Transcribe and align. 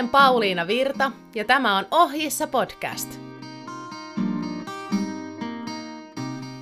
olen 0.00 0.08
Pauliina 0.08 0.66
Virta 0.66 1.12
ja 1.34 1.44
tämä 1.44 1.76
on 1.76 1.86
Ohjissa 1.90 2.46
podcast. 2.46 3.20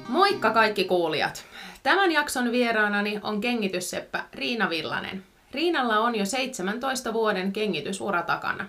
Moikka 0.08 0.50
kaikki 0.50 0.84
kuulijat! 0.84 1.44
Tämän 1.82 2.12
jakson 2.12 2.52
vieraanani 2.52 3.20
on 3.22 3.40
kengitysseppä 3.40 4.24
Riina 4.32 4.70
Villanen. 4.70 5.24
Riinalla 5.52 5.98
on 5.98 6.14
jo 6.14 6.26
17 6.26 7.12
vuoden 7.12 7.52
kengitysura 7.52 8.22
takana. 8.22 8.68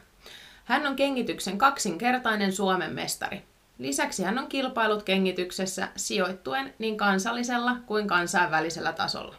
Hän 0.65 0.87
on 0.87 0.95
kengityksen 0.95 1.57
kaksinkertainen 1.57 2.53
Suomen 2.53 2.93
mestari. 2.93 3.43
Lisäksi 3.77 4.23
hän 4.23 4.39
on 4.39 4.47
kilpailut 4.47 5.03
kengityksessä 5.03 5.87
sijoittuen 5.95 6.73
niin 6.79 6.97
kansallisella 6.97 7.75
kuin 7.85 8.07
kansainvälisellä 8.07 8.93
tasolla. 8.93 9.35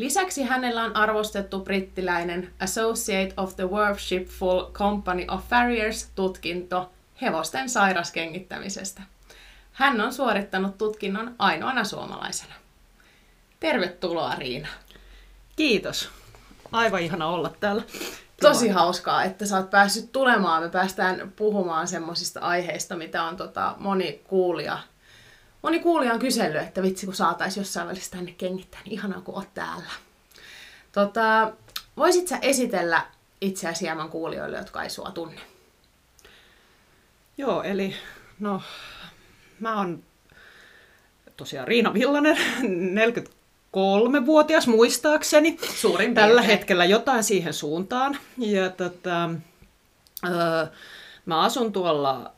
Lisäksi 0.00 0.42
hänellä 0.42 0.84
on 0.84 0.96
arvostettu 0.96 1.60
brittiläinen 1.60 2.52
Associate 2.60 3.34
of 3.36 3.56
the 3.56 3.64
Worshipful 3.64 4.64
Company 4.72 5.24
of 5.28 5.48
Farriers-tutkinto 5.48 6.90
hevosten 7.22 7.68
sairaskengittämisestä. 7.68 9.02
Hän 9.72 10.00
on 10.00 10.12
suorittanut 10.12 10.78
tutkinnon 10.78 11.34
ainoana 11.38 11.84
suomalaisena. 11.84 12.54
Tervetuloa 13.60 14.34
Riina. 14.34 14.68
Kiitos. 15.56 16.10
Aivan 16.72 17.00
ihana 17.00 17.26
olla 17.26 17.52
täällä. 17.60 17.82
Tosi 18.40 18.68
hauskaa, 18.68 19.24
että 19.24 19.46
sä 19.46 19.56
oot 19.56 19.70
päässyt 19.70 20.12
tulemaan. 20.12 20.62
Me 20.62 20.68
päästään 20.68 21.32
puhumaan 21.36 21.88
semmoisista 21.88 22.40
aiheista, 22.40 22.96
mitä 22.96 23.24
on 23.24 23.36
tota, 23.36 23.74
moni 23.78 24.20
kuulija 24.24 24.78
Moni 25.62 25.80
kuulija 25.80 26.12
on 26.12 26.18
kysellyt, 26.18 26.62
että 26.62 26.82
vitsi 26.82 27.06
kun 27.06 27.14
saataisiin 27.14 27.60
jossain 27.60 27.88
välissä 27.88 28.10
tänne 28.10 28.32
kengittää, 28.32 28.80
niin 28.84 28.92
ihanaa 28.92 29.20
kun 29.20 29.34
oot 29.34 29.54
täällä. 29.54 29.90
Tota, 30.92 31.52
voisit 31.96 32.28
sä 32.28 32.38
esitellä 32.42 33.06
itseäsi 33.40 33.80
hieman 33.80 34.08
kuulijoille, 34.08 34.58
jotka 34.58 34.82
ei 34.82 34.90
sua 34.90 35.10
tunne? 35.10 35.40
Joo, 37.38 37.62
eli 37.62 37.94
no, 38.38 38.62
mä 39.60 39.76
oon 39.76 40.02
tosiaan 41.36 41.68
Riina 41.68 41.94
Villanen, 41.94 42.36
43-vuotias 43.74 44.66
muistaakseni. 44.66 45.58
Suurin 45.74 46.14
Tällä 46.14 46.42
hetkellä 46.42 46.84
jotain 46.84 47.24
siihen 47.24 47.54
suuntaan. 47.54 48.18
Ja 48.38 48.70
tota, 48.70 49.30
öö, 50.24 50.66
mä 51.26 51.40
asun 51.40 51.72
tuolla 51.72 52.32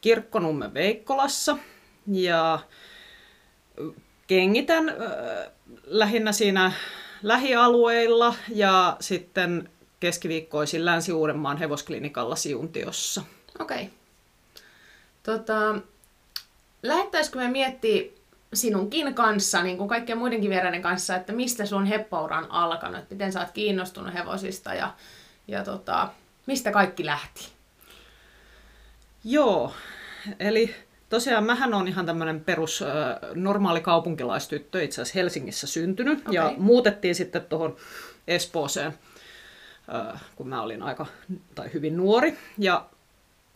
Kirkkonummen 0.00 0.74
Veikkolassa 0.74 1.56
ja 2.06 2.58
kengitän 4.26 4.88
äh, 4.88 4.96
lähinnä 5.84 6.32
siinä 6.32 6.72
lähialueilla 7.22 8.34
ja 8.48 8.96
sitten 9.00 9.68
keskiviikkoisin 10.00 10.84
Länsi-Uudenmaan 10.84 11.56
hevosklinikalla 11.56 12.36
Siuntiossa. 12.36 13.22
Okei. 13.58 13.82
Okay. 13.82 13.88
Tota, 15.22 15.80
lähettäisikö 16.82 17.38
me 17.38 17.48
miettiä 17.48 18.02
sinunkin 18.54 19.14
kanssa, 19.14 19.62
niin 19.62 19.76
kuin 19.76 19.88
kaikkien 19.88 20.18
muidenkin 20.18 20.50
vieraiden 20.50 20.82
kanssa, 20.82 21.16
että 21.16 21.32
mistä 21.32 21.66
sun 21.66 21.86
heppaura 21.86 22.38
on 22.38 22.50
alkanut, 22.50 23.10
miten 23.10 23.32
sä 23.32 23.40
oot 23.40 23.50
kiinnostunut 23.50 24.14
hevosista 24.14 24.74
ja, 24.74 24.94
ja 25.48 25.64
tota, 25.64 26.08
mistä 26.46 26.70
kaikki 26.70 27.06
lähti? 27.06 27.48
Joo, 29.24 29.74
eli 30.38 30.74
Tosiaan 31.10 31.44
mähän 31.44 31.74
on 31.74 31.88
ihan 31.88 32.06
tämmöinen 32.06 32.40
perus 32.40 32.84
normaali 33.34 33.80
kaupunkilaistyttö, 33.80 34.82
itse 34.82 35.02
asiassa 35.02 35.18
Helsingissä 35.18 35.66
syntynyt. 35.66 36.20
Okay. 36.20 36.34
Ja 36.34 36.54
muutettiin 36.58 37.14
sitten 37.14 37.42
tuohon 37.42 37.76
Espooseen, 38.28 38.92
kun 40.36 40.48
mä 40.48 40.62
olin 40.62 40.82
aika, 40.82 41.06
tai 41.54 41.70
hyvin 41.74 41.96
nuori. 41.96 42.38
Ja 42.58 42.86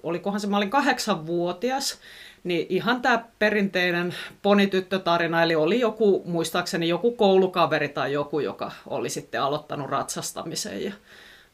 olikohan 0.02 0.40
se, 0.40 0.46
mä 0.46 0.56
olin 0.56 0.70
kahdeksanvuotias, 0.70 1.98
niin 2.44 2.66
ihan 2.68 3.02
tämä 3.02 3.24
perinteinen 3.38 4.14
ponityttötarina, 4.42 5.42
eli 5.42 5.54
oli 5.54 5.80
joku, 5.80 6.22
muistaakseni 6.26 6.88
joku 6.88 7.12
koulukaveri 7.12 7.88
tai 7.88 8.12
joku, 8.12 8.40
joka 8.40 8.72
oli 8.86 9.08
sitten 9.08 9.42
aloittanut 9.42 9.90
ratsastamisen 9.90 10.84
ja 10.84 10.92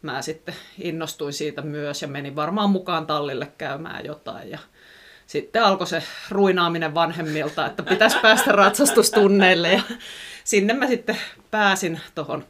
mä 0.02 0.22
sitten 0.22 0.54
innostuin 0.78 1.32
siitä 1.32 1.62
myös 1.62 2.02
ja 2.02 2.08
menin 2.08 2.36
varmaan 2.36 2.70
mukaan 2.70 3.06
tallille 3.06 3.52
käymään 3.58 4.04
jotain 4.04 4.50
ja 4.50 4.58
sitten 5.30 5.64
alkoi 5.64 5.86
se 5.86 6.02
ruinaaminen 6.30 6.94
vanhemmilta, 6.94 7.66
että 7.66 7.82
pitäisi 7.82 8.18
päästä 8.22 8.52
ratsastustunneille 8.52 9.72
ja 9.72 9.82
sinne 10.44 10.72
mä 10.72 10.86
sitten 10.86 11.16
pääsin 11.50 12.00
tuohon 12.14 12.44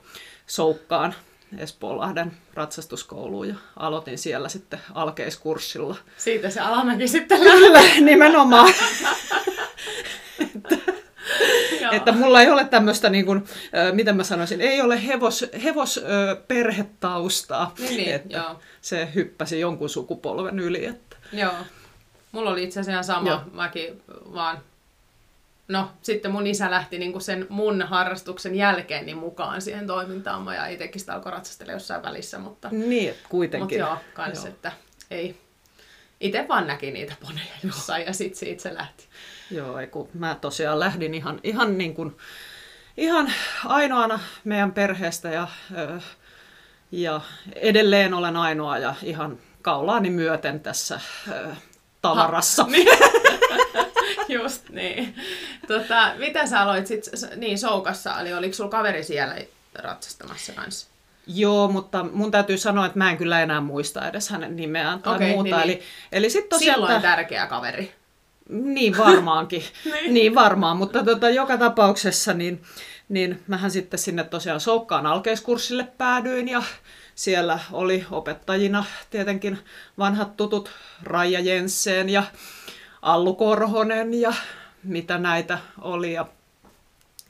Soukkaan 0.46 1.14
Espoolahden 1.58 2.32
ratsastuskouluun 2.54 3.48
ja 3.48 3.54
aloitin 3.76 4.18
siellä 4.18 4.48
sitten 4.48 4.80
alkeiskurssilla. 4.94 5.96
Siitä 6.16 6.50
se 6.50 6.60
alamäki 6.60 7.08
sitten 7.08 7.40
Kyllä, 7.40 7.80
nimenomaan. 8.00 8.74
että, 10.40 10.76
että 11.90 12.12
mulla 12.12 12.42
ei 12.42 12.50
ole 12.50 12.64
tämmöistä, 12.64 13.10
niin 13.10 13.26
kuin, 13.26 13.44
miten 13.92 14.16
mä 14.16 14.24
sanoisin, 14.24 14.60
ei 14.60 14.80
ole 14.80 15.06
hevos, 15.06 15.46
hevosperhetaustaa. 15.64 17.74
Niin, 17.78 17.96
niin, 17.96 18.14
että 18.14 18.36
joo. 18.36 18.60
Se 18.80 19.08
hyppäsi 19.14 19.60
jonkun 19.60 19.90
sukupolven 19.90 20.58
yli. 20.58 20.86
Että... 20.86 21.16
Joo. 21.32 21.52
Mulla 22.32 22.50
oli 22.50 22.62
itse 22.62 22.80
asiassa 22.80 23.14
sama, 23.14 23.28
Joo. 23.28 23.40
mäkin 23.52 24.02
vaan 24.08 24.58
no 25.70 25.90
sitten 26.02 26.30
mun 26.30 26.46
isä 26.46 26.70
lähti 26.70 26.98
niinku 26.98 27.20
sen 27.20 27.46
mun 27.48 27.82
harrastuksen 27.82 28.54
jälkeen 28.54 29.06
niin 29.06 29.18
mukaan 29.18 29.62
siihen 29.62 29.86
toimintaan. 29.86 30.42
Mä 30.42 30.54
ja 30.54 30.66
itsekin 30.66 31.00
sitä 31.00 31.14
alkoi 31.14 31.32
ratsastella 31.32 31.72
jossain 31.72 32.02
välissä, 32.02 32.38
mutta... 32.38 32.68
Niin, 32.72 33.14
kuitenkin. 33.28 33.80
Mutta 33.80 33.90
joo, 33.90 33.98
kans, 34.14 34.38
joo. 34.38 34.48
että 34.48 34.72
ei... 35.10 35.40
Itse 36.20 36.48
vaan 36.48 36.66
näki 36.66 36.90
niitä 36.90 37.14
poneja 37.20 37.54
jossain 37.64 38.06
ja 38.06 38.12
sitten 38.12 38.38
se 38.38 38.48
itse 38.48 38.74
lähti. 38.74 39.04
Joo, 39.50 39.78
ei 39.78 39.86
kun 39.86 40.08
mä 40.14 40.36
tosiaan 40.40 40.80
lähdin 40.80 41.14
ihan, 41.14 41.40
ihan 41.42 41.78
niin 41.78 41.94
kuin, 41.94 42.16
ihan 42.96 43.32
ainoana 43.64 44.20
meidän 44.44 44.72
perheestä 44.72 45.28
ja, 45.28 45.48
ja 46.92 47.20
edelleen 47.54 48.14
olen 48.14 48.36
ainoa 48.36 48.78
ja 48.78 48.94
ihan 49.02 49.38
kaulaani 49.62 50.10
myöten 50.10 50.60
tässä 50.60 51.00
tavarassa. 52.02 52.62
Ha, 52.62 52.70
niin. 52.70 52.88
Just 54.42 54.68
niin. 54.68 55.14
Tota, 55.68 56.12
mitä 56.18 56.46
sä 56.46 56.60
aloit 56.60 56.86
sit, 56.86 57.04
niin 57.36 57.58
Soukassa, 57.58 58.20
eli 58.20 58.34
oliko 58.34 58.54
sulla 58.54 58.70
kaveri 58.70 59.04
siellä 59.04 59.36
ratsastamassa 59.74 60.52
kanssa? 60.52 60.90
Joo, 61.26 61.68
mutta 61.68 62.06
mun 62.12 62.30
täytyy 62.30 62.58
sanoa, 62.58 62.86
että 62.86 62.98
mä 62.98 63.10
en 63.10 63.16
kyllä 63.16 63.42
enää 63.42 63.60
muista 63.60 64.08
edes 64.08 64.28
hänen 64.28 64.56
nimeään 64.56 65.02
tai 65.02 65.16
okay, 65.16 65.28
muuta. 65.28 65.56
Niin, 65.56 65.62
eli, 65.62 65.74
niin. 65.74 65.82
eli 66.12 66.30
sit 66.30 66.48
tosiaan, 66.48 66.74
Silloin 66.74 66.96
että... 66.96 67.08
tärkeä 67.08 67.46
kaveri. 67.46 67.92
Niin 68.48 68.98
varmaankin, 68.98 69.64
niin. 69.84 70.14
niin 70.14 70.34
varmaan, 70.34 70.76
mutta 70.76 71.04
tota, 71.04 71.30
joka 71.30 71.58
tapauksessa 71.58 72.32
niin, 72.32 72.62
niin 73.08 73.42
mähän 73.46 73.70
sitten 73.70 73.98
sinne 73.98 74.24
tosiaan 74.24 74.60
Soukkaan 74.60 75.06
alkeiskurssille 75.06 75.88
päädyin 75.98 76.48
ja 76.48 76.62
siellä 77.20 77.58
oli 77.72 78.06
opettajina 78.10 78.84
tietenkin 79.10 79.58
vanhat 79.98 80.36
tutut 80.36 80.70
Raija 81.02 81.40
Jensen 81.40 82.08
ja 82.08 82.22
Allu 83.02 83.34
Korhonen 83.34 84.14
ja 84.14 84.32
mitä 84.82 85.18
näitä 85.18 85.58
oli. 85.80 86.12
Ja, 86.12 86.26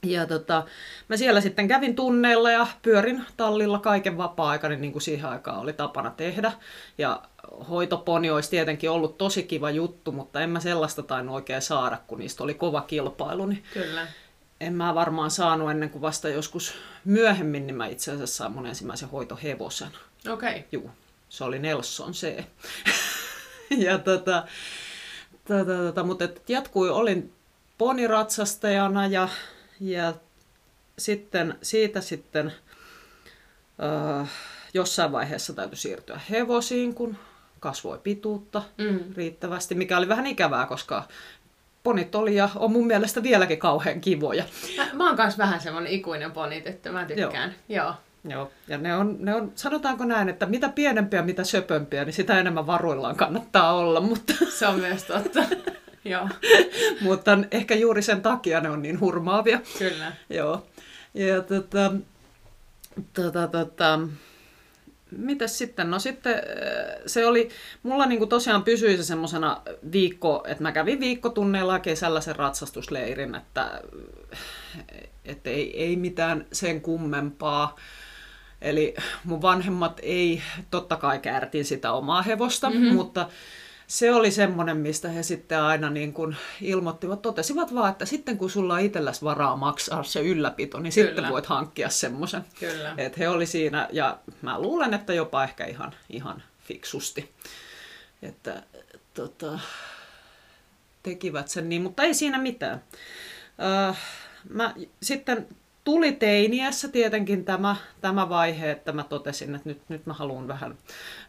ja 0.03 0.25
tota, 0.25 0.63
mä 1.07 1.17
siellä 1.17 1.41
sitten 1.41 1.67
kävin 1.67 1.95
tunneilla 1.95 2.51
ja 2.51 2.67
pyörin 2.81 3.25
tallilla 3.37 3.79
kaiken 3.79 4.17
vapaa-aikani, 4.17 4.75
niin 4.75 4.91
kuin 4.91 5.01
siihen 5.01 5.29
aikaan 5.29 5.59
oli 5.59 5.73
tapana 5.73 6.09
tehdä. 6.09 6.51
Ja 6.97 7.21
hoitoponi 7.69 8.29
olisi 8.29 8.49
tietenkin 8.49 8.91
ollut 8.91 9.17
tosi 9.17 9.43
kiva 9.43 9.71
juttu, 9.71 10.11
mutta 10.11 10.41
en 10.41 10.49
mä 10.49 10.59
sellaista 10.59 11.03
tainnut 11.03 11.35
oikein 11.35 11.61
saada, 11.61 11.97
kun 12.07 12.19
niistä 12.19 12.43
oli 12.43 12.53
kova 12.53 12.81
kilpailu. 12.81 13.45
Niin 13.45 13.63
Kyllä 13.73 14.07
en 14.61 14.73
mä 14.73 14.95
varmaan 14.95 15.31
saanut 15.31 15.71
ennen 15.71 15.89
kuin 15.89 16.01
vasta 16.01 16.29
joskus 16.29 16.73
myöhemmin, 17.05 17.67
niin 17.67 17.75
mä 17.75 17.87
itse 17.87 18.11
asiassa 18.11 18.35
sain 18.35 18.51
mun 18.51 18.65
ensimmäisen 18.65 19.09
hoitohevosen. 19.09 19.87
Okei. 20.29 20.49
Okay. 20.49 20.63
Juu, 20.71 20.91
se 21.29 21.43
oli 21.43 21.59
Nelson 21.59 22.11
C. 22.11 22.43
ja 23.85 23.97
tota, 23.97 24.43
tota, 25.47 25.75
tota, 25.77 26.03
mutta 26.03 26.25
et 26.25 26.49
jatkui, 26.49 26.89
olin 26.89 27.33
poniratsastajana 27.77 29.07
ja, 29.07 29.29
ja 29.79 30.13
sitten 30.97 31.57
siitä 31.61 32.01
sitten 32.01 32.53
äh, 34.21 34.29
jossain 34.73 35.11
vaiheessa 35.11 35.53
täytyy 35.53 35.75
siirtyä 35.77 36.19
hevosiin, 36.29 36.95
kun 36.95 37.17
kasvoi 37.59 37.99
pituutta 38.03 38.63
mm. 38.77 38.99
riittävästi, 39.15 39.75
mikä 39.75 39.97
oli 39.97 40.07
vähän 40.07 40.27
ikävää, 40.27 40.65
koska 40.65 41.07
ponit 41.83 42.15
oli 42.15 42.35
ja 42.35 42.49
on 42.55 42.71
mun 42.71 42.87
mielestä 42.87 43.23
vieläkin 43.23 43.59
kauhean 43.59 44.01
kivoja. 44.01 44.43
Mä, 44.77 44.87
mä 44.93 45.07
oon 45.07 45.17
kanssa 45.17 45.37
vähän 45.37 45.61
semmonen 45.61 45.91
ikuinen 45.91 46.31
ponit, 46.31 46.67
että 46.67 46.91
mä 46.91 47.05
tykkään. 47.05 47.55
Joo. 47.69 47.85
Joo. 47.85 47.95
Joo, 48.23 48.51
ja 48.67 48.77
ne 48.77 48.95
on, 48.95 49.17
ne 49.19 49.35
on, 49.35 49.51
sanotaanko 49.55 50.05
näin, 50.05 50.29
että 50.29 50.45
mitä 50.45 50.69
pienempiä, 50.69 51.21
mitä 51.21 51.43
söpömpiä, 51.43 52.05
niin 52.05 52.13
sitä 52.13 52.39
enemmän 52.39 52.67
varuillaan 52.67 53.15
kannattaa 53.15 53.73
olla. 53.73 54.01
Mutta... 54.01 54.33
Se 54.59 54.67
on 54.67 54.79
myös 54.79 55.03
totta. 55.03 55.43
Joo. 56.05 56.29
mutta 57.01 57.39
ehkä 57.51 57.75
juuri 57.75 58.01
sen 58.01 58.21
takia 58.21 58.61
ne 58.61 58.69
on 58.69 58.81
niin 58.81 58.99
hurmaavia. 58.99 59.59
Kyllä. 59.77 60.11
Joo. 60.29 60.67
Ja 61.13 61.41
tota, 61.41 61.91
tota, 63.13 63.47
tota, 63.47 63.99
mitäs 65.11 65.57
sitten? 65.57 65.91
No 65.91 65.99
sitten 65.99 66.33
äh, 66.33 66.41
se 67.05 67.25
oli, 67.25 67.49
mulla 67.83 68.05
niinku 68.05 68.27
tosiaan 68.27 68.63
pysyi 68.63 68.97
se 68.97 69.03
semmoisena 69.03 69.61
viikko, 69.91 70.43
että 70.47 70.63
mä 70.63 70.71
kävin 70.71 70.99
viikkotunneilla 70.99 71.79
kesällä 71.79 72.21
sen 72.21 72.35
ratsastusleirin, 72.35 73.35
että 73.35 73.81
et 75.25 75.47
ei, 75.47 75.83
ei 75.83 75.95
mitään 75.95 76.45
sen 76.51 76.81
kummempaa. 76.81 77.75
Eli 78.61 78.93
mun 79.23 79.41
vanhemmat 79.41 79.99
ei, 80.03 80.41
totta 80.71 80.95
kai 80.95 81.19
käärtin 81.19 81.65
sitä 81.65 81.91
omaa 81.91 82.21
hevosta, 82.21 82.69
mm-hmm. 82.69 82.95
mutta 82.95 83.29
se 83.91 84.13
oli 84.13 84.31
semmoinen, 84.31 84.77
mistä 84.77 85.09
he 85.09 85.23
sitten 85.23 85.61
aina 85.61 85.89
niin 85.89 86.13
kuin 86.13 86.35
ilmoittivat, 86.61 87.21
totesivat 87.21 87.73
vaan, 87.73 87.91
että 87.91 88.05
sitten 88.05 88.37
kun 88.37 88.49
sulla 88.49 88.73
on 88.73 88.79
itselläsi 88.79 89.21
varaa 89.21 89.55
maksaa 89.55 90.03
se 90.03 90.21
ylläpito, 90.21 90.79
niin 90.79 90.93
Kyllä. 90.93 91.07
sitten 91.07 91.29
voit 91.29 91.45
hankkia 91.45 91.89
semmoisen. 91.89 92.45
Että 92.97 93.17
he 93.19 93.29
oli 93.29 93.45
siinä, 93.45 93.87
ja 93.91 94.19
mä 94.41 94.59
luulen, 94.59 94.93
että 94.93 95.13
jopa 95.13 95.43
ehkä 95.43 95.65
ihan, 95.65 95.93
ihan 96.09 96.43
fiksusti. 96.63 97.31
Että 98.21 98.63
tota, 99.13 99.59
tekivät 101.03 101.47
sen 101.47 101.69
niin, 101.69 101.81
mutta 101.81 102.03
ei 102.03 102.13
siinä 102.13 102.37
mitään. 102.37 102.83
Öö, 103.59 103.93
mä 104.49 104.73
sitten 105.03 105.47
tuli 105.83 106.11
teiniässä 106.11 106.87
tietenkin 106.87 107.45
tämä, 107.45 107.75
tämä 108.01 108.29
vaihe, 108.29 108.71
että 108.71 108.91
mä 108.91 109.03
totesin, 109.03 109.55
että 109.55 109.69
nyt, 109.69 109.81
nyt 109.89 110.05
mä 110.05 110.13
haluan 110.13 110.47
vähän 110.47 110.77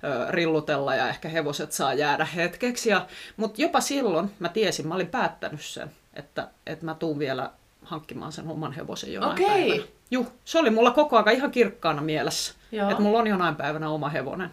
ö, 0.05 0.31
rillutella 0.31 0.95
ja 0.95 1.09
ehkä 1.09 1.29
hevoset 1.29 1.73
saa 1.73 1.95
jäädä 1.95 2.25
hetkeksi. 2.25 2.91
Ja, 2.91 3.07
mutta 3.37 3.63
jopa 3.63 3.81
silloin 3.81 4.31
mä 4.39 4.49
tiesin, 4.49 4.89
mä 4.89 4.95
olin 4.95 5.07
päättänyt 5.07 5.63
sen, 5.63 5.91
että, 6.15 6.49
että 6.67 6.85
mä 6.85 6.95
tuun 6.95 7.19
vielä 7.19 7.51
hankkimaan 7.83 8.33
sen 8.33 8.49
oman 8.49 8.73
hevosen 8.73 9.13
jonain 9.13 9.33
okay. 9.33 9.47
päivänä. 9.47 9.83
Juh, 10.11 10.33
se 10.45 10.59
oli 10.59 10.71
mulla 10.71 10.91
koko 10.91 11.17
ajan 11.17 11.37
ihan 11.37 11.51
kirkkaana 11.51 12.03
mielessä, 12.03 12.55
Joo. 12.73 12.91
että 12.91 13.03
mulla 13.03 13.19
on 13.19 13.27
jonain 13.27 13.57
päivänä 13.57 13.91
oma 13.91 14.09
hevonen. 14.09 14.51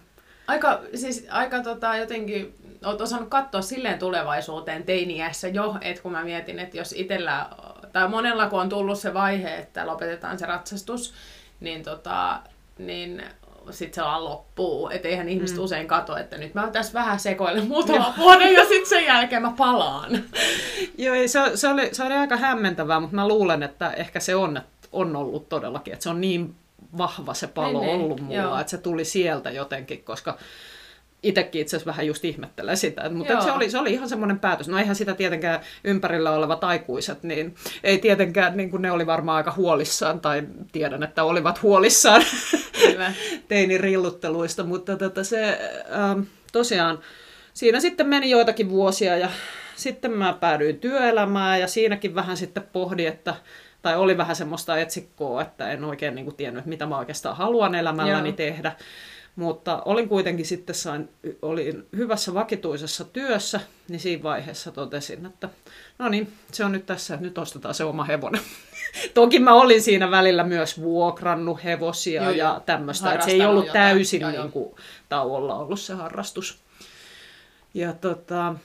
Aika, 0.47 0.81
siis 0.95 1.27
aika 1.29 1.63
tota, 1.63 1.97
jotenkin, 1.97 2.55
oot 2.85 3.01
osannut 3.01 3.29
katsoa 3.29 3.61
silleen 3.61 3.99
tulevaisuuteen 3.99 4.83
teiniässä 4.83 5.47
jo, 5.47 5.75
että 5.81 6.03
kun 6.03 6.11
mä 6.11 6.23
mietin, 6.23 6.59
että 6.59 6.77
jos 6.77 6.93
itsellä 6.93 7.49
tai 7.93 8.07
monella 8.07 8.49
kun 8.49 8.61
on 8.61 8.69
tullut 8.69 8.99
se 8.99 9.13
vaihe, 9.13 9.55
että 9.55 9.87
lopetetaan 9.87 10.39
se 10.39 10.45
ratsastus, 10.45 11.13
niin, 11.59 11.83
tota, 11.83 12.39
niin 12.77 13.23
sitten 13.71 13.95
se 13.95 14.01
vaan 14.01 14.25
loppuu. 14.25 14.89
Että 14.89 15.07
eihän 15.07 15.29
ihmiset 15.29 15.57
mm. 15.57 15.63
usein 15.63 15.87
kato, 15.87 16.17
että 16.17 16.37
nyt 16.37 16.53
mä 16.53 16.69
tässä 16.71 16.93
vähän 16.93 17.19
sekoilen 17.19 17.67
muutama 17.73 18.13
vuoden 18.17 18.53
ja 18.53 18.65
sitten 18.65 18.89
sen 18.89 19.05
jälkeen 19.05 19.41
mä 19.41 19.53
palaan. 19.57 20.11
Joo, 20.97 21.15
se, 21.27 21.57
se, 21.57 21.67
oli, 21.67 21.89
se 21.91 22.03
oli 22.03 22.13
aika 22.13 22.37
hämmentävää, 22.37 22.99
mutta 22.99 23.15
mä 23.15 23.27
luulen, 23.27 23.63
että 23.63 23.91
ehkä 23.91 24.19
se 24.19 24.35
on, 24.35 24.61
on 24.91 25.15
ollut 25.15 25.49
todellakin, 25.49 25.93
että 25.93 26.03
se 26.03 26.09
on 26.09 26.21
niin 26.21 26.55
vahva 26.97 27.33
se 27.33 27.47
palo 27.47 27.79
niin, 27.79 27.81
niin. 27.81 28.01
ollut 28.01 28.21
mulla, 28.21 28.41
joo. 28.41 28.59
että 28.59 28.71
se 28.71 28.77
tuli 28.77 29.05
sieltä 29.05 29.49
jotenkin, 29.49 30.03
koska 30.03 30.37
itsekin 31.23 31.61
itse 31.61 31.75
asiassa 31.75 31.91
vähän 31.91 32.07
just 32.07 32.25
ihmettelee 32.25 32.75
sitä. 32.75 33.09
Mutta 33.09 33.41
se 33.41 33.51
oli, 33.51 33.69
se 33.69 33.79
oli 33.79 33.93
ihan 33.93 34.09
semmoinen 34.09 34.39
päätös. 34.39 34.67
No 34.67 34.77
eihän 34.77 34.95
sitä 34.95 35.13
tietenkään 35.13 35.59
ympärillä 35.83 36.31
olevat 36.31 36.63
aikuiset, 36.63 37.23
niin 37.23 37.55
ei 37.83 37.97
tietenkään, 37.97 38.57
niin 38.57 38.71
kuin 38.71 38.81
ne 38.81 38.91
oli 38.91 39.05
varmaan 39.05 39.37
aika 39.37 39.53
huolissaan, 39.57 40.19
tai 40.19 40.43
tiedän, 40.71 41.03
että 41.03 41.23
olivat 41.23 41.61
huolissaan 41.61 42.23
teinin 43.47 43.79
rillutteluista, 43.79 44.63
mutta 44.63 44.97
tota 44.97 45.23
se 45.23 45.59
ähm, 45.93 46.21
tosiaan, 46.51 46.99
siinä 47.53 47.79
sitten 47.79 48.07
meni 48.07 48.29
joitakin 48.29 48.69
vuosia 48.69 49.17
ja 49.17 49.29
sitten 49.75 50.11
mä 50.11 50.33
päädyin 50.33 50.79
työelämään 50.79 51.59
ja 51.59 51.67
siinäkin 51.67 52.15
vähän 52.15 52.37
sitten 52.37 52.63
pohdin, 52.73 53.07
että 53.07 53.35
tai 53.81 53.97
oli 53.97 54.17
vähän 54.17 54.35
semmoista 54.35 54.77
etsikkoa, 54.77 55.41
että 55.41 55.71
en 55.71 55.83
oikein 55.83 56.15
niin 56.15 56.25
kuin 56.25 56.35
tiennyt, 56.35 56.65
mitä 56.65 56.85
mä 56.85 56.97
oikeastaan 56.97 57.37
haluan 57.37 57.75
elämälläni 57.75 58.29
Joo. 58.29 58.35
tehdä. 58.35 58.75
Mutta 59.39 59.81
olin 59.85 60.09
kuitenkin 60.09 60.45
sitten 60.45 60.75
sain, 60.75 61.09
olin 61.41 61.87
hyvässä 61.95 62.33
vakituisessa 62.33 63.03
työssä, 63.03 63.59
niin 63.87 63.99
siinä 63.99 64.23
vaiheessa 64.23 64.71
totesin, 64.71 65.25
että 65.25 65.49
no 65.97 66.09
niin, 66.09 66.33
se 66.51 66.65
on 66.65 66.71
nyt 66.71 66.85
tässä, 66.85 67.17
nyt 67.17 67.37
ostetaan 67.37 67.73
se 67.73 67.83
oma 67.83 68.03
hevonen. 68.03 68.41
Toki 69.13 69.39
mä 69.39 69.53
olin 69.53 69.81
siinä 69.81 70.11
välillä 70.11 70.43
myös 70.43 70.81
vuokrannut 70.81 71.63
hevosia 71.63 72.23
joo, 72.23 72.31
ja 72.31 72.61
tämmöistä, 72.65 73.13
että 73.13 73.25
se 73.25 73.31
ei 73.31 73.45
ollut 73.45 73.65
jotain. 73.65 73.83
täysin 73.83 74.21
joo, 74.21 74.31
niin 74.31 74.51
kuin, 74.51 74.75
tauolla 75.09 75.55
ollut 75.55 75.79
se 75.79 75.93
harrastus. 75.93 76.59
Ja 77.73 77.93
tota, 77.93 78.55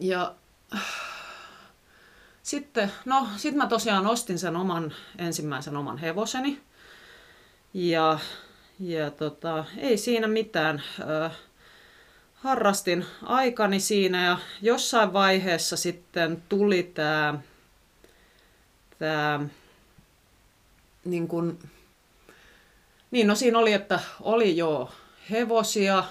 ja 0.00 0.34
sitten, 2.42 2.92
no, 3.04 3.28
sitten 3.36 3.58
mä 3.58 3.66
tosiaan 3.66 4.06
ostin 4.06 4.38
sen 4.38 4.56
oman, 4.56 4.92
ensimmäisen 5.18 5.76
oman 5.76 5.98
hevoseni. 5.98 6.60
Ja 7.74 8.18
ja 8.80 9.10
tota, 9.10 9.64
ei 9.78 9.96
siinä 9.96 10.26
mitään. 10.26 10.82
Ö, 11.00 11.30
harrastin 12.34 13.06
aikani 13.22 13.80
siinä 13.80 14.24
ja 14.24 14.38
jossain 14.62 15.12
vaiheessa 15.12 15.76
sitten 15.76 16.42
tuli 16.48 16.82
tämä 16.94 17.38
tää, 18.98 19.40
niin 21.04 21.28
kun, 21.28 21.58
niin 23.10 23.26
no 23.26 23.34
siinä 23.34 23.58
oli, 23.58 23.72
että 23.72 24.00
oli 24.20 24.56
jo 24.56 24.92
hevosia, 25.30 26.04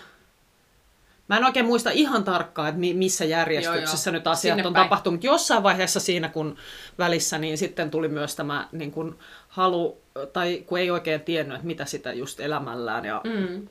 Mä 1.27 1.38
en 1.38 1.44
oikein 1.44 1.66
muista 1.66 1.89
ihan 1.89 2.24
tarkkaan, 2.24 2.69
että 2.69 2.81
missä 2.94 3.25
järjestyksessä 3.25 4.10
joo, 4.10 4.13
joo. 4.13 4.19
nyt 4.19 4.27
asiat 4.27 4.56
Sinne 4.56 4.68
on 4.68 4.74
päin. 4.74 4.86
tapahtunut. 4.86 5.24
Jossain 5.24 5.63
vaiheessa 5.63 6.00
siinä, 6.00 6.30
kun 6.30 6.57
välissä, 6.98 7.38
niin 7.38 7.57
sitten 7.57 7.92
tuli 7.92 8.07
myös 8.07 8.36
tämä 8.36 8.68
niin 8.72 8.92
kun 8.92 9.19
halu, 9.48 10.01
tai 10.33 10.63
kun 10.66 10.80
ei 10.80 10.92
oikein 10.92 11.22
tiennyt, 11.22 11.56
että 11.56 11.68
mitä 11.68 11.86
sitä 11.86 12.13
just 12.13 12.39
elämällään 12.39 13.06
ja 13.06 13.22
mm. 13.24 13.68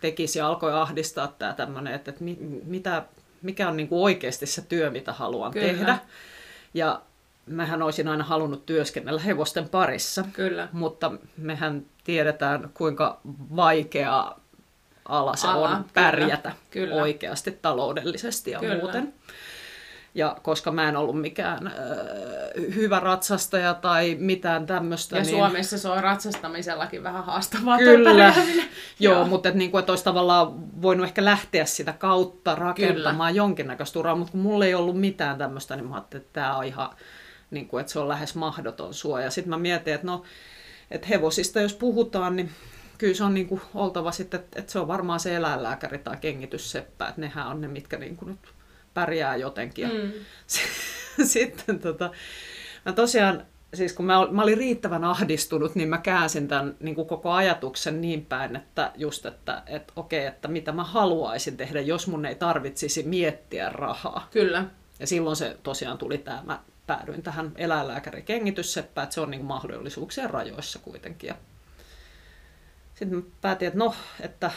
tekisi 0.00 0.38
ja 0.38 0.48
alkoi 0.48 0.72
ahdistaa 0.72 1.34
tämä 1.38 1.52
tämmöinen, 1.52 1.94
että, 1.94 2.10
että 2.10 2.24
mitä, 2.64 3.02
mikä 3.42 3.68
on 3.68 3.76
niin 3.76 3.88
kuin 3.88 4.02
oikeasti 4.02 4.46
se 4.46 4.62
työ, 4.62 4.90
mitä 4.90 5.12
haluan 5.12 5.52
Kyllä. 5.52 5.66
tehdä. 5.66 5.98
Ja 6.74 7.00
mähän 7.46 7.82
olisin 7.82 8.08
aina 8.08 8.24
halunnut 8.24 8.66
työskennellä 8.66 9.20
hevosten 9.20 9.68
parissa, 9.68 10.24
Kyllä. 10.32 10.68
mutta 10.72 11.12
mehän 11.36 11.86
tiedetään, 12.04 12.70
kuinka 12.74 13.20
vaikeaa 13.56 14.39
ala 15.04 15.36
se 15.36 15.48
ala, 15.48 15.68
on 15.68 15.84
pärjätä 15.94 16.52
kyllä, 16.70 16.86
kyllä. 16.86 17.02
oikeasti 17.02 17.58
taloudellisesti 17.62 18.50
ja 18.50 18.58
kyllä. 18.58 18.78
muuten. 18.78 19.14
Ja 20.14 20.36
koska 20.42 20.72
mä 20.72 20.88
en 20.88 20.96
ollut 20.96 21.20
mikään 21.20 21.66
äh, 21.66 21.72
hyvä 22.74 23.00
ratsastaja 23.00 23.74
tai 23.74 24.16
mitään 24.20 24.66
tämmöistä. 24.66 25.16
Ja 25.16 25.22
niin... 25.22 25.30
Suomessa 25.30 25.78
se 25.78 25.88
on 25.88 26.02
ratsastamisellakin 26.02 27.02
vähän 27.02 27.24
haastavaa. 27.24 27.78
Kyllä, 27.78 28.12
joo, 29.00 29.14
joo. 29.14 29.26
mutta 29.26 29.48
et, 29.48 29.54
niin 29.54 29.70
kuin, 29.70 29.78
että 29.78 29.92
olisi 29.92 30.04
tavallaan 30.04 30.82
voinut 30.82 31.06
ehkä 31.06 31.24
lähteä 31.24 31.64
sitä 31.64 31.92
kautta 31.92 32.54
rakentamaan 32.54 33.32
Kyllä. 33.32 33.44
jonkinnäköistä 33.44 33.98
uraa, 33.98 34.16
mutta 34.16 34.32
kun 34.32 34.40
mulla 34.40 34.64
ei 34.64 34.74
ollut 34.74 35.00
mitään 35.00 35.38
tämmöistä, 35.38 35.76
niin 35.76 35.86
mä 35.86 35.94
ajattelin, 35.94 36.22
että 36.22 36.40
tämä 36.40 36.56
on 36.56 36.64
ihan, 36.64 36.90
niin 37.50 37.68
kuin, 37.68 37.80
että 37.80 37.92
se 37.92 37.98
on 37.98 38.08
lähes 38.08 38.34
mahdoton 38.34 38.94
suoja. 38.94 39.30
Sitten 39.30 39.50
mä 39.50 39.58
mietin, 39.58 39.94
että 39.94 40.06
no, 40.06 40.22
että 40.90 41.06
hevosista 41.06 41.60
jos 41.60 41.74
puhutaan, 41.74 42.36
niin 42.36 42.50
kyllä 43.00 43.14
se 43.14 43.24
on 43.24 43.34
niin 43.34 43.46
kuin 43.46 43.60
oltava 43.74 44.12
sitten, 44.12 44.40
että 44.56 44.72
se 44.72 44.78
on 44.78 44.88
varmaan 44.88 45.20
se 45.20 45.36
eläinlääkäri 45.36 45.98
tai 45.98 46.16
kengitysseppä, 46.16 47.08
että 47.08 47.20
nehän 47.20 47.46
on 47.46 47.60
ne, 47.60 47.68
mitkä 47.68 47.98
niin 47.98 48.16
kuin 48.16 48.28
nyt 48.28 48.54
pärjää 48.94 49.36
jotenkin. 49.36 49.88
Mm. 49.92 50.12
sitten 51.24 51.78
tota, 51.78 52.10
mä 52.86 52.92
tosiaan, 52.92 53.46
siis 53.74 53.92
kun 53.92 54.06
mä, 54.06 54.28
mä 54.30 54.42
olin 54.42 54.58
riittävän 54.58 55.04
ahdistunut, 55.04 55.74
niin 55.74 55.88
mä 55.88 55.98
käänsin 55.98 56.48
tämän 56.48 56.76
niin 56.80 56.94
kuin 56.94 57.08
koko 57.08 57.30
ajatuksen 57.30 58.00
niin 58.00 58.26
päin, 58.26 58.56
että 58.56 58.92
just, 58.96 59.26
että, 59.26 59.62
että 59.66 59.92
okei, 59.96 60.26
että 60.26 60.48
mitä 60.48 60.72
mä 60.72 60.84
haluaisin 60.84 61.56
tehdä, 61.56 61.80
jos 61.80 62.06
mun 62.06 62.26
ei 62.26 62.34
tarvitsisi 62.34 63.02
miettiä 63.02 63.68
rahaa. 63.68 64.28
Kyllä. 64.30 64.64
Ja 64.98 65.06
silloin 65.06 65.36
se 65.36 65.56
tosiaan 65.62 65.98
tuli 65.98 66.18
tämä, 66.18 66.42
mä 66.46 66.60
päädyin 66.86 67.22
tähän 67.22 67.52
eläinlääkäri 67.56 68.22
kengitysseppään, 68.22 69.02
että 69.02 69.14
se 69.14 69.20
on 69.20 69.30
niin 69.30 69.40
kuin 69.40 69.48
mahdollisuuksien 69.48 70.30
rajoissa 70.30 70.78
kuitenkin. 70.78 71.28
Ja 71.28 71.34
sitten 73.00 73.18
mä 73.18 73.24
päätin, 73.40 73.68
että 73.68 73.78
no, 73.78 73.94
että 74.20 74.50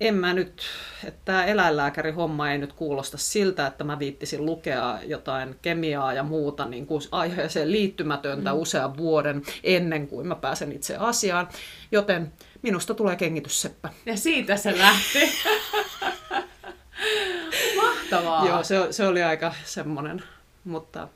en 0.00 0.14
mä 0.14 0.32
nyt, 0.32 0.62
että 1.04 1.20
tämä 1.24 1.44
eläinlääkärihomma 1.44 2.50
ei 2.50 2.58
nyt 2.58 2.72
kuulosta 2.72 3.18
siltä, 3.18 3.66
että 3.66 3.84
mä 3.84 3.98
viittisin 3.98 4.46
lukea 4.46 4.98
jotain 5.06 5.58
kemiaa 5.62 6.12
ja 6.12 6.22
muuta 6.22 6.64
niin 6.64 6.86
kuin 6.86 7.02
aiheeseen 7.10 7.72
liittymätöntä 7.72 8.52
mm. 8.52 8.58
usean 8.58 8.96
vuoden 8.96 9.42
ennen 9.64 10.08
kuin 10.08 10.26
mä 10.26 10.34
pääsen 10.34 10.72
itse 10.72 10.96
asiaan. 10.96 11.48
Joten 11.92 12.32
minusta 12.62 12.94
tulee 12.94 13.16
kengitysseppä. 13.16 13.88
Ja 14.06 14.16
siitä 14.16 14.56
se 14.56 14.78
lähti. 14.78 15.18
Mahtavaa. 17.82 18.46
Joo, 18.46 18.62
se, 18.62 18.86
se 18.90 19.06
oli 19.06 19.22
aika 19.22 19.54
semmoinen, 19.64 20.22
mutta 20.64 21.08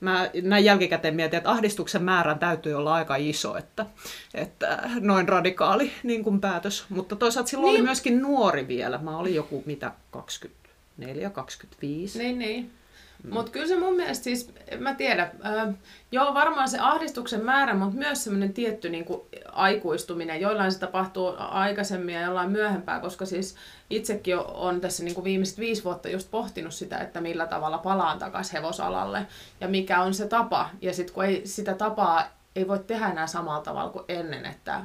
mä 0.00 0.30
näin 0.42 0.64
jälkikäteen 0.64 1.14
mietin, 1.14 1.36
että 1.36 1.50
ahdistuksen 1.50 2.02
määrän 2.02 2.38
täytyy 2.38 2.74
olla 2.74 2.94
aika 2.94 3.16
iso, 3.16 3.56
että, 3.56 3.86
että 4.34 4.90
noin 5.00 5.28
radikaali 5.28 5.92
niin 6.02 6.24
kuin 6.24 6.40
päätös. 6.40 6.84
Mutta 6.88 7.16
toisaalta 7.16 7.50
silloin 7.50 7.72
niin. 7.72 7.80
oli 7.80 7.86
myöskin 7.86 8.22
nuori 8.22 8.68
vielä. 8.68 8.98
Mä 8.98 9.18
olin 9.18 9.34
joku 9.34 9.62
mitä 9.66 9.92
24, 10.10 11.30
25. 11.30 12.18
Niin, 12.18 12.38
niin. 12.38 12.79
Mm. 13.22 13.34
Mutta 13.34 13.52
kyllä 13.52 13.66
se 13.66 13.78
mun 13.78 13.96
mielestä 13.96 14.24
siis, 14.24 14.52
mä 14.78 14.94
tiedän, 14.94 15.30
äh, 15.46 15.74
joo 16.12 16.34
varmaan 16.34 16.68
se 16.68 16.78
ahdistuksen 16.78 17.44
määrä, 17.44 17.74
mutta 17.74 17.98
myös 17.98 18.24
semmoinen 18.24 18.52
tietty 18.52 18.88
niin 18.88 19.04
kuin, 19.04 19.20
aikuistuminen. 19.52 20.40
Joillain 20.40 20.72
se 20.72 20.78
tapahtuu 20.78 21.34
aikaisemmin 21.38 22.14
ja 22.14 22.20
jollain 22.20 22.50
myöhempää, 22.50 23.00
koska 23.00 23.26
siis 23.26 23.56
itsekin 23.90 24.36
on 24.38 24.80
tässä 24.80 25.04
niin 25.04 25.14
kuin 25.14 25.24
viimeiset 25.24 25.58
viisi 25.58 25.84
vuotta 25.84 26.08
just 26.08 26.30
pohtinut 26.30 26.74
sitä, 26.74 26.98
että 26.98 27.20
millä 27.20 27.46
tavalla 27.46 27.78
palaan 27.78 28.18
takaisin 28.18 28.52
hevosalalle 28.52 29.26
ja 29.60 29.68
mikä 29.68 30.02
on 30.02 30.14
se 30.14 30.28
tapa. 30.28 30.70
Ja 30.82 30.94
sitten 30.94 31.14
kun 31.14 31.24
ei 31.24 31.42
sitä 31.44 31.74
tapaa 31.74 32.40
ei 32.56 32.68
voi 32.68 32.78
tehdä 32.78 33.08
enää 33.08 33.26
samalla 33.26 33.62
tavalla 33.62 33.90
kuin 33.90 34.04
ennen, 34.08 34.46
että 34.46 34.80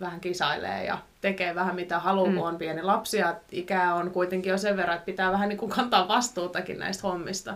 vähän 0.00 0.20
kisailee 0.20 0.84
ja 0.84 0.98
tekee 1.20 1.54
vähän 1.54 1.74
mitä 1.74 1.98
haluaa, 1.98 2.30
mm. 2.30 2.36
kun 2.36 2.48
on 2.48 2.58
pieni 2.58 2.82
lapsi 2.82 3.18
ja 3.18 3.36
ikää 3.52 3.94
on 3.94 4.10
kuitenkin 4.10 4.50
jo 4.50 4.58
sen 4.58 4.76
verran, 4.76 4.96
että 4.96 5.06
pitää 5.06 5.32
vähän 5.32 5.48
niin 5.48 5.58
kuin 5.58 5.70
kantaa 5.70 6.08
vastuutakin 6.08 6.78
näistä 6.78 7.02
hommista. 7.02 7.54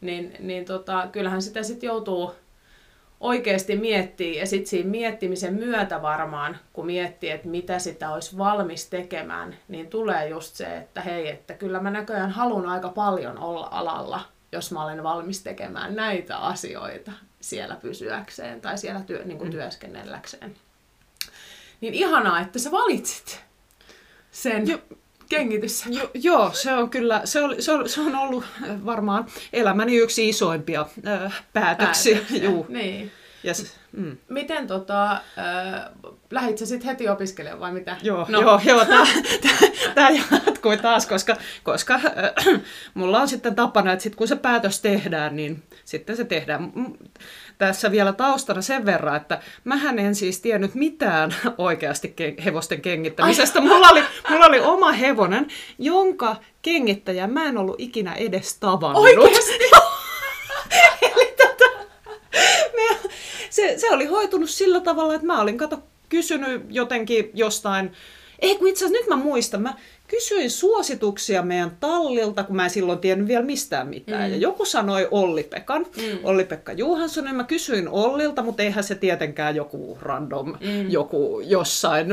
Niin, 0.00 0.36
niin 0.38 0.64
tota, 0.64 1.08
kyllähän 1.12 1.42
sitä 1.42 1.62
sitten 1.62 1.86
joutuu 1.86 2.34
oikeasti 3.20 3.76
miettiä 3.76 4.40
ja 4.40 4.46
sitten 4.46 4.66
siinä 4.66 4.90
miettimisen 4.90 5.54
myötä 5.54 6.02
varmaan, 6.02 6.56
kun 6.72 6.86
miettii, 6.86 7.30
että 7.30 7.48
mitä 7.48 7.78
sitä 7.78 8.10
olisi 8.10 8.38
valmis 8.38 8.86
tekemään, 8.86 9.56
niin 9.68 9.90
tulee 9.90 10.28
just 10.28 10.54
se, 10.54 10.76
että 10.76 11.00
hei, 11.00 11.28
että 11.28 11.54
kyllä 11.54 11.80
mä 11.80 11.90
näköjään 11.90 12.30
haluan 12.30 12.66
aika 12.66 12.88
paljon 12.88 13.38
olla 13.38 13.68
alalla, 13.70 14.20
jos 14.52 14.72
mä 14.72 14.84
olen 14.84 15.02
valmis 15.02 15.42
tekemään 15.42 15.96
näitä 15.96 16.36
asioita 16.36 17.12
siellä 17.40 17.76
pysyäkseen 17.82 18.60
tai 18.60 18.78
siellä 18.78 19.00
työ, 19.00 19.24
niin 19.24 19.38
kuin 19.38 19.48
mm. 19.48 19.52
työskennelläkseen. 19.52 20.56
Niin 21.80 21.94
ihanaa, 21.94 22.40
että 22.40 22.58
sä 22.58 22.70
valitsit 22.70 23.40
sen 24.30 24.68
jo, 24.68 24.78
kengitys. 25.28 25.86
Jo, 25.86 26.10
joo, 26.14 26.50
se 26.52 26.72
on 26.72 26.90
kyllä, 26.90 27.20
se, 27.24 27.42
oli, 27.42 27.62
se, 27.62 27.72
on, 27.72 27.88
se 27.88 28.00
on 28.00 28.14
ollut 28.14 28.44
varmaan 28.84 29.26
elämäni 29.52 29.96
yksi 29.96 30.28
isoimpia 30.28 30.86
äh, 31.06 31.44
päätöksiä. 31.52 32.14
päätöksiä. 32.14 32.44
Juu. 32.44 32.66
Niin. 32.68 33.12
Yes. 33.44 33.76
Mm. 33.92 34.16
Miten 34.28 34.66
tota, 34.66 35.12
äh, 35.12 35.20
lähit 36.30 36.58
sä 36.58 36.66
sitten 36.66 36.88
heti 36.88 37.08
opiskelemaan 37.08 37.60
vai 37.60 37.72
mitä? 37.72 37.96
Joo, 38.02 38.26
no. 38.28 38.40
joo, 38.40 38.60
joo 38.64 38.84
tämä 39.94 40.10
jatkui 40.10 40.76
taas, 40.76 41.06
koska, 41.06 41.36
koska 41.62 41.94
äh, 41.94 42.60
mulla 42.94 43.20
on 43.20 43.28
sitten 43.28 43.54
tapana, 43.54 43.92
että 43.92 44.02
sit 44.02 44.14
kun 44.14 44.28
se 44.28 44.36
päätös 44.36 44.80
tehdään, 44.80 45.36
niin 45.36 45.62
sitten 45.84 46.16
se 46.16 46.24
tehdään. 46.24 46.72
Tässä 47.58 47.90
vielä 47.90 48.12
taustana 48.12 48.62
sen 48.62 48.86
verran, 48.86 49.16
että 49.16 49.40
mähän 49.64 49.98
en 49.98 50.14
siis 50.14 50.40
tiennyt 50.40 50.74
mitään 50.74 51.34
oikeasti 51.58 52.14
hevosten 52.44 52.80
kengittämisestä. 52.80 53.60
Mulla 53.60 53.88
oli, 53.88 54.02
mulla 54.30 54.46
oli 54.46 54.60
oma 54.60 54.92
hevonen, 54.92 55.46
jonka 55.78 56.36
kengittäjä 56.62 57.26
mä 57.26 57.44
en 57.44 57.58
ollut 57.58 57.76
ikinä 57.78 58.14
edes 58.14 58.54
tavannut. 58.54 59.04
Oikeasti? 59.04 59.52
Eli 61.12 61.34
tota, 61.36 61.70
me, 62.76 63.10
se, 63.50 63.74
se 63.78 63.90
oli 63.90 64.06
hoitunut 64.06 64.50
sillä 64.50 64.80
tavalla, 64.80 65.14
että 65.14 65.26
mä 65.26 65.40
olin 65.40 65.58
kato 65.58 65.82
kysynyt 66.08 66.62
jotenkin 66.70 67.30
jostain, 67.34 67.92
ei 68.38 68.56
kun 68.56 68.68
itse 68.68 68.84
asiassa 68.84 69.00
nyt 69.00 69.08
mä 69.08 69.24
muistan, 69.24 69.62
mä 69.62 69.74
kysyin 70.08 70.50
suosituksia 70.50 71.42
meidän 71.42 71.76
tallilta, 71.80 72.44
kun 72.44 72.56
mä 72.56 72.64
en 72.64 72.70
silloin 72.70 72.98
tiennyt 72.98 73.28
vielä 73.28 73.44
mistään 73.44 73.88
mitään. 73.88 74.26
Mm. 74.26 74.30
Ja 74.30 74.36
joku 74.36 74.64
sanoi 74.64 75.08
Olli-Pekan, 75.10 75.86
mm. 75.96 76.18
Olli-Pekka 76.22 76.72
Juhanssonen. 76.72 77.34
Mä 77.34 77.44
kysyin 77.44 77.88
Ollilta, 77.88 78.42
mutta 78.42 78.62
eihän 78.62 78.84
se 78.84 78.94
tietenkään 78.94 79.56
joku 79.56 79.98
random, 80.02 80.48
mm. 80.48 80.90
joku 80.90 81.40
jossain. 81.40 82.06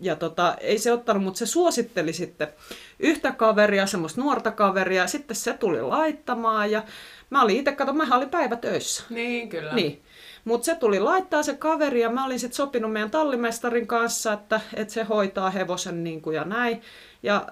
Ja 0.00 0.16
tota, 0.16 0.56
ei 0.60 0.78
se 0.78 0.92
ottanut, 0.92 1.22
mutta 1.22 1.38
se 1.38 1.46
suositteli 1.46 2.12
sitten 2.12 2.48
yhtä 2.98 3.32
kaveria, 3.32 3.86
semmoista 3.86 4.20
nuorta 4.20 4.50
kaveria. 4.50 5.06
Sitten 5.06 5.36
se 5.36 5.52
tuli 5.52 5.82
laittamaan 5.82 6.70
ja 6.70 6.82
mä 7.30 7.42
olin 7.42 7.56
itse, 7.56 7.72
kato, 7.72 7.92
mä 7.92 8.16
olin 8.16 8.30
päivätöissä. 8.30 9.04
Niin, 9.10 9.48
kyllä. 9.48 9.74
Niin. 9.74 10.02
Mutta 10.44 10.64
se 10.64 10.74
tuli 10.74 11.00
laittaa 11.00 11.42
se 11.42 11.54
kaveri 11.54 12.00
ja 12.00 12.10
mä 12.10 12.26
olin 12.26 12.40
sitten 12.40 12.56
sopinut 12.56 12.92
meidän 12.92 13.10
tallimestarin 13.10 13.86
kanssa, 13.86 14.32
että, 14.32 14.60
että 14.74 14.94
se 14.94 15.02
hoitaa 15.02 15.50
hevosen 15.50 16.04
niin 16.04 16.22
kuin 16.22 16.36
ja 16.36 16.44
näin. 16.44 16.82
Ja 17.22 17.46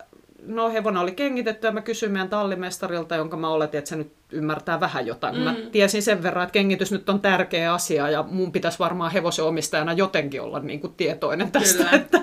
no 0.47 0.71
hevonen 0.71 1.03
oli 1.03 1.13
kengitetty 1.13 1.67
ja 1.67 1.73
mä 1.73 1.83
kysyin 1.83 2.13
meidän 2.13 2.29
tallimestarilta, 2.29 3.17
jonka 3.17 3.37
mä 3.37 3.49
oletin, 3.49 3.79
että 3.79 3.89
se 3.89 3.97
nyt 3.97 4.13
ymmärtää 4.33 4.81
vähän 4.81 5.07
jotain. 5.07 5.37
Mm. 5.37 5.43
Mä 5.43 5.55
tiesin 5.73 6.03
sen 6.03 6.23
verran, 6.23 6.45
että 6.45 6.53
kengitys 6.53 6.93
nyt 6.93 7.09
on 7.09 7.21
tärkeä 7.21 7.75
asia 7.75 8.11
ja 8.11 8.23
mun 8.23 8.53
pitäisi 8.53 8.79
varmaan 8.79 9.13
hevosen 9.13 9.45
omistajana 9.45 9.93
jotenkin 9.93 10.43
olla 10.43 10.61
niin 10.61 10.81
kuin 10.81 10.95
tietoinen 10.97 11.53
tästä. 11.53 11.85
Kyllä. 11.85 11.91
Että, 11.91 12.23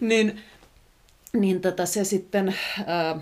niin 0.00 0.42
niin 1.32 1.60
tota 1.60 1.86
se 1.86 2.04
sitten... 2.04 2.54
Ää, 2.86 3.20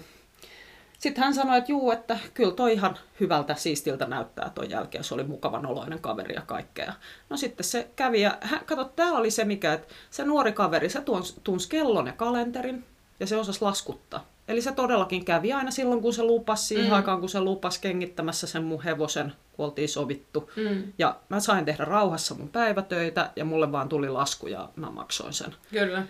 sitten 1.01 1.25
hän 1.25 1.35
sanoi, 1.35 1.59
että 1.59 1.73
juu, 1.73 1.91
että 1.91 2.19
kyllä 2.35 2.53
toi 2.53 2.73
ihan 2.73 2.99
hyvältä, 3.21 3.55
siistiltä 3.55 4.07
näyttää 4.07 4.51
ton 4.55 4.71
jälkeen. 4.71 5.05
Se 5.05 5.15
oli 5.15 5.25
mukavan 5.25 5.67
oloinen 5.67 5.99
kaveri 5.99 6.35
ja 6.35 6.41
kaikkea. 6.41 6.93
No 7.31 7.37
sitten 7.37 7.65
se 7.65 7.91
kävi 7.97 8.21
ja 8.21 8.39
hän, 8.41 8.65
kato, 8.67 8.85
tää 8.85 9.13
oli 9.13 9.31
se 9.31 9.45
mikä, 9.45 9.73
että 9.73 9.95
se 10.11 10.25
nuori 10.25 10.53
kaveri, 10.53 10.89
se 10.89 11.03
tunsi 11.45 11.69
kellon 11.69 12.07
ja 12.07 12.13
kalenterin 12.13 12.85
ja 13.21 13.27
se 13.27 13.37
osasi 13.37 13.63
laskuttaa. 13.63 14.27
Eli 14.49 14.63
se 14.63 14.73
todellakin 14.73 15.25
kävi 15.25 15.53
aina 15.53 15.71
silloin, 15.71 16.03
kun 16.03 16.13
se 16.13 16.23
lupasi, 16.23 16.67
siihen 16.67 16.87
mm. 16.87 16.93
aikaan, 16.93 17.21
kun 17.21 17.29
se 17.29 17.41
lupasi 17.41 17.81
kengittämässä 17.81 18.47
sen 18.47 18.65
mun 18.65 18.83
hevosen, 18.83 19.33
kun 19.53 19.67
oltiin 19.67 19.89
sovittu. 19.89 20.51
Mm. 20.57 20.93
Ja 20.99 21.17
mä 21.29 21.41
sain 21.41 21.65
tehdä 21.65 21.85
rauhassa 21.85 22.35
mun 22.35 22.49
päivätöitä 22.49 23.31
ja 23.37 23.45
mulle 23.45 23.73
vaan 23.73 23.89
tuli 23.89 24.09
lasku 24.09 24.47
ja 24.47 24.69
mä 24.77 24.91
maksoin 24.91 25.33
sen. 25.33 25.55
Kyllä. 25.71 26.03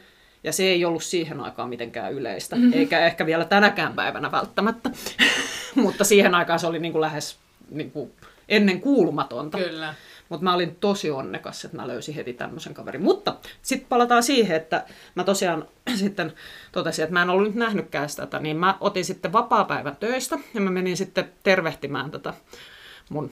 Ja 0.44 0.52
se 0.52 0.62
ei 0.62 0.84
ollut 0.84 1.02
siihen 1.02 1.40
aikaan 1.40 1.68
mitenkään 1.68 2.12
yleistä, 2.12 2.56
mm-hmm. 2.56 2.72
eikä 2.72 3.06
ehkä 3.06 3.26
vielä 3.26 3.44
tänäkään 3.44 3.94
päivänä 3.94 4.32
välttämättä. 4.32 4.90
Mutta 5.74 6.04
siihen 6.04 6.34
aikaan 6.34 6.58
se 6.58 6.66
oli 6.66 6.78
niin 6.78 6.92
kuin 6.92 7.00
lähes 7.00 7.38
niin 7.70 7.90
kuin 7.90 8.12
ennen 8.48 8.80
kuulumatonta. 8.80 9.58
Kyllä. 9.58 9.94
Mutta 10.28 10.44
mä 10.44 10.54
olin 10.54 10.76
tosi 10.76 11.10
onnekas, 11.10 11.64
että 11.64 11.76
mä 11.76 11.88
löysin 11.88 12.14
heti 12.14 12.32
tämmöisen 12.32 12.74
kaverin. 12.74 13.02
Mutta 13.02 13.34
sitten 13.62 13.88
palataan 13.88 14.22
siihen, 14.22 14.56
että 14.56 14.84
mä 15.14 15.24
tosiaan 15.24 15.68
sitten 15.94 16.32
totesin, 16.72 17.02
että 17.02 17.12
mä 17.12 17.22
en 17.22 17.30
ollut 17.30 17.46
nyt 17.46 17.56
nähnytkään 17.56 18.08
sitä, 18.08 18.38
niin 18.40 18.56
mä 18.56 18.76
otin 18.80 19.04
sitten 19.04 19.32
vapaa-päivän 19.32 19.96
töistä 19.96 20.38
ja 20.54 20.60
mä 20.60 20.70
menin 20.70 20.96
sitten 20.96 21.32
tervehtimään 21.42 22.10
tätä 22.10 22.34
mun 23.08 23.30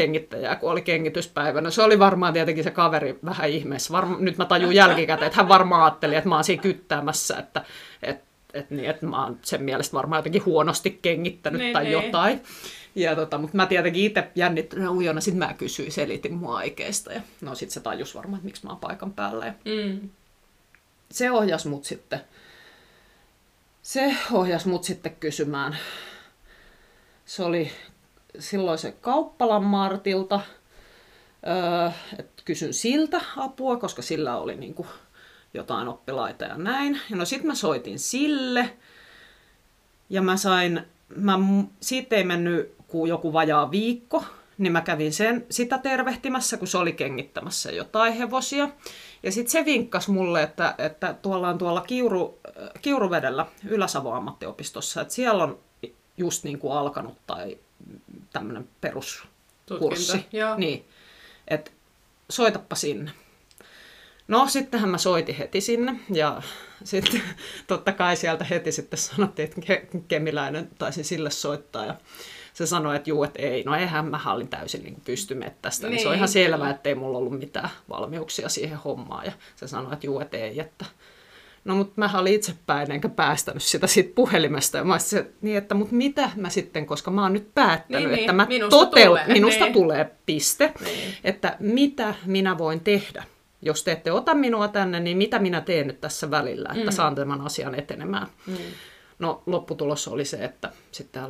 kengittäjää, 0.00 0.56
kun 0.56 0.70
oli 0.70 0.82
kengityspäivänä. 0.82 1.70
Se 1.70 1.82
oli 1.82 1.98
varmaan 1.98 2.32
tietenkin 2.32 2.64
se 2.64 2.70
kaveri 2.70 3.18
vähän 3.24 3.50
ihmeessä. 3.50 3.92
Varma, 3.92 4.16
nyt 4.18 4.38
mä 4.38 4.44
tajun 4.44 4.74
jälkikäteen, 4.74 5.26
että 5.26 5.36
hän 5.36 5.48
varmaan 5.48 5.82
ajatteli, 5.82 6.14
että 6.14 6.28
mä 6.28 6.34
oon 6.34 6.44
siinä 6.44 6.62
kyttäämässä, 6.62 7.38
että, 7.38 7.64
että, 8.02 8.24
että, 8.54 8.74
niin, 8.74 8.90
että 8.90 9.06
mä 9.06 9.24
oon 9.24 9.38
sen 9.42 9.62
mielestä 9.62 9.96
varmaan 9.96 10.18
jotenkin 10.18 10.44
huonosti 10.44 10.98
kengittänyt 11.02 11.60
niin, 11.60 11.72
tai 11.72 11.84
niin. 11.84 11.92
jotain. 11.92 12.42
Ja 12.94 13.16
tota, 13.16 13.38
mutta 13.38 13.56
mä 13.56 13.66
tietenkin 13.66 14.04
itse 14.04 14.28
jännittyneenä 14.34 14.90
ujona, 14.90 15.20
sit 15.20 15.34
mä 15.34 15.54
kysyin, 15.54 15.92
selitin 15.92 16.34
mua 16.34 16.56
aikeista. 16.56 17.12
Ja 17.12 17.20
no 17.40 17.54
sit 17.54 17.70
se 17.70 17.80
tajus 17.80 18.14
varmaan, 18.14 18.38
että 18.38 18.46
miksi 18.46 18.64
mä 18.64 18.70
oon 18.70 18.80
paikan 18.80 19.12
päällä. 19.12 19.46
Ja 19.46 19.52
mm. 19.64 20.08
Se 21.10 21.30
ohjas 21.30 21.66
mut 21.66 21.84
sitten, 21.84 22.20
se 23.82 24.16
ohjas 24.32 24.66
mut 24.66 24.84
sitten 24.84 25.16
kysymään. 25.20 25.76
Se 27.26 27.42
oli 27.42 27.70
silloin 28.38 28.78
se 28.78 28.92
Kauppalan 28.92 29.64
Martilta, 29.64 30.40
öö, 31.46 31.90
että 32.18 32.42
kysyn 32.44 32.74
siltä 32.74 33.20
apua, 33.36 33.76
koska 33.76 34.02
sillä 34.02 34.36
oli 34.36 34.56
niin 34.56 34.74
kuin 34.74 34.88
jotain 35.54 35.88
oppilaita 35.88 36.44
ja 36.44 36.56
näin. 36.56 37.00
Ja 37.10 37.16
no 37.16 37.24
sitten 37.24 37.46
mä 37.46 37.54
soitin 37.54 37.98
sille, 37.98 38.76
ja 40.10 40.22
mä 40.22 40.36
sain, 40.36 40.82
mä, 41.16 41.38
siitä 41.80 42.16
ei 42.16 42.24
mennyt 42.24 42.74
kuin 42.88 43.08
joku 43.08 43.32
vajaa 43.32 43.70
viikko, 43.70 44.24
niin 44.58 44.72
mä 44.72 44.80
kävin 44.80 45.12
sen, 45.12 45.46
sitä 45.50 45.78
tervehtimässä, 45.78 46.56
kun 46.56 46.68
se 46.68 46.78
oli 46.78 46.92
kengittämässä 46.92 47.70
jotain 47.72 48.12
hevosia. 48.12 48.68
Ja 49.22 49.32
sitten 49.32 49.50
se 49.50 49.64
vinkkasi 49.64 50.10
mulle, 50.10 50.42
että, 50.42 50.74
että 50.78 51.14
tuolla 51.22 51.48
on 51.48 51.58
tuolla 51.58 51.80
Kiuru, 51.80 52.38
Kiuruvedellä 52.82 53.46
Ylä-Savon 53.68 54.16
ammattiopistossa, 54.16 55.00
että 55.00 55.14
siellä 55.14 55.44
on 55.44 55.58
just 56.16 56.44
niin 56.44 56.58
kuin 56.58 56.72
alkanut 56.72 57.18
tai 57.26 57.58
tämmöinen 58.32 58.68
peruskurssi. 58.80 60.26
Niin, 60.56 60.84
että 61.48 61.70
soitappa 62.30 62.76
sinne. 62.76 63.10
No 64.28 64.48
sittenhän 64.48 64.90
mä 64.90 64.98
soitin 64.98 65.34
heti 65.34 65.60
sinne 65.60 66.00
ja 66.12 66.42
sitten 66.84 67.22
totta 67.66 67.92
kai 67.92 68.16
sieltä 68.16 68.44
heti 68.44 68.72
sitten 68.72 68.98
sanottiin, 68.98 69.48
että 69.48 69.60
kemiläinen 70.08 70.70
taisi 70.78 71.04
sille 71.04 71.30
soittaa 71.30 71.84
ja 71.84 71.94
se 72.52 72.66
sanoi, 72.66 72.96
että 72.96 73.10
juu, 73.10 73.24
että 73.24 73.42
ei, 73.42 73.62
no 73.64 73.76
eihän 73.76 74.06
mä 74.06 74.18
hallin 74.18 74.48
täysin 74.48 74.82
niin 74.82 75.00
pysty 75.04 75.36
tästä. 75.62 75.86
Niin, 75.86 75.94
niin 75.94 76.02
se 76.02 76.08
on 76.08 76.14
ihan 76.14 76.26
niin, 76.26 76.32
selvää, 76.32 76.70
että 76.70 76.88
ei 76.88 76.94
mulla 76.94 77.18
ollut 77.18 77.38
mitään 77.38 77.70
valmiuksia 77.88 78.48
siihen 78.48 78.78
hommaan 78.78 79.26
ja 79.26 79.32
se 79.56 79.68
sanoi, 79.68 79.92
että 79.92 80.06
juu, 80.06 80.20
että 80.20 80.36
ei, 80.36 80.60
että 80.60 80.84
No 81.64 81.74
mutta 81.74 81.92
mä 81.96 82.10
olin 82.14 82.34
itsepäin 82.34 82.90
enkä 82.90 83.08
päästänyt 83.08 83.62
sitä 83.62 83.86
siitä 83.86 84.12
puhelimesta. 84.14 84.78
Ja 84.78 84.84
mä 84.84 84.94
olisin, 84.94 85.26
niin, 85.40 85.58
että 85.58 85.74
mutta 85.74 85.94
mitä 85.94 86.30
mä 86.36 86.50
sitten, 86.50 86.86
koska 86.86 87.10
mä 87.10 87.22
oon 87.22 87.32
nyt 87.32 87.54
päättänyt, 87.54 88.08
niin, 88.08 88.20
että 88.20 88.32
niin. 88.32 88.36
mä 88.36 88.46
minusta, 88.48 88.76
toteut, 88.76 89.06
tulee. 89.06 89.26
minusta 89.26 89.64
niin. 89.64 89.72
tulee 89.72 90.10
piste. 90.26 90.72
Niin. 90.84 91.14
Että 91.24 91.56
mitä 91.60 92.14
minä 92.26 92.58
voin 92.58 92.80
tehdä. 92.80 93.24
Jos 93.62 93.84
te 93.84 93.92
ette 93.92 94.12
ota 94.12 94.34
minua 94.34 94.68
tänne, 94.68 95.00
niin 95.00 95.16
mitä 95.16 95.38
minä 95.38 95.60
teen 95.60 95.86
nyt 95.86 96.00
tässä 96.00 96.30
välillä, 96.30 96.68
että 96.74 96.90
mm. 96.90 96.94
saan 96.94 97.14
tämän 97.14 97.40
asian 97.40 97.74
etenemään. 97.74 98.26
Mm. 98.46 98.56
No 99.18 99.42
lopputulos 99.46 100.08
oli 100.08 100.24
se, 100.24 100.36
että 100.36 100.72
sitten 100.92 101.22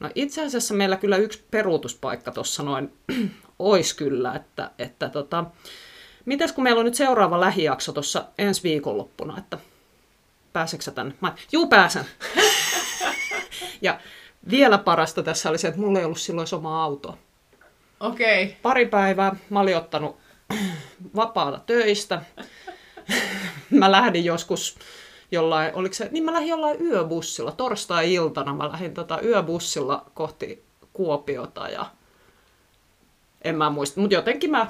no 0.00 0.10
itse 0.14 0.46
asiassa 0.46 0.74
meillä 0.74 0.96
kyllä 0.96 1.16
yksi 1.16 1.44
peruutuspaikka 1.50 2.30
tuossa 2.30 2.62
noin 2.62 2.92
olisi 3.58 3.96
kyllä, 3.96 4.34
että, 4.34 4.70
että 4.78 5.08
tota, 5.08 5.44
mitäs 6.24 6.52
kun 6.52 6.64
meillä 6.64 6.78
on 6.78 6.84
nyt 6.84 6.94
seuraava 6.94 7.40
lähijakso 7.40 7.92
tuossa 7.92 8.24
ensi 8.38 8.62
viikonloppuna, 8.62 9.38
että 9.38 9.58
pääseksä 10.52 10.90
tänne? 10.90 11.14
Mä, 11.20 11.34
juu 11.52 11.66
pääsen. 11.66 12.04
ja 13.82 14.00
vielä 14.50 14.78
parasta 14.78 15.22
tässä 15.22 15.50
oli 15.50 15.58
se, 15.58 15.68
että 15.68 15.80
mulla 15.80 15.98
ei 15.98 16.04
ollut 16.04 16.20
silloin 16.20 16.48
oma 16.54 16.84
auto. 16.84 17.18
Okei. 18.00 18.44
Okay. 18.44 18.56
Pari 18.62 18.86
päivää 18.86 19.36
mä 19.50 19.60
olin 19.60 19.76
ottanut 19.76 20.16
vapaata 21.16 21.58
töistä. 21.66 22.22
mä 23.70 23.92
lähdin 23.92 24.24
joskus 24.24 24.78
jollain, 25.32 25.74
oliko 25.74 25.94
se, 25.94 26.08
niin 26.10 26.24
mä 26.24 26.32
lähdin 26.32 26.48
jollain 26.48 26.82
yöbussilla, 26.82 27.52
torstai-iltana 27.52 28.54
mä 28.54 28.72
lähdin 28.72 28.94
tota 28.94 29.20
yöbussilla 29.20 30.10
kohti 30.14 30.64
Kuopiota 30.92 31.68
ja 31.68 31.86
en 33.42 33.54
mä 33.54 33.70
muista, 33.70 34.00
mutta 34.00 34.14
jotenkin 34.14 34.50
mä 34.50 34.66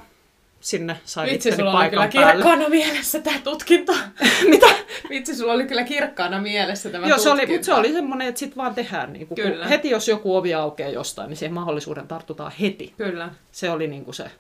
sinne 0.61 1.01
sain 1.05 1.31
Vitsi, 1.31 1.57
sulla 1.57 1.81
oli 1.81 1.91
kyllä 1.91 2.09
päälle. 2.15 2.33
kirkkaana 2.33 2.69
mielessä 2.69 3.21
tämä 3.21 3.39
tutkinto. 3.45 3.93
Mitä? 4.51 4.67
Vitsi, 5.11 5.35
sulla 5.35 5.53
oli 5.53 5.67
kyllä 5.67 5.85
kirkkaana 5.85 6.41
mielessä 6.41 6.91
tämä 6.91 7.07
Joo, 7.07 7.17
tutkinto. 7.17 7.37
se 7.37 7.43
oli, 7.43 7.53
mutta 7.53 7.65
se 7.67 7.75
oli 7.75 7.93
semmoinen, 7.93 8.29
että 8.29 8.39
sit 8.39 8.57
vaan 8.57 8.75
tehdään. 8.75 9.13
Niin 9.13 9.27
kuin, 9.27 9.37
kyllä. 9.37 9.69
Heti 9.69 9.91
jos 9.91 10.09
joku 10.09 10.37
ovi 10.37 10.55
aukeaa 10.55 10.91
jostain, 10.91 11.29
niin 11.29 11.37
siihen 11.37 11.55
mahdollisuuden 11.55 12.09
tartutaan 12.09 12.53
heti. 12.61 12.95
Kyllä. 12.97 13.31
Se 13.53 13.71
oli 13.71 13.87
niin 13.87 14.05
kuin 14.05 14.15
se, 14.15 14.31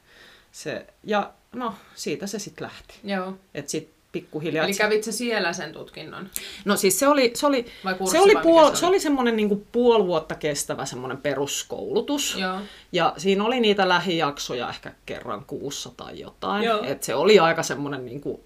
se. 0.52 0.86
Ja 1.04 1.32
no, 1.52 1.74
siitä 1.94 2.26
se 2.26 2.38
sitten 2.38 2.64
lähti. 2.64 2.94
Joo. 3.04 3.34
Et 3.54 3.68
sit 3.68 3.97
pikkuhiljaa. 4.12 4.64
Eli 4.64 4.74
kävit 4.74 5.04
sä 5.04 5.12
siellä 5.12 5.52
sen 5.52 5.72
tutkinnon? 5.72 6.30
No 6.64 6.76
siis 6.76 6.98
se 6.98 7.08
oli, 7.08 7.32
se 7.34 7.46
oli, 7.46 7.66
vai 7.84 7.94
se 8.10 8.20
oli, 8.20 8.34
puol, 8.42 8.74
se 8.74 8.86
oli 8.86 9.00
semmoinen 9.00 9.36
niin 9.36 9.66
puoli 9.72 10.06
vuotta 10.06 10.34
kestävä 10.34 10.86
semmoinen 10.86 11.18
peruskoulutus. 11.18 12.36
Joo. 12.38 12.60
Ja 12.92 13.14
siinä 13.16 13.44
oli 13.44 13.60
niitä 13.60 13.88
lähijaksoja 13.88 14.68
ehkä 14.68 14.92
kerran 15.06 15.44
kuussa 15.44 15.90
tai 15.96 16.20
jotain. 16.20 16.64
Et 16.84 17.02
se 17.02 17.14
oli 17.14 17.38
aika 17.38 17.62
semmoinen 17.62 18.06
niin 18.06 18.20
kuin 18.20 18.40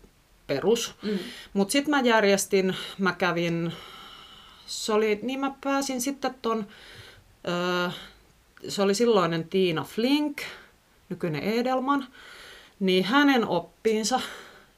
perus. 0.46 0.94
Mm. 1.02 1.18
Mutta 1.52 1.72
sitten 1.72 1.90
mä 1.90 2.00
järjestin, 2.00 2.76
mä 2.98 3.12
kävin, 3.12 3.72
se 4.66 4.92
oli, 4.92 5.18
niin 5.22 5.40
mä 5.40 5.54
pääsin 5.64 6.00
sitten 6.00 6.34
ton, 6.42 6.66
öö, 7.48 7.90
se 8.68 8.82
oli 8.82 8.94
silloinen 8.94 9.48
Tiina 9.48 9.84
Flink, 9.84 10.42
nykyinen 11.08 11.42
Edelman, 11.42 12.06
niin 12.80 13.04
hänen 13.04 13.46
oppiinsa 13.46 14.20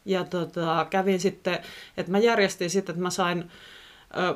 ja 0.05 0.25
tota, 0.25 0.87
kävin 0.91 1.21
sitten, 1.21 1.59
että 1.97 2.13
mä 2.13 2.19
järjestin 2.19 2.71
sitten, 2.71 2.93
että 2.93 3.03
mä 3.03 3.11
sain 3.11 3.51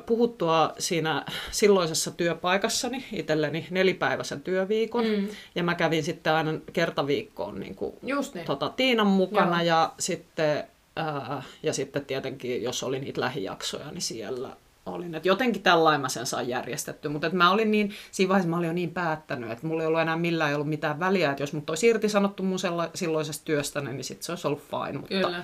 puhuttua 0.07 0.73
siinä 0.79 1.25
silloisessa 1.51 2.11
työpaikassani 2.11 3.05
itselleni 3.13 3.67
nelipäiväisen 3.71 4.41
työviikon. 4.41 5.05
Mm. 5.05 5.29
Ja 5.55 5.63
mä 5.63 5.75
kävin 5.75 6.03
sitten 6.05 6.33
aina 6.33 6.53
kertaviikkoon 6.73 7.61
niin 7.61 7.75
kuin, 7.75 7.95
Just 8.03 8.35
niin. 8.35 8.47
tota, 8.47 8.69
Tiinan 8.69 9.07
mukana 9.07 9.63
Joo. 9.63 9.67
ja 9.67 9.93
sitten, 9.99 10.65
ö, 10.99 11.43
ja 11.63 11.73
sitten 11.73 12.05
tietenkin, 12.05 12.63
jos 12.63 12.83
oli 12.83 13.01
niitä 13.01 13.21
lähijaksoja, 13.21 13.91
niin 13.91 14.03
siellä 14.03 14.49
olin. 14.89 15.15
Et 15.15 15.27
jotenkin 15.27 15.63
tällainen 15.63 16.01
mä 16.01 16.09
sen 16.09 16.27
sain 16.27 16.49
järjestetty, 16.49 17.09
mutta 17.09 17.31
mä 17.31 17.51
olin 17.51 17.71
niin, 17.71 17.95
siinä 18.11 18.29
vaiheessa 18.29 18.51
mä 18.51 18.57
olin 18.57 18.67
jo 18.67 18.73
niin 18.73 18.91
päättänyt, 18.91 19.51
että 19.51 19.67
mulla 19.67 19.83
ei 19.83 19.87
ollut 19.87 20.01
enää 20.01 20.17
millään 20.17 20.51
ei 20.51 20.55
ollut 20.55 20.69
mitään 20.69 21.01
väliä, 21.01 21.31
että 21.31 21.43
jos 21.43 21.53
mut 21.53 21.71
olisi 21.71 21.87
irtisanottu 21.87 22.43
mun 22.43 22.59
sella, 22.59 22.91
silloisesta 22.95 23.45
työstäni, 23.45 23.93
niin 23.93 24.05
sit 24.05 24.23
se 24.23 24.33
olisi 24.33 24.47
ollut 24.47 24.63
fine, 24.63 24.99
mutta 24.99 25.15
Kyllä. 25.15 25.43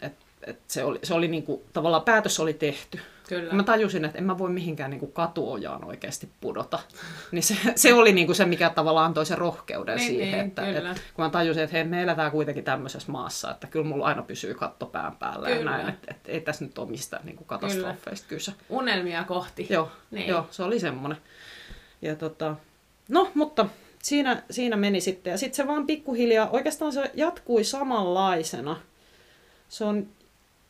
Et, 0.00 0.12
et 0.42 0.60
se 0.68 0.84
oli, 0.84 0.98
se 1.02 1.14
oli 1.14 1.28
niinku, 1.28 1.64
tavallaan 1.72 2.02
päätös 2.02 2.40
oli 2.40 2.54
tehty. 2.54 3.00
Kyllä. 3.28 3.52
Mä 3.52 3.62
tajusin, 3.62 4.04
että 4.04 4.18
en 4.18 4.24
mä 4.24 4.38
voi 4.38 4.50
mihinkään 4.50 4.90
niin 4.90 5.00
kuin 5.00 5.12
katuojaan 5.12 5.84
oikeasti 5.84 6.28
pudota. 6.40 6.78
Niin 7.32 7.42
se, 7.42 7.56
se 7.76 7.94
oli 7.94 8.12
niin 8.12 8.26
kuin 8.26 8.36
se, 8.36 8.44
mikä 8.44 8.70
tavallaan 8.70 9.06
antoi 9.06 9.26
sen 9.26 9.38
rohkeuden 9.38 9.96
niin, 9.96 10.08
siihen. 10.08 10.38
niin, 10.38 10.46
että, 10.46 10.66
että, 10.68 10.94
kun 11.14 11.24
mä 11.24 11.30
tajusin, 11.30 11.62
että 11.62 11.76
hei, 11.76 11.84
me 11.84 12.02
eletään 12.02 12.30
kuitenkin 12.30 12.64
tämmöisessä 12.64 13.12
maassa, 13.12 13.50
että 13.50 13.66
kyllä 13.66 13.86
mulla 13.86 14.06
aina 14.06 14.22
pysyy 14.22 14.54
katto 14.54 14.86
pään 14.86 15.16
päällä 15.16 15.48
kyllä. 15.48 15.70
ja 15.70 15.76
näin. 15.76 15.88
Että, 15.88 16.06
että 16.10 16.32
ei 16.32 16.40
tässä 16.40 16.64
nyt 16.64 16.78
ole 16.78 16.90
mistään 16.90 17.26
niin 17.26 17.36
kuin 17.36 17.46
katastrofeista 17.46 18.28
kyse. 18.28 18.52
Unelmia 18.68 19.24
kohti. 19.24 19.66
Joo, 19.70 19.90
niin. 20.10 20.28
joo 20.28 20.46
se 20.50 20.62
oli 20.62 20.80
semmoinen. 20.80 21.18
Ja 22.02 22.16
tota, 22.16 22.56
no, 23.08 23.30
mutta 23.34 23.66
siinä, 24.02 24.42
siinä 24.50 24.76
meni 24.76 25.00
sitten. 25.00 25.30
Ja 25.30 25.38
sitten 25.38 25.56
se 25.56 25.66
vaan 25.66 25.86
pikkuhiljaa, 25.86 26.50
oikeastaan 26.50 26.92
se 26.92 27.10
jatkui 27.14 27.64
samanlaisena. 27.64 28.80
Se 29.68 29.84
on 29.84 30.08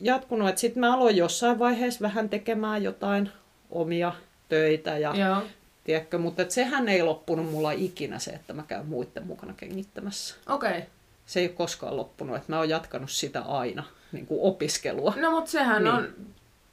jatkunut, 0.01 0.49
että 0.49 0.61
sitten 0.61 0.81
mä 0.81 0.95
aloin 0.95 1.17
jossain 1.17 1.59
vaiheessa 1.59 2.01
vähän 2.01 2.29
tekemään 2.29 2.83
jotain 2.83 3.31
omia 3.71 4.13
töitä 4.49 4.99
ja 4.99 5.17
Joo. 5.17 5.43
Tiedätkö, 5.85 6.19
mutta 6.19 6.43
et 6.43 6.51
sehän 6.51 6.89
ei 6.89 7.03
loppunut 7.03 7.51
mulla 7.51 7.73
ikinä 7.73 8.19
se, 8.19 8.31
että 8.31 8.53
mä 8.53 8.63
käyn 8.69 8.87
muiden 8.87 9.27
mukana 9.27 9.55
kengittämässä. 9.57 10.35
Okei. 10.49 10.71
Okay. 10.71 10.83
Se 11.27 11.41
ei 11.41 11.47
ole 11.47 11.55
koskaan 11.55 11.97
loppunut, 11.97 12.37
että 12.37 12.53
mä 12.53 12.59
oon 12.59 12.69
jatkanut 12.69 13.11
sitä 13.11 13.41
aina, 13.41 13.85
niin 14.13 14.27
kuin 14.27 14.41
opiskelua. 14.43 15.15
No 15.17 15.31
mutta 15.31 15.51
sehän 15.51 15.85
niin. 15.85 15.95
on 15.95 16.09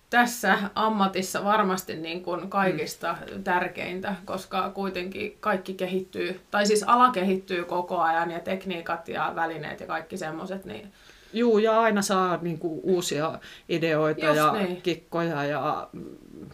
tässä 0.09 0.57
ammatissa 0.75 1.43
varmasti 1.43 1.95
niin 1.95 2.23
kuin 2.23 2.49
kaikista 2.49 3.17
mm. 3.31 3.43
tärkeintä, 3.43 4.15
koska 4.25 4.69
kuitenkin 4.69 5.37
kaikki 5.39 5.73
kehittyy, 5.73 6.41
tai 6.51 6.65
siis 6.65 6.83
ala 6.83 7.11
kehittyy 7.11 7.65
koko 7.65 7.99
ajan 7.99 8.31
ja 8.31 8.39
tekniikat 8.39 9.07
ja 9.07 9.31
välineet 9.35 9.79
ja 9.79 9.87
kaikki 9.87 10.17
semmoiset, 10.17 10.65
niin 10.65 10.93
Juu, 11.33 11.57
ja 11.57 11.81
aina 11.81 12.01
saa 12.01 12.39
niin 12.41 12.59
kuin, 12.59 12.79
uusia 12.83 13.39
ideoita 13.69 14.25
Just 14.25 14.37
ja 14.37 14.51
niin. 14.53 14.81
kikkoja 14.81 15.43
ja 15.43 15.87
mm, 15.93 16.05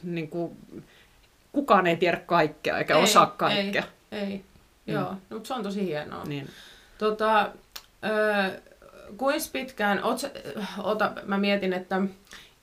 niin 0.04 0.30
kuin, 0.30 0.58
kukaan 1.52 1.88
ei 1.88 1.98
tiedä 1.98 2.18
kaikkea 2.18 2.78
eikä 2.78 2.96
ei, 2.96 3.04
osaa 3.04 3.26
kaikkea. 3.26 3.84
Ei, 4.12 4.20
ei. 4.20 4.44
Mm. 4.88 4.94
joo, 4.94 5.04
no, 5.04 5.18
mutta 5.30 5.48
se 5.48 5.54
on 5.54 5.64
tosi 5.64 5.86
hienoa. 5.86 6.24
Niin. 6.24 6.50
Tota, 6.98 7.50
ö, 8.06 8.62
kuinka 9.18 9.50
pitkään, 9.54 10.04
oot, 10.04 10.20
ota, 10.78 11.12
mä 11.24 11.38
mietin, 11.38 11.74
että 11.74 12.02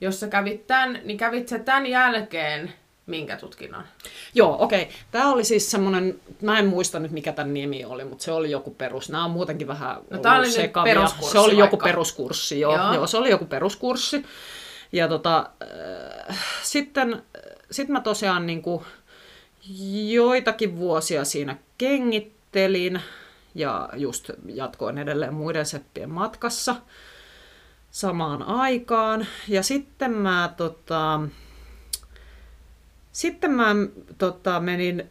jos 0.01 0.19
sä 0.19 0.27
kävit 0.27 0.67
tämän, 0.67 0.99
niin 1.03 1.17
kävit 1.17 1.47
sä 1.47 1.59
tämän 1.59 1.85
jälkeen 1.85 2.73
minkä 3.07 3.37
tutkinnon? 3.37 3.83
Joo, 4.33 4.63
okei. 4.63 4.81
Okay. 4.81 4.95
Tämä 5.11 5.31
oli 5.31 5.43
siis 5.43 5.71
semmoinen, 5.71 6.19
mä 6.41 6.59
en 6.59 6.67
muista 6.67 6.99
nyt 6.99 7.11
mikä 7.11 7.31
tämän 7.31 7.53
nimi 7.53 7.85
oli, 7.85 8.05
mutta 8.05 8.23
se 8.23 8.31
oli 8.31 8.51
joku 8.51 8.71
perus. 8.71 9.09
Nämä 9.09 9.25
on 9.25 9.31
muutenkin 9.31 9.67
vähän 9.67 9.95
No 9.95 10.01
ollut 10.09 10.25
oli 10.25 10.51
sekavia. 10.51 10.93
peruskurssi 10.93 11.31
Se 11.31 11.39
oli 11.39 11.57
joku 11.57 11.71
vaikka. 11.71 11.87
peruskurssi, 11.87 12.59
joo. 12.59 12.75
Joo. 12.75 12.93
joo. 12.93 13.07
se 13.07 13.17
oli 13.17 13.29
joku 13.29 13.45
peruskurssi. 13.45 14.25
Ja 14.91 15.07
tota, 15.07 15.49
äh, 16.29 16.37
sitten 16.63 17.23
sit 17.71 17.89
mä 17.89 18.01
tosiaan 18.01 18.45
niin 18.45 18.61
kuin 18.61 18.83
joitakin 20.09 20.77
vuosia 20.77 21.25
siinä 21.25 21.57
kengittelin 21.77 23.01
ja 23.55 23.89
just 23.95 24.29
jatkoin 24.45 24.97
edelleen 24.97 25.33
muiden 25.33 25.65
seppien 25.65 26.09
matkassa 26.09 26.75
samaan 27.91 28.43
aikaan. 28.43 29.27
Ja 29.47 29.63
sitten 29.63 30.11
mä, 30.11 30.53
tota, 30.57 31.19
sitten 33.17 33.51
mä 33.51 33.75
tota, 34.17 34.59
menin 34.59 35.07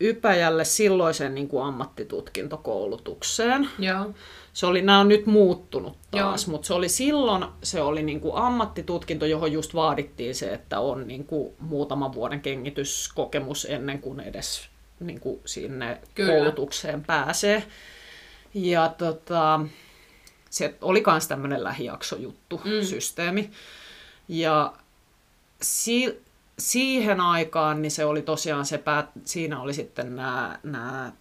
Ypäjälle 0.00 0.64
silloiseen 0.64 1.34
niin 1.34 1.48
kuin 1.48 1.64
ammattitutkintokoulutukseen. 1.64 3.68
Joo. 3.78 4.14
Se 4.52 4.66
oli, 4.66 4.82
nämä 4.82 5.00
on 5.00 5.08
nyt 5.08 5.26
muuttunut 5.26 5.96
taas, 6.10 6.46
mutta 6.46 6.66
se 6.66 6.74
oli 6.74 6.88
silloin 6.88 7.44
se 7.62 7.82
oli 7.82 8.02
niin 8.02 8.20
kuin 8.20 8.36
ammattitutkinto, 8.36 9.26
johon 9.26 9.52
just 9.52 9.74
vaadittiin 9.74 10.34
se, 10.34 10.54
että 10.54 10.80
on 10.80 11.08
niin 11.08 11.24
kuin 11.24 11.54
muutaman 11.58 12.14
vuoden 12.14 12.40
kengityskokemus 12.40 13.66
ennen 13.70 13.98
kuin 13.98 14.20
edes 14.20 14.68
niin 15.00 15.20
kuin 15.20 15.40
sinne 15.44 16.00
Kyllä. 16.14 16.32
koulutukseen 16.32 17.04
pääsee. 17.04 17.62
Ja 18.54 18.94
tota, 18.98 19.60
se 20.50 20.74
oli 20.80 21.02
myös 21.06 21.28
tämmöinen 21.28 21.64
lähijaksojuttu, 21.64 22.60
mm. 22.64 22.84
systeemi. 22.84 23.50
Ja 24.28 24.72
si- 25.62 26.27
siihen 26.58 27.20
aikaan 27.20 27.82
niin 27.82 27.90
se 27.90 28.04
oli 28.04 28.22
tosiaan 28.22 28.66
se 28.66 28.78
pää, 28.78 29.08
siinä 29.24 29.60
oli 29.60 29.74
sitten 29.74 30.16
nämä, 30.16 30.58
nämä 30.62 31.12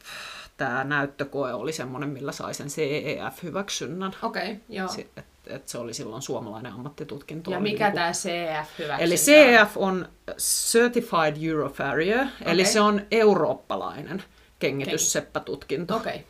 tämä 0.58 0.84
näyttökoe 0.84 1.54
oli 1.54 1.74
semmoinen, 1.74 2.10
millä 2.10 2.32
sai 2.32 2.54
sen 2.54 2.68
CEF-hyväksynnän. 2.68 4.16
Okei, 4.22 4.52
okay, 4.52 4.56
joo. 4.70 4.88
Si- 4.88 5.10
Et, 5.18 5.26
et 5.48 5.68
se 5.68 5.78
oli 5.78 5.94
silloin 5.94 6.22
suomalainen 6.22 6.74
ammattitutkinto. 6.74 7.52
Ja 7.52 7.58
oli 7.58 7.72
mikä 7.72 7.92
tämä 7.92 8.12
CF 8.12 8.80
hyväksyntä 8.80 9.04
Eli 9.04 9.16
CEF 9.16 9.78
on 9.78 10.10
Certified 10.38 11.50
Eurofarrier, 11.50 12.20
okay. 12.20 12.54
eli 12.54 12.66
se 12.66 12.82
on 12.82 13.02
eurooppalainen 13.12 14.24
kengitysseppätutkinto. 14.60 15.96
Okei, 15.96 16.16
okay. 16.16 16.28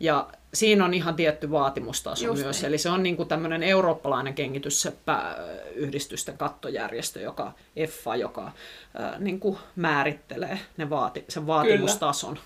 Ja 0.00 0.28
siinä 0.54 0.84
on 0.84 0.94
ihan 0.94 1.16
tietty 1.16 1.50
vaatimustaso 1.50 2.24
Just 2.24 2.42
myös. 2.42 2.56
niin. 2.56 2.68
Eli 2.68 2.78
se 2.78 2.90
on 2.90 3.02
niinku 3.02 3.24
tämmöinen 3.24 3.62
eurooppalainen 3.62 4.34
kengitysseppä-yhdistysten 4.34 6.38
kattojärjestö, 6.38 7.20
joka 7.20 7.52
EFFA, 7.76 8.16
joka 8.16 8.52
ää, 8.94 9.18
niinku 9.18 9.58
määrittelee 9.76 10.58
ne 10.76 10.90
vaati, 10.90 11.24
sen 11.28 11.46
vaatimustason. 11.46 12.38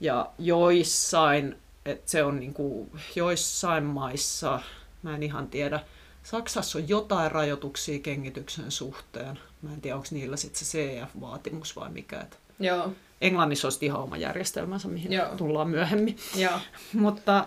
Ja 0.00 0.30
joissain, 0.38 1.56
et 1.84 2.08
se 2.08 2.24
on 2.24 2.40
niinku, 2.40 2.88
joissain 3.14 3.84
maissa, 3.84 4.60
mä 5.02 5.14
en 5.14 5.22
ihan 5.22 5.46
tiedä, 5.46 5.80
Saksassa 6.22 6.78
on 6.78 6.88
jotain 6.88 7.32
rajoituksia 7.32 7.98
kengityksen 7.98 8.70
suhteen. 8.70 9.38
Mä 9.62 9.72
en 9.72 9.80
tiedä, 9.80 9.96
onko 9.96 10.08
niillä 10.10 10.36
sitten 10.36 10.64
se 10.64 10.78
CF-vaatimus 10.78 11.76
vai 11.76 11.90
mikä. 11.90 12.20
Et 12.20 12.38
Joo. 12.60 12.92
Englannissa 13.24 13.66
olisi 13.66 13.86
ihan 13.86 14.00
oma 14.00 14.16
järjestelmänsä, 14.16 14.88
mihin 14.88 15.12
Joo. 15.12 15.26
tullaan 15.36 15.68
myöhemmin. 15.68 16.16
Joo. 16.36 16.58
Mutta 16.92 17.46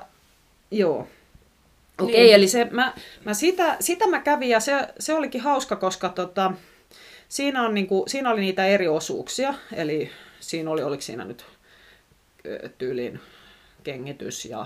joo. 0.72 1.08
Okei, 2.02 2.24
Niin. 2.24 2.36
eli 2.36 2.48
se, 2.48 2.68
mä, 2.72 2.94
mä 3.26 3.34
sitä, 3.34 3.78
sitä 3.80 4.08
mä 4.08 4.20
kävin 4.20 4.50
ja 4.50 4.60
se, 4.60 4.88
se 5.00 5.14
olikin 5.14 5.42
hauska, 5.42 5.76
koska 5.76 6.10
tota, 6.10 6.52
siinä, 7.30 7.64
on 7.64 7.74
niinku, 7.74 8.06
siinä 8.08 8.32
oli 8.32 8.42
niitä 8.42 8.66
eri 8.66 8.88
osuuksia. 8.88 9.54
Eli 9.74 10.12
siinä 10.40 10.72
oli, 10.72 10.84
oliko 10.84 11.02
siinä 11.02 11.26
nyt 11.26 11.46
tyylin 12.78 13.20
kengitys 13.84 14.46
ja 14.46 14.66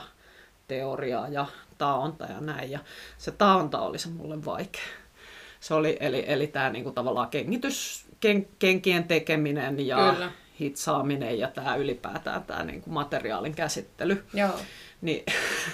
teoria 0.68 1.28
ja 1.30 1.46
taonta 1.78 2.26
ja 2.26 2.42
näin. 2.42 2.72
Ja 2.72 2.80
se 3.18 3.32
taonta 3.32 3.82
oli 3.82 4.00
se 4.00 4.10
mulle 4.10 4.46
vaikea. 4.46 4.82
Se 5.60 5.74
oli, 5.74 5.98
eli, 6.00 6.24
eli 6.28 6.48
tämä 6.48 6.70
niinku 6.70 6.92
tavallaan 6.92 7.30
kengitys, 7.30 8.06
ken, 8.20 8.48
kenkien 8.60 9.04
tekeminen 9.04 9.88
ja 9.88 10.14
Kyllä. 10.14 10.32
Hitsaaminen 10.62 11.40
ja 11.40 11.48
tämä 11.48 11.76
ylipäätään 11.76 12.44
tämä 12.44 12.64
niinku 12.64 12.90
materiaalin 12.90 13.56
käsittely 13.56 14.26
Joo. 14.34 14.60
niin 15.02 15.24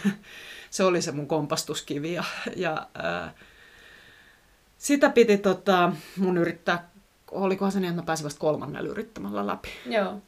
se 0.69 0.84
oli 0.84 1.02
se 1.02 1.12
mun 1.12 1.28
kompastuskivi. 1.28 2.13
Ja, 2.13 2.23
ja 2.56 2.88
ää, 2.95 3.34
sitä 4.78 5.10
piti 5.10 5.38
tota, 5.38 5.91
mun 6.17 6.38
yrittää, 6.38 6.89
olikohan 7.32 7.71
se 7.71 7.80
niin, 7.80 7.89
että 7.89 8.02
mä 8.02 8.06
pääsin 8.06 8.23
vasta 8.23 8.39
kolmannella 8.39 8.89
yrittämällä 8.89 9.47
läpi. 9.47 9.69
Joo. 9.86 10.21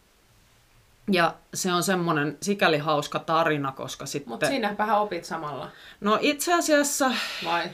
Ja 1.11 1.35
se 1.53 1.73
on 1.73 1.83
semmoinen 1.83 2.37
sikäli 2.41 2.77
hauska 2.77 3.19
tarina, 3.19 3.71
koska 3.71 4.05
sitten... 4.05 4.29
Mutta 4.29 4.47
sinäpähän 4.47 5.01
opit 5.01 5.25
samalla. 5.25 5.71
No 6.01 6.17
itse 6.21 6.53
asiassa, 6.53 7.11
Vai? 7.45 7.69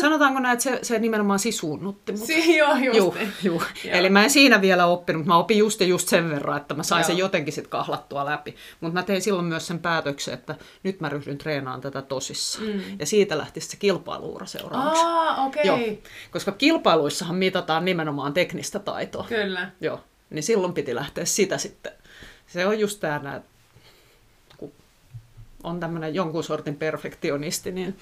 Sanotaanko 0.00 0.40
näin, 0.40 0.52
että 0.52 0.62
se, 0.62 0.78
se 0.82 0.98
nimenomaan 0.98 1.38
sisuunnutti 1.38 2.12
mut. 2.12 2.26
Si- 2.26 2.56
joo, 2.56 2.76
just 2.76 2.98
Juu, 2.98 3.14
niin. 3.14 3.32
juu. 3.42 3.62
Joo. 3.84 3.94
Eli 3.94 4.10
mä 4.10 4.24
en 4.24 4.30
siinä 4.30 4.60
vielä 4.60 4.86
oppinut, 4.86 5.26
mä 5.26 5.36
opin 5.36 5.58
just 5.58 5.80
ja 5.80 5.86
just 5.86 6.08
sen 6.08 6.30
verran, 6.30 6.56
että 6.56 6.74
mä 6.74 6.82
sain 6.82 7.00
Joo. 7.00 7.06
sen 7.06 7.18
jotenkin 7.18 7.52
sit 7.52 7.66
kahlattua 7.66 8.24
läpi. 8.24 8.56
Mutta 8.80 8.94
mä 8.94 9.02
tein 9.02 9.22
silloin 9.22 9.46
myös 9.46 9.66
sen 9.66 9.78
päätöksen, 9.78 10.34
että 10.34 10.54
nyt 10.82 11.00
mä 11.00 11.08
ryhdyn 11.08 11.38
treenaamaan 11.38 11.80
tätä 11.80 12.02
tosissaan. 12.02 12.66
Mm. 12.66 12.80
Ja 12.98 13.06
siitä 13.06 13.38
lähti 13.38 13.60
se 13.60 13.76
kilpailuura 13.76 14.46
seuraavaksi. 14.46 15.02
Aa, 15.04 15.44
okei. 15.46 15.66
Joo. 15.66 15.78
Koska 16.30 16.52
kilpailuissahan 16.52 17.36
mitataan 17.36 17.84
nimenomaan 17.84 18.34
teknistä 18.34 18.78
taitoa. 18.78 19.26
Kyllä. 19.28 19.70
Joo. 19.80 20.00
Niin 20.30 20.42
silloin 20.42 20.72
piti 20.72 20.94
lähteä 20.94 21.24
sitä 21.24 21.58
sitten. 21.58 21.92
Se 22.46 22.66
on 22.66 22.80
just 22.80 23.00
kun 23.00 23.57
on 25.62 25.80
tämmöinen 25.80 26.14
jonkun 26.14 26.44
sortin 26.44 26.76
perfektionisti, 26.76 27.72
niin 27.72 27.98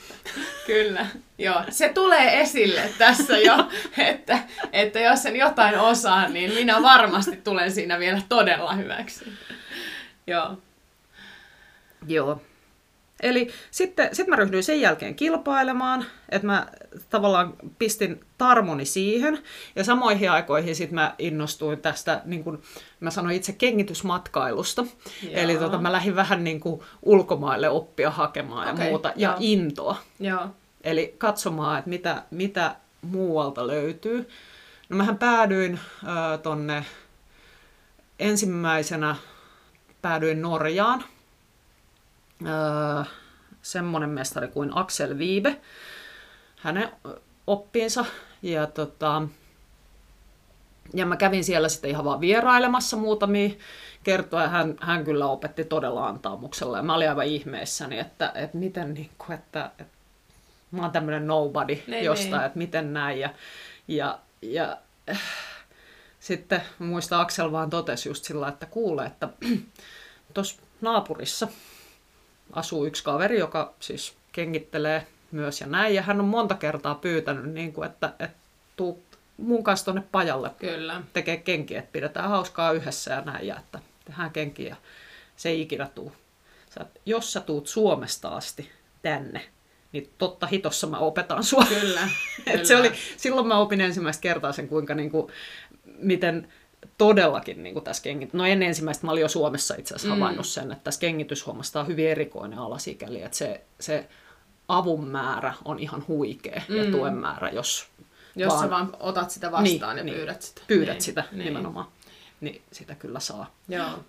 Kyllä, 0.66 1.06
joo. 1.38 1.62
Se 1.70 1.88
tulee 1.88 2.40
esille 2.40 2.82
tässä 2.98 3.38
jo, 3.38 3.68
että, 3.98 4.38
että 4.72 5.00
jos 5.00 5.26
en 5.26 5.36
jotain 5.36 5.78
osaa, 5.78 6.28
niin 6.28 6.54
minä 6.54 6.82
varmasti 6.82 7.36
tulen 7.36 7.72
siinä 7.72 7.98
vielä 7.98 8.22
todella 8.28 8.72
hyväksi. 8.72 9.32
Joo. 10.26 10.58
Joo. 12.06 12.42
Eli 13.20 13.48
sitten 13.70 14.08
sit 14.12 14.26
mä 14.26 14.36
ryhdyin 14.36 14.64
sen 14.64 14.80
jälkeen 14.80 15.14
kilpailemaan, 15.14 16.04
että 16.28 16.46
mä 16.46 16.66
tavallaan 17.10 17.54
pistin 17.78 18.20
tarmoni 18.38 18.84
siihen. 18.84 19.38
Ja 19.76 19.84
samoihin 19.84 20.30
aikoihin 20.30 20.76
sit 20.76 20.90
mä 20.90 21.14
innostuin 21.18 21.80
tästä, 21.80 22.22
niin 22.24 22.44
kuin 22.44 22.62
mä 23.00 23.10
sanoin 23.10 23.36
itse, 23.36 23.52
kengitysmatkailusta. 23.52 24.86
Joo. 25.22 25.32
Eli 25.34 25.56
tota, 25.56 25.78
mä 25.78 25.92
lähdin 25.92 26.16
vähän 26.16 26.44
niin 26.44 26.60
kuin 26.60 26.80
ulkomaille 27.02 27.68
oppia 27.68 28.10
hakemaan 28.10 28.66
ja 28.66 28.72
Okei, 28.72 28.88
muuta. 28.88 29.12
Ja 29.16 29.28
joo. 29.28 29.36
intoa. 29.40 29.96
Joo. 30.20 30.46
Eli 30.84 31.14
katsomaan, 31.18 31.78
että 31.78 31.90
mitä, 31.90 32.22
mitä 32.30 32.76
muualta 33.02 33.66
löytyy. 33.66 34.28
No 34.88 34.96
mähän 34.96 35.18
päädyin 35.18 35.72
äh, 35.72 36.40
tonne 36.42 36.84
ensimmäisenä 38.18 39.16
päädyin 40.02 40.42
Norjaan. 40.42 41.04
Äh, 42.44 43.08
semmonen 43.62 44.10
mestari 44.10 44.48
kuin 44.48 44.76
Axel 44.76 45.18
Viibe, 45.18 45.60
hänen 46.56 46.88
oppinsa. 47.46 48.04
Ja, 48.42 48.66
tota, 48.66 49.22
ja 50.94 51.06
mä 51.06 51.16
kävin 51.16 51.44
siellä 51.44 51.68
sitten 51.68 51.90
ihan 51.90 52.04
vaan 52.04 52.20
vierailemassa 52.20 52.96
muutamia 52.96 53.50
kertoja. 54.04 54.48
Hän, 54.48 54.76
hän 54.80 55.04
kyllä 55.04 55.26
opetti 55.26 55.64
todella 55.64 56.08
antaamuksella 56.08 56.76
ja 56.76 56.82
mä 56.82 56.94
olin 56.94 57.08
aivan 57.08 57.26
ihmeessäni, 57.26 57.98
että, 57.98 58.32
että 58.34 58.58
miten 58.58 58.94
niin 58.94 59.10
kuin, 59.18 59.34
että, 59.34 59.70
että 59.78 59.96
mä 60.70 60.82
oon 60.82 60.90
tämmöinen 60.90 61.26
nobody 61.26 61.78
Niin, 61.86 62.04
jostain, 62.04 62.32
niin. 62.32 62.44
että 62.44 62.58
miten 62.58 62.92
näin. 62.92 63.20
Ja, 63.20 63.30
ja, 63.88 64.18
ja 64.42 64.78
äh, 65.10 65.20
sitten 66.20 66.62
mä 66.78 66.86
muistan 66.86 67.20
Aksel 67.20 67.52
vaan 67.52 67.70
totesi 67.70 68.08
just 68.08 68.24
sillä, 68.24 68.48
että 68.48 68.66
kuule, 68.66 69.06
että 69.06 69.28
tuossa 70.34 70.62
naapurissa 70.80 71.48
asuu 72.52 72.86
yksi 72.86 73.04
kaveri, 73.04 73.38
joka 73.38 73.74
siis 73.80 74.14
kengittelee 74.32 75.06
myös 75.30 75.60
ja 75.60 75.66
näin. 75.66 75.94
Ja 75.94 76.02
hän 76.02 76.20
on 76.20 76.26
monta 76.26 76.54
kertaa 76.54 76.94
pyytänyt, 76.94 77.52
niin 77.52 77.72
kuin, 77.72 77.86
että, 77.86 78.12
että 78.18 78.36
tuu 78.76 79.02
mun 79.36 79.64
kanssa 79.64 79.84
tuonne 79.84 80.02
pajalle 80.12 80.50
Kyllä. 80.58 81.02
tekee 81.12 81.36
kenkiä, 81.36 81.78
että 81.78 81.92
pidetään 81.92 82.28
hauskaa 82.30 82.72
yhdessä 82.72 83.12
ja 83.12 83.20
näin, 83.20 83.46
ja 83.46 83.56
että 83.56 83.78
tehdään 84.04 84.30
kenkiä. 84.30 84.68
ja 84.68 84.76
Se 85.36 85.48
ei 85.48 85.60
ikinä 85.60 85.88
tuu. 85.94 86.12
Sä, 86.70 86.86
jos 87.06 87.32
sä 87.32 87.40
tuut 87.40 87.68
Suomesta 87.68 88.28
asti 88.28 88.70
tänne, 89.02 89.44
niin 89.92 90.10
totta 90.18 90.46
hitossa 90.46 90.86
mä 90.86 90.98
opetan 90.98 91.44
sua. 91.44 91.66
Kyllä. 91.68 92.08
Et 92.46 92.66
se 92.66 92.76
oli, 92.76 92.92
silloin 93.16 93.46
mä 93.46 93.58
opin 93.58 93.80
ensimmäistä 93.80 94.22
kertaa 94.22 94.52
sen, 94.52 94.68
kuinka 94.68 94.94
niin 94.94 95.10
kuin, 95.10 95.32
miten 95.98 96.52
todellakin 96.98 97.62
niin 97.62 97.72
kuin 97.72 97.84
tässä 97.84 98.02
kengit... 98.02 98.32
No 98.32 98.44
ennen 98.44 98.68
ensimmäistä 98.68 99.06
mä 99.06 99.12
olin 99.12 99.20
jo 99.22 99.28
Suomessa 99.28 99.74
itse 99.78 99.94
asiassa 99.94 100.14
Mm. 100.14 100.20
havainnut 100.20 100.46
sen, 100.46 100.72
että 100.72 100.84
tässä 100.84 101.00
kengityshommassa 101.00 101.80
on 101.80 101.86
hyvin 101.86 102.08
erikoinen 102.08 102.58
ala 102.58 102.78
sikäli, 102.78 103.22
että 103.22 103.38
se, 103.38 103.64
se 103.80 104.08
avun 104.68 105.08
määrä 105.08 105.54
on 105.64 105.78
ihan 105.78 106.04
huikea 106.08 106.62
ja 106.68 106.84
Mm. 106.84 106.90
tuen 106.90 107.14
määrä, 107.14 107.50
jos 107.50 107.86
Jos 108.36 108.52
vaan 108.52 108.64
sä 108.64 108.70
vaan 108.70 108.96
otat 109.00 109.30
sitä 109.30 109.52
vastaan 109.52 109.96
Niin, 109.96 109.98
ja 109.98 110.04
niin. 110.04 110.16
pyydät 110.16 110.42
sitä. 110.42 110.62
pyydät 110.66 110.94
niin. 110.94 111.02
sitä 111.02 111.24
niin. 111.32 111.44
nimenomaan, 111.44 111.86
niin 112.40 112.62
sitä 112.72 112.94
kyllä 112.94 113.20
saa. 113.20 113.54
Joo. 113.68 114.04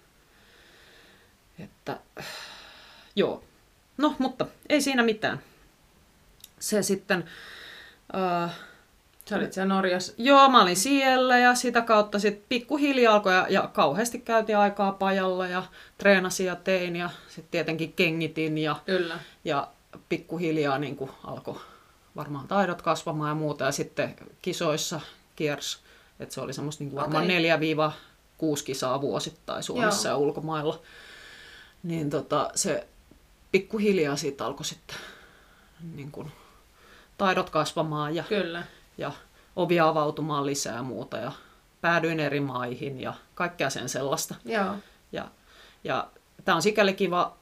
Että, 1.60 2.00
joo. 3.16 3.44
No, 3.98 4.16
mutta 4.20 4.46
ei 4.70 4.82
siinä 4.82 5.04
mitään. 5.04 5.40
Se 6.60 6.84
sitten... 6.84 7.26
Äh, 8.44 8.52
Sä 9.30 9.36
olit 9.36 9.54
siellä 9.54 9.74
Norjassa. 9.74 10.14
Joo, 10.18 10.50
mä 10.50 10.62
olin 10.62 10.76
siellä 10.76 11.38
ja 11.38 11.56
sitä 11.56 11.82
kautta 11.82 12.20
sitten 12.20 12.46
pikkuhiljaa 12.50 13.14
alkoi 13.14 13.34
ja, 13.34 13.46
ja 13.50 13.68
kauheasti 13.68 14.20
käytiin 14.20 14.58
aikaa 14.58 14.92
pajalla 14.92 15.48
ja 15.48 15.64
treenasin 15.98 16.46
ja 16.46 16.56
tein 16.56 16.96
ja 16.96 17.10
sitten 17.28 17.52
tietenkin 17.52 17.94
kengitin 17.94 18.58
ja, 18.58 18.76
Kyllä. 18.86 19.20
ja 19.46 19.68
pikkuhiljaa 20.10 20.78
niin 20.78 20.98
alkoi 21.24 21.60
varmaan 22.16 22.48
taidot 22.48 22.82
kasvamaan 22.82 23.30
ja 23.30 23.36
muuta 23.36 23.66
ja 23.66 23.72
sitten 23.72 24.16
kisoissa 24.42 25.02
kiersi, 25.36 25.78
että 26.20 26.36
se 26.36 26.42
oli 26.42 26.54
semmoista 26.54 26.84
niin 26.84 26.96
varmaan 26.96 27.24
Okei. 27.24 27.50
4-6 28.60 28.64
kisaa 28.66 29.02
vuosittain 29.02 29.64
Suomessa 29.64 30.10
Joo. 30.10 30.14
ja 30.16 30.18
ulkomailla. 30.18 30.82
Niin 31.84 32.10
tota, 32.10 32.52
se 32.56 32.88
pikkuhiljaa 33.52 34.16
siitä 34.16 34.46
alkoi 34.46 34.66
sitten 34.66 34.96
niin 35.96 36.12
kuin, 36.12 36.32
taidot 37.18 37.50
kasvamaan 37.50 38.16
ja 38.16 38.24
Kyllä. 38.24 38.64
Ja 38.98 39.12
ovi 39.56 39.80
avautumaan 39.80 40.46
lisää 40.46 40.76
ja 40.76 40.84
muuta 40.84 41.18
ja 41.18 41.32
päädyin 41.82 42.20
eri 42.20 42.40
maihin 42.40 43.02
ja 43.02 43.14
kaikkea 43.36 43.70
sen 43.70 43.90
sellaista. 43.90 44.36
Joo. 44.46 44.76
Ja, 45.12 45.28
ja 45.84 46.08
tämä 46.46 46.56
on 46.56 46.62
sikäli 46.62 46.94
kiva 46.94 47.38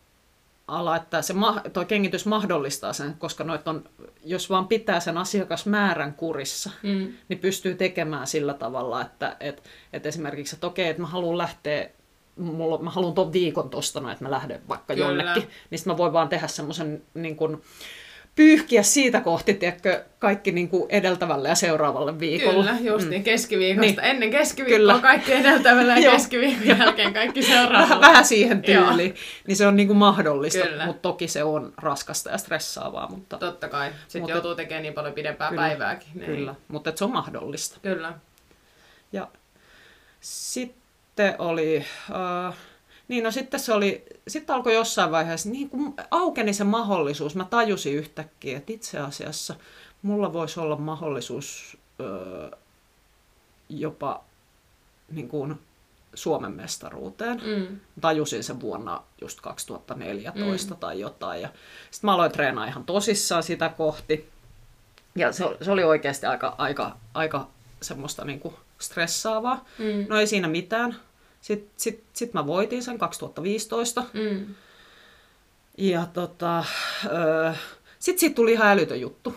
ala, 0.67 0.95
että 0.95 1.21
se 1.21 1.33
ma- 1.33 1.61
toi 1.73 1.85
kengitys 1.85 2.25
mahdollistaa 2.25 2.93
sen, 2.93 3.15
koska 3.19 3.43
noit 3.43 3.67
on, 3.67 3.83
jos 4.23 4.49
vaan 4.49 4.67
pitää 4.67 4.99
sen 4.99 5.17
asiakasmäärän 5.17 6.13
kurissa, 6.13 6.69
Mm. 6.83 7.13
niin 7.29 7.39
pystyy 7.39 7.75
tekemään 7.75 8.27
sillä 8.27 8.53
tavalla, 8.53 9.01
että 9.01 9.37
et, 9.39 9.63
et 9.93 10.05
esimerkiksi, 10.05 10.55
että 10.55 10.67
okei, 10.67 10.89
että 10.89 11.01
mä 11.01 11.07
haluan 11.07 11.37
lähteä, 11.37 11.89
mulla, 12.35 12.77
mä 12.77 12.89
haluan 12.89 13.13
ton 13.13 13.33
viikon 13.33 13.69
tosta, 13.69 13.99
no, 13.99 14.11
että 14.11 14.23
mä 14.23 14.31
lähden 14.31 14.61
vaikka 14.69 14.93
Kyllä. 14.93 15.07
jonnekin, 15.07 15.49
niin 15.69 15.79
sit 15.79 15.85
mä 15.87 15.97
voin 15.97 16.13
vaan 16.13 16.29
tehdä 16.29 16.47
semmoisen 16.47 17.03
niin 17.13 17.37
pyyhkiä 18.35 18.83
siitä 18.83 19.21
kohti, 19.21 19.53
tiedätkö, 19.53 20.03
kaikki 20.19 20.51
niin 20.51 20.69
kuin 20.69 20.85
edeltävälle 20.89 21.49
ja 21.49 21.55
seuraavalle 21.55 22.19
viikolle. 22.19 22.65
Kyllä, 22.65 22.77
just 22.81 23.09
niin. 23.09 23.23
Keskiviikosta. 23.23 24.01
Niin. 24.01 24.11
Ennen 24.11 24.31
keskiviikkoa 24.31 24.77
Kyllä. 24.77 24.99
kaikki 24.99 25.33
edeltävällä 25.33 25.97
ja 25.97 26.11
keskiviikon 26.15 26.67
jälkeen 26.79 27.13
kaikki 27.13 27.43
seuraavalla. 27.43 27.81
Vähän, 27.81 28.01
vähän 28.01 28.25
siihen 28.25 28.61
tyyliin, 28.61 29.15
niin 29.47 29.55
se 29.55 29.67
on 29.67 29.75
niin 29.75 29.87
kuin 29.87 29.97
mahdollista, 29.97 30.67
Kyllä. 30.67 30.85
mutta 30.85 31.01
toki 31.01 31.27
se 31.27 31.43
on 31.43 31.73
raskasta 31.77 32.29
ja 32.29 32.37
stressaavaa, 32.37 33.09
mutta 33.09 33.37
Totta 33.37 33.67
kai. 33.69 33.91
Sitten 34.01 34.21
Mutta- 34.21 34.35
joutuu 34.35 34.55
tekemään 34.55 34.83
niin 34.83 34.93
paljon 34.93 35.13
pidempää 35.13 35.49
Kyllä. 35.49 35.61
päivääkin. 35.61 36.09
Niin. 36.13 36.25
kyllä, 36.25 36.55
mutta 36.67 36.91
se 36.95 37.03
on 37.03 37.11
mahdollista. 37.11 37.77
Kyllä. 37.81 38.13
Ja 39.11 39.27
sitten 40.21 41.35
oli, 41.39 41.85
äh, 42.47 42.53
niin 43.07 43.23
no 43.23 43.31
sitten 43.31 43.59
se 43.59 43.73
oli, 43.73 44.05
sitten 44.27 44.55
alkoi 44.55 44.73
jossain 44.73 45.11
vaiheessa, 45.11 45.49
niin 45.49 45.69
kun 45.69 45.93
aukeni 46.11 46.53
se 46.53 46.63
mahdollisuus, 46.63 47.35
mä 47.35 47.45
tajusin 47.45 47.95
yhtäkkiä, 47.95 48.57
että 48.57 48.73
itse 48.73 48.99
asiassa 48.99 49.55
mulla 50.01 50.33
voisi 50.33 50.59
olla 50.59 50.75
mahdollisuus 50.75 51.77
öö, 51.99 52.51
jopa 53.69 54.23
niin 55.11 55.29
kuin 55.29 55.59
Suomen 56.13 56.51
mestaruuteen. 56.51 57.41
Mm. 57.45 57.79
Tajusin 58.01 58.43
sen 58.43 58.61
vuonna 58.61 59.03
just 59.21 59.41
2014 59.41 60.73
mm. 60.73 60.79
tai 60.79 60.99
jotain. 60.99 61.41
Ja 61.41 61.49
sitten 61.91 62.07
mä 62.07 62.13
aloin 62.13 62.31
treenaa 62.31 62.65
ihan 62.65 62.83
tosissaan 62.83 63.43
sitä 63.43 63.69
kohti. 63.69 64.29
Ja 65.15 65.31
se, 65.31 65.45
se 65.61 65.71
oli 65.71 65.83
oikeasti 65.83 66.25
aika, 66.25 66.55
aika, 66.57 66.97
aika 67.13 67.47
semmoista 67.81 68.25
niin 68.25 68.39
kuin 68.39 68.55
stressaavaa. 68.79 69.65
Mm. 69.77 70.05
No 70.09 70.19
ei 70.19 70.27
siinä 70.27 70.47
mitään. 70.47 70.95
Sitten 71.45 71.71
sit, 71.77 72.03
sit 72.13 72.33
mä 72.33 72.47
voitin 72.47 72.83
sen 72.83 72.97
2015. 72.97 74.03
Mm. 74.13 74.55
Ja 75.77 76.05
tota, 76.13 76.63
öö, 77.05 77.53
sitten 77.99 78.19
siitä 78.19 78.35
tuli 78.35 78.51
ihan 78.51 78.67
älytön 78.67 79.01
juttu 79.01 79.35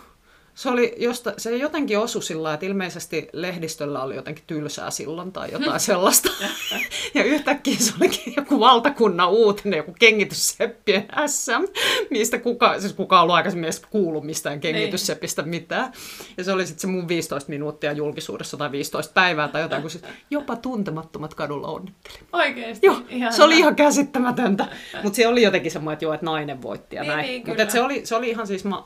se, 0.59 0.69
oli 0.69 0.95
josta, 0.97 1.33
se 1.37 1.57
jotenkin 1.57 1.99
osui 1.99 2.23
sillä 2.23 2.53
että 2.53 2.65
ilmeisesti 2.65 3.29
lehdistöllä 3.33 4.03
oli 4.03 4.15
jotenkin 4.15 4.43
tylsää 4.47 4.91
silloin 4.91 5.31
tai 5.31 5.51
jotain 5.51 5.79
sellaista. 5.89 6.29
ja 7.13 7.23
yhtäkkiä 7.23 7.75
se 7.79 7.93
olikin 8.01 8.33
joku 8.37 8.59
valtakunnan 8.59 9.29
uutinen, 9.29 9.77
joku 9.77 9.95
kengitysseppien 9.99 11.07
SM, 11.27 11.79
mistä 12.09 12.37
kuka, 12.37 12.79
siis 12.79 12.93
kuka 12.93 13.17
on 13.17 13.21
ollut 13.21 13.35
aikaisemmin 13.35 13.65
edes 13.65 13.81
kuullut 13.89 14.23
mistään 14.23 14.59
kengitysseppistä 14.59 15.41
mitään. 15.41 15.91
Ja 16.37 16.43
se 16.43 16.51
oli 16.51 16.67
sitten 16.67 16.81
se 16.81 16.87
mun 16.87 17.07
15 17.07 17.49
minuuttia 17.49 17.91
julkisuudessa 17.91 18.57
tai 18.57 18.71
15 18.71 19.13
päivää 19.13 19.47
tai 19.47 19.61
jotain, 19.61 19.81
kun 19.81 19.91
jopa 20.29 20.55
tuntemattomat 20.55 21.33
kadulla 21.33 21.67
onnitteli. 21.67 22.17
Oikeesti? 22.33 22.85
Joo, 22.85 23.01
ihan 23.09 23.33
se 23.33 23.43
oli 23.43 23.57
ihan 23.57 23.75
käsittämätöntä. 23.75 24.67
Mutta 25.03 25.15
se 25.15 25.27
oli 25.27 25.41
jotenkin 25.41 25.71
semmoinen, 25.71 25.93
että 25.93 26.05
joo, 26.05 26.13
että 26.13 26.25
nainen 26.25 26.61
voitti 26.61 26.95
ja 26.95 27.01
niin, 27.01 27.13
näin. 27.13 27.27
Niin, 27.27 27.47
Mutta 27.47 27.69
se 27.69 27.81
oli, 27.81 28.05
se 28.05 28.15
oli 28.15 28.29
ihan 28.29 28.47
siis, 28.47 28.65
ma- 28.65 28.85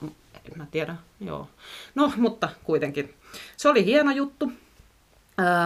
en 0.51 0.57
mä 0.57 0.65
tiedä, 0.71 0.95
joo. 1.19 1.47
No, 1.95 2.11
mutta 2.17 2.49
kuitenkin. 2.63 3.13
Se 3.57 3.69
oli 3.69 3.85
hieno 3.85 4.11
juttu. 4.11 4.51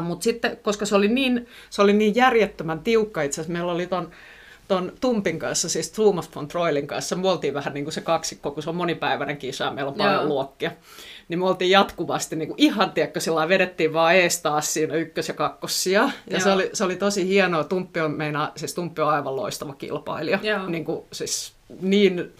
Mutta 0.01 0.23
sitten, 0.23 0.57
koska 0.57 0.85
se 0.85 0.95
oli, 0.95 1.07
niin, 1.07 1.47
se 1.69 1.81
oli 1.81 1.93
niin 1.93 2.15
järjettömän 2.15 2.79
tiukka, 2.79 3.21
itse 3.21 3.41
asiassa 3.41 3.53
meillä 3.53 3.71
oli 3.71 3.87
ton, 3.87 4.11
ton 4.67 4.93
Tumpin 5.01 5.39
kanssa, 5.39 5.69
siis 5.69 5.91
Thomas 5.91 6.35
von 6.35 6.47
Troilin 6.47 6.87
kanssa, 6.87 7.15
me 7.15 7.29
oltiin 7.29 7.53
vähän 7.53 7.73
niin 7.73 7.85
kuin 7.85 7.93
se 7.93 8.01
kaksikko, 8.01 8.51
kun 8.51 8.63
se 8.63 8.69
on 8.69 8.75
monipäiväinen 8.75 9.37
kisa 9.37 9.71
meillä 9.71 9.89
on 9.89 9.97
paljon 9.97 10.15
Joo. 10.15 10.25
luokkia. 10.25 10.71
Niin 11.27 11.39
me 11.39 11.45
oltiin 11.45 11.71
jatkuvasti 11.71 12.35
niin 12.35 12.47
kuin 12.47 12.61
ihan, 12.61 12.91
tiedätkö, 12.91 13.19
sillä 13.19 13.49
vedettiin 13.49 13.93
vaan 13.93 14.15
ees 14.15 14.41
taas 14.41 14.73
siinä 14.73 14.93
ykkös- 14.93 15.27
ja 15.27 15.33
kakkossia. 15.33 16.09
Ja 16.29 16.39
se 16.39 16.51
oli, 16.51 16.69
se 16.73 16.83
oli 16.83 16.95
tosi 16.95 17.27
hienoa. 17.27 17.63
Tumppi 17.63 17.99
on, 17.99 18.11
meina, 18.11 18.51
siis 18.55 18.73
Tumppi 18.73 19.01
on 19.01 19.09
aivan 19.09 19.35
loistava 19.35 19.73
kilpailija. 19.73 20.39
Joo. 20.43 20.65
Niin 20.65 20.85
kuin, 20.85 21.05
siis 21.11 21.53
niin 21.81 22.33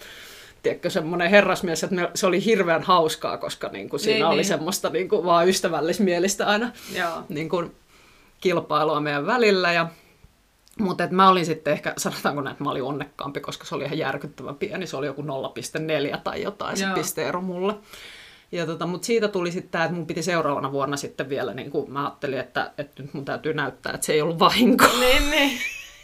tiedätkö, 0.62 0.90
semmoinen 0.90 1.30
herrasmies, 1.30 1.84
että 1.84 1.96
me, 1.96 2.10
se 2.14 2.26
oli 2.26 2.44
hirveän 2.44 2.82
hauskaa, 2.82 3.38
koska 3.38 3.68
niin 3.68 3.88
kuin, 3.88 4.00
siinä 4.00 4.14
niin, 4.14 4.26
oli 4.26 4.36
niin. 4.36 4.44
semmoista 4.44 4.88
niin 4.88 5.08
kuin, 5.08 5.24
vaan 5.24 5.48
ystävällismielistä 5.48 6.46
aina 6.46 6.72
Niin 7.28 7.48
kuin, 7.48 7.74
kilpailua 8.40 9.00
meidän 9.00 9.26
välillä. 9.26 9.72
Ja, 9.72 9.88
mutta 10.80 11.04
et 11.04 11.10
mä 11.10 11.28
olin 11.28 11.46
sitten 11.46 11.72
ehkä, 11.72 11.92
sanotaanko 11.96 12.42
näin, 12.42 12.52
että 12.52 12.64
mä 12.64 12.70
olin 12.70 12.82
onnekkaampi, 12.82 13.40
koska 13.40 13.64
se 13.64 13.74
oli 13.74 13.84
ihan 13.84 13.98
järkyttävän 13.98 14.54
pieni. 14.54 14.86
Se 14.86 14.96
oli 14.96 15.06
joku 15.06 15.22
0,4 15.22 16.18
tai 16.24 16.42
jotain 16.42 16.80
Joo. 16.80 16.88
se 16.88 16.94
pisteero 16.94 17.40
mulle. 17.40 17.74
Ja 18.52 18.66
tota, 18.66 18.86
mutta 18.86 19.06
siitä 19.06 19.28
tuli 19.28 19.52
sitten 19.52 19.70
tämä, 19.70 19.84
että 19.84 19.96
mun 19.96 20.06
piti 20.06 20.22
seuraavana 20.22 20.72
vuonna 20.72 20.96
sitten 20.96 21.28
vielä, 21.28 21.54
niin 21.54 21.70
kuin 21.70 21.92
mä 21.92 22.04
ajattelin, 22.04 22.38
että, 22.38 22.72
että 22.78 23.02
nyt 23.02 23.14
mun 23.14 23.24
täytyy 23.24 23.54
näyttää, 23.54 23.92
että 23.94 24.06
se 24.06 24.12
ei 24.12 24.22
ollut 24.22 24.38
vahinko. 24.38 24.84
Niin, 25.00 25.30
niin. 25.30 25.58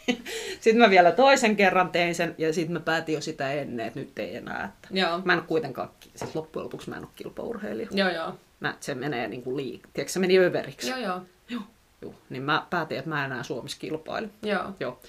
sitten 0.61 0.77
mä 0.79 0.91
vielä 0.91 1.13
toisen 1.13 1.57
kerran 1.57 1.91
tein 1.91 2.15
sen, 2.15 2.35
ja 2.39 2.53
sitten 2.53 2.73
mä 2.73 2.81
päätin 2.81 3.15
jo 3.15 3.21
sitä 3.21 3.53
ennen, 3.53 3.87
että 3.87 4.01
nyt 4.01 4.19
ei 4.19 4.37
enää. 4.37 4.65
Että 4.65 4.89
joo. 4.91 5.21
Mä 5.25 5.33
en 5.33 5.39
ole 5.39 5.47
kuitenkaan, 5.47 5.91
siis 6.15 6.35
loppujen 6.35 6.65
lopuksi 6.65 6.91
mä 6.91 6.97
en 6.97 7.03
ole 7.03 7.11
kilpaurheilija. 7.17 7.89
Joo, 7.91 8.09
joo. 8.09 8.39
Mä, 8.61 8.77
se 8.81 8.95
menee 8.95 9.29
niin 9.29 9.43
kuin 9.43 9.57
liik... 9.57 9.89
Tiedätkö, 9.93 10.13
se 10.13 10.19
meni 10.19 10.39
överiksi. 10.39 10.91
Joo, 10.91 10.99
joo. 10.99 11.23
Joo. 11.49 11.63
joo. 12.03 12.15
Niin 12.31 12.43
mä 12.43 12.67
päätin, 12.71 12.99
että 12.99 13.11
mä 13.11 13.25
enää 13.25 13.43
Suomessa 13.43 13.79
kilpailu. 13.81 14.29
Joo. 14.43 14.65
joo. 14.81 15.01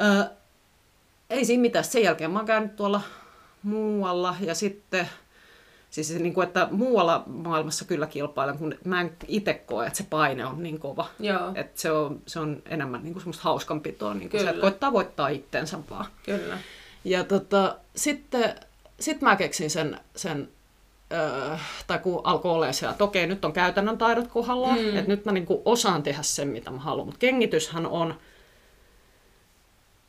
Ö, 0.00 0.30
ei 1.30 1.44
siinä 1.44 1.60
mitään. 1.60 1.84
Sen 1.84 2.02
jälkeen 2.02 2.30
mä 2.30 2.38
oon 2.38 2.46
käynyt 2.46 2.76
tuolla 2.76 3.00
muualla, 3.62 4.36
ja 4.40 4.54
sitten 4.54 5.08
Siis 5.90 6.14
niin 6.14 6.34
kuin, 6.34 6.46
että 6.46 6.68
muualla 6.70 7.22
maailmassa 7.26 7.84
kyllä 7.84 8.06
kilpailen, 8.06 8.58
kun 8.58 8.74
mä 8.84 9.00
en 9.00 9.16
itse 9.28 9.54
koe, 9.54 9.86
että 9.86 9.96
se 9.96 10.06
paine 10.10 10.46
on 10.46 10.62
niin 10.62 10.78
kova. 10.78 11.08
Joo. 11.20 11.52
Että 11.54 11.80
se, 11.80 11.90
on, 11.90 12.22
se 12.26 12.40
on 12.40 12.62
enemmän 12.66 13.02
niin 13.02 13.12
kuin 13.12 13.20
semmoista 13.20 13.42
hauskanpitoa, 13.42 14.14
niin 14.14 14.30
kuin 14.30 14.40
se, 14.40 14.48
että 14.48 14.60
koittaa 14.60 14.92
voittaa 14.92 15.28
itsensä 15.28 15.78
vaan. 15.90 16.06
Kyllä. 16.24 16.58
Ja 17.04 17.24
tota, 17.24 17.76
sitten 17.96 18.54
sit 19.00 19.20
mä 19.20 19.36
keksin 19.36 19.70
sen, 19.70 20.00
sen 20.16 20.48
öö, 21.12 21.56
tai 21.86 21.98
kun 21.98 22.20
alkoi 22.24 22.52
olla 22.52 22.72
se, 22.72 22.86
että 22.86 23.04
okei, 23.04 23.26
nyt 23.26 23.44
on 23.44 23.52
käytännön 23.52 23.98
taidot 23.98 24.28
kohdalla, 24.28 24.74
mm. 24.74 24.96
että 24.96 25.10
nyt 25.10 25.24
mä 25.24 25.32
niin 25.32 25.46
kuin 25.46 25.62
osaan 25.64 26.02
tehdä 26.02 26.22
sen, 26.22 26.48
mitä 26.48 26.70
mä 26.70 26.78
haluan. 26.78 27.06
Mutta 27.06 27.18
kengityshän 27.18 27.86
on, 27.86 28.14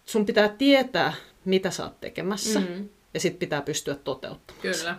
sun 0.06 0.26
pitää 0.26 0.50
tietää, 0.50 1.14
mitä 1.46 1.72
sä 1.72 1.84
oot 1.84 2.02
tekemässä, 2.02 2.60
mm. 2.60 2.90
ja 3.14 3.20
sitten 3.20 3.40
pitää 3.40 3.62
pystyä 3.62 3.96
toteuttamaan. 3.96 4.62
Kyllä 4.62 4.96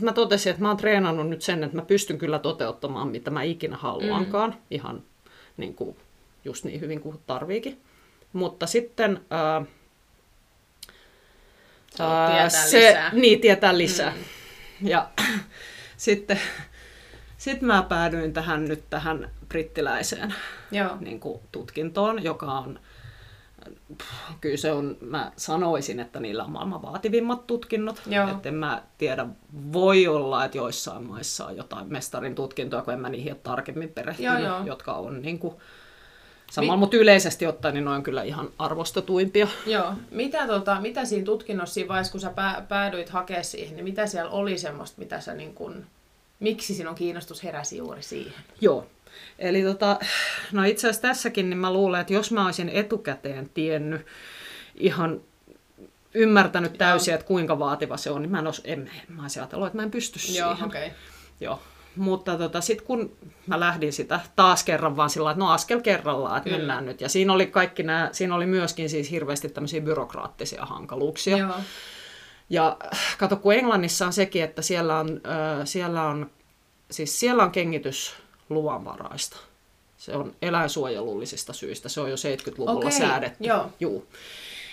mä 0.00 0.12
totesin, 0.12 0.50
että 0.50 0.62
mä 0.62 0.68
oon 0.68 0.76
treenannut 0.76 1.28
nyt 1.28 1.42
sen, 1.42 1.64
että 1.64 1.76
mä 1.76 1.82
pystyn 1.82 2.18
kyllä 2.18 2.38
toteuttamaan, 2.38 3.08
mitä 3.08 3.30
mä 3.30 3.42
ikinä 3.42 3.76
haluankaan. 3.76 4.50
Mm. 4.50 4.56
Ihan 4.70 5.02
niin 5.56 5.74
kuin, 5.74 5.96
just 6.44 6.64
niin 6.64 6.80
hyvin 6.80 7.00
kuin 7.00 7.20
tarviikin. 7.26 7.80
Mutta 8.32 8.66
sitten... 8.66 9.20
Ää, 9.30 9.64
ää, 11.98 12.48
se, 12.48 12.78
lisää. 12.78 13.10
Niin, 13.12 13.40
tietää 13.40 13.78
lisää. 13.78 14.10
Mm. 14.10 14.88
Ja 14.88 15.10
sitten 15.96 16.40
sit 17.38 17.62
mä 17.62 17.82
päädyin 17.82 18.32
tähän 18.32 18.64
nyt 18.64 18.84
tähän 18.90 19.30
brittiläiseen 19.48 20.34
Joo. 20.72 20.96
Niin 21.00 21.20
kuin, 21.20 21.40
tutkintoon, 21.52 22.24
joka 22.24 22.46
on 22.46 22.80
kyllä 24.40 24.56
se 24.56 24.72
on, 24.72 24.96
mä 25.00 25.32
sanoisin, 25.36 26.00
että 26.00 26.20
niillä 26.20 26.44
on 26.44 26.50
maailman 26.50 26.82
vaativimmat 26.82 27.46
tutkinnot. 27.46 28.02
Että 28.30 28.48
en 28.48 28.54
mä 28.54 28.82
tiedä, 28.98 29.26
voi 29.72 30.06
olla, 30.06 30.44
että 30.44 30.58
joissain 30.58 31.06
maissa 31.06 31.46
on 31.46 31.56
jotain 31.56 31.92
mestarin 31.92 32.34
tutkintoa, 32.34 32.82
kun 32.82 32.94
en 32.94 33.00
mä 33.00 33.08
niihin 33.08 33.32
ole 33.32 33.40
tarkemmin 33.42 33.88
perehtynyt, 33.88 34.32
joo, 34.32 34.56
joo. 34.56 34.66
jotka 34.66 34.92
on 34.92 35.22
niin 35.22 35.38
kuin, 35.38 35.54
Samalla, 36.52 36.76
mutta 36.76 36.96
yleisesti 36.96 37.46
ottaen 37.46 37.74
niin 37.74 37.84
ne 37.84 37.90
on 37.90 38.02
kyllä 38.02 38.22
ihan 38.22 38.48
arvostetuimpia. 38.58 39.48
Joo. 39.66 39.94
Mitä, 40.10 40.46
tota, 40.46 40.80
mitä 40.80 41.04
siinä 41.04 41.24
tutkinnossa 41.24 41.74
siinä 41.74 41.88
vaiheessa, 41.88 42.12
kun 42.12 42.20
sä 42.20 42.32
päädyit 42.68 43.08
hakemaan 43.08 43.44
siihen, 43.44 43.76
niin 43.76 43.84
mitä 43.84 44.06
siellä 44.06 44.30
oli 44.30 44.58
semmoista, 44.58 44.98
mitä 44.98 45.20
sä 45.20 45.34
niin 45.34 45.54
kun, 45.54 45.86
miksi 46.40 46.74
sinun 46.74 46.94
kiinnostus 46.94 47.44
heräsi 47.44 47.76
juuri 47.76 48.02
siihen? 48.02 48.32
Joo. 48.60 48.86
Eli 49.38 49.62
tota, 49.62 49.98
no 50.52 50.64
itse 50.64 50.88
asiassa 50.88 51.08
tässäkin 51.08 51.50
niin 51.50 51.58
mä 51.58 51.72
luulen, 51.72 52.00
että 52.00 52.12
jos 52.12 52.32
mä 52.32 52.44
olisin 52.44 52.68
etukäteen 52.68 53.50
tiennyt 53.54 54.06
ihan 54.74 55.20
ymmärtänyt 56.14 56.78
täysin, 56.78 57.14
että 57.14 57.26
kuinka 57.26 57.58
vaativa 57.58 57.96
se 57.96 58.10
on, 58.10 58.22
niin 58.22 58.30
mä 58.30 58.38
en, 58.38 58.46
olisi, 58.46 58.62
en, 58.64 58.90
mä 59.08 59.22
olisin 59.22 59.42
ajatellut, 59.42 59.66
että 59.66 59.78
mä 59.78 59.82
en 59.82 59.90
pysty 59.90 60.18
siihen. 60.18 60.40
Joo, 60.40 60.56
okay. 60.66 60.90
Joo. 61.40 61.62
Mutta 61.96 62.38
tota, 62.38 62.60
sitten 62.60 62.86
kun 62.86 63.16
mä 63.46 63.60
lähdin 63.60 63.92
sitä 63.92 64.20
taas 64.36 64.64
kerran 64.64 64.96
vaan 64.96 65.10
sillä 65.10 65.30
että 65.30 65.44
no 65.44 65.50
askel 65.50 65.80
kerrallaan, 65.80 66.36
että 66.36 66.50
Kyllä. 66.50 66.58
mennään 66.58 66.86
nyt. 66.86 67.00
Ja 67.00 67.08
siinä 67.08 67.32
oli 67.32 67.46
kaikki 67.46 67.82
nämä, 67.82 68.08
siinä 68.12 68.34
oli 68.34 68.46
myöskin 68.46 68.90
siis 68.90 69.10
hirveästi 69.10 69.48
tämmöisiä 69.48 69.80
byrokraattisia 69.80 70.66
hankaluuksia. 70.66 71.36
Joo. 71.36 71.54
Ja 72.50 72.76
kato, 73.18 73.36
kun 73.36 73.54
Englannissa 73.54 74.06
on 74.06 74.12
sekin, 74.12 74.44
että 74.44 74.62
siellä 74.62 74.98
on, 74.98 75.08
äh, 75.26 75.60
siellä 75.64 76.02
on, 76.02 76.30
siis 76.90 77.20
siellä 77.20 77.42
on 77.42 77.50
kengitys 77.50 78.21
luvanvaraista. 78.54 79.36
Se 79.98 80.16
on 80.16 80.34
eläinsuojelullisista 80.42 81.52
syistä. 81.52 81.88
Se 81.88 82.00
on 82.00 82.10
jo 82.10 82.16
70-luvulla 82.16 82.72
okay, 82.72 82.92
säädetty. 82.92 83.44
Joo. 83.44 83.66
Juu. 83.80 84.06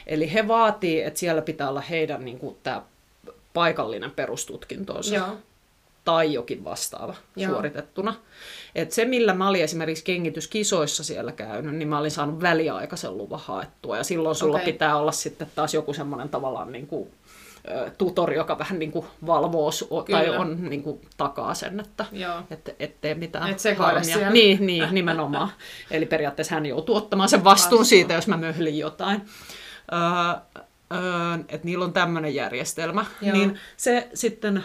Eli 0.08 0.34
he 0.34 0.48
vaatii, 0.48 1.02
että 1.02 1.20
siellä 1.20 1.42
pitää 1.42 1.70
olla 1.70 1.82
heidän 1.82 2.26
niin 2.26 2.40
kuin, 2.40 2.58
tämä 2.64 2.82
paikallinen 3.54 4.12
perustutkintonsa. 4.12 5.16
Joo. 5.16 5.38
Tai 6.06 6.34
jokin 6.34 6.64
vastaava 6.64 7.16
Joo. 7.36 7.52
suoritettuna. 7.52 8.16
Et 8.76 8.92
se, 8.92 9.06
millä 9.06 9.34
mä 9.34 9.50
olin 9.50 9.64
esimerkiksi 9.64 10.04
kengityskisoissa 10.04 11.04
siellä 11.04 11.32
käynyt, 11.32 11.76
niin 11.76 11.88
mä 11.88 12.00
olin 12.00 12.12
saanut 12.12 12.42
väliaikaisen 12.42 13.18
luvan 13.18 13.40
haettua. 13.40 13.98
Ja 13.98 14.04
silloin 14.04 14.36
sulla 14.36 14.58
okay. 14.58 14.72
pitää 14.72 14.98
olla 14.98 15.12
sitten 15.12 15.52
taas 15.56 15.74
joku 15.74 15.94
semmoinen 15.94 16.30
tavallaan 16.30 16.72
niin 16.72 16.88
kuin 16.88 17.12
tutori, 17.98 18.36
joka 18.36 18.60
vähän 18.60 18.80
niin 18.80 18.92
kuin 18.92 19.06
valvoo 19.26 19.72
Kyllä. 20.06 20.20
tai 20.20 20.38
on 20.38 20.70
niin 20.70 20.84
kuin 20.84 21.02
takaa 21.18 21.54
sen, 21.54 21.80
että 21.80 22.06
et, 22.52 22.76
et 22.80 23.02
tee 23.02 23.16
mitään 23.16 23.50
et 23.50 23.78
harmia. 23.78 24.30
Niin, 24.30 24.66
niin, 24.66 24.88
nimenomaan. 24.92 25.50
Eli 25.92 26.06
periaatteessa 26.06 26.56
hän 26.56 26.66
joutuu 26.66 26.96
ottamaan 26.96 27.30
sen 27.30 27.44
vastuun 27.44 27.80
Vastu. 27.80 27.90
siitä, 27.90 28.14
jos 28.14 28.28
mä 28.28 28.38
möhlin 28.38 28.78
jotain. 28.78 29.22
Öö, 29.94 30.00
öö, 30.94 31.34
että 31.50 31.66
niillä 31.66 31.86
on 31.86 31.94
tämmöinen 31.94 32.36
järjestelmä. 32.36 33.06
Joo. 33.22 33.34
Niin 33.34 33.60
se 33.78 34.10
sitten 34.14 34.64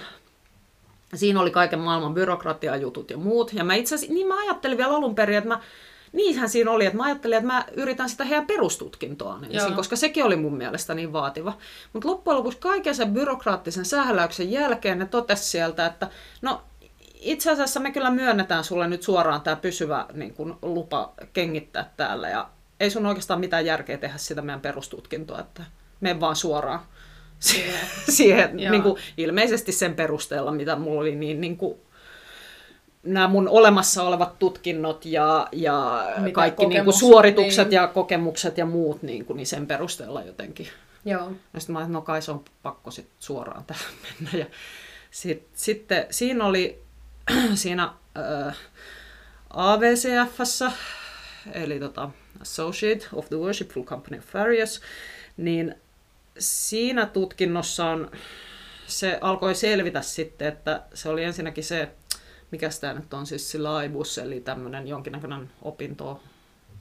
siinä 1.15 1.41
oli 1.41 1.51
kaiken 1.51 1.79
maailman 1.79 2.15
byrokratiajutut 2.15 3.11
ja 3.11 3.17
muut. 3.17 3.53
Ja 3.53 3.65
mä 3.65 3.75
itse 3.75 3.95
asiassa, 3.95 4.15
niin 4.15 4.27
mä 4.27 4.41
ajattelin 4.41 4.79
vielä 4.79 4.95
alun 4.95 5.15
perin, 5.15 5.39
että 5.39 5.49
mä 5.49 5.61
niinhän 6.15 6.49
siinä 6.49 6.71
oli, 6.71 6.87
että 6.87 6.97
mä 6.97 7.05
ajattelin, 7.05 7.37
että 7.37 7.47
mä 7.47 7.65
yritän 7.77 8.09
sitä 8.09 8.25
heidän 8.25 8.47
perustutkintoa 8.47 9.39
ensin, 9.51 9.75
koska 9.75 9.97
sekin 9.97 10.25
oli 10.25 10.37
mun 10.37 10.57
mielestä 10.57 10.95
niin 10.95 11.13
vaativa. 11.13 11.59
Mutta 11.93 12.09
loppujen 12.09 12.39
lopuksi 12.39 12.59
kaiken 12.59 12.95
sen 12.95 13.13
byrokraattisen 13.13 13.85
sähläyksen 13.85 14.51
jälkeen 14.51 14.99
ne 14.99 15.07
totesi 15.07 15.45
sieltä, 15.45 15.87
että 15.87 16.09
no 16.43 16.63
itse 17.15 17.51
asiassa 17.51 17.81
me 17.81 17.93
kyllä 17.93 18.11
myönnetään 18.11 18.65
sulle 18.65 18.89
nyt 18.89 19.03
suoraan 19.03 19.41
tämä 19.41 19.57
pysyvä 19.57 20.07
niin 20.13 20.35
kun, 20.35 20.59
lupa 20.63 21.13
kengittää 21.33 21.93
täällä 21.97 22.29
ja 22.29 22.49
ei 22.81 22.91
sun 22.91 23.07
oikeastaan 23.07 23.41
mitään 23.41 23.67
järkeä 23.67 23.99
tehdä 23.99 24.19
sitä 24.19 24.43
meidän 24.43 24.61
perustutkintoa, 24.61 25.41
että 25.41 25.65
me 26.01 26.21
vaan 26.21 26.37
suoraan 26.37 26.81
Siihen. 27.39 27.81
siihen 28.09 28.57
niin 28.57 28.83
kuin, 28.83 28.97
ilmeisesti 29.17 29.73
sen 29.73 29.95
perusteella, 29.95 30.53
mitä 30.53 30.77
mulla 30.77 31.01
oli, 31.01 31.15
niin, 31.15 31.41
niin 31.41 31.57
kuin, 31.57 31.79
nämä 33.05 33.29
mun 33.29 33.49
olemassa 33.49 34.03
olevat 34.03 34.39
tutkinnot 34.39 35.05
ja, 35.05 35.49
ja 35.53 36.07
Mitä 36.19 36.35
kaikki 36.35 36.67
niin 36.67 36.85
kuin, 36.85 36.95
suoritukset 36.95 37.69
niin. 37.69 37.77
ja 37.77 37.87
kokemukset 37.87 38.59
ja 38.59 38.67
muut, 38.67 39.03
niin, 39.03 39.25
kuin, 39.25 39.37
niin 39.37 39.47
sen 39.47 39.67
perusteella 39.67 40.23
jotenkin. 40.23 40.69
Joo. 41.05 41.33
Ja 41.55 41.61
sitten 41.61 41.73
mä 41.73 41.79
ajattelin, 41.79 41.93
no 41.93 42.03
kai 42.03 42.23
se 42.23 42.31
on 42.31 42.45
pakko 42.63 42.91
sit 42.91 43.09
suoraan 43.19 43.65
tähän 43.65 43.85
mennä. 44.05 44.39
Ja 44.39 44.47
sit, 45.11 45.49
sitten 45.53 46.07
siinä 46.11 46.45
oli 46.45 46.83
siinä 47.55 47.93
äh, 48.47 48.57
AVCFssä, 49.51 50.73
eli 51.53 51.81
tota, 51.81 52.11
Associate 52.41 53.07
of 53.13 53.29
the 53.29 53.37
Worshipful 53.37 53.83
Company 53.85 54.19
of 54.19 54.25
Farias, 54.25 54.81
niin 55.37 55.75
siinä 56.39 57.07
tutkinnossa 57.07 57.87
on, 57.87 58.11
se 58.87 59.19
alkoi 59.21 59.55
selvitä 59.55 60.03
sitten, 60.03 60.49
että 60.49 60.83
se 60.95 61.09
oli 61.09 61.25
ensinnäkin 61.25 61.65
se, 61.65 61.89
mikä 62.55 62.69
tämä 62.81 62.93
nyt 62.95 63.15
on 63.15 63.27
siis 63.27 63.51
syllabus, 63.51 64.19
eli 64.19 64.41
tämmöinen 64.41 64.89
jonkinnäköinen 64.89 65.51
opinto, 65.63 66.21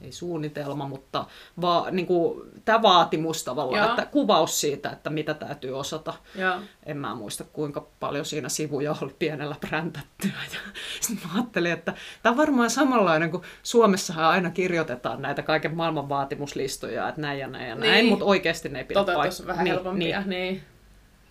ei 0.01 0.11
suunnitelma, 0.11 0.87
mutta 0.87 1.25
va, 1.61 1.87
niin 1.91 2.05
kuin, 2.05 2.41
tämä 2.65 2.81
vaatimus 2.81 3.43
tavallaan, 3.43 3.83
Joo. 3.83 3.89
että 3.89 4.05
kuvaus 4.05 4.61
siitä, 4.61 4.89
että 4.89 5.09
mitä 5.09 5.33
täytyy 5.33 5.79
osata. 5.79 6.13
Joo. 6.35 6.55
En 6.85 6.97
mä 6.97 7.15
muista, 7.15 7.43
kuinka 7.43 7.87
paljon 7.99 8.25
siinä 8.25 8.49
sivuja 8.49 8.95
oli 9.01 9.15
pienellä 9.19 9.55
präntättyä. 9.61 10.29
Ja 10.53 10.59
sitten 10.99 11.27
mä 11.29 11.33
ajattelin, 11.39 11.71
että 11.71 11.93
tämä 12.23 12.31
on 12.31 12.37
varmaan 12.37 12.69
samanlainen 12.69 13.31
kuin 13.31 13.43
Suomessahan 13.63 14.25
aina 14.25 14.49
kirjoitetaan 14.49 15.21
näitä 15.21 15.41
kaiken 15.41 15.75
maailman 15.75 16.09
vaatimuslistoja, 16.09 17.09
että 17.09 17.21
näin 17.21 17.39
ja 17.39 17.47
näin 17.47 17.69
ja 17.69 17.75
näin, 17.75 17.91
Niin. 17.91 18.05
mutta 18.05 18.25
oikeasti 18.25 18.69
ne 18.69 18.79
ei 18.79 18.85
pidä 18.85 18.99
Toteutus 18.99 19.39
paik- 19.39 19.41
on 19.43 19.47
vähän 19.47 19.63
niin, 19.63 19.73
helpompia. 19.75 20.19
Niin, 20.19 20.29
Niin. 20.29 20.63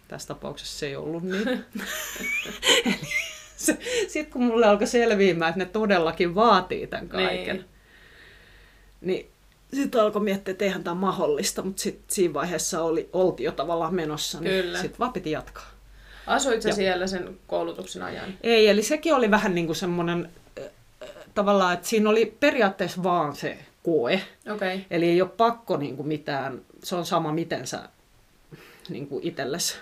tässä 0.09 0.29
tapauksessa 0.29 0.79
se 0.79 0.87
ei 0.87 0.97
ollut 0.97 1.23
niin. 1.23 1.65
Sitten 4.09 4.33
kun 4.33 4.43
mulle 4.45 4.67
alkoi 4.67 4.87
selviämään, 4.87 5.49
että 5.49 5.59
ne 5.59 5.65
todellakin 5.65 6.35
vaatii 6.35 6.87
tämän 6.87 7.09
kaiken, 7.09 7.57
Niin. 7.57 7.67
niin 9.01 9.31
sitten 9.75 10.01
alkoi 10.01 10.23
miettiä, 10.23 10.53
että 10.53 10.65
eihän 10.65 10.85
tämä 10.85 10.95
mahdollista, 10.95 11.63
mutta 11.63 11.83
sitten 11.83 12.05
siinä 12.09 12.35
vaiheessa 12.35 12.83
oli, 12.83 13.09
oltiin 13.13 13.45
jo 13.45 13.53
tavallaan 13.53 13.95
menossa, 13.95 14.41
niin 14.41 14.65
sitten 14.77 14.99
vaan 14.99 15.13
piti 15.13 15.31
jatkaa. 15.31 15.71
Asuit 16.27 16.63
sä 16.63 16.69
Joo. 16.69 16.77
siellä 16.77 17.07
sen 17.07 17.39
koulutuksen 17.47 18.03
ajan? 18.03 18.35
Ei, 18.43 18.69
eli 18.69 18.83
sekin 18.83 19.15
oli 19.15 19.31
vähän 19.31 19.55
niin 19.55 19.67
kuin 19.67 19.77
semmoinen 19.77 20.31
äh, 20.59 20.65
tavallaan, 21.35 21.75
että 21.75 21.89
siinä 21.89 22.11
oli 22.11 22.37
periaatteessa 22.41 23.03
vaan 23.03 23.37
se 23.37 23.59
koe. 23.83 24.21
Okay. 24.51 24.81
Eli 24.91 25.09
ei 25.09 25.23
ole 25.23 25.31
pakko 25.37 25.77
niin 25.77 25.97
kuin 25.97 26.09
mitään, 26.09 26.61
se 26.85 26.97
on 26.97 27.07
sama 27.07 27.33
miten 27.33 27.67
sä 27.67 27.89
niin 28.89 29.07
kuin 29.07 29.27
itsellesi 29.27 29.75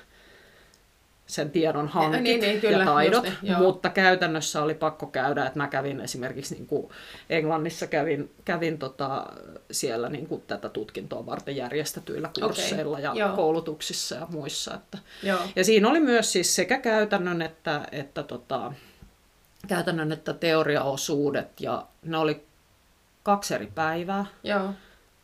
sen 1.30 1.50
tiedon 1.50 1.88
hankit 1.88 2.22
niin, 2.22 2.40
niin, 2.40 2.60
kyllä, 2.60 2.78
ja 2.78 2.84
taidot, 2.84 3.24
just 3.24 3.42
niin, 3.42 3.58
mutta 3.58 3.88
käytännössä 3.88 4.62
oli 4.62 4.74
pakko 4.74 5.06
käydä, 5.06 5.46
että 5.46 5.58
mä 5.58 5.68
kävin 5.68 6.00
esimerkiksi 6.00 6.54
niin 6.54 6.66
kuin 6.66 6.88
Englannissa 7.30 7.86
kävin, 7.86 8.30
kävin 8.44 8.78
tota, 8.78 9.26
siellä 9.70 10.08
niin 10.08 10.26
kuin 10.26 10.42
tätä 10.46 10.68
tutkintoa 10.68 11.26
varten 11.26 11.56
järjestetyillä 11.56 12.30
kursseilla 12.40 13.00
ja 13.00 13.12
joo. 13.14 13.36
koulutuksissa 13.36 14.14
ja 14.14 14.26
muissa. 14.30 14.74
Että, 14.74 14.98
Joo. 15.22 15.40
ja 15.56 15.64
siinä 15.64 15.88
oli 15.88 16.00
myös 16.00 16.32
siis 16.32 16.56
sekä 16.56 16.78
käytännön 16.78 17.42
että, 17.42 17.88
että, 17.92 18.22
tota, 18.22 18.72
käytännön 19.68 20.12
että 20.12 20.32
teoriaosuudet 20.32 21.60
ja 21.60 21.86
ne 22.02 22.18
oli 22.18 22.44
kaksi 23.22 23.54
eri 23.54 23.72
päivää, 23.74 24.26
Joo. 24.44 24.70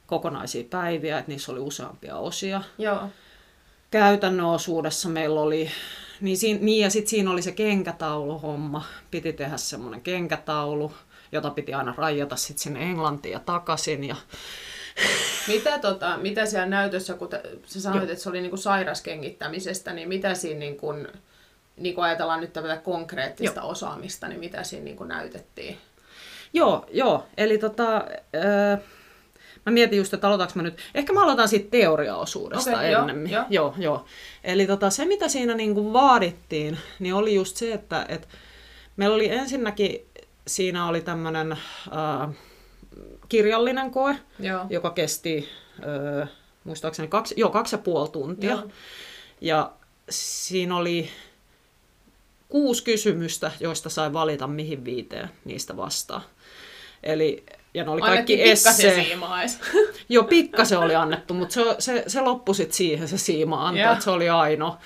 kokonaisia 0.07 0.65
päiviä, 0.71 1.19
että 1.19 1.31
niissä 1.31 1.53
oli 1.53 1.61
useampia 1.61 2.17
osia. 2.17 2.63
Joo. 2.79 3.09
Käytännön 3.91 4.47
osuudessa 4.47 5.09
meillä 5.09 5.41
oli, 5.41 5.71
niin, 6.21 6.37
siinä, 6.37 6.61
niin 6.63 6.83
ja 6.83 6.91
sitten 6.91 7.11
siinä 7.11 7.31
oli 7.31 7.43
se 7.43 7.53
kenkätauluhomma, 7.53 8.85
piti 9.11 9.33
tehdä 9.33 9.57
semmoinen 9.57 10.01
kenkätaulu, 10.01 10.93
jota 11.33 11.51
piti 11.51 11.75
aina 11.75 11.95
rajata 11.97 12.37
sitten 12.37 12.63
sinne 12.63 12.83
Englantiin 12.83 13.33
ja 13.33 13.41
takaisin. 13.41 14.05
Ja, 14.05 14.17
Mitä, 15.49 15.79
tota, 15.79 16.17
mitä 16.17 16.47
siellä 16.47 16.67
näytössä, 16.67 17.15
kun 17.15 17.29
te, 17.29 17.43
sä 17.65 17.81
sanoit, 17.81 18.11
että 18.11 18.23
se 18.23 18.29
oli 18.29 18.41
niinku 18.41 18.57
sairaskengittämisestä, 18.57 19.93
niin 19.93 20.09
mitä 20.09 20.35
siinä 20.35 20.59
niinku, 20.59 20.95
niinku 21.77 22.01
ajatellaan 22.01 22.41
nyt 22.41 22.53
tätä 22.53 22.77
konkreettista 22.77 23.61
Joo. 23.61 23.71
osaamista, 23.71 24.29
niin 24.29 24.41
mitä 24.41 24.63
siinä 24.63 24.85
niinku 24.85 25.05
näytettiin? 25.05 25.79
joo, 26.53 26.87
joo, 26.91 27.27
eli 27.37 27.59
tota, 27.59 28.05
öö, 28.35 28.77
mä 29.67 29.73
mietin 29.73 29.99
just, 29.99 30.15
että 30.15 30.27
aloitanko 30.27 30.53
mä 30.57 30.63
nyt, 30.63 30.79
ehkä 30.95 31.13
mä 31.13 31.23
aloitan 31.23 31.49
siitä 31.49 31.71
teoriaosuudesta 31.71 32.71
joo, 32.71 33.01
ennemmin. 33.01 33.33
joo. 33.33 33.45
joo, 33.51 33.75
joo. 33.79 34.05
Eli 34.45 34.67
tota, 34.67 34.91
se, 34.91 35.05
mitä 35.05 35.29
siinä 35.29 35.55
niinku 35.55 35.93
vaadittiin, 35.93 36.79
niin 36.99 37.15
oli 37.15 37.35
just 37.35 37.57
se, 37.57 37.73
että 37.73 38.07
et 38.09 38.29
meillä 38.97 39.15
oli 39.15 39.31
ensinnäkin, 39.31 40.07
siinä 40.47 40.87
oli 40.87 41.01
tämmöinen 41.01 41.53
äh, 41.53 42.37
kirjallinen 43.29 43.91
koe, 43.91 44.17
Joo. 44.39 44.67
joka 44.71 44.91
kesti 44.91 45.49
öö, 45.87 46.27
muistaakseni 46.65 47.09
kaksi, 47.09 47.35
joo, 47.37 47.51
kaksi 47.51 47.75
ja 47.75 47.79
puoli 47.79 48.09
tuntia. 48.09 48.51
Joo. 48.51 48.71
Ja 49.41 49.73
siinä 50.11 50.77
oli 50.77 51.11
kuusi 52.49 52.85
kysymystä, 52.85 53.53
joista 53.61 53.91
sai 53.91 54.13
valita 54.13 54.47
mihin 54.47 54.85
viiteen 54.85 55.29
niistä 55.45 55.77
vastaan. 55.77 56.23
Eli, 57.03 57.45
ja 57.77 57.85
ne 57.85 57.91
oli 57.91 58.01
Annettiin 58.03 58.39
kaikki 58.39 58.51
esse. 58.51 59.05
siimaa. 59.05 59.41
Joo, 60.09 60.25
pikkasen 60.25 60.79
oli 60.79 60.95
annettu, 60.95 61.35
mutta 61.35 61.53
se, 61.53 61.63
se, 61.79 62.05
se 62.07 62.21
loppui 62.21 62.55
sitten 62.55 62.77
siihen 62.77 63.09
se 63.09 63.19
siima 63.19 63.69
antaa, 63.69 63.93
että 63.93 64.05
se 64.05 64.11
oli 64.11 64.29
ainoa. 64.29 64.79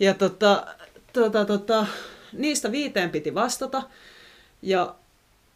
Ja 0.00 0.14
tota, 0.14 0.66
tota, 1.12 1.44
tota, 1.44 1.86
niistä 2.32 2.72
viiteen 2.72 3.10
piti 3.10 3.34
vastata. 3.34 3.82
Ja 4.62 4.94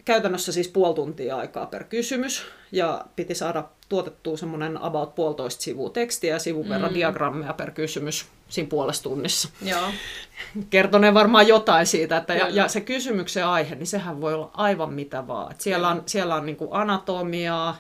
käytännössä 0.05 0.53
siis 0.53 0.69
puoli 0.69 0.95
tuntia 0.95 1.37
aikaa 1.37 1.67
per 1.67 1.85
kysymys. 1.85 2.47
Ja 2.73 3.05
piti 3.17 3.35
saada 3.35 3.65
tuotettua 3.89 4.37
semmoinen 4.37 4.83
about 4.83 5.15
puolitoista 5.15 5.63
sivua 5.63 5.91
tekstiä 5.91 6.35
ja 6.35 6.39
sivun 6.39 6.69
verran 6.69 6.95
diagrammeja 6.95 7.53
per 7.53 7.71
kysymys 7.71 8.27
siinä 8.49 8.69
puolessa 8.69 9.03
tunnissa. 9.03 9.49
Joo. 9.63 9.91
Kertoneen 10.71 11.15
varmaan 11.15 11.49
jotain 11.49 11.87
siitä, 11.87 12.17
että 12.17 12.35
ja, 12.35 12.49
ja 12.49 12.69
se 12.69 12.81
kysymyksen 12.81 13.47
aihe, 13.47 13.75
niin 13.75 13.87
sehän 13.87 14.21
voi 14.21 14.35
olla 14.35 14.51
aivan 14.55 14.93
mitä 14.93 15.27
vaan. 15.27 15.53
Et 15.53 15.61
siellä 15.61 15.89
on, 15.89 16.03
siellä 16.07 16.35
on 16.35 16.47
niin 16.47 16.57
anatomiaa, 16.71 17.77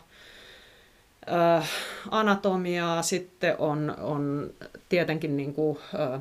äh, 1.32 1.70
anatomiaa, 2.10 3.02
sitten 3.02 3.54
on, 3.58 3.94
on 4.00 4.50
tietenkin 4.88 5.36
niin 5.36 5.54
kuin, 5.54 5.78
äh, 6.00 6.20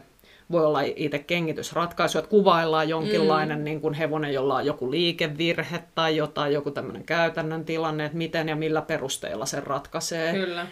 voi 0.52 0.66
olla 0.66 0.82
itse 0.82 1.20
kengitysratkaisu, 1.20 2.18
että 2.18 2.30
kuvaillaan 2.30 2.90
jonkinlainen 2.90 3.58
mm. 3.58 3.64
niin 3.64 3.82
kuin 3.82 3.94
hevonen, 3.94 4.34
jolla 4.34 4.56
on 4.56 4.66
joku 4.66 4.92
liikevirhe 4.92 5.84
tai 5.96 6.18
jotain, 6.18 6.54
joku 6.54 6.72
tämmöinen 6.72 7.04
käytännön 7.04 7.66
tilanne, 7.66 8.06
että 8.06 8.18
miten 8.18 8.50
ja 8.50 8.56
millä 8.56 8.82
perusteella 8.82 9.46
sen 9.46 9.64
ratkaisee 9.64 10.34
Kyllä. 10.34 10.68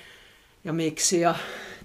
ja 0.64 0.74
miksi. 0.74 1.22
Ja, 1.22 1.36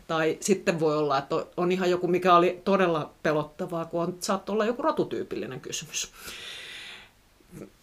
tai 0.09 0.37
sitten 0.40 0.81
voi 0.81 0.97
olla, 0.97 1.18
että 1.18 1.37
on 1.57 1.73
ihan 1.73 1.90
joku, 1.90 2.07
mikä 2.07 2.35
oli 2.35 2.61
todella 2.64 3.11
pelottavaa, 3.23 3.85
kun 3.85 4.03
on, 4.03 4.16
saattoi 4.21 4.53
olla 4.53 4.64
joku 4.64 4.83
rotutyypillinen 4.83 5.61
kysymys. 5.61 6.11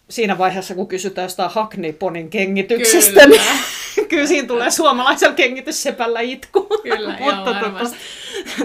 Siinä 0.10 0.38
vaiheessa, 0.38 0.76
kun 0.76 0.88
kysytään 0.88 1.26
jostain 1.26 1.52
Hackney-ponin 1.52 2.30
kengityksestä, 2.30 3.20
Kyllä. 3.20 3.28
niin 3.28 3.42
kyllä 4.16 4.28
siinä 4.28 4.48
tulee 4.48 4.72
suomalaisella 4.72 5.36
kengityssepällä 5.36 6.20
itku. 6.20 6.68
Kyllä, 6.84 7.18
joo, 7.26 7.46
varmasti. 7.46 7.98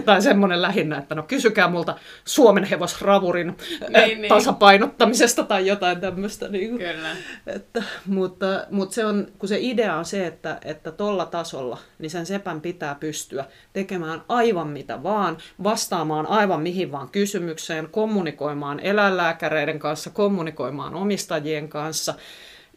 tai 0.04 0.22
semmoinen 0.22 0.62
lähinnä, 0.62 0.98
että 0.98 1.14
no 1.14 1.22
kysykää 1.22 1.68
multa 1.68 1.94
Suomen 2.24 2.64
hevosravurin 2.64 3.56
Niin, 3.80 3.92
niin, 3.92 4.20
niin. 4.20 4.28
tasapainottamisesta 4.28 5.44
tai 5.44 5.66
jotain 5.66 6.00
tämmöistä. 6.00 6.48
Niin 6.48 6.70
kuin. 6.70 6.78
Kyllä. 6.78 7.16
Että, 7.46 7.82
mutta, 8.06 8.66
mutta 8.70 8.94
se 8.94 9.06
on, 9.06 9.26
kun 9.38 9.48
se 9.48 9.58
idea 9.60 9.96
on 9.96 10.04
se, 10.04 10.26
että, 10.26 10.58
että 10.64 10.92
tasolla, 11.30 11.78
niin 11.98 12.10
sen 12.10 12.26
sepän 12.26 12.60
pitää 12.60 12.94
pystyä 12.94 13.44
tekemään 13.72 14.22
aivan 14.28 14.68
mitä 14.68 15.02
vaan, 15.02 15.38
vastaamaan 15.62 16.26
aivan 16.26 16.60
mihin 16.62 16.92
vaan 16.92 17.08
kysymykseen, 17.08 17.88
kommunikoimaan 17.90 18.80
eläinlääkäreiden 18.80 19.78
kanssa, 19.78 20.10
kommunikoimaan 20.10 20.94
omistajien 20.94 21.68
kanssa, 21.68 22.14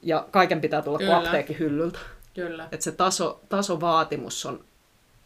ja 0.03 0.27
kaiken 0.31 0.61
pitää 0.61 0.81
tulla 0.81 0.97
Kyllä. 0.97 1.15
kuin 1.15 1.25
apteekin 1.25 1.59
hyllyltä. 1.59 1.99
Kyllä. 2.33 2.67
Että 2.71 2.83
se 2.83 2.91
taso, 2.91 3.41
tasovaatimus 3.49 4.45
on 4.45 4.65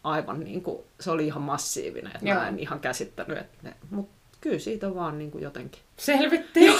aivan 0.04 0.40
niin 0.40 0.62
kuin, 0.62 0.78
se 1.00 1.10
oli 1.10 1.26
ihan 1.26 1.42
massiivinen, 1.42 2.12
että 2.14 2.28
Joo. 2.28 2.38
mä 2.38 2.48
en 2.48 2.58
ihan 2.58 2.80
käsittänyt, 2.80 3.38
että 3.38 3.58
ne, 3.62 3.74
mutta 3.90 4.18
kyllä 4.40 4.58
siitä 4.58 4.94
vaan 4.94 5.18
niin 5.18 5.30
kuin 5.30 5.44
jotenkin. 5.44 5.82
Selvittiin. 5.96 6.74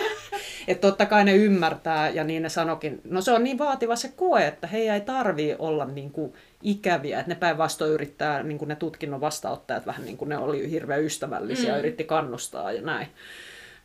että 0.68 0.88
totta 0.88 1.06
kai 1.06 1.24
ne 1.24 1.36
ymmärtää 1.36 2.08
ja 2.08 2.24
niin 2.24 2.42
ne 2.42 2.48
sanokin. 2.48 3.00
No 3.04 3.20
se 3.20 3.32
on 3.32 3.44
niin 3.44 3.58
vaativa 3.58 3.96
se 3.96 4.08
koe, 4.08 4.46
että 4.46 4.66
he 4.66 4.78
ei 4.78 5.00
tarvii 5.00 5.56
olla 5.58 5.84
niin 5.84 6.10
kuin 6.10 6.34
ikäviä, 6.62 7.20
että 7.20 7.30
ne 7.30 7.34
päinvastoin 7.34 7.92
yrittää, 7.92 8.42
niin 8.42 8.58
kuin 8.58 8.68
ne 8.68 8.76
tutkinnon 8.76 9.20
vastaanottajat 9.20 9.86
vähän 9.86 10.04
niin 10.04 10.16
kuin 10.16 10.28
ne 10.28 10.38
oli 10.38 10.70
hirveän 10.70 11.04
ystävällisiä, 11.04 11.72
mm. 11.72 11.78
yritti 11.78 12.04
kannustaa 12.04 12.72
ja 12.72 12.82
näin. 12.82 13.08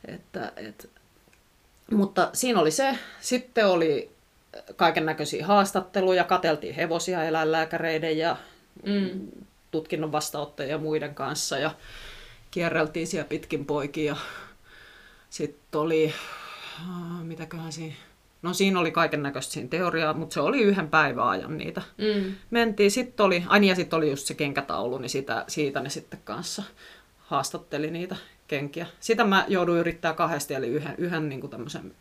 Että, 0.05 0.51
et. 0.55 0.89
Mutta 1.91 2.29
siinä 2.33 2.59
oli 2.59 2.71
se. 2.71 2.97
Sitten 3.19 3.67
oli 3.67 4.11
kaiken 4.75 5.05
näköisiä 5.05 5.45
haastatteluja, 5.45 6.23
kateltiin 6.23 6.75
hevosia 6.75 7.23
eläinlääkäreiden 7.23 8.17
ja 8.17 8.37
mm. 8.85 9.27
tutkinnon 9.71 10.11
vastaanottajia 10.11 10.71
ja 10.71 10.77
muiden 10.77 11.15
kanssa 11.15 11.57
ja 11.57 11.71
kierreltiin 12.51 13.07
siellä 13.07 13.27
pitkin 13.27 13.65
poikia. 13.65 14.15
Sitten 15.29 15.81
oli, 15.81 16.13
mitäköhän 17.23 17.71
siinä, 17.71 17.95
no 18.41 18.53
siinä 18.53 18.79
oli 18.79 18.91
kaiken 18.91 19.23
näköistä 19.23 19.53
siinä 19.53 19.69
teoriaa, 19.69 20.13
mutta 20.13 20.33
se 20.33 20.39
oli 20.39 20.61
yhden 20.61 20.89
päivän 20.89 21.27
ajan 21.27 21.57
niitä. 21.57 21.81
Mm. 21.97 22.33
Mentiin, 22.49 22.91
sitten 22.91 23.25
oli, 23.25 23.43
ai 23.47 23.59
niin, 23.59 23.69
ja 23.69 23.75
sitten 23.75 23.97
oli 23.97 24.09
just 24.09 24.27
se 24.27 24.33
kenkätaulu, 24.33 24.97
niin 24.97 25.09
sitä, 25.09 25.45
siitä 25.47 25.81
ne 25.81 25.89
sitten 25.89 26.19
kanssa 26.23 26.63
haastatteli 27.19 27.91
niitä 27.91 28.15
kenkiä. 28.47 28.87
Sitä 28.99 29.23
mä 29.23 29.45
jouduin 29.47 29.79
yrittää 29.79 30.13
kahdesti, 30.13 30.53
eli 30.53 30.67
yhden, 30.67 30.95
yhden 30.97 31.29
niin 31.29 31.41
kuin 31.41 31.51
tämmöisen 31.51 31.93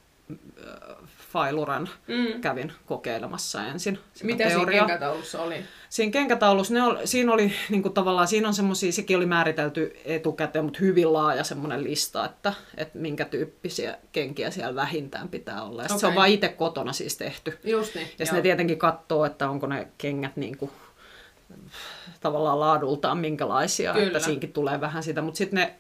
failuran 1.33 1.89
mm. 2.07 2.41
kävin 2.41 2.73
kokeilemassa 2.87 3.67
ensin. 3.67 3.99
Mitä 4.23 4.45
teoriaa. 4.45 4.65
siinä 4.65 4.87
kenkätaulussa 4.87 5.43
oli? 5.43 5.65
Siinä 5.89 6.13
kenkätaulussa, 6.13 6.75
ne 6.75 6.83
oli, 6.83 7.07
siinä 7.07 7.33
oli 7.33 7.53
niin 7.69 7.83
kuin 7.83 7.95
tavallaan, 7.95 8.29
siinä 8.29 8.49
on 8.49 8.55
semmoisia, 8.55 8.93
sekin 8.93 9.17
oli 9.17 9.27
määritelty 9.27 9.97
etukäteen, 10.05 10.65
mutta 10.65 10.79
hyvin 10.81 11.13
laaja 11.13 11.45
semmoinen 11.45 11.85
lista, 11.85 12.25
että, 12.25 12.55
että 12.77 12.99
minkä 12.99 13.25
tyyppisiä 13.25 13.99
kenkiä 14.13 14.51
siellä 14.51 14.75
vähintään 14.75 15.29
pitää 15.29 15.63
olla. 15.63 15.83
Ja 15.83 15.87
okay. 15.87 15.99
se 15.99 16.07
on 16.07 16.15
vain 16.15 16.35
itse 16.35 16.49
kotona 16.49 16.93
siis 16.93 17.17
tehty. 17.17 17.59
Just 17.65 17.95
niin, 17.95 18.07
ja 18.19 18.27
sitten 18.27 18.37
ne 18.37 18.43
tietenkin 18.43 18.79
katsoo, 18.79 19.25
että 19.25 19.51
onko 19.51 19.67
ne 19.67 19.89
kengät 19.99 20.37
niin 20.37 20.57
kuin, 20.57 20.71
tavallaan 22.21 22.61
laadultaan 22.61 23.19
minkälaisia, 23.19 23.93
Kyllä. 23.93 24.07
että 24.07 24.19
siinkin 24.19 24.53
tulee 24.53 24.81
vähän 24.81 25.03
sitä, 25.03 25.23
mutta 25.23 25.39
sitten 25.39 25.57
ne 25.61 25.75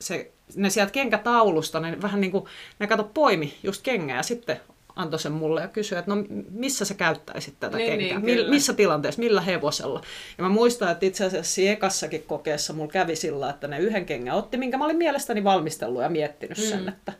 se, 0.00 0.32
ne 0.56 0.70
sieltä 0.70 0.92
kenkätaulusta, 0.92 1.80
ne 1.80 2.02
vähän 2.02 2.20
niin 2.20 2.30
kuin, 2.30 2.44
ne 2.78 2.86
kato 2.86 3.10
poimi 3.14 3.54
just 3.62 3.82
kengää 3.82 4.16
ja 4.16 4.22
sitten 4.22 4.60
antoi 4.96 5.18
sen 5.18 5.32
mulle 5.32 5.60
ja 5.60 5.68
kysyi, 5.68 5.98
että 5.98 6.14
no 6.14 6.24
missä 6.50 6.84
sä 6.84 6.94
käyttäisit 6.94 7.54
tätä 7.60 7.76
niin, 7.76 7.98
kenkää, 7.98 8.18
niin, 8.18 8.50
missä 8.50 8.72
tilanteessa, 8.72 9.20
millä 9.20 9.40
hevosella. 9.40 10.02
Ja 10.38 10.44
mä 10.44 10.50
muistan, 10.50 10.92
että 10.92 11.06
itse 11.06 11.24
asiassa 11.24 11.60
ekassakin 11.62 12.22
kokeessa 12.22 12.72
mulla 12.72 12.92
kävi 12.92 13.16
sillä, 13.16 13.50
että 13.50 13.68
ne 13.68 13.78
yhden 13.78 14.06
kengän 14.06 14.36
otti, 14.36 14.56
minkä 14.56 14.78
mä 14.78 14.84
olin 14.84 14.96
mielestäni 14.96 15.44
valmistellut 15.44 16.02
ja 16.02 16.08
miettinyt 16.08 16.58
mm. 16.58 16.64
sen, 16.64 16.88
että, 16.88 17.12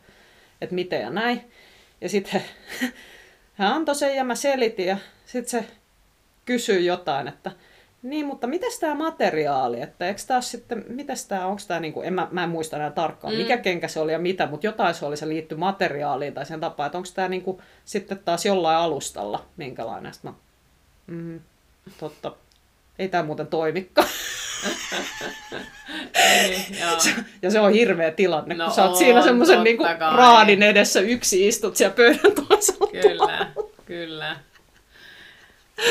että 0.61 0.75
miten 0.75 1.01
ja 1.01 1.09
näin. 1.09 1.41
Ja 2.01 2.09
sitten 2.09 2.43
hän 3.53 3.73
antoi 3.73 3.95
sen 3.95 4.15
ja 4.15 4.23
mä 4.23 4.35
selitin 4.35 4.85
ja 4.85 4.97
sitten 5.25 5.49
se 5.49 5.67
kysyi 6.45 6.85
jotain, 6.85 7.27
että 7.27 7.51
niin, 8.03 8.25
mutta 8.25 8.47
miten 8.47 8.71
tämä 8.79 8.95
materiaali, 8.95 9.81
että 9.81 10.07
eikö 10.07 10.21
tämä 10.27 10.41
sitten, 10.41 10.85
mitäs 10.87 11.25
tämä, 11.25 11.45
onko 11.45 11.61
tämä, 11.67 11.79
niin 11.79 11.93
kuin, 11.93 12.07
en, 12.07 12.13
mä, 12.13 12.27
mä 12.31 12.43
en 12.43 12.49
muista 12.49 12.75
enää 12.75 12.91
tarkkaan, 12.91 13.33
mm. 13.33 13.37
mikä 13.37 13.57
kenkä 13.57 13.87
se 13.87 13.99
oli 13.99 14.11
ja 14.11 14.19
mitä, 14.19 14.47
mutta 14.47 14.67
jotain 14.67 14.95
se 14.95 15.05
oli, 15.05 15.17
se 15.17 15.27
liittyy 15.27 15.57
materiaaliin 15.57 16.33
tai 16.33 16.45
sen 16.45 16.59
tapaan, 16.59 16.87
että 16.87 16.97
onko 16.97 17.09
tämä 17.13 17.27
niin 17.27 17.41
kuin, 17.41 17.61
sitten 17.85 18.19
taas 18.25 18.45
jollain 18.45 18.77
alustalla, 18.77 19.45
minkälainen. 19.57 20.13
Sitten 20.13 20.31
mä, 20.31 20.37
mm, 21.07 21.39
totta, 21.99 22.35
ei 22.99 23.07
tämä 23.07 23.23
muuten 23.23 23.47
toimikaan. 23.47 24.07
Niin, 26.49 26.77
ja 27.41 27.51
se 27.51 27.59
on 27.59 27.73
hirveä 27.73 28.11
tilanne, 28.11 28.55
no 28.55 28.65
kun 28.65 28.73
sä 28.73 28.83
oot 28.83 28.95
siinä 28.95 29.21
semmoisen 29.21 29.63
niin 29.63 29.77
raadin 30.15 30.63
edessä 30.63 30.99
yksi 30.99 31.47
istut 31.47 31.75
siellä 31.75 31.95
pöydän 31.95 32.31
toisella 32.47 32.87
Kyllä, 32.91 33.51
kyllä. 33.85 34.35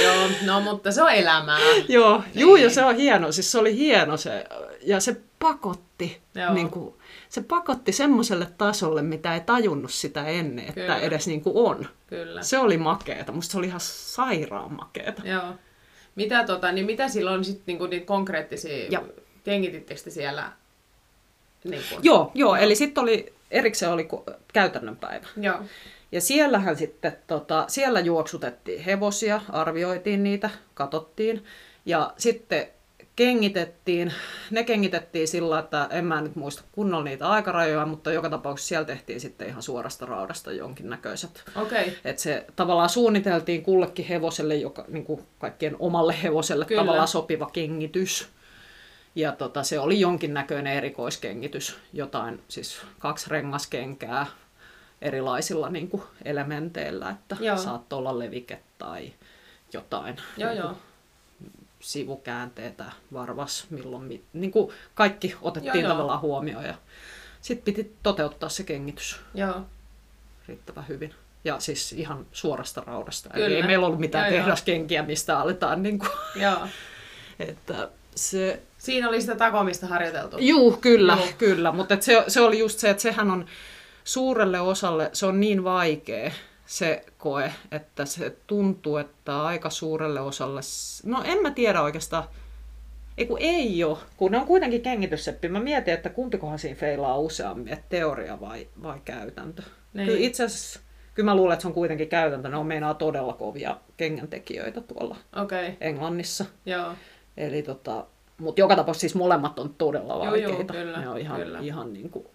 Joo, 0.02 0.28
no 0.44 0.60
mutta 0.60 0.92
se 0.92 1.02
on 1.02 1.10
elämää. 1.12 1.58
Joo, 1.88 2.18
niin. 2.18 2.40
juu, 2.40 2.56
ja 2.56 2.70
se 2.70 2.84
on 2.84 2.96
hieno. 2.96 3.32
Siis 3.32 3.52
se 3.52 3.58
oli 3.58 3.76
hieno 3.76 4.16
se, 4.16 4.44
ja 4.82 5.00
se 5.00 5.16
pakotti, 5.38 6.20
niin 6.54 6.70
kuin, 6.70 6.94
se 7.28 7.42
pakotti 7.42 7.92
semmoiselle 7.92 8.46
tasolle, 8.58 9.02
mitä 9.02 9.34
ei 9.34 9.40
tajunnut 9.40 9.92
sitä 9.92 10.26
ennen, 10.26 10.64
että 10.64 10.80
Kyllä. 10.80 10.98
edes 10.98 11.26
niin 11.26 11.40
kuin 11.40 11.56
on. 11.56 11.88
Kyllä. 12.06 12.42
Se 12.42 12.58
oli 12.58 12.76
makeeta. 12.76 13.32
Musta 13.32 13.52
se 13.52 13.58
oli 13.58 13.66
ihan 13.66 13.80
sairaan 13.80 14.72
makeeta. 14.72 15.22
Joo. 15.24 15.54
Mitä, 16.14 16.44
tota, 16.44 16.72
niin 16.72 16.86
mitä 16.86 17.08
silloin 17.08 17.44
sitten 17.44 17.62
niinku, 17.66 17.86
niin 17.86 18.06
konkreettisia, 18.06 18.86
ja. 18.90 19.02
kengitittekö 19.44 20.10
siellä? 20.10 20.52
Niin 21.64 21.82
kuin? 21.90 22.00
Joo, 22.02 22.30
joo, 22.34 22.56
eli 22.56 22.74
sitten 22.74 23.02
oli, 23.02 23.32
erikseen 23.50 23.92
oli 23.92 24.08
käytännön 24.52 24.96
päivä. 24.96 25.26
Joo. 25.36 25.58
Ja 26.12 26.20
siellähän 26.20 26.76
sitten, 26.76 27.16
tota, 27.26 27.64
siellä 27.68 28.00
juoksutettiin 28.00 28.82
hevosia, 28.82 29.40
arvioitiin 29.48 30.22
niitä, 30.22 30.50
katottiin. 30.74 31.44
Ja 31.86 32.12
sitten 32.16 32.66
kengitettiin, 33.16 34.12
ne 34.50 34.64
kengitettiin 34.64 35.28
sillä, 35.28 35.58
että 35.58 35.88
en 35.90 36.04
mä 36.04 36.20
nyt 36.20 36.36
muista 36.36 36.62
kunnolla 36.72 37.04
niitä 37.04 37.28
aikarajoja, 37.28 37.86
mutta 37.86 38.12
joka 38.12 38.30
tapauksessa 38.30 38.68
siellä 38.68 38.84
tehtiin 38.84 39.20
sitten 39.20 39.48
ihan 39.48 39.62
suorasta 39.62 40.06
raudasta 40.06 40.52
jonkinnäköiset. 40.52 41.44
Okay. 41.56 41.84
Että 42.04 42.22
se 42.22 42.46
tavallaan 42.56 42.88
suunniteltiin 42.88 43.62
kullekin 43.62 44.06
hevoselle, 44.06 44.54
joka, 44.54 44.84
niin 44.88 45.04
kuin 45.04 45.22
kaikkien 45.38 45.76
omalle 45.78 46.14
hevoselle 46.22 46.64
Kyllä. 46.64 46.80
tavallaan 46.80 47.08
sopiva 47.08 47.50
kengitys. 47.52 48.28
Ja 49.14 49.32
tota, 49.32 49.62
se 49.62 49.78
oli 49.78 50.00
jonkinnäköinen 50.00 50.72
erikoiskengitys, 50.72 51.76
jotain, 51.92 52.42
siis 52.48 52.82
kaksi 52.98 53.30
rengaskenkää, 53.30 54.26
erilaisilla 55.02 55.70
niin 55.70 55.88
kuin 55.88 56.02
elementeillä, 56.24 57.10
että 57.10 57.36
joo. 57.40 57.56
saattoi 57.56 57.98
olla 57.98 58.18
levike 58.18 58.60
tai 58.78 59.12
jotain. 59.72 60.16
Joo, 60.36 60.50
niin 60.50 60.58
joo. 60.58 60.76
Sivukäänteitä, 61.80 62.84
varvas, 63.12 63.66
milloin, 63.70 64.24
niin 64.32 64.50
kuin 64.50 64.72
kaikki 64.94 65.34
otettiin 65.42 65.82
joo, 65.82 65.92
tavallaan 65.92 66.16
joo. 66.16 66.28
huomioon 66.28 66.64
ja 66.64 66.74
sitten 67.40 67.74
piti 67.74 67.96
toteuttaa 68.02 68.48
se 68.48 68.62
kengitys 68.62 69.20
joo. 69.34 69.60
riittävän 70.48 70.88
hyvin. 70.88 71.14
Ja 71.44 71.60
siis 71.60 71.92
ihan 71.92 72.26
suorasta 72.32 72.82
raudasta. 72.86 73.30
Kyllä. 73.30 73.46
Eli 73.46 73.54
ei 73.54 73.62
meillä 73.62 73.86
ollut 73.86 74.00
mitään 74.00 74.34
joo, 74.34 74.42
tehdaskenkiä, 74.42 75.02
mistä 75.02 75.38
aletaan. 75.38 75.82
Niin 75.82 75.98
kuin, 75.98 76.10
joo. 76.42 76.68
että 77.38 77.88
se... 78.14 78.62
Siinä 78.78 79.08
oli 79.08 79.20
sitä 79.20 79.34
takomista 79.34 79.86
harjoiteltu. 79.86 80.36
Juu, 80.40 80.76
kyllä, 80.76 81.14
Juu. 81.16 81.26
kyllä. 81.38 81.72
Mutta 81.72 81.96
se, 82.00 82.24
se 82.28 82.40
oli 82.40 82.58
just 82.58 82.78
se, 82.78 82.90
että 82.90 83.02
sehän 83.02 83.30
on 83.30 83.46
suurelle 84.04 84.60
osalle 84.60 85.10
se 85.12 85.26
on 85.26 85.40
niin 85.40 85.64
vaikea 85.64 86.32
se 86.66 87.04
koe, 87.18 87.52
että 87.70 88.04
se 88.04 88.36
tuntuu, 88.46 88.96
että 88.96 89.42
aika 89.42 89.70
suurelle 89.70 90.20
osalle, 90.20 90.60
no 91.04 91.22
en 91.24 91.42
mä 91.42 91.50
tiedä 91.50 91.82
oikeastaan, 91.82 92.24
ei 93.18 93.26
kun 93.26 93.38
ei 93.40 93.84
ole, 93.84 93.98
kun 94.16 94.32
ne 94.32 94.38
on 94.38 94.46
kuitenkin 94.46 94.82
kengitysseppi. 94.82 95.48
Mä 95.48 95.60
mietin, 95.60 95.94
että 95.94 96.08
kumpikohan 96.08 96.58
siinä 96.58 96.76
feilaa 96.76 97.18
useammin, 97.18 97.72
että 97.72 97.86
teoria 97.88 98.40
vai, 98.40 98.68
vai 98.82 98.98
käytäntö. 99.04 99.62
Niin. 99.94 100.06
Kyllä 100.06 100.20
itse 100.20 100.44
asiassa, 100.44 100.80
kyllä 101.14 101.30
mä 101.30 101.36
luulen, 101.36 101.52
että 101.52 101.62
se 101.62 101.68
on 101.68 101.74
kuitenkin 101.74 102.08
käytäntö. 102.08 102.48
Ne 102.48 102.56
on 102.56 102.66
meinaa 102.66 102.94
todella 102.94 103.32
kovia 103.32 103.76
kengäntekijöitä 103.96 104.80
tuolla 104.80 105.16
okay. 105.42 105.72
Englannissa. 105.80 106.44
Joo. 106.66 106.92
Eli 107.36 107.62
tota, 107.62 108.06
mutta 108.38 108.60
joka 108.60 108.76
tapauksessa 108.76 109.00
siis 109.00 109.14
molemmat 109.14 109.58
on 109.58 109.74
todella 109.74 110.18
vaikeita. 110.18 110.48
Joo, 110.48 110.58
joo, 110.58 110.64
kyllä, 110.64 111.00
ne 111.00 111.08
on 111.08 111.18
ihan, 111.18 111.40
kyllä. 111.40 111.58
ihan 111.58 111.92
niin 111.92 112.10
kuin, 112.10 112.26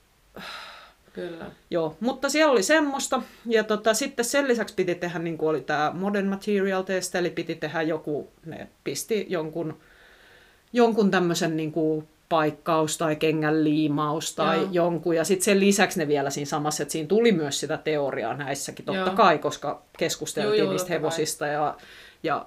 Kyllä. 1.17 1.45
Joo, 1.69 1.97
mutta 1.99 2.29
siellä 2.29 2.51
oli 2.51 2.63
semmoista. 2.63 3.21
Ja 3.45 3.63
tota, 3.63 3.93
sitten 3.93 4.25
sen 4.25 4.47
lisäksi 4.47 4.75
piti 4.75 4.95
tehdä, 4.95 5.19
niin 5.19 5.37
kuin 5.37 5.49
oli 5.49 5.61
tämä 5.61 5.91
Modern 5.93 6.27
Material 6.27 6.81
Test, 6.81 7.15
eli 7.15 7.29
piti 7.29 7.55
tehdä 7.55 7.81
joku, 7.81 8.31
ne 8.45 8.67
pisti 8.83 9.25
jonkun, 9.29 9.79
jonkun 10.73 11.11
tämmöisen 11.11 11.57
niin 11.57 11.71
kuin 11.71 12.07
paikkaus 12.29 12.97
tai 12.97 13.15
kengän 13.15 13.63
liimaus 13.63 14.35
tai 14.35 14.57
Joo. 14.57 14.67
jonkun. 14.71 15.15
Ja 15.15 15.23
sitten 15.23 15.45
sen 15.45 15.59
lisäksi 15.59 15.99
ne 15.99 16.07
vielä 16.07 16.29
siinä 16.29 16.49
samassa, 16.49 16.83
että 16.83 16.91
siinä 16.91 17.07
tuli 17.07 17.31
myös 17.31 17.59
sitä 17.59 17.77
teoriaa 17.77 18.33
näissäkin, 18.33 18.85
totta 18.85 19.01
Joo. 19.01 19.15
kai, 19.15 19.37
koska 19.37 19.81
keskusteltiin 19.97 20.63
Joo, 20.63 20.71
niistä 20.71 20.89
hevosista 20.89 21.47
ja, 21.47 21.77
ja 22.23 22.45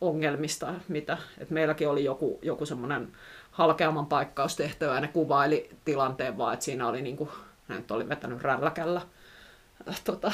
ongelmista, 0.00 0.74
mitä. 0.88 1.18
Et 1.38 1.50
meilläkin 1.50 1.88
oli 1.88 2.04
joku, 2.04 2.38
joku 2.42 2.66
semmoinen 2.66 3.08
halkeaman 3.50 4.06
paikkaustehtävä 4.06 4.94
ja 4.94 5.00
ne 5.00 5.08
kuvaili 5.08 5.70
tilanteen 5.84 6.38
vaan, 6.38 6.54
että 6.54 6.64
siinä 6.64 6.88
oli 6.88 7.02
niinku 7.02 7.28
hän 7.68 7.78
nyt 7.78 7.90
oli 7.90 8.08
vetänyt 8.08 8.42
rälläkällä 8.42 9.00
äh, 9.88 10.00
tota, 10.04 10.32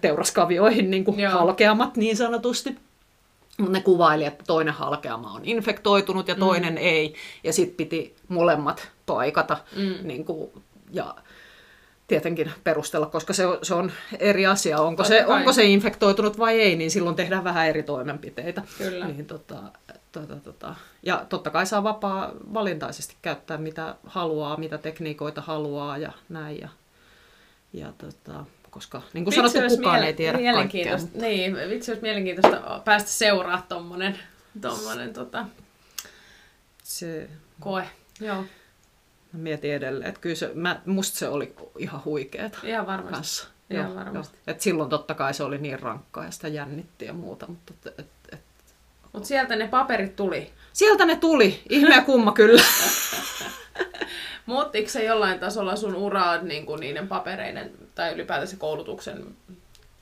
teuraskavioihin 0.00 0.90
niin 0.90 1.04
kuin 1.04 1.28
halkeamat 1.28 1.96
niin 1.96 2.16
sanotusti. 2.16 2.76
Mutta 3.58 3.72
ne 3.72 3.80
kuvaili, 3.80 4.24
että 4.24 4.44
toinen 4.46 4.74
halkeama 4.74 5.32
on 5.32 5.44
infektoitunut 5.44 6.28
ja 6.28 6.34
toinen 6.34 6.72
mm. 6.72 6.78
ei. 6.80 7.14
Ja 7.44 7.52
sitten 7.52 7.76
piti 7.76 8.16
molemmat 8.28 8.90
paikata. 9.06 9.56
Mm. 9.76 10.08
Niin 10.08 10.24
kuin, 10.24 10.50
ja 10.90 11.14
tietenkin 12.06 12.52
perustella, 12.64 13.06
koska 13.06 13.32
se 13.32 13.46
on, 13.46 13.58
se 13.62 13.74
on 13.74 13.92
eri 14.18 14.46
asia. 14.46 14.80
Onko 14.80 15.04
se, 15.04 15.26
onko 15.26 15.52
se 15.52 15.64
infektoitunut 15.64 16.38
vai 16.38 16.60
ei, 16.60 16.76
niin 16.76 16.90
silloin 16.90 17.16
tehdään 17.16 17.44
vähän 17.44 17.68
eri 17.68 17.82
toimenpiteitä. 17.82 18.62
Kyllä. 18.78 19.06
Niin, 19.06 19.26
tota, 19.26 19.56
tota, 20.12 20.36
tota. 20.36 20.74
Ja 21.02 21.26
totta 21.28 21.50
kai 21.50 21.66
saa 21.66 21.82
vapaa 21.82 22.32
valintaisesti 22.54 23.16
käyttää 23.22 23.58
mitä 23.58 23.94
haluaa, 24.06 24.56
mitä 24.56 24.78
tekniikoita 24.78 25.40
haluaa 25.40 25.98
ja 25.98 26.12
näin. 26.28 26.60
Ja, 26.60 26.68
ja 27.72 27.92
tota, 27.98 28.44
koska 28.70 29.02
niin 29.12 29.24
kuin 29.24 29.34
sanottu, 29.34 29.76
kukaan 29.76 30.04
ei 30.04 30.14
tiedä 30.14 30.38
kaikkea. 30.54 30.96
Niin, 31.14 31.56
vitsi 31.68 31.90
olisi 31.90 32.02
mielenkiintoista 32.02 32.80
päästä 32.84 33.10
seuraa 33.10 33.66
tuommoinen 33.68 34.18
tommonen, 34.60 35.12
tota, 35.12 35.46
se... 36.82 37.30
koe. 37.60 37.88
Joo. 38.20 38.44
Mä 39.32 39.38
mietin 39.38 39.72
edelleen, 39.72 40.08
että 40.08 40.20
kyllä 40.20 40.36
se, 40.36 40.50
mä, 40.54 40.80
musta 40.86 41.18
se 41.18 41.28
oli 41.28 41.54
ihan 41.78 42.04
huikeeta. 42.04 42.58
Ihan 42.62 42.86
varmasti. 42.86 43.14
Kanssa. 43.14 43.48
Ihan 43.70 43.86
joo, 43.86 43.96
varmasti. 43.96 44.36
Joo. 44.36 44.42
Et 44.54 44.60
silloin 44.60 44.90
totta 44.90 45.14
kai 45.14 45.34
se 45.34 45.42
oli 45.42 45.58
niin 45.58 45.80
rankkaa 45.80 46.24
ja 46.24 46.30
sitä 46.30 46.48
jännitti 46.48 47.04
ja 47.04 47.12
muuta. 47.12 47.46
Mutta 47.46 47.90
et, 47.98 48.06
et, 49.08 49.14
Mut 49.14 49.24
sieltä 49.24 49.56
ne 49.56 49.68
paperit 49.68 50.16
tuli. 50.16 50.50
Sieltä 50.72 51.04
ne 51.04 51.16
tuli. 51.16 51.62
Ihme 51.68 52.02
kumma 52.06 52.32
kyllä. 52.32 52.62
Muuttiko 54.46 54.88
se 54.88 55.04
jollain 55.04 55.40
tasolla 55.40 55.76
sun 55.76 55.94
uraa 55.94 56.42
niin 56.42 56.66
kuin 56.66 56.80
niiden 56.80 57.08
papereiden 57.08 57.72
tai 57.94 58.14
ylipäätänsä 58.14 58.56
koulutuksen 58.56 59.26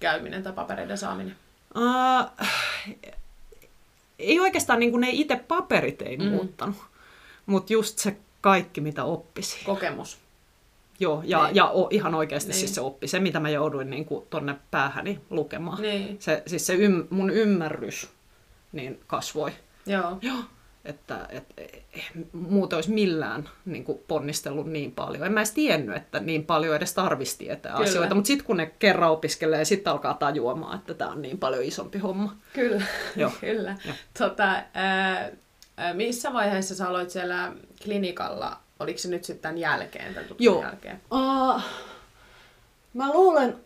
käyminen 0.01 0.43
tai 0.43 0.53
papereiden 0.53 0.99
saaminen? 0.99 1.37
Uh, 1.77 2.47
ei 4.19 4.41
oikeastaan 4.41 4.79
niin 4.79 4.91
kuin 4.91 5.01
ne 5.01 5.09
itse 5.11 5.37
paperit 5.37 6.03
ei 6.03 6.17
mm. 6.17 6.25
muuttanut, 6.25 6.77
mutta 7.47 7.73
just 7.73 7.99
se 7.99 8.17
kaikki, 8.41 8.81
mitä 8.81 9.05
oppisi. 9.05 9.65
Kokemus. 9.65 10.19
Joo, 11.01 11.23
ja, 11.25 11.45
niin. 11.45 11.57
ja 11.57 11.69
o, 11.69 11.89
ihan 11.91 12.15
oikeasti 12.15 12.51
niin. 12.51 12.59
siis 12.59 12.75
se 12.75 12.81
oppi, 12.81 13.09
se 13.09 13.21
mitä 13.21 13.41
mä 13.41 13.51
jouduin 13.51 13.91
niin 13.91 14.05
kuin 14.05 14.27
tonne 14.31 14.55
päähäni 14.71 15.21
lukemaan. 15.31 15.83
Niin. 15.83 16.17
Se, 16.21 16.43
siis 16.47 16.67
se 16.67 16.75
ym, 16.75 17.07
mun 17.11 17.31
ymmärrys 17.31 18.09
niin 18.77 19.01
kasvoi. 19.07 19.53
Joo. 19.87 20.19
Joo. 20.23 20.39
Että 20.85 21.27
et, 21.31 21.45
et, 21.59 21.83
muuten 22.33 22.77
olisi 22.77 22.91
millään 22.91 23.49
niin 23.65 23.85
kuin 23.85 23.99
ponnistellut 24.09 24.67
niin 24.67 24.93
paljon. 24.93 25.27
En 25.27 25.33
mä 25.33 25.41
edes 25.41 25.51
tiennyt, 25.51 25.97
että 25.97 26.21
niin 26.21 26.45
paljon 26.45 26.77
edes 26.77 26.95
tarvitsisi 26.95 27.39
tietää 27.39 27.73
Kyllä. 27.73 27.89
asioita, 27.89 28.15
mutta 28.15 28.27
sitten 28.27 28.47
kun 28.47 28.57
ne 28.57 28.67
kerran 28.79 29.11
opiskelee, 29.11 29.65
sitten 29.65 29.93
alkaa 29.93 30.15
tajuamaan, 30.15 30.79
että 30.79 30.95
tämä 30.95 31.11
on 31.11 31.23
niin 31.23 31.39
paljon 31.39 31.65
isompi 31.65 31.99
homma. 31.99 32.37
Kyllä, 32.53 32.83
Joo. 33.17 33.33
Kyllä. 33.41 33.77
Tota, 34.19 34.63
ää, 34.75 35.31
missä 35.93 36.33
vaiheessa 36.33 36.75
sä 36.75 36.89
aloit 36.89 37.11
siellä 37.11 37.53
klinikalla 37.85 38.61
Oliko 38.81 38.99
se 38.99 39.09
nyt 39.09 39.25
sitten 39.25 39.43
tämän 39.43 39.59
jälkeen, 39.59 40.15
tämän 40.15 40.29
joo. 40.39 40.63
jälkeen? 40.63 41.01
Uh, 41.11 41.63
mä 42.97 43.13
luulen, 43.13 43.57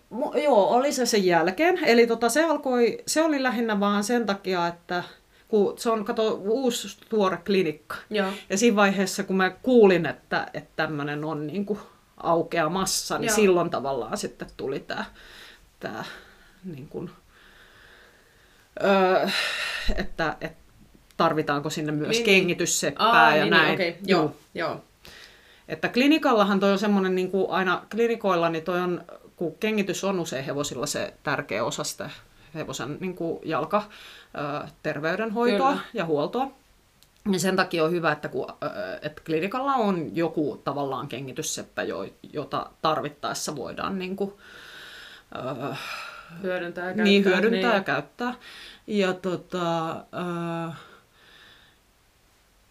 joo, 0.43 0.69
oli 0.69 0.93
se 0.93 1.07
sen 1.07 1.27
jälkeen. 1.27 1.85
Eli 1.85 2.07
tota, 2.07 2.29
se, 2.29 2.45
alkoi, 2.45 2.99
se 3.07 3.23
oli 3.23 3.43
lähinnä 3.43 3.81
vaan 3.81 4.05
sen 4.05 4.27
takia, 4.27 4.67
että 4.67 5.03
kun 5.49 5.79
se 5.79 5.91
on 5.91 6.05
kato, 6.05 6.35
uusi 6.35 6.99
tuore 7.09 7.37
klinikka. 7.37 7.97
Joo. 8.11 8.31
Ja 8.51 8.59
siinä 8.59 8.77
vaiheessa, 8.77 9.23
kun 9.23 9.37
mä 9.37 9.51
kuulin, 9.51 10.07
että, 10.07 10.47
että 10.55 10.71
tämmöinen 10.77 11.25
on 11.25 11.47
niin 11.47 11.67
kuin 11.67 11.79
aukeamassa, 12.17 13.19
niin 13.19 13.27
Joo. 13.27 13.37
silloin 13.37 13.71
tavallaan 13.71 14.19
sitten 14.19 14.49
tuli 14.57 14.81
tämä, 14.81 15.05
tämä 15.81 16.05
niin 16.65 16.89
kuin, 16.89 17.11
öö, 18.85 19.29
että, 19.97 20.37
että 20.41 20.61
tarvitaanko 21.17 21.71
sinne 21.71 21.93
myös 21.93 22.09
niin, 22.09 22.27
niin. 22.27 22.41
kengitysseppää 22.41 23.07
Aa, 23.07 23.37
ja 23.37 23.45
niin, 23.45 23.51
näin. 23.51 23.75
Okay. 23.75 23.93
Joo, 24.07 24.37
joo. 24.55 24.85
Että 25.69 25.89
klinikallahan 25.89 26.61
toi 26.61 26.73
on 26.73 26.79
semmoinen, 26.79 27.15
niin 27.15 27.31
kuin 27.31 27.51
aina 27.51 27.87
klinikoilla, 27.91 28.49
niin 28.49 28.65
toi 28.65 28.81
on, 28.81 29.05
kun 29.41 29.57
kengitys 29.61 30.05
on 30.05 30.21
usein 30.21 30.45
hevosilla 30.45 30.87
se 30.87 31.15
tärkeä 31.23 31.65
osa 31.65 31.85
sitä 31.85 32.11
hevosen 32.55 32.97
niin 33.01 33.17
kuin 33.17 33.39
jalka, 33.45 33.83
terveydenhoitoa 34.83 35.71
Kyllä. 35.71 35.83
ja 35.95 36.05
huoltoa. 36.05 36.51
Ja 37.33 37.39
sen 37.39 37.57
takia 37.57 37.85
on 37.85 37.91
hyvä, 37.91 38.13
että, 38.13 38.29
kun, 38.29 38.47
että 39.03 39.23
klinikalla 39.27 39.75
on 39.75 40.17
joku 40.17 40.61
tavallaan 40.65 41.09
kengitysseppä, 41.09 41.83
jota 42.33 42.71
tarvittaessa 42.83 43.57
voidaan 43.57 43.99
niin 43.99 44.17
kuin, 44.17 44.33
hyödyntää 46.43 46.85
ja 46.85 46.95
käyttää. 46.95 47.05
Niin, 47.05 47.25
hyödyntää 47.25 47.71
niin. 47.71 47.75
ja 47.75 47.83
käyttää. 47.83 48.35
Ja, 48.87 49.13
tota, 49.13 50.05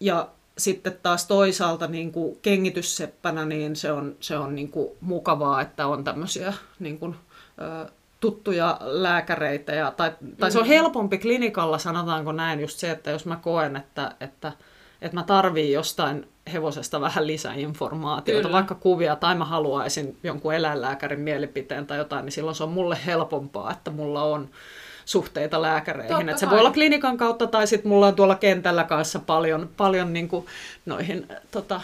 ja 0.00 0.28
sitten 0.60 0.98
taas 1.02 1.26
toisaalta 1.26 1.86
niin 1.86 2.12
kuin 2.12 2.38
kengitysseppänä 2.42 3.44
niin 3.44 3.76
se 3.76 3.92
on, 3.92 4.16
se 4.20 4.38
on 4.38 4.54
niin 4.54 4.70
kuin 4.70 4.88
mukavaa, 5.00 5.60
että 5.60 5.86
on 5.86 6.04
tämmöisiä 6.04 6.52
niin 6.78 6.98
kuin, 6.98 7.16
ö, 7.60 7.90
tuttuja 8.20 8.78
lääkäreitä. 8.80 9.72
Ja, 9.72 9.90
tai, 9.90 10.12
tai 10.38 10.50
se 10.50 10.58
on 10.58 10.64
mm. 10.64 10.68
helpompi 10.68 11.18
klinikalla, 11.18 11.78
sanotaanko 11.78 12.32
näin, 12.32 12.60
just 12.60 12.78
se, 12.78 12.90
että 12.90 13.10
jos 13.10 13.26
mä 13.26 13.36
koen, 13.36 13.76
että, 13.76 14.14
että, 14.20 14.52
että 15.02 15.16
mä 15.16 15.22
tarviin 15.22 15.72
jostain 15.72 16.28
hevosesta 16.52 17.00
vähän 17.00 17.26
lisäinformaatiota, 17.26 18.42
Kyllä. 18.42 18.54
vaikka 18.54 18.74
kuvia, 18.74 19.16
tai 19.16 19.34
mä 19.34 19.44
haluaisin 19.44 20.18
jonkun 20.22 20.54
eläinlääkärin 20.54 21.20
mielipiteen 21.20 21.86
tai 21.86 21.98
jotain, 21.98 22.24
niin 22.24 22.32
silloin 22.32 22.56
se 22.56 22.64
on 22.64 22.72
mulle 22.72 22.98
helpompaa, 23.06 23.72
että 23.72 23.90
mulla 23.90 24.22
on 24.22 24.48
suhteita 25.04 25.62
lääkäreihin. 25.62 26.16
Totta 26.16 26.30
että 26.30 26.40
se 26.40 26.50
voi 26.50 26.58
olla 26.58 26.72
klinikan 26.72 27.16
kautta 27.16 27.46
tai 27.46 27.66
sitten 27.66 27.88
mulla 27.88 28.06
on 28.06 28.14
tuolla 28.14 28.34
kentällä 28.34 28.84
kanssa 28.84 29.18
paljon, 29.18 29.70
paljon 29.76 30.12
niin 30.12 30.28
kuin 30.28 30.46
noihin 30.86 31.26
tota, 31.50 31.80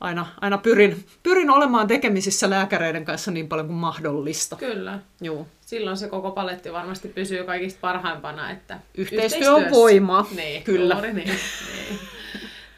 aina, 0.00 0.26
aina 0.40 0.58
pyrin, 0.58 1.04
pyrin 1.22 1.50
olemaan 1.50 1.86
tekemisissä 1.86 2.50
lääkäreiden 2.50 3.04
kanssa 3.04 3.30
niin 3.30 3.48
paljon 3.48 3.66
kuin 3.66 3.76
mahdollista. 3.76 4.56
Kyllä. 4.56 4.98
Juu. 5.20 5.48
Silloin 5.60 5.96
se 5.96 6.08
koko 6.08 6.30
paletti 6.30 6.72
varmasti 6.72 7.08
pysyy 7.08 7.44
kaikista 7.44 7.78
parhaimpana. 7.80 8.50
Että 8.50 8.78
Yhteistyö 8.94 9.54
on 9.54 9.70
voima. 9.70 10.26
Niin, 10.36 10.62
Kyllä. 10.62 10.94
Juuri 10.94 11.12
niin. 11.12 11.28
niin. 11.28 11.98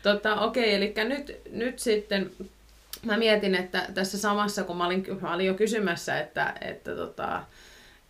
tota, 0.02 0.40
okei, 0.40 0.74
eli 0.74 0.94
nyt, 1.04 1.36
nyt 1.50 1.78
sitten 1.78 2.30
mä 3.02 3.16
mietin, 3.16 3.54
että 3.54 3.86
tässä 3.94 4.18
samassa, 4.18 4.64
kun 4.64 4.76
mä 4.76 4.86
olin, 4.86 5.06
mä 5.20 5.34
olin 5.34 5.46
jo 5.46 5.54
kysymässä, 5.54 6.20
että, 6.20 6.54
että 6.60 6.96
tota, 6.96 7.42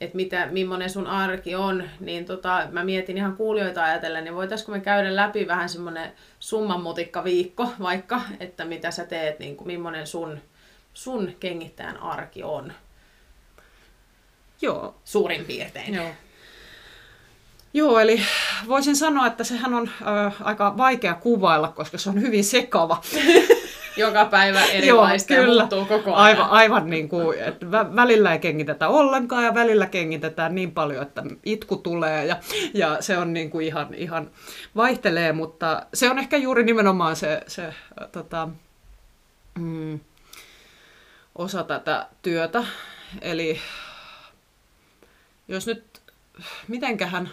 että 0.02 0.16
mitä, 0.16 0.46
millainen 0.46 0.90
sun 0.90 1.06
arki 1.06 1.54
on, 1.54 1.84
niin 2.00 2.24
tota, 2.24 2.68
mä 2.70 2.84
mietin 2.84 3.16
ihan 3.16 3.36
kuulijoita 3.36 3.84
ajatellen, 3.84 4.24
niin 4.24 4.34
voitaisiko 4.34 4.72
me 4.72 4.80
käydä 4.80 5.16
läpi 5.16 5.46
vähän 5.46 5.68
semmoinen 5.68 6.12
summanmutikka 6.40 7.24
viikko 7.24 7.68
vaikka, 7.80 8.20
että 8.40 8.64
mitä 8.64 8.90
sä 8.90 9.04
teet, 9.04 9.38
niin 9.38 9.56
kuin, 9.56 9.66
millainen 9.66 10.06
sun, 10.06 10.38
sun 10.94 11.32
kengittäjän 11.40 11.96
arki 11.96 12.42
on. 12.42 12.72
Joo. 14.62 14.94
Suurin 15.04 15.44
piirtein. 15.44 15.94
Joo. 15.94 16.08
Joo, 17.74 17.98
eli 17.98 18.22
voisin 18.68 18.96
sanoa, 18.96 19.26
että 19.26 19.44
sehän 19.44 19.74
on 19.74 19.88
äh, 19.88 20.34
aika 20.40 20.76
vaikea 20.76 21.14
kuvailla, 21.14 21.68
koska 21.68 21.98
se 21.98 22.10
on 22.10 22.20
hyvin 22.20 22.44
sekava. 22.44 23.02
joka 23.96 24.24
päivä 24.24 24.64
erilaista 24.64 25.32
Joo, 25.32 25.44
kyllä. 25.44 25.62
ja 25.62 25.66
muuttuu 25.66 25.98
koko 25.98 26.14
ajan. 26.14 26.38
Aivan, 26.38 26.50
aivan 26.50 26.90
niin 26.90 27.08
kuin, 27.08 27.38
että 27.38 27.70
välillä 27.70 28.32
ei 28.32 28.38
kengitetä 28.38 28.88
ollenkaan 28.88 29.44
ja 29.44 29.54
välillä 29.54 29.86
kengitetään 29.86 30.54
niin 30.54 30.72
paljon, 30.72 31.02
että 31.02 31.22
itku 31.44 31.76
tulee 31.76 32.26
ja, 32.26 32.36
ja 32.74 32.96
se 33.00 33.18
on 33.18 33.32
niin 33.32 33.50
kuin 33.50 33.66
ihan, 33.66 33.94
ihan 33.94 34.30
vaihtelee, 34.76 35.32
mutta 35.32 35.86
se 35.94 36.10
on 36.10 36.18
ehkä 36.18 36.36
juuri 36.36 36.64
nimenomaan 36.64 37.16
se, 37.16 37.40
se 37.46 37.74
tota, 38.12 38.48
mm, 39.58 40.00
osa 41.34 41.62
tätä 41.62 42.06
työtä. 42.22 42.64
Eli 43.20 43.60
jos 45.48 45.66
nyt, 45.66 45.84
mitenköhän 46.68 47.30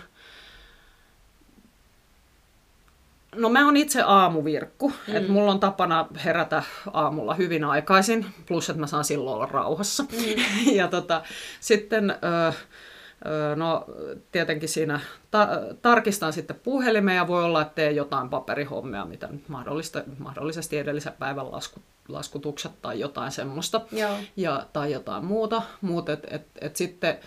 No 3.36 3.49
mä 3.49 3.65
oon 3.65 3.77
itse 3.77 4.01
aamuvirkku, 4.01 4.89
mm. 4.89 5.15
että 5.15 5.32
mulla 5.32 5.51
on 5.51 5.59
tapana 5.59 6.07
herätä 6.25 6.63
aamulla 6.93 7.34
hyvin 7.34 7.63
aikaisin, 7.63 8.25
plus 8.47 8.69
että 8.69 8.80
mä 8.80 8.88
saan 8.88 9.05
silloin 9.05 9.36
olla 9.36 9.45
rauhassa. 9.45 10.03
Mm. 10.03 10.73
ja 10.80 10.88
tota, 10.88 11.21
sitten... 11.59 12.11
Ö, 12.11 12.53
No 13.55 13.86
tietenkin 14.32 14.69
siinä 14.69 14.99
ta- 15.32 15.47
tarkistan 15.82 16.34
sitten 16.34 16.59
puhelimeen 16.63 17.15
ja 17.15 17.27
voi 17.27 17.43
olla, 17.43 17.61
että 17.61 17.75
teen 17.75 17.95
jotain 17.95 18.30
paperihommia, 18.30 19.05
mitä 19.05 19.30
mahdollista, 19.47 20.03
mahdollisesti 20.17 20.77
edellisen 20.77 21.13
päivän 21.19 21.51
lasku, 21.51 21.80
laskutukset 22.07 22.71
tai 22.82 22.99
jotain 22.99 23.32
semmoista. 23.32 23.82
Joo. 23.91 24.15
Ja, 24.36 24.65
tai 24.73 24.91
jotain 24.91 25.25
muuta. 25.25 25.61
Mut 25.82 26.09
et, 26.09 26.27
et, 26.32 26.47
et 26.61 26.75
sitten 26.75 27.19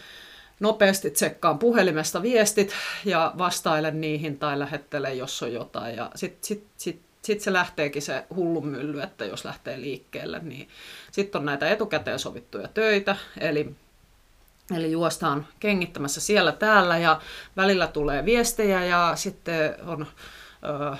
nopeasti 0.62 1.10
tsekkaan 1.10 1.58
puhelimesta 1.58 2.22
viestit 2.22 2.74
ja 3.04 3.32
vastailen 3.38 4.00
niihin 4.00 4.38
tai 4.38 4.58
lähettelen, 4.58 5.18
jos 5.18 5.42
on 5.42 5.52
jotain. 5.52 5.96
Ja 5.96 6.10
sitten 6.14 6.44
sit, 6.44 6.66
sit, 6.76 7.00
sit 7.22 7.40
se 7.40 7.52
lähteekin 7.52 8.02
se 8.02 8.24
hullun 8.34 8.66
mylly, 8.66 9.00
että 9.00 9.24
jos 9.24 9.44
lähtee 9.44 9.80
liikkeelle, 9.80 10.38
niin 10.38 10.68
sitten 11.12 11.38
on 11.38 11.46
näitä 11.46 11.70
etukäteen 11.70 12.18
sovittuja 12.18 12.68
töitä, 12.68 13.16
eli 13.40 13.74
Eli 14.76 14.92
juostaan 14.92 15.46
kengittämässä 15.60 16.20
siellä 16.20 16.52
täällä 16.52 16.98
ja 16.98 17.20
välillä 17.56 17.86
tulee 17.86 18.24
viestejä 18.24 18.84
ja 18.84 19.12
sitten 19.14 19.74
on... 19.86 20.06
Öö, 20.64 20.96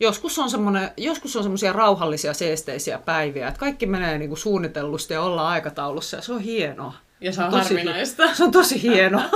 joskus 0.00 0.38
on, 0.38 0.48
joskus 0.96 1.36
on 1.36 1.42
semmoisia 1.42 1.72
rauhallisia 1.72 2.34
seesteisiä 2.34 2.98
päiviä, 2.98 3.48
että 3.48 3.60
kaikki 3.60 3.86
menee 3.86 4.18
niin 4.18 4.28
kuin 4.28 4.38
suunnitellusti 4.38 5.14
ja 5.14 5.22
ollaan 5.22 5.48
aikataulussa 5.48 6.16
ja 6.16 6.22
se 6.22 6.32
on 6.32 6.40
hienoa. 6.40 6.94
Ja 7.20 7.32
se 7.32 7.42
on 7.42 7.50
tosi, 7.50 7.74
harvinaista. 7.74 8.34
Se 8.34 8.44
on 8.44 8.50
tosi 8.50 8.82
hieno. 8.82 9.22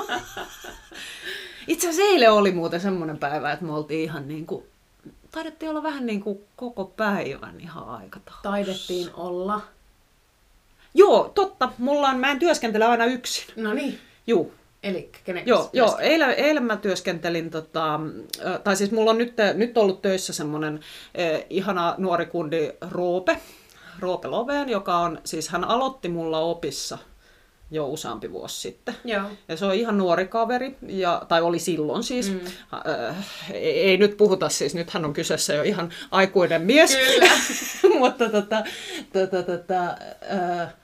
Itse 1.66 1.89
asiassa 1.89 2.12
eilen 2.12 2.32
oli 2.32 2.53
muuten 2.53 2.80
semmoinen 2.80 3.18
päivä, 3.18 3.53
että 3.53 3.64
me 3.64 3.72
oltiin 3.72 4.05
ihan 4.05 4.28
niin 4.28 4.47
kuin, 4.47 4.64
taidettiin 5.30 5.70
olla 5.70 5.82
vähän 5.82 6.07
niin 6.07 6.20
kuin 6.20 6.39
koko 6.57 6.85
päivän 6.85 7.61
ihan 7.61 7.89
aikataulussa. 7.89 8.43
Taidettiin 8.43 9.14
olla. 9.14 9.61
Joo, 10.95 11.32
totta. 11.35 11.72
Mulla 11.78 12.09
on, 12.09 12.18
mä 12.18 12.30
en 12.30 12.39
työskentele 12.39 12.85
aina 12.85 13.05
yksin. 13.05 13.45
No 13.57 13.74
niin. 13.74 13.99
Juu. 14.26 14.53
Eli 14.82 15.11
kenen 15.24 15.47
Joo, 15.47 15.70
joo 15.72 15.99
eilen, 16.01 16.30
eilen 16.30 16.62
mä 16.62 16.76
työskentelin, 16.76 17.51
tota, 17.51 18.01
tai 18.64 18.76
siis 18.76 18.91
mulla 18.91 19.11
on 19.11 19.18
nyt, 19.18 19.35
nyt 19.55 19.78
ollut 19.78 20.03
töissä 20.03 20.32
semmoinen 20.32 20.80
eh, 21.14 21.47
ihana 21.51 21.95
nuori 21.99 22.26
kundi 22.26 22.72
Roope, 22.91 23.41
Roope 23.99 24.28
Loveen, 24.28 24.68
joka 24.68 24.99
on, 24.99 25.20
siis 25.24 25.49
hän 25.49 25.64
aloitti 25.64 26.09
mulla 26.09 26.39
opissa 26.39 26.99
jo 27.71 27.87
useampi 27.87 28.33
vuosi 28.33 28.61
sitten. 28.61 28.95
Joo. 29.05 29.31
Ja 29.49 29.57
se 29.57 29.65
on 29.65 29.75
ihan 29.75 29.99
nuori 29.99 30.29
kaveri, 30.29 30.77
ja, 30.87 31.23
tai 31.29 31.43
oli 31.43 31.59
silloin 31.59 32.03
siis. 32.03 32.31
Mm. 32.31 32.41
Äh, 33.09 33.17
ei, 33.53 33.81
ei 33.81 33.97
nyt 33.97 34.17
puhuta 34.17 34.49
siis, 34.49 34.75
nyt 34.75 34.91
hän 34.91 35.05
on 35.05 35.12
kyseessä 35.12 35.55
jo 35.55 35.62
ihan 35.62 35.93
aikuinen 36.11 36.62
mies. 36.62 36.97
Kyllä. 36.97 37.31
Mutta 37.99 38.29
tota, 38.29 38.65
tota, 39.12 39.43
tota, 39.43 39.85
äh, 40.62 40.75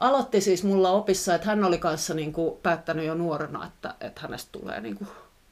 aloitti 0.00 0.40
siis 0.40 0.64
mulla 0.64 0.90
opissa, 0.90 1.34
että 1.34 1.46
hän 1.46 1.64
oli 1.64 1.78
kanssa 1.78 2.14
niin 2.14 2.32
kuin 2.32 2.60
päättänyt 2.62 3.06
jo 3.06 3.14
nuorena, 3.14 3.66
että, 3.66 3.94
että 4.00 4.20
hänestä 4.20 4.48
tulee, 4.52 4.80
niin 4.80 4.96
kuin, 4.96 5.08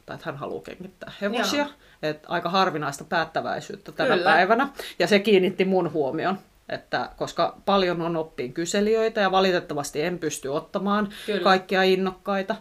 tai 0.07 0.15
että 0.15 0.27
hän 0.27 0.37
haluaa 0.37 0.63
kengittää 0.63 1.13
hevosia. 1.21 1.63
Joo. 1.63 1.73
Et 2.03 2.23
aika 2.29 2.51
harvinaista 2.51 3.05
päättäväisyyttä 3.05 3.93
tänä 3.93 4.17
Kyllä. 4.17 4.31
päivänä. 4.31 4.69
Ja 4.99 5.07
se 5.07 5.19
kiinnitti 5.19 5.65
mun 5.65 5.93
huomion. 5.93 6.39
Että 6.73 7.11
koska 7.17 7.57
paljon 7.65 8.01
on 8.03 8.17
oppiin 8.17 8.53
kyselijöitä 8.53 9.21
ja 9.21 9.31
valitettavasti 9.31 10.03
en 10.03 10.19
pysty 10.19 10.49
ottamaan 10.49 11.09
Kyllä. 11.27 11.41
kaikkia 11.43 11.83
innokkaita, 11.83 12.57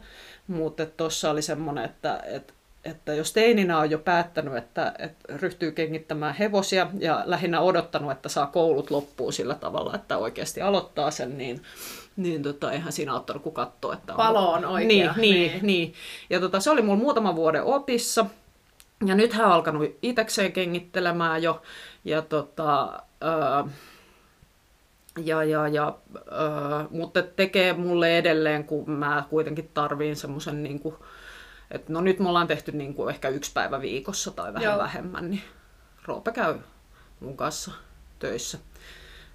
mutta 0.48 0.86
tuossa 0.86 1.30
oli 1.30 1.42
semmoinen, 1.42 1.86
että, 1.86 2.24
että, 2.26 2.54
että 2.86 3.14
jos 3.14 3.34
teininä 3.34 3.78
on 3.78 3.92
jo 3.92 4.00
päättänyt, 4.00 4.58
että, 4.58 4.94
että 5.00 5.38
ryhtyy 5.38 5.72
kengittämään 5.72 6.36
hevosia 6.36 6.88
ja 7.00 7.24
lähinnä 7.26 7.62
odottanut, 7.62 8.12
että 8.12 8.30
saa 8.30 8.46
koulut 8.48 8.92
loppuun 8.92 9.34
sillä 9.34 9.56
tavalla, 9.56 9.96
että 9.96 10.18
oikeasti 10.18 10.62
aloittaa 10.62 11.12
sen, 11.12 11.38
niin, 11.38 11.62
niin 12.16 12.44
tota, 12.44 12.72
eihän 12.72 12.94
siinä 12.94 13.14
auttanut 13.14 13.44
kuin 13.44 13.54
katsoa, 13.54 13.94
että 13.94 14.14
Palo 14.14 14.52
on 14.52 14.66
oikea, 14.66 14.88
Niin, 14.88 15.12
niin, 15.18 15.52
niin. 15.52 15.60
niin. 15.62 15.94
Ja 16.30 16.40
tota, 16.40 16.60
se 16.60 16.70
oli 16.70 16.82
mulla 16.82 17.00
muutaman 17.00 17.36
vuoden 17.36 17.64
opissa. 17.64 18.26
Ja 19.06 19.16
nyt 19.16 19.34
hän 19.34 19.46
on 19.46 19.52
alkanut 19.52 19.98
itekseen 20.02 20.52
kengittelemään 20.52 21.44
jo. 21.44 21.62
Ja 22.06 22.22
tota, 22.22 23.02
ää, 23.22 23.68
ja, 25.26 25.44
ja, 25.44 25.68
ja, 25.68 25.98
ää, 26.32 26.86
mutta 26.90 27.22
tekee 27.22 27.74
mulle 27.74 28.18
edelleen, 28.18 28.64
kun 28.64 28.90
mä 28.92 29.24
kuitenkin 29.30 29.70
tarviin 29.74 30.16
semmoisen, 30.16 30.64
niin 30.64 30.80
kuin, 30.80 30.96
että 31.72 31.94
no 31.94 32.02
nyt 32.02 32.20
me 32.20 32.30
ollaan 32.30 32.48
tehty 32.48 32.72
niin 32.72 32.94
kuin 32.94 33.10
ehkä 33.10 33.30
yksi 33.30 33.52
päivä 33.54 33.82
viikossa 33.82 34.32
tai 34.32 34.54
vähän 34.54 34.64
Joo. 34.64 34.78
Vähemmän, 34.78 35.30
niin 35.30 35.42
Roope 36.06 36.32
käy 36.32 36.56
mun 37.20 37.38
kanssa 37.38 37.72
töissä. 38.20 38.58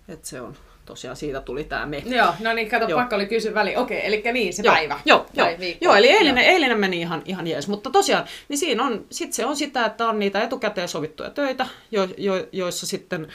että 0.08 0.28
se 0.28 0.40
on, 0.40 0.56
tosiaan 0.84 1.16
siitä 1.16 1.40
tuli 1.40 1.64
tämä 1.64 1.86
me. 1.86 2.02
Joo, 2.06 2.34
no 2.40 2.52
niin, 2.52 2.70
kato, 2.70 2.88
Joo. 2.88 3.00
pakko 3.00 3.16
oli 3.16 3.26
kysyä 3.26 3.54
väliin. 3.54 3.78
Okei, 3.78 4.06
eli 4.06 4.22
niin, 4.32 4.54
se 4.54 4.62
Joo, 4.62 4.74
päivä. 4.74 5.00
Joo, 5.04 5.26
joo, 5.34 5.46
Tai 5.46 5.56
viikko. 5.60 5.84
joo 5.84 5.94
eli 5.94 6.08
eilinen, 6.10 6.44
Joo. 6.44 6.52
eilinen 6.52 6.78
meni 6.80 7.00
ihan, 7.00 7.22
ihan 7.24 7.46
jees. 7.46 7.68
Mutta 7.68 7.90
tosiaan, 7.90 8.24
niin 8.48 8.58
siinä 8.58 8.84
on, 8.84 9.06
sit 9.10 9.32
se 9.32 9.46
on 9.46 9.56
sitä, 9.56 9.84
että 9.86 10.08
on 10.08 10.18
niitä 10.18 10.42
etukäteen 10.42 10.88
sovittuja 10.88 11.30
töitä, 11.30 11.66
jo, 11.90 12.08
jo, 12.16 12.46
joissa 12.52 12.86
sitten 12.86 13.28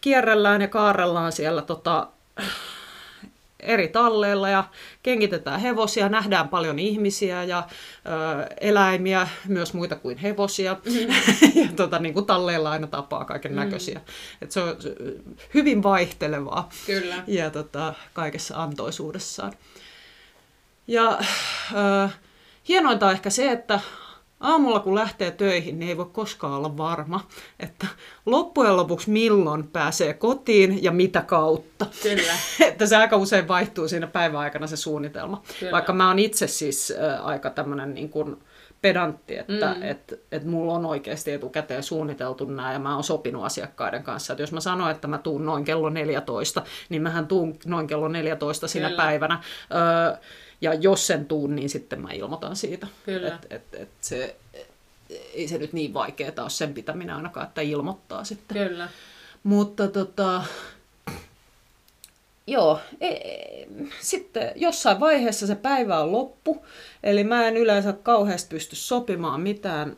kierrellään 0.00 0.60
ja 0.60 0.68
kaarellaan 0.68 1.32
siellä 1.32 1.62
tota, 1.62 2.08
eri 3.60 3.88
talleilla 3.88 4.48
ja 4.48 4.64
kengitetään 5.02 5.60
hevosia, 5.60 6.08
nähdään 6.08 6.48
paljon 6.48 6.78
ihmisiä 6.78 7.44
ja 7.44 7.68
ö, 7.68 8.54
eläimiä, 8.60 9.28
myös 9.48 9.74
muita 9.74 9.96
kuin 9.96 10.18
hevosia. 10.18 10.76
Mm. 10.84 11.14
ja 11.62 11.68
tota, 11.76 11.98
niin 11.98 12.14
kuin 12.14 12.26
talleilla 12.26 12.70
aina 12.70 12.86
tapaa 12.86 13.24
kaiken 13.24 13.56
näköisiä. 13.56 13.98
Mm. 13.98 14.04
Et 14.42 14.52
se 14.52 14.60
on 14.60 14.76
hyvin 15.54 15.82
vaihtelevaa 15.82 16.68
Kyllä. 16.86 17.14
ja 17.26 17.50
tota, 17.50 17.94
kaikessa 18.12 18.62
antoisuudessaan. 18.62 19.52
Ja 20.86 21.18
äh, 22.02 22.18
hienointa 22.68 23.06
on 23.06 23.12
ehkä 23.12 23.30
se, 23.30 23.52
että 23.52 23.80
aamulla 24.40 24.80
kun 24.80 24.94
lähtee 24.94 25.30
töihin, 25.30 25.78
niin 25.78 25.88
ei 25.88 25.96
voi 25.96 26.10
koskaan 26.12 26.52
olla 26.52 26.76
varma, 26.76 27.26
että 27.60 27.86
loppujen 28.26 28.76
lopuksi 28.76 29.10
milloin 29.10 29.68
pääsee 29.68 30.14
kotiin 30.14 30.84
ja 30.84 30.92
mitä 30.92 31.22
kautta. 31.22 31.86
Kyllä. 32.02 32.32
että 32.68 32.86
se 32.86 32.96
aika 32.96 33.16
usein 33.16 33.48
vaihtuu 33.48 33.88
siinä 33.88 34.06
päivän 34.06 34.40
aikana 34.40 34.66
se 34.66 34.76
suunnitelma. 34.76 35.42
Kyllä. 35.60 35.72
Vaikka 35.72 35.92
mä 35.92 36.08
oon 36.08 36.18
itse 36.18 36.46
siis 36.46 36.92
äh, 36.98 37.26
aika 37.26 37.50
tämmönen 37.50 37.94
niin 37.94 38.08
kuin 38.08 38.36
pedantti, 38.82 39.38
että 39.38 39.74
mm. 39.74 39.82
et, 39.82 40.20
et 40.32 40.44
mulla 40.44 40.72
on 40.72 40.86
oikeasti 40.86 41.32
etukäteen 41.32 41.82
suunniteltu 41.82 42.44
nämä 42.44 42.72
ja 42.72 42.78
mä 42.78 42.94
oon 42.94 43.04
sopinut 43.04 43.44
asiakkaiden 43.44 44.02
kanssa, 44.02 44.32
että 44.32 44.42
jos 44.42 44.52
mä 44.52 44.60
sanon, 44.60 44.90
että 44.90 45.08
mä 45.08 45.18
tuun 45.18 45.46
noin 45.46 45.64
kello 45.64 45.88
14, 45.88 46.62
niin 46.88 47.02
mähän 47.02 47.26
tuun 47.26 47.56
noin 47.66 47.86
kello 47.86 48.08
14 48.08 48.68
sinä 48.68 48.88
Kyllä. 48.88 49.02
päivänä. 49.02 49.42
Öö, 49.74 50.16
ja 50.60 50.74
jos 50.74 51.06
sen 51.06 51.26
tuun, 51.26 51.56
niin 51.56 51.70
sitten 51.70 52.02
mä 52.02 52.08
ilmoitan 52.12 52.56
siitä. 52.56 52.86
Kyllä. 53.06 53.28
Et, 53.28 53.46
et, 53.50 53.74
et 53.74 53.90
se, 54.00 54.36
ei 55.34 55.48
se 55.48 55.58
nyt 55.58 55.72
niin 55.72 55.94
vaikeaa 55.94 56.32
ole 56.38 56.50
sen 56.50 56.74
pitäminen 56.74 57.16
ainakaan, 57.16 57.46
että 57.46 57.60
ilmoittaa 57.60 58.24
sitten. 58.24 58.68
Kyllä. 58.68 58.88
Mutta 59.42 59.88
tota, 59.88 60.42
joo, 62.46 62.80
e, 63.00 63.08
e, 63.08 63.66
sitten 64.00 64.52
jossain 64.56 65.00
vaiheessa 65.00 65.46
se 65.46 65.54
päivä 65.54 66.00
on 66.00 66.12
loppu, 66.12 66.66
eli 67.02 67.24
mä 67.24 67.46
en 67.46 67.56
yleensä 67.56 67.92
kauheasti 67.92 68.48
pysty 68.50 68.76
sopimaan 68.76 69.40
mitään 69.40 69.96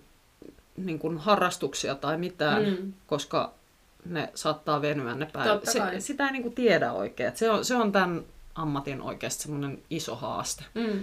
niin 0.76 0.98
kuin 0.98 1.18
harrastuksia 1.18 1.94
tai 1.94 2.18
mitään, 2.18 2.64
Mm. 2.64 2.92
koska 3.06 3.54
ne 4.04 4.28
saattaa 4.34 4.82
venyä 4.82 5.14
ne 5.14 5.26
päivät. 5.32 5.64
Se, 5.64 5.80
sitä 5.98 6.26
ei 6.26 6.32
niin 6.32 6.42
kuin 6.42 6.54
tiedä 6.54 6.92
oikein. 6.92 7.36
Se 7.36 7.50
on, 7.50 7.64
se 7.64 7.74
on 7.76 7.92
tämän 7.92 8.22
ammatin 8.54 9.02
oikeasti 9.02 9.42
semmoinen 9.42 9.82
iso 9.90 10.16
haaste. 10.16 10.64
Mm. 10.74 11.02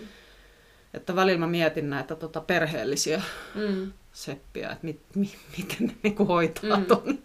Että 0.94 1.16
välillä 1.16 1.40
mä 1.40 1.48
mietin 1.48 1.90
näitä 1.90 2.16
tota 2.16 2.42
perheellisiä 2.42 3.22
Mm. 3.56 3.92
seppiä, 4.14 4.70
että 4.72 4.86
mit, 4.86 5.00
mi, 5.16 5.32
miten 5.58 5.88
ne 5.88 5.96
niin 6.04 6.16
kuin 6.16 6.28
hoitaa 6.28 6.78
Mm. 6.78 6.86
ton. 6.86 7.20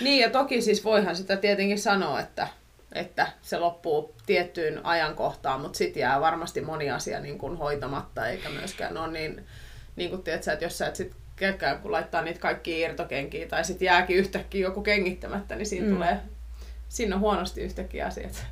Niin, 0.00 0.22
ja 0.22 0.30
toki 0.30 0.62
siis 0.62 0.84
voihan 0.84 1.16
sitä 1.16 1.36
tietenkin 1.36 1.78
sanoa, 1.78 2.20
että, 2.20 2.48
että 2.92 3.26
se 3.42 3.58
loppuu 3.58 4.14
tiettyyn 4.26 4.86
ajankohtaan, 4.86 5.60
mutta 5.60 5.76
sitten 5.78 6.00
jää 6.00 6.20
varmasti 6.20 6.60
moni 6.60 6.90
asia 6.90 7.20
niin 7.20 7.38
kuin 7.38 7.56
hoitamatta, 7.56 8.28
eikä 8.28 8.48
myöskään 8.48 8.96
ole 8.96 9.12
niin, 9.12 9.44
niin 9.96 10.10
kuin 10.10 10.22
tiedät 10.22 10.42
sä, 10.42 10.52
että 10.52 10.64
jos 10.64 10.78
sä 10.78 10.86
et 10.86 10.96
sit 10.96 11.12
käykään, 11.36 11.78
kun 11.78 11.92
laittaa 11.92 12.22
niitä 12.22 12.40
kaikki 12.40 12.80
irtokenkiä, 12.80 13.46
tai 13.48 13.64
sitten 13.64 13.86
jääkin 13.86 14.16
yhtäkkiä 14.16 14.62
joku 14.66 14.82
kengittämättä, 14.82 15.56
niin 15.56 15.66
siinä. 15.66 15.86
Mm. 15.86 15.94
tulee, 15.94 16.18
siinä 16.90 17.14
on 17.14 17.20
huonosti 17.20 17.60
yhtäkkiä 17.60 18.06
asiat. 18.06 18.46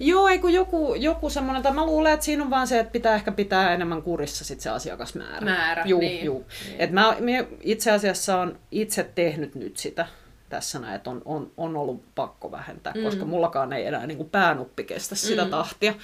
Joo, 0.00 0.28
ei 0.28 0.38
kun 0.38 0.52
joku, 0.52 0.94
joku 0.94 1.30
semmoinen, 1.30 1.62
tai 1.62 1.72
mä 1.72 1.86
luulen, 1.86 2.12
että 2.12 2.24
siinä 2.26 2.44
on 2.44 2.50
vaan 2.50 2.66
se, 2.66 2.78
että 2.78 2.92
pitää 2.92 3.14
ehkä 3.14 3.32
pitää 3.32 3.74
enemmän 3.74 4.02
kurissa 4.02 4.44
sit 4.44 4.60
se 4.60 4.70
asiakasmäärä. 4.70 5.44
Määrä, 5.44 5.82
juu, 5.86 6.00
niin. 6.00 6.24
Juu. 6.24 6.46
Niin. 6.66 6.80
Et 6.80 6.90
mä, 6.90 7.16
mä 7.20 7.56
itse 7.60 7.90
asiassa 7.90 8.40
on 8.40 8.58
itse 8.70 9.10
tehnyt 9.14 9.54
nyt 9.54 9.76
sitä 9.76 10.06
tässä 10.48 10.78
näin, 10.78 10.94
että 10.94 11.10
on, 11.10 11.22
on, 11.24 11.50
on 11.56 11.76
ollut 11.76 12.02
pakko 12.14 12.50
vähentää, 12.50 12.92
mm. 12.96 13.02
koska 13.02 13.24
mullakaan 13.24 13.72
ei 13.72 13.86
enää 13.86 14.06
niin 14.06 14.16
kuin 14.16 14.30
päänuppi 14.30 14.84
kestä 14.84 15.14
sitä 15.14 15.44
Mm. 15.44 15.50
tahtia. 15.50 15.94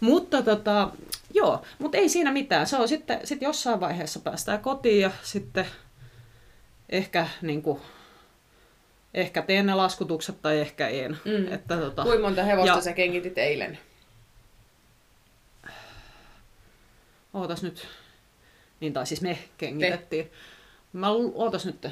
Mutta 0.00 0.42
tota, 0.42 0.90
joo, 1.34 1.62
mutta 1.78 1.98
ei 1.98 2.08
siinä 2.08 2.32
mitään. 2.32 2.66
Se 2.66 2.76
on 2.76 2.88
sitten 2.88 3.20
sit 3.24 3.42
jossain 3.42 3.80
vaiheessa 3.80 4.20
päästään 4.20 4.60
kotiin 4.60 5.00
ja 5.00 5.10
sitten 5.22 5.66
ehkä 6.88 7.26
niin 7.42 7.62
kuin, 7.62 7.80
ehkä 9.16 9.42
teen 9.42 9.66
ne 9.66 9.74
laskutukset 9.74 10.42
tai 10.42 10.58
ehkä 10.60 10.88
en. 10.88 11.18
Mm. 11.24 11.52
Että, 11.52 11.76
tota, 11.76 12.02
Kuinka 12.02 12.22
monta 12.22 12.42
hevosta 12.42 12.74
Ja- 12.76 12.80
sä 12.80 12.92
kengitit 12.92 13.38
eilen? 13.38 13.78
Ootas 17.34 17.62
nyt. 17.62 17.88
Niin, 18.80 18.92
tai 18.92 19.06
siis 19.06 19.20
me 19.22 19.38
kengitettiin. 19.58 20.30
Mä 20.92 21.12
lu- 21.14 21.32
ootas 21.34 21.66
nyt. 21.66 21.88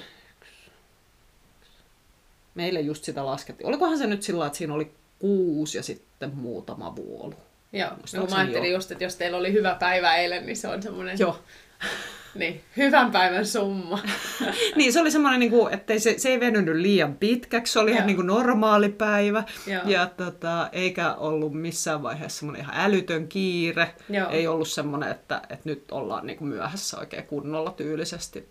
Meille 2.55 2.81
just 2.81 3.05
sitä 3.05 3.27
laskettiin. 3.27 3.67
Olikohan 3.67 3.99
se 3.99 4.07
nyt 4.07 4.23
sillä 4.23 4.47
että 4.47 4.59
siinä 4.59 4.75
oli 4.75 4.93
kuusi 5.19 5.79
ja 5.79 5.83
sitten 5.83 6.35
muutama 6.35 6.97
vuolu. 6.97 7.35
Joo, 7.73 7.91
no, 7.91 8.27
mä 8.31 8.37
ajattelin 8.37 8.71
joo. 8.71 8.77
just, 8.79 8.91
että 8.91 9.05
jos 9.05 9.17
teillä 9.17 9.37
oli 9.39 9.53
hyvä 9.53 9.75
päivä 9.81 10.17
eilen, 10.17 10.47
niin 10.47 10.57
se 10.57 10.69
on 10.69 10.83
semmoinen 10.83 11.19
Joo. 11.19 11.45
niin, 12.35 12.63
hyvän 12.77 13.13
päivän 13.13 13.47
summa. 13.47 13.99
niin, 14.77 14.93
se 14.93 15.01
oli 15.01 15.11
semmoinen, 15.11 15.41
niin 15.41 15.51
kuin, 15.51 15.75
että 15.75 15.99
se, 15.99 16.15
se 16.19 16.29
ei 16.29 16.41
venynyt 16.41 16.77
liian 16.77 17.15
pitkäksi. 17.15 17.73
Se 17.73 17.79
oli 17.79 17.91
ihan 17.91 18.07
niin 18.07 18.17
kuin 18.17 18.27
normaali 18.27 18.89
päivä. 18.89 19.45
Joo. 19.67 19.83
Ja 19.85 20.07
tota, 20.07 20.69
eikä 20.73 21.15
ollut 21.15 21.53
missään 21.53 22.03
vaiheessa 22.03 22.39
semmoinen 22.39 22.63
ihan 22.63 22.75
älytön 22.79 23.29
kiire. 23.29 23.95
Joo. 24.09 24.31
Ei 24.31 24.47
ollut 24.47 24.69
semmoinen, 24.69 25.11
että, 25.11 25.43
että 25.49 25.63
nyt 25.65 25.85
ollaan 25.91 26.27
niin 26.27 26.39
kuin 26.39 26.49
myöhässä 26.49 26.99
oikein 26.99 27.27
kunnolla 27.27 27.71
tyylisesti. 27.71 28.49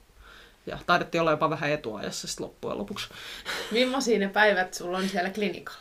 Ja 0.65 0.79
taidettiin 0.85 1.21
olla 1.21 1.31
jopa 1.31 1.49
vähän 1.49 1.71
etuajassa 1.71 2.27
sitten 2.27 2.45
loppujen 2.45 2.77
lopuksi. 2.77 3.09
Millaisia 3.71 4.19
ne 4.19 4.27
päivät 4.27 4.73
sulla 4.73 4.97
on 4.97 5.09
siellä 5.09 5.29
klinikalla? 5.29 5.79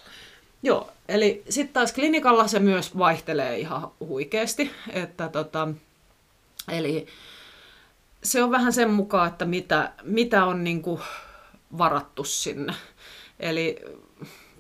Joo, 0.62 0.90
eli 1.08 1.42
sitten 1.48 1.74
taas 1.74 1.92
klinikalla 1.92 2.48
se 2.48 2.58
myös 2.58 2.98
vaihtelee 2.98 3.58
ihan 3.58 3.90
huikeasti. 4.00 4.70
Että 4.92 5.28
tota, 5.28 5.68
eli 6.72 7.06
se 8.22 8.42
on 8.42 8.50
vähän 8.50 8.72
sen 8.72 8.90
mukaan, 8.90 9.28
että 9.28 9.44
mitä, 9.44 9.92
mitä 10.02 10.44
on 10.44 10.64
niinku 10.64 11.00
varattu 11.78 12.24
sinne. 12.24 12.74
Eli 13.40 13.76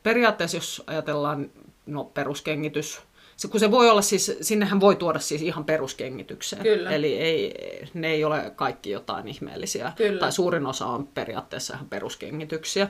periaatteessa 0.02 0.56
jos 0.56 0.82
ajatellaan 0.86 1.50
no 1.86 2.04
peruskengitys, 2.04 3.00
se, 3.36 3.48
kun 3.48 3.60
se 3.60 3.70
voi 3.70 3.90
olla 3.90 4.02
siis, 4.02 4.36
sinnehän 4.40 4.80
voi 4.80 4.96
tuoda 4.96 5.18
siis 5.18 5.42
ihan 5.42 5.64
peruskengitykseen. 5.64 6.62
Kyllä. 6.62 6.90
Eli 6.90 7.18
ei, 7.18 7.54
ne 7.94 8.08
ei 8.08 8.24
ole 8.24 8.52
kaikki 8.56 8.90
jotain 8.90 9.28
ihmeellisiä. 9.28 9.92
Kyllä. 9.96 10.20
Tai 10.20 10.32
suurin 10.32 10.66
osa 10.66 10.86
on 10.86 11.06
periaatteessa 11.06 11.74
ihan 11.74 11.88
peruskengityksiä. 11.88 12.88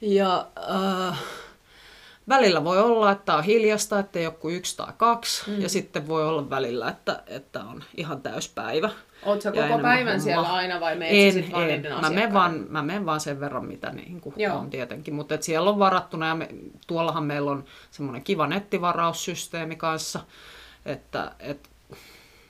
Ja 0.00 0.46
äh, 1.10 1.18
välillä 2.28 2.64
voi 2.64 2.78
olla, 2.78 3.10
että 3.10 3.34
on 3.34 3.44
hiljasta, 3.44 3.98
että 3.98 4.18
ei 4.18 4.26
ole 4.26 4.34
kuin 4.34 4.56
yksi 4.56 4.76
tai 4.76 4.92
kaksi. 4.96 5.50
Mm. 5.50 5.60
Ja 5.60 5.68
sitten 5.68 6.08
voi 6.08 6.24
olla 6.24 6.50
välillä, 6.50 6.88
että, 6.88 7.22
että 7.26 7.60
on 7.60 7.84
ihan 7.96 8.22
täyspäivä. 8.22 8.90
Oletko 9.22 9.48
koko 9.48 9.58
enemmän 9.60 9.80
päivän 9.80 10.06
hommaa. 10.06 10.24
siellä 10.24 10.52
aina 10.52 10.80
vai 10.80 10.96
meet 10.96 11.12
En, 11.14 11.32
sit 11.32 11.52
vaan 11.52 11.62
en. 11.70 11.82
niiden 11.82 12.00
Mä 12.00 12.10
menen, 12.10 12.32
vaan, 12.32 12.66
mä 12.68 12.82
menen 12.82 13.06
vaan 13.06 13.20
sen 13.20 13.40
verran, 13.40 13.64
mitä 13.66 13.90
niin 13.90 14.20
kuin 14.20 14.34
Joo. 14.38 14.56
on 14.56 14.70
tietenkin. 14.70 15.14
Mutta 15.14 15.36
siellä 15.40 15.70
on 15.70 15.78
varattuna 15.78 16.26
ja 16.28 16.34
me, 16.34 16.48
tuollahan 16.86 17.24
meillä 17.24 17.50
on 17.50 17.64
semmoinen 17.90 18.22
kiva 18.22 18.46
nettivaraussysteemi 18.46 19.76
kanssa, 19.76 20.20
että 20.86 21.32
et, 21.40 21.70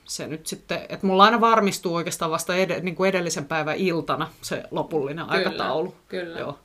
se 0.05 0.27
nyt 0.27 0.47
sitten, 0.47 0.79
että 0.89 1.07
mulla 1.07 1.25
aina 1.25 1.41
varmistuu 1.41 1.95
oikeastaan 1.95 2.31
vasta 2.31 2.55
ed, 2.57 2.81
niin 2.83 2.95
kuin 2.95 3.09
edellisen 3.09 3.45
päivän 3.45 3.77
iltana 3.77 4.31
se 4.43 4.63
lopullinen 4.71 5.27
Kyllä, 5.27 5.39
aikataulu. 5.39 5.95
kyllä. 6.09 6.39
Joo. 6.39 6.59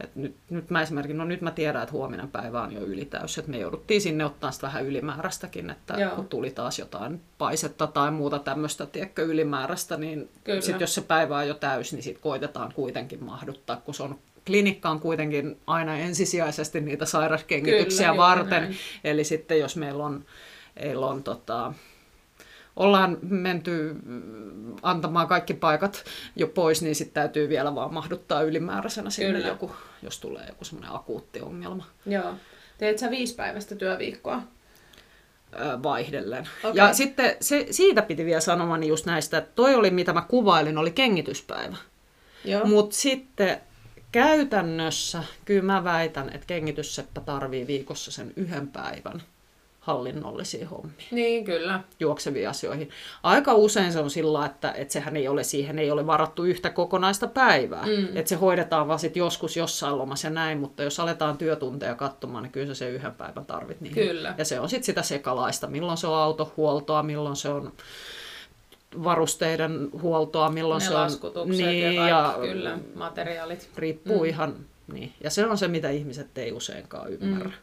Et 0.00 0.16
nyt, 0.16 0.36
nyt 0.50 0.70
mä 0.70 0.82
esimerkiksi, 0.82 1.16
no 1.16 1.24
nyt 1.24 1.40
mä 1.40 1.50
tiedän, 1.50 1.82
että 1.82 1.92
huominen 1.92 2.28
päivä 2.28 2.62
on 2.62 2.72
jo 2.72 2.80
ylitäys, 2.80 3.38
että 3.38 3.50
me 3.50 3.58
jouduttiin 3.58 4.00
sinne 4.00 4.24
ottaa 4.24 4.50
sitä 4.50 4.66
vähän 4.66 4.86
ylimääräistäkin, 4.86 5.70
että 5.70 5.94
Joo. 5.94 6.16
kun 6.16 6.28
tuli 6.28 6.50
taas 6.50 6.78
jotain 6.78 7.20
paisetta 7.38 7.86
tai 7.86 8.10
muuta 8.10 8.38
tämmöistä, 8.38 8.86
tiedätkö, 8.86 9.22
ylimääräistä, 9.22 9.96
niin 9.96 10.28
sitten 10.60 10.80
jos 10.80 10.94
se 10.94 11.00
päivä 11.00 11.36
on 11.36 11.48
jo 11.48 11.54
täys, 11.54 11.92
niin 11.92 12.02
sitten 12.02 12.22
koitetaan 12.22 12.72
kuitenkin 12.72 13.24
mahduttaa, 13.24 13.76
kun 13.76 13.94
se 13.94 14.02
on 14.02 14.18
klinikka 14.46 14.90
on 14.90 15.00
kuitenkin 15.00 15.60
aina 15.66 15.96
ensisijaisesti 15.96 16.80
niitä 16.80 17.06
sairaskengityksiä 17.06 18.08
Kyllä, 18.08 18.22
varten. 18.22 18.62
näin. 18.62 18.76
Eli 19.04 19.24
sitten 19.24 19.58
jos 19.58 19.76
meillä 19.76 20.04
on, 20.04 20.24
meillä 20.82 21.06
on 21.06 21.22
tota, 21.22 21.74
ollaan 22.76 23.18
menty 23.22 23.96
mm, 24.04 24.76
antamaan 24.82 25.28
kaikki 25.28 25.54
paikat 25.54 26.04
jo 26.36 26.46
pois, 26.46 26.82
niin 26.82 26.94
sitten 26.94 27.14
täytyy 27.14 27.48
vielä 27.48 27.74
vaan 27.74 27.94
mahduttaa 27.94 28.42
ylimääräisenä 28.42 29.10
sinne 29.10 29.32
Kyllä. 29.32 29.48
joku, 29.48 29.72
jos 30.02 30.20
tulee 30.20 30.46
joku 30.48 30.64
semmoinen 30.64 30.94
akuutti 30.94 31.40
ongelma 31.40 31.84
Joo. 32.06 32.34
Teet 32.78 32.98
sä 32.98 33.10
viisipäiväistä 33.10 33.74
työviikkoa? 33.74 34.42
ö, 35.60 35.82
vaihdellen. 35.82 36.48
Okei. 36.64 36.78
Ja 36.78 36.92
sitten 36.92 37.36
se, 37.40 37.66
siitä 37.70 38.02
piti 38.02 38.24
vielä 38.24 38.40
sanomani 38.40 38.88
just 38.88 39.06
näistä, 39.06 39.38
että 39.38 39.52
toi 39.54 39.74
oli 39.74 39.90
mitä 39.90 40.12
mä 40.12 40.22
kuvailin, 40.28 40.78
oli 40.78 40.90
kengityspäivä. 40.90 41.76
Mutta 42.64 42.96
sitten 42.96 43.60
käytännössä 44.12 45.22
kyllä 45.44 45.62
mä 45.62 45.84
väitän, 45.84 46.28
että 46.28 46.46
kengitysseppä 46.46 47.20
tarvii 47.20 47.66
viikossa 47.66 48.10
sen 48.10 48.32
yhden 48.36 48.68
päivän 48.68 49.22
hallinnollisia 49.84 50.68
hommia. 50.68 51.06
Niin, 51.10 51.44
kyllä. 51.44 51.80
juokseviin 52.00 52.48
asioihin. 52.48 52.90
Aika 53.22 53.54
usein 53.54 53.92
se 53.92 53.98
on 53.98 54.10
sillä, 54.10 54.46
että, 54.46 54.72
että 54.72 54.92
sehän 54.92 55.16
ei 55.16 55.28
ole 55.28 55.44
siihen, 55.44 55.78
ei 55.78 55.90
ole 55.90 56.06
varattu 56.06 56.44
yhtä 56.44 56.70
kokonaista 56.70 57.26
päivää. 57.26 57.86
Mm. 57.86 58.16
Että 58.16 58.28
se 58.28 58.34
hoidetaan 58.34 58.88
vaan 58.88 58.98
sit 58.98 59.16
joskus 59.16 59.56
jossain 59.56 59.98
lomassa 59.98 60.26
ja 60.26 60.30
näin, 60.30 60.58
mutta 60.58 60.82
jos 60.82 61.00
aletaan 61.00 61.38
työtunteja 61.38 61.94
katsomaan, 61.94 62.42
niin 62.42 62.52
kyllä 62.52 62.74
sen 62.74 62.92
yhden 62.92 63.14
päivän 63.14 63.46
tarvit 63.46 63.80
niihin. 63.80 64.06
Kyllä. 64.06 64.34
Ja 64.38 64.44
se 64.44 64.60
on 64.60 64.68
sitten 64.68 64.86
sitä 64.86 65.02
sekalaista, 65.02 65.66
milloin 65.66 65.98
se 65.98 66.06
on 66.06 66.18
autohuoltoa, 66.18 67.02
milloin 67.02 67.36
se 67.36 67.48
on 67.48 67.72
varusteiden 69.04 69.88
huoltoa, 70.02 70.50
milloin 70.50 70.82
Ne 70.82 70.88
se 70.88 70.94
on... 70.94 71.48
niin, 71.48 71.94
ja 71.94 72.32
kaikki, 72.34 72.48
kyllä, 72.54 72.78
materiaalit. 72.94 73.68
riippuu 73.76 74.18
mm. 74.18 74.24
ihan... 74.24 74.54
Niin. 74.92 75.12
Ja 75.24 75.30
se 75.30 75.46
on 75.46 75.58
se, 75.58 75.68
mitä 75.68 75.90
ihmiset 75.90 76.38
ei 76.38 76.52
useinkaan 76.52 77.12
ymmärrä. 77.12 77.48
Mm. 77.48 77.54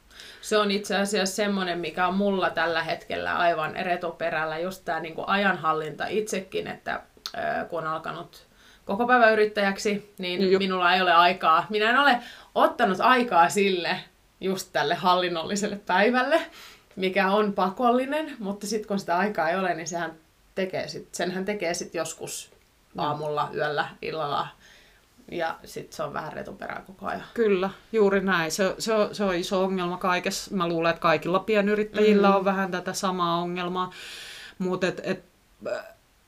Se 0.42 0.58
on 0.58 0.72
itse 0.72 0.98
asiassa 0.98 1.36
semmoinen, 1.36 1.80
mikä 1.80 2.08
on 2.08 2.16
mulla 2.16 2.50
tällä 2.50 2.84
hetkellä 2.84 3.38
aivan 3.38 3.76
retuperällä, 3.76 4.60
just 4.60 4.86
tämä 4.86 5.00
niinku 5.00 5.24
ajanhallinta 5.28 6.08
itsekin, 6.08 6.68
että 6.68 7.02
kun 7.70 7.80
on 7.80 7.88
alkanut 7.88 8.48
koko 8.86 9.08
päivä 9.08 9.32
yrittäjäksi, 9.32 10.14
niin 10.18 10.52
Jop. 10.52 10.60
minulla 10.60 10.94
ei 10.94 11.02
ole 11.02 11.14
aikaa. 11.14 11.66
Minä 11.70 11.90
en 11.90 11.98
ole 11.98 12.20
ottanut 12.56 13.00
aikaa 13.00 13.50
sille, 13.50 14.00
just 14.42 14.70
tälle 14.74 14.96
hallinnolliselle 14.96 15.80
päivälle, 15.86 16.42
mikä 16.96 17.32
on 17.32 17.54
pakollinen, 17.54 18.36
mutta 18.40 18.68
sitten 18.68 18.88
kun 18.88 19.00
sitä 19.00 19.18
aikaa 19.18 19.50
ei 19.50 19.56
ole, 19.56 19.74
niin 19.74 19.88
sehän 19.88 20.14
tekee 20.56 20.88
sit, 20.88 21.16
senhän 21.16 21.46
tekee 21.46 21.74
sitten 21.74 22.00
joskus 22.00 22.52
aamulla, 22.98 23.50
yöllä, 23.56 23.88
illalla, 24.02 24.48
ja 25.32 25.58
sitten 25.66 25.96
se 25.96 26.04
on 26.04 26.14
vähän 26.14 26.34
retuperää 26.34 26.84
koko 26.88 27.06
ajan. 27.06 27.24
Kyllä, 27.34 27.70
juuri 27.92 28.22
näin. 28.22 28.52
Se, 28.52 28.76
se, 28.80 28.94
on, 28.94 29.16
se 29.16 29.24
on 29.24 29.36
iso 29.36 29.64
ongelma 29.64 29.98
kaikessa. 29.98 30.56
Mä 30.56 30.68
luulen, 30.68 30.90
että 30.90 31.02
kaikilla 31.02 31.40
pienyrittäjillä 31.40 32.30
mm. 32.30 32.36
on 32.36 32.46
vähän 32.46 32.72
tätä 32.72 32.94
samaa 32.94 33.38
ongelmaa. 33.38 33.92
Mutta 34.60 34.88
et, 34.88 35.02
et, 35.04 35.24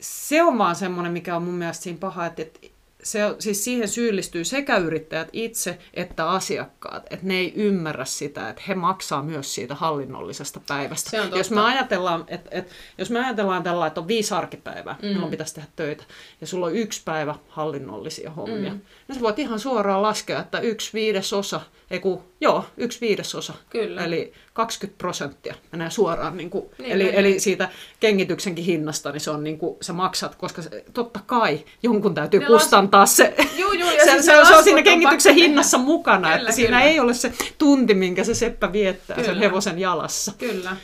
se 0.00 0.42
on 0.42 0.58
vaan 0.58 0.76
semmoinen, 0.76 1.12
mikä 1.12 1.36
on 1.36 1.42
mun 1.42 1.54
mielestä 1.54 1.82
siinä 1.82 1.98
paha, 1.98 2.26
että 2.26 2.42
et, 2.42 2.72
se, 3.04 3.20
siis 3.38 3.64
siihen 3.64 3.88
syyllistyy 3.88 4.44
sekä 4.44 4.76
yrittäjät 4.76 5.28
itse 5.32 5.78
että 5.94 6.30
asiakkaat, 6.30 7.02
että 7.10 7.26
ne 7.26 7.34
ei 7.34 7.52
ymmärrä 7.56 8.04
sitä, 8.04 8.48
että 8.48 8.62
he 8.68 8.74
maksaa 8.74 9.22
myös 9.22 9.54
siitä 9.54 9.74
hallinnollisesta 9.74 10.60
päivästä. 10.68 11.10
Se 11.10 11.20
on 11.20 11.26
totta. 11.26 11.38
jos 11.38 11.50
me 11.50 11.60
ajatellaan, 11.60 12.24
että, 12.28 12.48
että 12.52 12.72
jos 12.98 13.10
me 13.10 13.24
ajatellaan 13.24 13.62
tällä, 13.62 13.86
että 13.86 14.00
on 14.00 14.08
viisi 14.08 14.34
arkipäivää, 14.34 14.96
mm. 15.02 15.08
milloin 15.08 15.30
pitäisi 15.30 15.54
tehdä 15.54 15.68
töitä, 15.76 16.04
ja 16.40 16.46
sulla 16.46 16.66
on 16.66 16.74
yksi 16.74 17.02
päivä 17.04 17.34
hallinnollisia 17.48 18.30
hommia, 18.30 18.72
mm. 18.72 18.80
niin 19.08 19.14
sä 19.14 19.20
voit 19.20 19.38
ihan 19.38 19.60
suoraan 19.60 20.02
laskea, 20.02 20.40
että 20.40 20.58
yksi 20.58 20.92
viidesosa, 20.94 21.60
ei 21.90 22.00
kun, 22.00 22.22
joo, 22.40 22.64
yksi 22.76 23.00
viidesosa, 23.00 23.54
Kyllä. 23.70 24.04
eli 24.04 24.32
20 24.52 24.98
prosenttia 24.98 25.54
menee 25.72 25.90
suoraan, 25.90 26.36
niin 26.36 26.50
kuin, 26.50 26.64
Niin 26.78 26.92
eli, 26.92 27.04
menee. 27.04 27.20
eli 27.20 27.40
siitä 27.40 27.68
kengityksenkin 28.00 28.64
hinnasta, 28.64 29.12
niin 29.12 29.20
se 29.20 29.30
on 29.30 29.44
niin 29.44 29.58
kuin, 29.58 29.76
sä 29.80 29.92
maksat, 29.92 30.34
koska 30.34 30.62
se, 30.62 30.84
totta 30.92 31.20
kai 31.26 31.64
jonkun 31.82 32.14
täytyy 32.14 32.40
Ne 32.40 32.46
kustantaa 32.46 32.93
se, 33.06 33.34
Juu, 33.56 33.72
juu, 33.72 33.90
ja 33.90 34.04
se, 34.04 34.10
siis 34.10 34.24
se, 34.26 34.36
ne 34.36 34.44
se 34.44 34.56
on 34.56 34.64
siinä 34.64 34.82
kengityksen 34.82 35.30
pakko 35.30 35.40
tehdä. 35.40 35.48
hinnassa 35.48 35.78
mukana, 35.78 36.28
Kyllä, 36.28 36.40
että 36.40 36.52
siinä 36.52 36.76
kyllä. 36.76 36.82
ei 36.90 37.00
ole 37.00 37.14
se 37.14 37.32
tunti, 37.58 37.94
minkä 37.94 38.24
se 38.24 38.34
seppä 38.34 38.72
viettää 38.72 39.16
sen 39.16 39.24
Kyllä. 39.24 39.40
hevosen 39.40 39.78
jalassa. 39.78 40.32
Kyllä. 40.38 40.76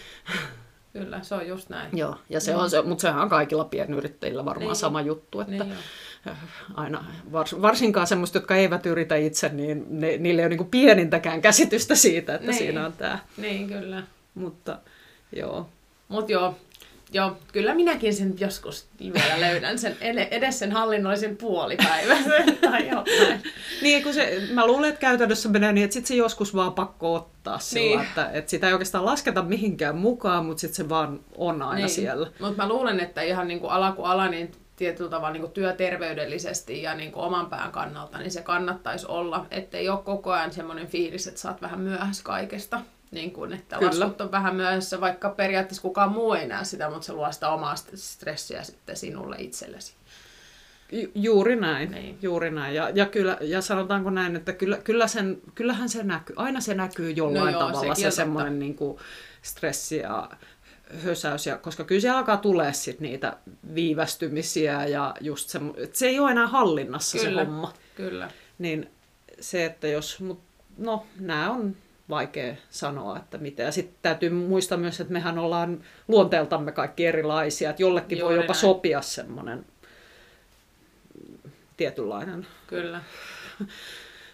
Kyllä, 0.93 1.19
se 1.23 1.35
on 1.35 1.49
just 1.49 1.69
näin. 1.69 1.99
Joo, 1.99 2.17
ja 2.31 2.41
se 2.41 2.57
on 2.57 2.71
se, 2.71 2.83
mutta 2.83 3.03
sehän 3.03 3.23
on 3.23 3.29
kaikilla 3.29 3.65
pienyrittäjillä 3.65 4.45
varmaan 4.45 4.69
Niin. 4.69 4.77
sama 4.77 5.01
juttu, 5.01 5.41
että 5.41 5.53
Niin 5.65 5.75
aina, 6.75 7.05
vars, 7.33 7.63
varsinkaan 7.63 8.07
semmoista, 8.07 8.39
jotka 8.39 8.57
eivät 8.57 8.87
yritä 8.87 9.17
itse, 9.17 9.49
niin 9.49 9.87
ne, 9.91 10.17
niillä 10.17 10.43
ei 10.43 10.47
ole 10.47 10.57
niin 10.57 10.67
pienintäkään 10.71 11.43
käsitystä 11.43 11.95
siitä, 11.95 12.35
että 12.35 12.47
Niin. 12.47 12.59
siinä 12.59 12.87
on 12.87 12.93
tämä. 12.93 13.19
Niin, 13.37 13.69
kyllä. 13.69 14.03
Mutta 14.35 14.79
joo, 15.37 15.69
Mut 16.09 16.29
joo, 16.31 16.55
joo, 17.13 17.37
kyllä 17.53 17.75
minäkin 17.75 18.15
sen 18.15 18.35
joskus 18.41 18.89
vielä 19.01 19.41
löydän 19.41 19.79
sen 19.79 19.97
ed- 20.01 20.29
edes 20.31 20.59
sen 20.59 20.73
hallinnollisen 20.73 21.37
puolipäiväisen 21.37 22.57
tai 22.71 22.89
jotain. 22.89 23.43
Niin, 23.83 24.03
kun 24.03 24.15
se, 24.15 24.43
mä 24.53 24.67
luulen, 24.67 24.89
että 24.89 25.01
käytännössä 25.01 25.49
menee 25.49 25.73
niin, 25.73 25.85
että 25.85 25.95
sit 25.95 26.07
se 26.07 26.15
joskus 26.15 26.55
vaan 26.55 26.73
pakko 26.73 27.15
ottaa 27.15 27.59
sillä, 27.59 27.97
Niin. 27.97 28.01
että, 28.09 28.31
että 28.33 28.51
sitä 28.51 28.67
ei 28.67 28.73
oikeastaan 28.73 29.05
lasketa 29.05 29.43
mihinkään 29.43 29.97
mukaan, 29.97 30.47
mutta 30.47 30.61
sitten 30.61 30.77
se 30.77 30.89
vaan 30.89 31.21
on 31.37 31.63
aina 31.63 31.75
niin. 31.77 31.89
siellä. 31.89 32.31
Mutta 32.41 32.63
mä 32.63 32.69
luulen, 32.69 33.01
että 33.01 33.23
ihan 33.23 33.49
niin 33.49 33.61
kuin 33.61 33.71
ala 33.73 33.93
kuin 33.93 34.07
ala, 34.07 34.29
niin 34.29 34.53
tietyllä 34.77 35.11
tavalla 35.11 35.33
niin 35.33 35.41
kuin 35.43 35.53
työterveydellisesti 35.53 36.83
ja 36.83 36.95
niin 36.95 37.13
kuin 37.13 37.25
oman 37.25 37.47
pään 37.47 37.73
kannalta, 37.73 38.19
niin 38.19 38.31
se 38.31 38.43
kannattaisi 38.43 39.07
olla, 39.09 39.47
ettei 39.51 39.89
ole 39.89 39.99
koko 40.05 40.33
ajan 40.33 40.53
semmoinen 40.53 40.87
fiilis, 40.87 41.27
että 41.27 41.41
sä 41.41 41.49
oot 41.49 41.63
vähän 41.63 41.81
myöhässä 41.81 42.25
kaikesta. 42.25 42.81
Niin 43.11 43.31
kuin, 43.33 43.53
että 43.53 43.79
Kyllä. 43.79 43.91
Laskut 44.01 44.21
on 44.21 44.31
vähän 44.31 44.57
myöhässä, 44.57 45.01
vaikka 45.01 45.31
periaatteessa 45.31 45.83
kukaan 45.83 46.13
muu 46.13 46.33
ei 46.35 46.47
näe 46.47 46.65
sitä, 46.65 46.91
mutta 46.91 47.07
se 47.07 47.13
luo 47.13 47.33
sitä 47.33 47.49
omaa 47.49 47.75
st- 47.75 47.97
stressiä 47.97 48.63
sitten 48.63 48.97
sinulle 48.97 49.37
itsellesi. 49.39 49.95
Ju- 50.93 51.11
Juuri 51.15 51.57
näin, 51.57 51.91
Niin. 51.91 52.19
juuri 52.23 52.51
näin. 52.51 52.75
Ja, 52.75 52.91
ja, 52.95 53.07
kyllä, 53.07 53.39
ja 53.41 53.61
sanotaanko 53.63 54.11
näin, 54.11 54.37
että 54.37 54.53
kyllä, 54.53 54.79
kyllä 54.85 55.07
sen, 55.07 55.41
kyllähän 55.55 55.89
se 55.89 56.03
näkyy, 56.03 56.37
aina 56.39 56.61
se 56.61 56.75
näkyy 56.75 57.11
jollain 57.11 57.45
No 57.45 57.51
joo, 57.61 57.61
tavalla 57.69 57.95
se 57.95 58.07
on 58.07 58.13
semmoinen 58.13 58.59
niin 58.59 58.75
kuin 58.75 58.99
stressi 59.43 59.97
ja 59.97 60.31
hösäys, 61.05 61.47
ja, 61.47 61.57
koska 61.59 61.85
kyllä 61.85 62.01
se 62.01 62.11
alkaa 62.11 62.37
tulee 62.37 62.73
sit 62.73 63.01
niitä 63.01 63.37
viivästymisiä 63.75 64.87
ja 64.87 65.15
just 65.21 65.49
se, 65.49 65.61
että 65.77 65.99
se 65.99 66.07
ei 66.07 66.21
ole 66.21 66.31
enää 66.31 66.47
hallinnassa 66.47 67.19
Kyllä. 67.19 67.41
se 67.41 67.47
homma. 67.47 67.73
Kyllä. 67.97 68.31
Niin 68.59 68.91
se, 69.41 69.65
että 69.65 69.87
jos, 69.89 70.21
mut, 70.21 70.41
no 70.79 71.07
nämä 71.21 71.51
on 71.51 71.77
vaikea 72.11 72.55
sanoa, 72.71 73.17
että 73.17 73.39
mitä. 73.39 73.63
Ja 73.63 73.73
sitten 73.73 73.97
täytyy 74.03 74.31
muistaa 74.31 74.79
myös, 74.79 75.01
että 75.01 75.13
mehän 75.13 75.39
ollaan 75.39 75.85
luonteeltamme 76.09 76.73
kaikki 76.73 77.07
erilaisia, 77.07 77.71
että 77.71 77.83
jollekin 77.83 78.19
Juuri 78.19 78.37
voi 78.37 78.45
jopa 78.45 78.53
näin. 78.53 78.61
sopia 78.61 79.03
semmoinen 79.03 79.67
tietynlainen 81.77 82.47
Kyllä. 82.67 83.01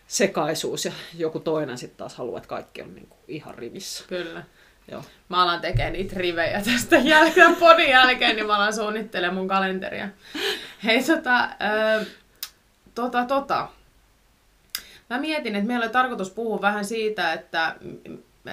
sekaisuus 0.06 0.84
ja 0.84 0.92
joku 1.18 1.40
toinen 1.40 1.78
sitten 1.78 1.98
taas 1.98 2.14
haluaa, 2.14 2.38
että 2.38 2.48
kaikki 2.48 2.82
on 2.82 2.94
niinku 2.94 3.16
ihan 3.28 3.54
rivissä. 3.54 4.04
Kyllä. 4.08 4.42
Joo. 4.90 5.04
Mä 5.28 5.42
alan 5.42 5.60
tekemään 5.60 5.92
niitä 5.92 6.16
rivejä 6.16 6.62
tästä 6.62 6.96
jälkeen, 6.96 7.56
podin 7.60 7.90
jälkeen, 7.90 8.36
niin 8.36 8.46
mä 8.46 8.56
alan 8.56 8.74
suunnittelemaan 8.74 9.34
mun 9.34 9.48
kalenteria. 9.48 10.08
Hei, 10.84 11.02
tota, 11.04 11.44
ö, 11.44 12.04
tota, 12.94 13.24
tota. 13.24 13.68
Mä 15.10 15.18
mietin, 15.18 15.54
että 15.54 15.66
meillä 15.66 15.84
oli 15.84 15.92
tarkoitus 15.92 16.30
puhua 16.30 16.60
vähän 16.60 16.84
siitä, 16.84 17.32
että 17.32 17.76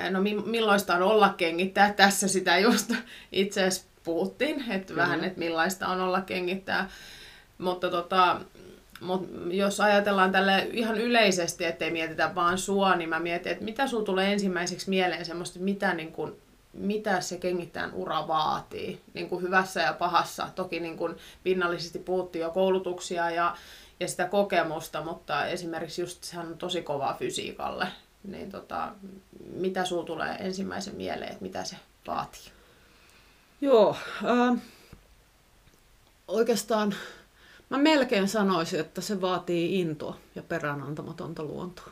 no 0.09 0.21
millaista 0.45 0.95
on 0.95 1.01
olla 1.01 1.29
kengittäjä, 1.29 1.93
tässä 1.93 2.27
sitä 2.27 2.57
just 2.57 2.91
itse 3.31 3.63
asiassa 3.63 3.87
puhuttiin, 4.03 4.71
että 4.71 4.95
vähän, 4.95 5.23
että 5.23 5.39
millaista 5.39 5.87
on 5.87 6.01
olla 6.01 6.21
kengittäjä. 6.21 6.85
Mutta 7.57 7.89
tota, 7.89 8.41
mut 9.01 9.29
jos 9.51 9.79
ajatellaan 9.79 10.31
tälle 10.31 10.67
ihan 10.71 10.97
yleisesti, 10.97 11.65
ettei 11.65 11.91
mietitä 11.91 12.35
vaan 12.35 12.57
sua, 12.57 12.95
niin 12.95 13.09
mä 13.09 13.19
mietin, 13.19 13.51
että 13.51 13.65
mitä 13.65 13.87
sulla 13.87 14.05
tulee 14.05 14.33
ensimmäiseksi 14.33 14.89
mieleen 14.89 15.25
semmoista, 15.25 15.59
mitä, 15.59 15.93
niin 15.93 16.11
kun, 16.11 16.37
mitä 16.73 17.21
se 17.21 17.37
kengittäjän 17.37 17.93
ura 17.93 18.27
vaatii, 18.27 19.01
niin 19.13 19.29
kuin 19.29 19.41
hyvässä 19.41 19.81
ja 19.81 19.93
pahassa. 19.93 20.49
Toki 20.55 20.79
niin 20.79 20.97
kuin 20.97 21.15
pinnallisesti 21.43 21.99
puhuttiin 21.99 22.43
jo 22.43 22.49
koulutuksia 22.49 23.29
ja, 23.29 23.57
ja 23.99 24.07
sitä 24.07 24.25
kokemusta, 24.25 25.03
mutta 25.03 25.45
esimerkiksi 25.45 26.01
just 26.01 26.23
sehän 26.23 26.47
on 26.47 26.57
tosi 26.57 26.81
kovaa 26.81 27.13
fysiikalle. 27.13 27.87
Niin 28.23 28.51
tota, 28.51 28.91
mitä 29.53 29.85
sulla 29.85 30.03
tulee 30.03 30.35
ensimmäisen 30.39 30.95
mieleen, 30.95 31.31
että 31.31 31.43
mitä 31.43 31.63
se 31.63 31.75
vaatii? 32.07 32.51
Joo, 33.61 33.95
äh, 34.25 34.61
oikeastaan 36.27 36.95
mä 37.69 37.77
melkein 37.77 38.27
sanoisin, 38.27 38.79
että 38.79 39.01
se 39.01 39.21
vaatii 39.21 39.79
intoa 39.79 40.17
ja 40.35 40.43
peräänantamatonta 40.43 41.43
luontoa. 41.43 41.91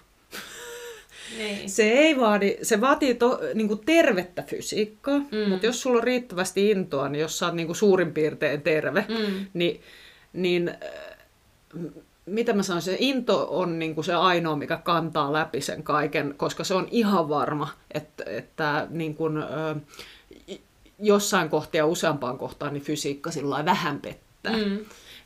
Niin. 1.37 1.69
Se 1.69 1.83
ei 1.83 2.19
vaadi, 2.19 2.57
se 2.61 2.81
vaatii 2.81 3.15
to, 3.15 3.39
niin 3.53 3.67
kuin 3.67 3.79
tervettä 3.85 4.43
fysiikkaa, 4.43 5.17
mm. 5.19 5.49
mutta 5.49 5.65
jos 5.65 5.81
sulla 5.81 5.97
on 5.97 6.03
riittävästi 6.03 6.71
intoa, 6.71 7.09
niin 7.09 7.21
jos 7.21 7.39
sä 7.39 7.45
oot 7.45 7.55
niin 7.55 7.67
kuin 7.67 7.75
suurin 7.75 8.13
piirtein 8.13 8.61
terve, 8.61 9.05
mm. 9.09 9.45
niin, 9.53 9.81
niin 10.33 10.69
äh, 10.69 10.75
mitä 12.25 12.53
mä 12.53 12.63
sanoisin, 12.63 12.93
se 12.93 12.97
into 12.99 13.47
on 13.49 13.79
niin 13.79 13.95
kuin 13.95 14.05
se 14.05 14.13
ainoa, 14.13 14.55
mikä 14.55 14.77
kantaa 14.77 15.33
läpi 15.33 15.61
sen 15.61 15.83
kaiken, 15.83 16.33
koska 16.37 16.63
se 16.63 16.73
on 16.73 16.87
ihan 16.91 17.29
varma, 17.29 17.69
että, 17.91 18.23
että 18.27 18.87
niin 18.89 19.15
kuin, 19.15 19.33
jossain 20.99 21.49
kohtia 21.49 21.85
useampaan 21.85 22.37
kohtaan 22.37 22.73
niin 22.73 22.83
fysiikka 22.83 23.31
sillä 23.31 23.65
vähän 23.65 23.99
pettää. 23.99 24.57
Mm. 24.57 24.79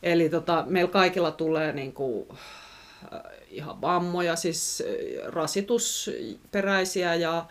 Eli 0.03 0.29
tota, 0.29 0.63
meillä 0.67 0.91
kaikilla 0.91 1.31
tulee 1.31 1.73
niin 1.73 1.93
kuin, 1.93 2.27
ihan 3.55 3.81
vammoja, 3.81 4.35
siis 4.35 4.83
rasitusperäisiä 5.25 7.15
ja 7.15 7.45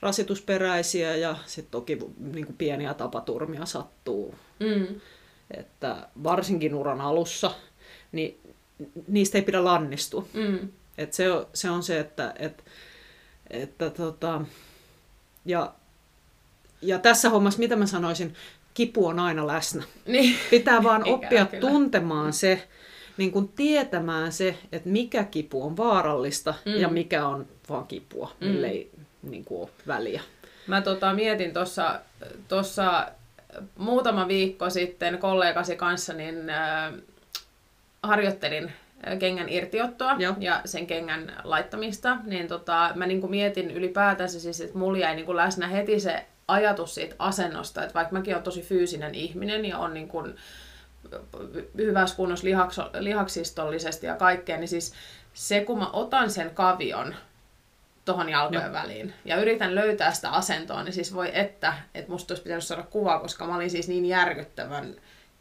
rasitusperäisiä 0.00 1.16
ja 1.16 1.36
sitten 1.46 1.70
toki 1.70 1.98
niin 2.18 2.46
kuin 2.46 2.56
pieniä 2.56 2.94
tapaturmia 2.94 3.66
sattuu. 3.66 4.34
Mm. 4.60 5.00
Että 5.50 6.08
varsinkin 6.22 6.74
uran 6.74 7.00
alussa, 7.00 7.54
niin 8.12 8.40
niistä 9.08 9.38
ei 9.38 9.42
pidä 9.42 9.64
lannistua. 9.64 10.26
Mm. 10.32 10.68
Et 10.98 11.12
se, 11.12 11.32
on, 11.32 11.46
se 11.54 11.70
on 11.70 11.82
se, 11.82 12.00
että, 12.00 12.34
et, 12.38 12.64
että 13.50 13.90
tota, 13.90 14.40
ja, 15.44 15.74
ja 16.82 16.98
tässä 16.98 17.30
hommassa, 17.30 17.58
mitä 17.58 17.76
mä 17.76 17.86
sanoisin, 17.86 18.34
kipu 18.74 19.06
on 19.06 19.18
aina 19.18 19.46
läsnä. 19.46 19.84
Niin. 20.06 20.36
Pitää 20.50 20.82
vaan 20.82 21.08
oppia 21.12 21.46
kyllä. 21.46 21.60
tuntemaan 21.60 22.32
se, 22.32 22.68
niin 23.16 23.32
kuin 23.32 23.48
tietämään 23.48 24.32
se, 24.32 24.56
että 24.72 24.88
mikä 24.88 25.24
kipu 25.24 25.66
on 25.66 25.76
vaarallista 25.76 26.54
mm. 26.64 26.72
ja 26.72 26.88
mikä 26.88 27.26
on 27.26 27.46
vaan 27.68 27.86
kipua, 27.86 28.32
mm. 28.40 28.46
mille 28.46 28.66
ei 28.66 28.90
niin 29.22 29.44
kuin 29.44 29.60
ole 29.60 29.70
väliä. 29.86 30.22
Mä 30.66 30.80
tota, 30.80 31.14
mietin 31.14 31.52
tuossa 32.48 33.08
muutama 33.78 34.28
viikko 34.28 34.70
sitten 34.70 35.18
kollegasi 35.18 35.76
kanssa, 35.76 36.12
niin 36.12 36.50
äh, 36.50 36.92
harjoittelin 38.02 38.72
kengän 39.18 39.48
irtiottoa 39.48 40.16
Joo. 40.18 40.34
ja 40.38 40.60
sen 40.64 40.86
kengän 40.86 41.32
laittamista, 41.44 42.16
niin 42.24 42.48
tota, 42.48 42.90
mä 42.94 43.06
niin 43.06 43.30
mietin 43.30 43.70
ylipäätänsä 43.70 44.40
siis, 44.40 44.60
että 44.60 44.78
mulla 44.78 44.98
jäi 44.98 45.14
niin 45.14 45.36
läsnä 45.36 45.68
heti 45.68 46.00
se 46.00 46.26
ajatus 46.48 46.94
siitä 46.94 47.14
asennosta, 47.18 47.82
että 47.82 47.94
vaikka 47.94 48.12
mäkin 48.12 48.34
olen 48.34 48.44
tosi 48.44 48.62
fyysinen 48.62 49.14
ihminen 49.14 49.64
ja 49.64 49.78
on 49.78 49.94
niin 49.94 50.08
kuin 50.08 50.36
hyvässä 51.76 52.16
kunnossa 52.16 52.46
lihaks, 52.46 52.76
lihaksistollisesti 52.98 54.06
ja 54.06 54.16
kaikkea, 54.16 54.56
niin 54.56 54.68
siis 54.68 54.92
se 55.34 55.64
kun 55.64 55.78
mä 55.78 55.90
otan 55.90 56.30
sen 56.30 56.50
kavion 56.50 57.14
tuohon 58.04 58.28
jalkojen 58.28 58.64
Joo. 58.64 58.72
väliin 58.72 59.14
ja 59.24 59.36
yritän 59.36 59.74
löytää 59.74 60.12
sitä 60.12 60.30
asentoa, 60.30 60.82
niin 60.82 60.92
siis 60.92 61.14
voi 61.14 61.30
että, 61.34 61.74
että 61.94 62.12
musta 62.12 62.34
olisi 62.34 62.42
pitänyt 62.42 62.64
saada 62.64 62.82
kuva, 62.82 63.18
koska 63.18 63.46
mä 63.46 63.56
olin 63.56 63.70
siis 63.70 63.88
niin 63.88 64.06
järkyttävän 64.06 64.94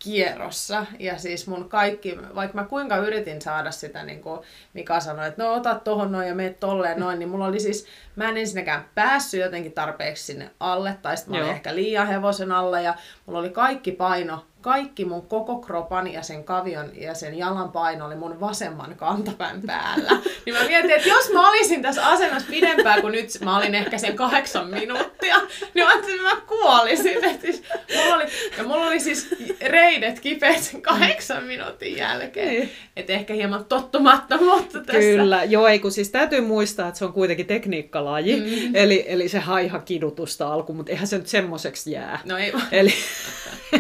kierrossa. 0.03 0.85
Ja 0.99 1.17
siis 1.17 1.47
mun 1.47 1.69
kaikki, 1.69 2.17
vaikka 2.35 2.57
mä 2.57 2.63
kuinka 2.63 2.97
yritin 2.97 3.41
saada 3.41 3.71
sitä, 3.71 4.03
niin 4.03 4.21
kuin 4.21 4.39
Mika 4.73 4.99
sanoi, 4.99 5.27
että 5.27 5.43
no 5.43 5.53
ota 5.53 5.75
tohon 5.75 6.11
noin 6.11 6.27
ja 6.27 6.35
meet 6.35 6.59
tolleen 6.59 6.99
noin, 6.99 7.19
niin 7.19 7.29
mulla 7.29 7.45
oli 7.45 7.59
siis, 7.59 7.85
mä 8.15 8.29
en 8.29 8.37
ensinnäkään 8.37 8.85
päässyt 8.95 9.41
jotenkin 9.41 9.71
tarpeeksi 9.71 10.23
sinne 10.23 10.51
alle, 10.59 10.97
tai 11.01 11.17
sitten 11.17 11.31
mä 11.31 11.37
olin 11.37 11.47
Joo. 11.47 11.55
ehkä 11.55 11.75
liian 11.75 12.07
hevosen 12.07 12.51
alla, 12.51 12.79
ja 12.79 12.95
mulla 13.25 13.39
oli 13.39 13.49
kaikki 13.49 13.91
paino 13.91 14.45
kaikki 14.63 15.05
mun 15.05 15.27
koko 15.27 15.55
kropan 15.55 16.13
ja 16.13 16.21
sen 16.21 16.43
kavion 16.43 16.91
ja 16.95 17.13
sen 17.13 17.37
jalan 17.37 17.71
paino 17.71 18.05
oli 18.05 18.15
mun 18.15 18.39
vasemman 18.39 18.95
kantapään 18.95 19.61
päällä. 19.61 20.11
Niin 20.45 20.55
mä 20.55 20.63
mietin, 20.63 20.91
että 20.91 21.09
jos 21.09 21.29
mä 21.33 21.49
olisin 21.49 21.81
tässä 21.81 22.07
asennossa 22.07 22.49
pidempään 22.51 23.01
kuin 23.01 23.11
nyt, 23.11 23.29
mä 23.43 23.57
olin 23.57 23.75
ehkä 23.75 23.97
sen 23.97 24.15
kahdeksan 24.15 24.67
minuuttia, 24.67 25.35
niin 25.73 25.85
mä 25.85 25.93
että 25.93 26.23
mä 26.23 26.41
kuolisin. 26.47 27.23
Et 27.25 27.41
siis, 27.41 27.63
mulla 27.95 28.15
oli, 28.15 28.23
ja 28.57 28.63
mulla 28.63 28.87
oli 28.87 28.99
siis 28.99 29.29
reidet 29.61 30.19
kipeät 30.19 30.63
sen 30.63 30.81
kahdeksan 30.81 31.43
minuutin 31.43 31.97
jälkeen. 31.97 32.47
Niin. 32.47 32.71
Että 32.95 33.13
ehkä 33.13 33.33
hieman 33.33 33.65
tottumattomuutta 33.65 34.79
tässä. 34.79 35.01
Kyllä, 35.01 35.43
joo, 35.43 35.67
ei 35.67 35.79
kun 35.79 35.91
siis 35.91 36.09
täytyy 36.09 36.41
muistaa, 36.41 36.87
että 36.87 36.97
se 36.97 37.05
on 37.05 37.13
kuitenkin 37.13 37.45
tekniikkalaji. 37.45 38.39
Mm. 38.39 38.75
Eli, 38.75 39.05
eli 39.07 39.29
se 39.29 39.39
haiha 39.39 39.79
kidutusta 39.79 40.53
alku, 40.53 40.73
mutta 40.73 40.91
eihän 40.91 41.07
se 41.07 41.17
nyt 41.17 41.27
semmoiseksi 41.27 41.91
jää. 41.91 42.19
No 42.25 42.37
ei 42.37 42.53
Eli, 42.71 42.93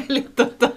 eli 0.09 0.25
tota, 0.35 0.69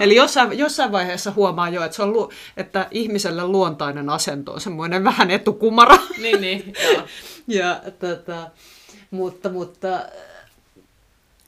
Eli 0.00 0.16
jossain, 0.16 0.58
jossain 0.58 0.92
vaiheessa 0.92 1.32
huomaa 1.36 1.68
jo, 1.68 1.84
että, 1.84 1.96
se 1.96 2.02
on 2.02 2.12
lu, 2.12 2.32
että 2.56 2.88
ihmiselle 2.90 3.46
luontainen 3.46 4.10
asento 4.10 4.52
on 4.52 4.60
semmoinen 4.60 5.04
vähän 5.04 5.30
etukumara. 5.30 5.96
Niin, 6.18 6.40
niin, 6.40 6.72
joo. 6.84 7.02
ja, 7.60 7.80
tota, 7.98 8.50
mutta, 9.10 9.48
mutta 9.48 9.88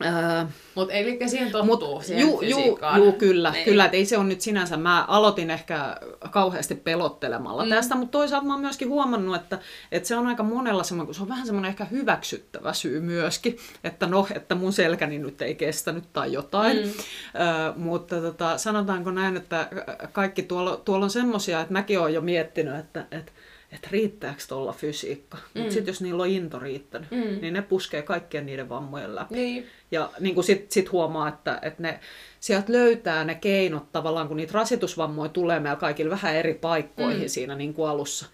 Öö, 0.05 0.45
Mutta 0.75 0.95
eli 0.95 1.19
siihen 1.29 1.53
tottuu, 1.53 1.95
mut, 1.95 2.05
siihen 2.05 2.27
juu, 2.27 2.43
juu, 2.43 2.79
juu, 2.97 3.13
kyllä, 3.13 3.51
niin. 3.51 3.65
kyllä, 3.65 3.85
että 3.85 3.97
ei 3.97 4.07
se 4.07 4.19
ole 4.19 4.27
nyt 4.27 4.41
sinänsä, 4.41 4.77
mä 4.77 5.05
aloitin 5.05 5.51
ehkä 5.51 5.97
kauheasti 6.31 6.75
pelottelemalla 6.75 7.65
mm. 7.65 7.71
tästä, 7.71 7.95
mutta 7.95 8.19
toisaalta 8.19 8.47
mä 8.47 8.53
oon 8.53 8.61
myöskin 8.61 8.89
huomannut, 8.89 9.37
että, 9.37 9.59
että 9.93 10.09
se 10.09 10.17
on 10.17 10.27
aika 10.27 10.43
monella 10.43 10.83
semmoinen, 10.83 11.07
kun 11.07 11.15
se 11.15 11.23
on 11.23 11.29
vähän 11.29 11.47
semmoinen 11.47 11.69
ehkä 11.69 11.85
hyväksyttävä 11.85 12.73
syy 12.73 13.01
myöskin, 13.01 13.57
että 13.85 14.07
no, 14.07 14.27
että 14.35 14.55
mun 14.55 14.73
selkäni 14.73 15.19
nyt 15.19 15.43
ei 15.43 15.55
kestänyt 15.55 16.05
tai 16.13 16.33
jotain, 16.33 16.77
mm. 16.77 16.93
öö, 17.41 17.73
mutta 17.77 18.21
tota, 18.21 18.59
sanotaanko 18.59 19.11
näin, 19.11 19.37
että 19.37 19.69
kaikki 20.13 20.43
tuolla, 20.43 20.77
tuolla 20.77 21.05
on 21.05 21.11
semmoisia, 21.11 21.61
että 21.61 21.73
mäkin 21.73 22.01
oon 22.01 22.15
jo 22.15 22.21
miettinyt, 22.21 22.77
että, 22.77 23.07
että 23.11 23.33
että 23.77 23.89
riittääkö 23.93 24.43
tuolla 24.49 24.73
fysiikka. 24.73 25.39
Mm. 25.39 25.61
Mutta 25.61 25.75
sitten 25.75 25.93
jos 25.93 26.01
niillä 26.01 26.23
on 26.23 26.29
into 26.29 26.59
riittänyt, 26.59 27.11
mm. 27.11 27.41
niin 27.41 27.55
ne 27.55 27.63
puskee 27.63 28.03
kaikkien 28.03 28.47
niiden 28.47 28.69
vammojen 28.69 29.15
läpi. 29.15 29.35
Niin. 29.35 29.67
Ja 29.91 30.11
niin 30.21 30.45
sitten 30.45 30.73
sit 30.73 30.93
huomaa, 30.93 31.29
että, 31.29 31.59
että 31.63 31.83
ne, 31.83 32.01
sieltä 32.41 32.73
löytää 32.73 33.25
ne 33.25 33.35
keinot 33.35 33.93
tavallaan, 33.93 34.29
kun 34.29 34.37
niitä 34.37 34.53
rasitusvammoja 34.53 35.29
tulee 35.29 35.61
meillä 35.61 35.77
kaikille 35.77 36.11
vähän 36.11 36.35
eri 36.35 36.55
paikkoihin 36.55 37.23
mm. 37.23 37.29
siinä 37.29 37.55
niin 37.55 37.75
kuin 37.75 37.91
alussa. 37.91 38.27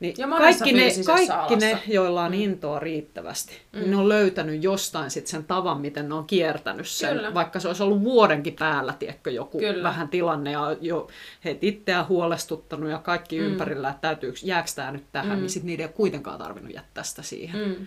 Niin 0.00 0.14
ja 0.18 0.28
kaikki 0.28 0.72
ne, 0.72 0.90
kaikki 1.06 1.56
ne, 1.56 1.82
joilla 1.86 2.24
on 2.24 2.32
mm. 2.32 2.40
intoa 2.40 2.78
riittävästi, 2.78 3.52
mm. 3.72 3.78
niin 3.78 3.90
ne 3.90 3.96
on 3.96 4.08
löytänyt 4.08 4.64
jostain 4.64 5.10
sit 5.10 5.26
sen 5.26 5.44
tavan, 5.44 5.80
miten 5.80 6.08
ne 6.08 6.14
on 6.14 6.26
kiertänyt 6.26 6.88
sen. 6.88 7.16
Kyllä. 7.16 7.34
Vaikka 7.34 7.60
se 7.60 7.68
olisi 7.68 7.82
ollut 7.82 8.04
vuodenkin 8.04 8.56
päällä, 8.58 8.92
tiedätkö, 8.98 9.30
joku 9.30 9.58
Kyllä. 9.58 9.82
vähän 9.82 10.08
tilanne 10.08 10.52
ja 10.52 10.76
jo 10.80 11.08
heitä 11.44 11.58
itseään 11.62 12.08
huolestuttanut 12.08 12.90
ja 12.90 12.98
kaikki 12.98 13.40
mm. 13.40 13.46
ympärillä, 13.46 13.90
että 13.90 14.00
täytyy, 14.00 14.34
jääkö 14.42 14.70
tämä 14.74 14.92
nyt 14.92 15.04
tähän, 15.12 15.38
mm. 15.38 15.40
niin 15.40 15.50
sitten 15.50 15.66
niiden 15.66 15.84
ei 15.84 15.88
ole 15.88 15.92
kuitenkaan 15.96 16.38
tarvinnut 16.38 16.74
jättää 16.74 17.04
sitä 17.04 17.22
siihen. 17.22 17.68
Mm. 17.68 17.86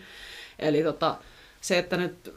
Eli 0.59 0.83
tota, 0.83 1.15
se, 1.61 1.77
että 1.77 1.97
nyt, 1.97 2.33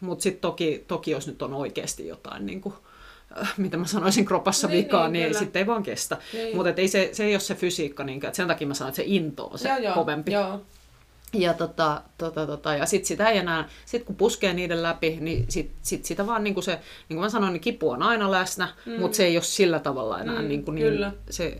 mutta 0.00 0.22
sitten 0.22 0.40
toki, 0.40 0.84
toki 0.88 1.10
jos 1.10 1.26
nyt 1.26 1.42
on 1.42 1.54
oikeasti 1.54 2.06
jotain 2.06 2.46
niin 2.46 2.60
kuin, 2.60 2.74
mitä 3.56 3.76
mä 3.76 3.86
sanoisin, 3.86 4.24
kropassa 4.24 4.68
niin, 4.68 4.84
vikaa, 4.84 5.08
niin, 5.08 5.24
niin 5.24 5.38
sitten 5.38 5.60
ei 5.60 5.66
vaan 5.66 5.82
kestä. 5.82 6.16
Niin. 6.32 6.56
Mutta 6.56 6.72
ei 6.76 6.88
se, 6.88 7.08
se 7.12 7.24
ei 7.24 7.34
ole 7.34 7.40
se 7.40 7.54
fysiikka, 7.54 8.04
niin, 8.04 8.26
että 8.26 8.36
sen 8.36 8.48
takia 8.48 8.66
mä 8.66 8.74
sanon, 8.74 8.88
että 8.88 8.96
se 8.96 9.04
into 9.06 9.46
on 9.46 9.58
se 9.58 9.68
joo, 9.68 9.78
joo, 9.78 9.94
kovempi. 9.94 10.32
Joo. 10.32 10.60
Ja, 11.34 11.54
tota, 11.54 12.02
tota, 12.18 12.46
tota, 12.46 12.74
ja 12.74 12.86
sitten 12.86 13.06
sitä 13.06 13.28
ei 13.28 13.38
enää, 13.38 13.68
sit 13.86 14.04
kun 14.04 14.16
puskee 14.16 14.54
niiden 14.54 14.82
läpi, 14.82 15.18
niin 15.20 15.44
sit, 15.48 15.70
sit 15.82 16.04
sitä 16.04 16.26
vaan, 16.26 16.44
niin 16.44 16.54
kuin 16.54 16.64
se, 16.64 16.72
niin 16.72 17.16
kuin 17.16 17.20
mä 17.20 17.28
sanoin, 17.28 17.52
niin 17.52 17.60
kipu 17.60 17.90
on 17.90 18.02
aina 18.02 18.30
läsnä, 18.30 18.68
mm. 18.86 19.00
mutta 19.00 19.16
se 19.16 19.24
ei 19.24 19.36
ole 19.36 19.42
sillä 19.42 19.78
tavalla 19.78 20.20
enää 20.20 20.42
mm, 20.42 20.48
niin, 20.48 20.64
kuin 20.64 20.74
niin 20.74 21.12
se 21.30 21.56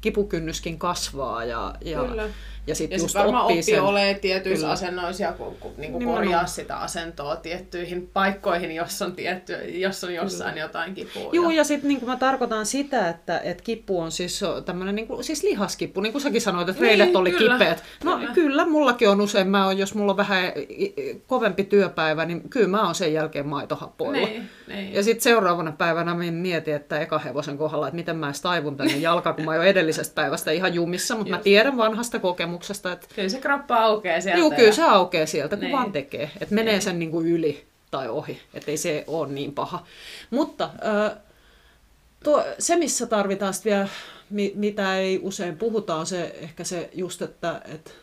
kipukynnyskin 0.00 0.78
kasvaa 0.78 1.44
ja, 1.44 1.74
ja, 1.84 2.04
Kyllä. 2.04 2.28
ja 2.66 2.74
sitten 2.74 2.96
Ja 2.96 3.02
just 3.02 3.08
sitten 3.08 3.22
varmaan 3.22 3.44
oppii 3.44 3.58
oppii 3.60 3.74
sen. 3.74 3.82
olemaan 3.82 4.20
tietyissä 4.20 4.60
Kyllä. 4.62 4.72
asennoissa 4.72 5.22
ja 5.22 5.32
ku, 5.32 5.44
ku, 5.60 5.72
niin 5.76 5.92
kuin 5.92 5.98
Nimenomaan. 5.98 6.24
korjaa 6.24 6.46
sitä 6.46 6.76
asentoa 6.76 7.36
tiettyihin 7.36 8.10
paikkoihin, 8.12 8.72
jos 8.72 9.02
on, 9.02 9.12
tietty, 9.12 9.52
jos 9.54 10.04
on 10.04 10.14
jossain 10.14 10.58
jotain 10.58 10.94
kipua. 10.94 11.30
Joo, 11.32 11.50
ja 11.50 11.64
sitten 11.64 11.88
niin 11.88 12.04
mä 12.06 12.16
tarkoitan 12.16 12.66
sitä, 12.66 13.08
että 13.08 13.38
et 13.38 13.60
kipu 13.62 14.00
on 14.00 14.12
siis 14.12 14.40
tämmöinen 14.64 14.94
niin 14.94 15.08
siis 15.24 15.42
lihaskippu, 15.42 16.00
niin 16.00 16.12
kuin 16.12 16.22
säkin 16.22 16.40
sanoit, 16.40 16.68
että 16.68 16.82
Niin, 16.82 16.98
reidet 16.98 17.16
oli 17.16 17.30
kyllä, 17.32 17.52
kipeät. 17.58 17.82
No 18.04 18.12
kyllä. 18.12 18.32
kyllä. 18.32 18.34
kyllä, 18.34 18.64
mullakin 18.66 19.08
on 19.08 19.20
usein, 19.20 19.48
mä 19.48 19.64
oon, 19.66 19.78
jos 19.78 19.94
mulla 19.94 20.10
on 20.12 20.16
vähän 20.16 20.52
kovempi 21.26 21.64
työpäivä, 21.64 22.24
niin 22.24 22.48
kyllä 22.50 22.68
mä 22.68 22.82
oon 22.84 22.94
sen 22.94 23.12
jälkeen 23.12 23.46
maitohappoilla. 23.48 24.26
niin, 24.26 24.48
niin. 24.68 24.94
Ja 24.94 25.02
sitten 25.02 25.22
seuraavana 25.22 25.72
päivänä 25.72 26.14
mä 26.14 26.22
mietin, 26.30 26.74
että 26.74 27.00
eka 27.00 27.18
hevosen 27.18 27.58
kohdalla, 27.58 27.88
että 27.88 27.96
miten 27.96 28.16
mä 28.16 28.26
edes 28.26 28.40
taivun 28.42 28.76
tänne 28.76 28.96
jalkaan, 28.96 29.34
kun 29.36 29.44
mä 29.44 29.50
oon 29.50 29.56
jo 29.56 29.62
edellisestä 29.90 30.14
päivästä 30.14 30.50
ihan 30.50 30.74
jumissa, 30.74 31.14
mutta 31.16 31.30
mä 31.30 31.36
Just. 31.36 31.44
tiedän 31.44 31.76
vanhasta 31.76 32.18
kokemuksesta, 32.18 32.92
että 32.92 33.06
Kyllä 33.14 33.28
se 33.28 33.38
kroppa 33.40 33.76
aukeaa 33.76 34.20
sieltä. 34.20 34.38
Juu, 34.38 34.50
kyllä 34.50 34.62
ja- 34.68 34.72
se 34.72 34.82
aukeaa 34.82 35.26
sieltä, 35.26 35.56
kun 35.56 35.64
Niin. 35.64 35.72
vaan 35.76 35.92
tekee. 35.92 36.30
Että 36.40 36.54
menee 36.54 36.80
sen 36.80 36.98
niin 36.98 37.10
kuin 37.10 37.26
yli 37.26 37.64
tai 37.90 38.08
ohi, 38.08 38.40
ettei 38.54 38.76
se 38.76 39.04
ole 39.06 39.28
niin 39.28 39.52
paha. 39.52 39.86
Mutta 40.30 40.70
tuo, 42.24 42.44
se, 42.58 42.76
missä 42.76 43.06
tarvitaan 43.06 43.54
sit 43.54 43.64
vielä, 43.64 43.88
mi, 44.30 44.52
mitä 44.54 44.96
ei 44.96 45.20
usein 45.22 45.56
puhuta, 45.56 45.94
on 45.94 46.06
se 46.06 46.34
ehkä 46.40 46.64
se 46.64 46.90
just, 46.94 47.22
että 47.22 47.60
et, 47.74 47.94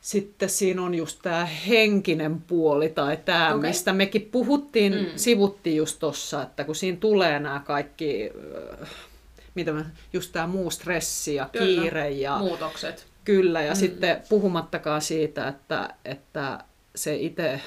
sitten 0.00 0.48
siinä 0.48 0.82
on 0.82 0.94
just 0.94 1.18
tämä 1.22 1.44
henkinen 1.44 2.40
puoli 2.40 2.88
tai 2.88 3.16
tämä, 3.24 3.54
okay. 3.54 3.68
mistä 3.68 3.92
mekin 3.92 4.22
puhuttiin, 4.32 4.94
Mm. 4.94 5.06
sivuttiin 5.16 5.76
just 5.76 5.96
tossa, 5.98 6.42
että 6.42 6.64
kun 6.64 6.74
siinä 6.74 6.98
tulee 7.00 7.38
nämä 7.40 7.60
kaikki, 7.66 8.30
mitä 9.58 9.72
mä, 9.72 9.84
just 10.12 10.32
tämä 10.32 10.46
muu 10.46 10.70
stressi 10.70 11.34
ja 11.34 11.48
Kyllä. 11.52 11.82
kiire 11.82 12.10
ja 12.10 12.38
Muutokset. 12.38 13.06
Kyllä, 13.24 13.62
ja 13.62 13.72
Mm. 13.72 13.78
sitten 13.78 14.22
puhumattakaan 14.28 15.02
siitä, 15.02 15.48
että, 15.48 15.94
että 16.04 16.64
se 16.94 17.16
itse 17.16 17.60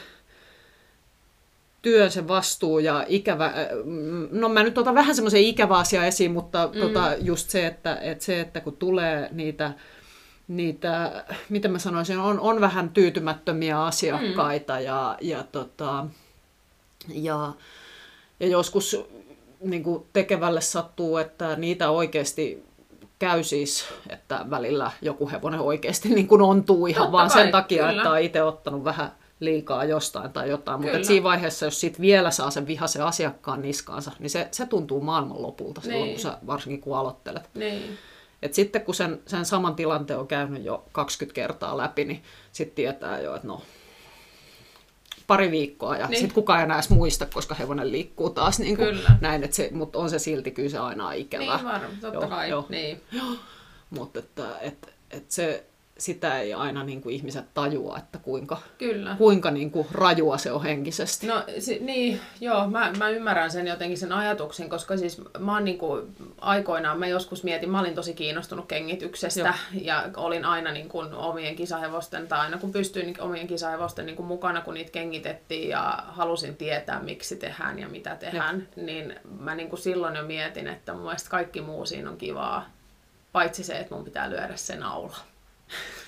työn 1.81 2.11
se 2.11 2.27
vastuu 2.27 2.79
ja 2.79 3.05
ikävä, 3.07 3.45
äh, 3.45 3.53
mm, 3.85 4.27
no 4.31 4.49
mä 4.49 4.63
nyt 4.63 4.77
otan 4.77 4.95
vähän 4.95 5.15
semmoisen 5.15 5.41
ikävä 5.41 5.77
asia 5.77 6.05
esiin, 6.05 6.31
mutta 6.31 6.69
mm. 6.73 6.79
tota, 6.79 7.15
just 7.21 7.49
se 7.49 7.67
että, 7.67 7.95
että 7.95 8.23
se, 8.25 8.39
että 8.39 8.61
kun 8.61 8.77
tulee 8.77 9.29
niitä, 9.31 9.73
niitä 10.47 11.23
miten 11.49 11.71
mä 11.71 11.79
sanoisin, 11.79 12.19
on, 12.19 12.39
on 12.39 12.61
vähän 12.61 12.89
tyytymättömiä 12.89 13.83
asiakkaita 13.83 14.73
mm. 14.73 14.85
ja, 14.85 15.17
ja, 15.21 15.43
tota, 15.51 16.05
ja, 17.07 17.53
ja 18.39 18.47
joskus 18.47 18.97
niin 19.61 19.83
kuin 19.83 20.05
tekevälle 20.13 20.61
sattuu, 20.61 21.17
että 21.17 21.55
niitä 21.55 21.89
oikeasti 21.89 22.63
käy 23.19 23.43
siis, 23.43 23.85
että 24.09 24.45
välillä 24.49 24.91
joku 25.01 25.29
hevonen 25.29 25.59
oikeasti 25.59 26.09
niin 26.09 26.27
kuin 26.27 26.41
ontuu 26.41 26.87
ihan 26.87 27.01
Totta 27.03 27.11
vaan 27.11 27.29
kai, 27.29 27.43
sen 27.43 27.51
takia, 27.51 27.87
kyllä. 27.87 28.01
että 28.01 28.11
on 28.11 28.19
itse 28.19 28.43
ottanut 28.43 28.83
vähän 28.83 29.11
liikaa 29.39 29.85
jostain 29.85 30.33
tai 30.33 30.49
jotain. 30.49 30.81
Mutta 30.81 31.03
siinä 31.03 31.23
vaiheessa, 31.23 31.65
jos 31.65 31.79
sit 31.81 32.01
vielä 32.01 32.31
saa 32.31 32.51
sen 32.51 32.67
vihaisen 32.67 33.03
asiakkaan 33.03 33.61
niskaansa, 33.61 34.11
niin 34.19 34.29
se, 34.29 34.47
se 34.51 34.65
tuntuu 34.65 35.01
maailmanlopulta 35.01 35.81
silloin, 35.81 36.03
Niin. 36.03 36.13
kun 36.13 36.21
sä, 36.21 36.37
varsinkin 36.47 36.81
kun 36.81 36.97
aloittelet. 36.97 37.49
Niin. 37.53 37.97
Et 38.41 38.53
sitten 38.53 38.81
kun 38.81 38.95
sen, 38.95 39.21
sen 39.27 39.45
saman 39.45 39.75
tilanteen 39.75 40.19
on 40.19 40.27
käynyt 40.27 40.63
jo 40.63 40.85
20 40.91 41.35
kertaa 41.35 41.77
läpi, 41.77 42.05
niin 42.05 42.23
sitten 42.51 42.75
tietää 42.75 43.19
jo, 43.19 43.35
että 43.35 43.47
no 43.47 43.61
pari 45.31 45.51
viikkoa 45.51 45.97
ja 45.97 46.07
Niin. 46.07 46.19
sitten 46.19 46.35
kukaan 46.35 46.59
ei 46.59 46.63
enää 46.63 46.77
edes 46.77 46.89
muista, 46.89 47.25
koska 47.33 47.55
hevonen 47.55 47.91
liikkuu 47.91 48.29
taas 48.29 48.59
niin 48.59 48.77
kuin 48.77 48.87
Kyllä. 48.95 49.17
näin, 49.21 49.43
että 49.43 49.55
se, 49.55 49.69
mutta 49.73 49.99
on 49.99 50.09
se 50.09 50.19
silti 50.19 50.51
kyllä 50.51 50.69
se 50.69 50.77
aina 50.77 51.13
ikävää. 51.13 51.45
Niin 51.55 51.65
varmaan, 51.65 51.81
totta 52.01 52.19
Joo, 52.19 52.27
kai. 52.29 52.49
joo. 52.49 52.65
Niin. 52.69 53.01
Mutta 53.89 54.19
että, 54.19 54.43
et, 54.61 54.93
et 55.11 55.31
se, 55.31 55.65
sitä 56.01 56.39
ei 56.39 56.53
aina 56.53 56.83
niin 56.83 57.01
kuin 57.01 57.15
ihmiset 57.15 57.45
tajua, 57.53 57.97
että 57.97 58.17
kuinka, 58.17 58.57
Kyllä. 58.77 59.15
kuinka 59.17 59.51
niin 59.51 59.71
kuin 59.71 59.87
rajua 59.91 60.37
se 60.37 60.51
on 60.51 60.63
henkisesti. 60.63 61.27
No 61.27 61.43
si- 61.59 61.79
niin, 61.79 62.19
joo, 62.39 62.67
mä, 62.67 62.91
mä 62.97 63.09
ymmärrän 63.09 63.51
sen 63.51 63.67
jotenkin 63.67 63.97
sen 63.97 64.11
ajatuksen, 64.11 64.69
koska 64.69 64.97
siis 64.97 65.21
mä 65.39 65.53
oon 65.53 65.65
niinku, 65.65 66.07
aikoinaan, 66.41 66.99
mä 66.99 67.07
joskus 67.07 67.43
mietin, 67.43 67.69
mä 67.69 67.79
olin 67.79 67.95
tosi 67.95 68.13
kiinnostunut 68.13 68.65
kengityksestä 68.65 69.39
Joo. 69.39 69.53
ja 69.81 70.09
olin 70.17 70.45
aina 70.45 70.71
niin 70.71 70.89
kuin 70.89 71.13
omien 71.13 71.55
kisahevosten, 71.55 72.27
tai 72.27 72.39
aina 72.39 72.57
kun 72.57 72.71
pystyin 72.71 73.05
niin 73.05 73.21
omien 73.21 73.47
kisahevosten 73.47 74.05
niin 74.05 74.15
kuin 74.15 74.27
mukana, 74.27 74.61
kun 74.61 74.73
niitä 74.73 74.91
kengitettiin 74.91 75.69
ja 75.69 76.03
halusin 76.07 76.55
tietää, 76.55 76.99
miksi 76.99 77.35
tehdään 77.35 77.79
ja 77.79 77.89
mitä 77.89 78.15
tehdään, 78.15 78.67
niin 78.75 79.15
mä 79.39 79.55
niin 79.55 79.69
kuin 79.69 79.79
silloin 79.79 80.15
jo 80.15 80.23
mietin, 80.23 80.67
että 80.67 80.93
mun 80.93 81.03
mielestä 81.03 81.29
kaikki 81.29 81.61
muu 81.61 81.85
siinä 81.85 82.09
on 82.09 82.17
kivaa, 82.17 82.69
paitsi 83.31 83.63
se, 83.63 83.73
että 83.73 83.95
mun 83.95 84.03
pitää 84.03 84.29
lyödä 84.29 84.55
se 84.55 84.75
naula. 84.75 85.17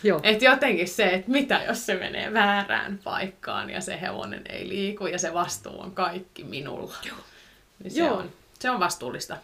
Joo. 0.04 0.20
Et 0.24 0.42
jotenkin 0.42 0.88
se, 0.88 1.06
että 1.06 1.32
mitä 1.32 1.62
jos 1.68 1.86
se 1.86 1.96
menee 1.96 2.34
väärään 2.34 3.00
paikkaan 3.04 3.70
ja 3.70 3.82
se 3.82 4.02
hevonen 4.02 4.42
ei 4.50 4.70
liiku 4.70 5.08
ja 5.08 5.20
se 5.20 5.34
vastuu 5.34 5.80
on 5.80 5.92
kaikki 5.92 6.44
minulla. 6.44 6.96
Joo. 7.06 7.18
Niin 7.84 7.92
se, 7.92 8.00
Joo. 8.00 8.18
On, 8.18 8.32
se 8.60 8.70
on 8.70 8.80
vastuullista. 8.80 9.38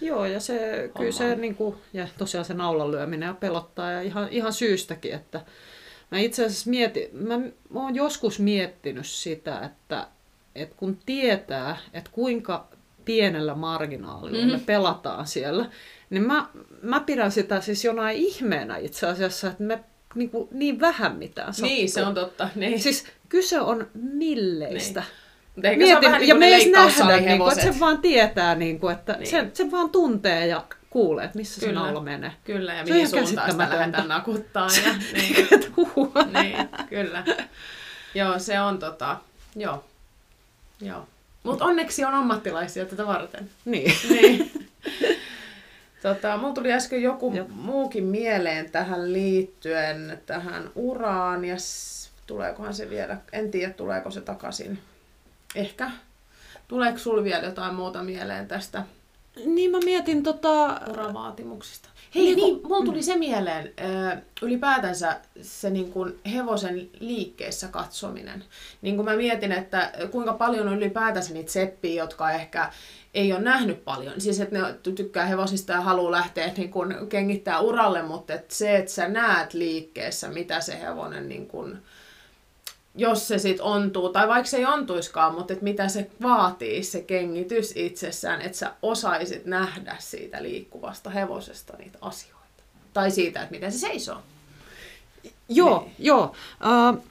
Joo, 0.00 0.26
ja 0.26 0.40
se, 0.40 0.90
kyllä 0.96 1.12
se, 1.12 1.34
niin 1.34 1.54
kuin, 1.54 1.76
ja 1.92 2.08
tosiaan 2.18 2.44
se 2.44 2.54
naulan 2.54 2.90
lyöminen 2.90 3.26
ja 3.26 3.34
pelottaa, 3.34 3.90
ja 3.90 4.02
ihan, 4.02 4.28
ihan 4.30 4.52
syystäkin, 4.52 5.14
että 5.14 5.40
mä 6.10 6.18
itse 6.18 6.44
asiassa 6.44 6.70
mietin, 6.70 7.08
mä, 7.12 7.38
mä 7.70 7.80
oon 7.80 7.94
joskus 7.94 8.38
miettinyt 8.38 9.06
sitä, 9.06 9.60
että, 9.60 10.06
että 10.54 10.74
kun 10.76 10.98
tietää, 11.06 11.76
että 11.92 12.10
kuinka 12.12 12.68
pienellä 13.04 13.54
marginaalilla 13.54 14.38
mm-hmm. 14.38 14.52
me 14.52 14.62
pelataan 14.66 15.26
siellä, 15.26 15.70
niin 16.12 16.26
mä, 16.26 16.46
mä 16.82 17.00
pidän 17.00 17.32
sitä 17.32 17.60
siis 17.60 17.84
jonain 17.84 18.16
ihmeenä 18.16 18.76
itse 18.76 19.06
asiassa, 19.06 19.48
että 19.48 19.62
me 19.62 19.84
niin, 20.14 20.30
kuin, 20.30 20.48
niin 20.50 20.80
vähän 20.80 21.16
mitään 21.16 21.54
sattuu. 21.54 21.68
Niin, 21.68 21.90
se 21.90 22.04
on 22.04 22.14
totta. 22.14 22.48
Niin. 22.54 22.80
Siis 22.80 23.04
kyse 23.28 23.60
on 23.60 23.86
milleistä. 23.94 25.00
Niin. 25.00 25.22
Mutta 25.56 25.68
ehkä 25.68 25.86
se 25.86 25.96
on 25.96 26.02
vähän 26.02 26.20
niin 26.20 26.28
ja 26.28 26.34
kuin 26.34 26.38
me 26.40 26.46
ei 26.46 26.70
nähdä, 26.70 27.20
niin 27.20 27.38
kuin, 27.38 27.52
että 27.52 27.72
se 27.72 27.80
vaan 27.80 27.98
tietää, 27.98 28.54
niin 28.54 28.80
kuin, 28.80 28.92
että 28.92 29.12
Niin. 29.12 29.20
niin. 29.20 29.30
sen, 29.30 29.50
sen 29.54 29.70
vaan 29.70 29.90
tuntee 29.90 30.46
ja 30.46 30.64
kuulee, 30.90 31.24
että 31.24 31.38
missä 31.38 31.60
Kyllä. 31.60 31.80
se 31.80 31.84
naula 31.84 32.00
menee. 32.00 32.32
Kyllä, 32.44 32.74
ja 32.74 32.86
Se 32.86 32.92
mihin 32.92 33.08
suuntaan 33.08 33.50
sitä 33.50 33.68
lähdetään 33.70 34.08
nakuttaa. 34.08 34.68
Ja, 34.86 34.92
niin, 35.12 35.48
niin, 36.42 36.68
kyllä. 36.88 37.24
Joo, 38.14 38.38
se 38.38 38.60
on 38.60 38.78
tota, 38.78 39.16
joo. 39.56 39.84
joo. 40.80 41.06
Mutta 41.42 41.64
onneksi 41.64 42.04
on 42.04 42.14
ammattilaisia 42.14 42.86
tätä 42.86 43.06
varten. 43.06 43.50
Niin. 43.64 43.92
Niin. 44.08 44.51
Tota, 46.02 46.36
mulla 46.36 46.54
tuli 46.54 46.72
äsken 46.72 47.02
joku 47.02 47.32
Joo. 47.34 47.46
muukin 47.48 48.04
mieleen 48.04 48.70
tähän 48.70 49.12
liittyen, 49.12 50.20
tähän 50.26 50.70
uraan, 50.74 51.44
ja 51.44 51.58
s- 51.58 52.10
tuleekohan 52.26 52.74
se 52.74 52.90
vielä, 52.90 53.16
en 53.32 53.50
tiedä 53.50 53.72
tuleeko 53.72 54.10
se 54.10 54.20
takaisin. 54.20 54.78
Ehkä. 55.54 55.90
Tuleeko 56.68 56.98
sulla 56.98 57.24
vielä 57.24 57.44
jotain 57.44 57.74
muuta 57.74 58.02
mieleen 58.02 58.48
tästä 58.48 58.82
niin 59.46 59.70
mä 59.70 59.78
mietin 59.84 60.22
tota... 60.22 60.80
uravaatimuksista? 60.90 61.88
Hei, 62.14 62.24
Niin 62.24 62.36
niin, 62.36 62.60
mulla 62.64 62.84
tuli 62.84 63.02
se 63.02 63.16
mieleen, 63.16 63.72
ylipäätänsä 64.42 65.20
se 65.42 65.70
niin 65.70 65.92
kuin 65.92 66.20
hevosen 66.32 66.90
liikkeessä 67.00 67.68
katsominen. 67.68 68.44
Niin 68.82 68.96
kuin 68.96 69.04
mä 69.04 69.16
mietin, 69.16 69.52
että 69.52 69.92
kuinka 70.10 70.32
paljon 70.32 70.68
on 70.68 70.76
ylipäätänsä 70.76 71.34
niitä 71.34 71.52
seppiä, 71.52 72.02
jotka 72.02 72.30
ehkä 72.30 72.72
ei 73.14 73.32
ole 73.32 73.40
nähnyt 73.40 73.84
paljon. 73.84 74.20
Siis 74.20 74.40
että 74.40 74.58
ne 74.58 74.70
ty- 74.72 74.94
tykkää 74.94 75.26
hevosista 75.26 75.72
ja 75.72 75.80
haluaa 75.80 76.10
lähteä 76.10 76.52
niin 76.56 76.70
kuin 76.70 77.08
kengittää 77.08 77.60
uralle, 77.60 78.02
mutta 78.02 78.34
et 78.34 78.50
se, 78.50 78.76
että 78.76 78.90
sä 78.90 79.08
näet 79.08 79.54
liikkeessä, 79.54 80.28
mitä 80.28 80.60
se 80.60 80.80
hevonen 80.80 81.28
niin 81.28 81.46
kuin, 81.46 81.78
jos 82.94 83.28
se 83.28 83.38
sit 83.38 83.60
ontuu, 83.60 84.08
tai 84.08 84.28
vaikka 84.28 84.50
se 84.50 84.56
ei 84.56 84.64
ontuiskaan, 84.66 85.34
mutta 85.34 85.52
et 85.52 85.62
mitä 85.62 85.88
se 85.88 86.10
vaatii, 86.22 86.82
se 86.82 87.00
kengitys 87.00 87.72
itsessään, 87.76 88.40
että 88.40 88.58
sä 88.58 88.72
osaisit 88.82 89.46
nähdä 89.46 89.96
siitä 89.98 90.42
liikkuvasta 90.42 91.10
hevosesta 91.10 91.76
niitä 91.78 91.98
asioita. 92.00 92.62
Tai 92.92 93.10
siitä, 93.10 93.42
että 93.42 93.54
miten 93.54 93.72
se 93.72 93.78
seisoo. 93.78 94.18
Joo, 95.48 95.80
Niin. 95.80 95.94
joo. 95.98 96.34
Uh, 96.94 97.02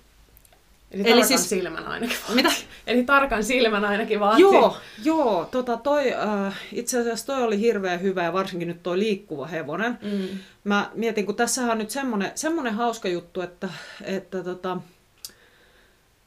Eli, 0.92 1.02
Eli 1.02 1.10
tarkan 1.10 1.28
siis- 1.28 1.50
silmän 1.50 1.88
ainakin 1.88 2.18
vaatii. 2.28 2.36
mitä? 2.36 2.52
Eli 2.88 3.04
tarkan 3.04 3.44
silmän 3.44 3.86
ainakin 3.86 4.20
vaatii. 4.20 4.42
Joo, 4.42 4.78
joo 5.04 5.48
tota 5.52 5.78
toi, 5.78 6.08
uh, 6.48 6.54
itse 6.74 7.00
asiassa 7.00 7.26
toi 7.26 7.44
oli 7.44 7.60
hirveän 7.60 8.02
hyvä 8.02 8.24
ja 8.24 8.34
varsinkin 8.34 8.68
nyt 8.68 8.84
toi 8.84 9.00
liikkuva 9.00 9.46
hevonen. 9.48 10.00
Mm. 10.02 10.28
Mä 10.64 10.92
mietin, 10.94 11.26
kun 11.26 11.36
tässähän 11.36 11.72
on 11.72 11.78
nyt 11.78 11.90
semmonen, 11.90 12.32
semmonen 12.36 12.74
hauska 12.74 13.08
juttu, 13.08 13.42
että, 13.42 13.70
että 14.04 14.44
tota, 14.44 14.78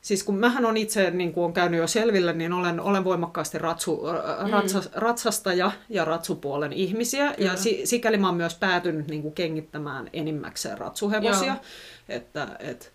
siis 0.05 0.25
kun 0.25 0.37
mähän 0.39 0.65
on 0.67 0.77
itse, 0.77 1.11
niin 1.11 1.33
kuin 1.33 1.45
on 1.45 1.53
käynyt 1.53 1.81
jo 1.81 1.87
selville, 1.87 2.33
niin 2.33 2.53
olen, 2.53 2.81
olen 2.81 3.05
voimakkaasti 3.05 3.59
ratsu, 3.59 4.03
mm. 4.45 4.51
ratsas, 4.51 4.89
ratsastaja 4.95 5.73
ja 5.89 6.05
ratsupuolen 6.05 6.73
ihmisiä. 6.73 7.35
Kyllä. 7.37 7.51
Ja 7.51 7.57
si, 7.57 7.81
sikäli 7.85 8.17
mä 8.17 8.27
oon 8.27 8.37
myös 8.37 8.55
päätynyt 8.55 9.09
niin 9.09 9.23
kuin 9.23 9.35
kengittämään 9.35 10.11
enimmäkseen 10.13 10.79
ratsuhevosia. 10.79 11.47
Joo. 11.47 11.57
Että 12.09 12.49
et, 12.59 12.93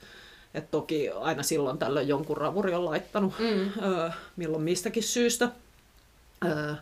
et 0.53 0.71
toki 0.71 1.09
aina 1.09 1.43
silloin 1.43 1.77
tällöin 1.77 2.07
jonkun 2.07 2.37
ravuri 2.37 2.73
on 2.73 2.85
laittanut, 2.85 3.33
Mm. 3.39 3.83
ö, 3.83 4.11
milloin 4.35 4.63
mistäkin 4.63 5.03
syystä. 5.03 5.49
Ö, 6.45 6.75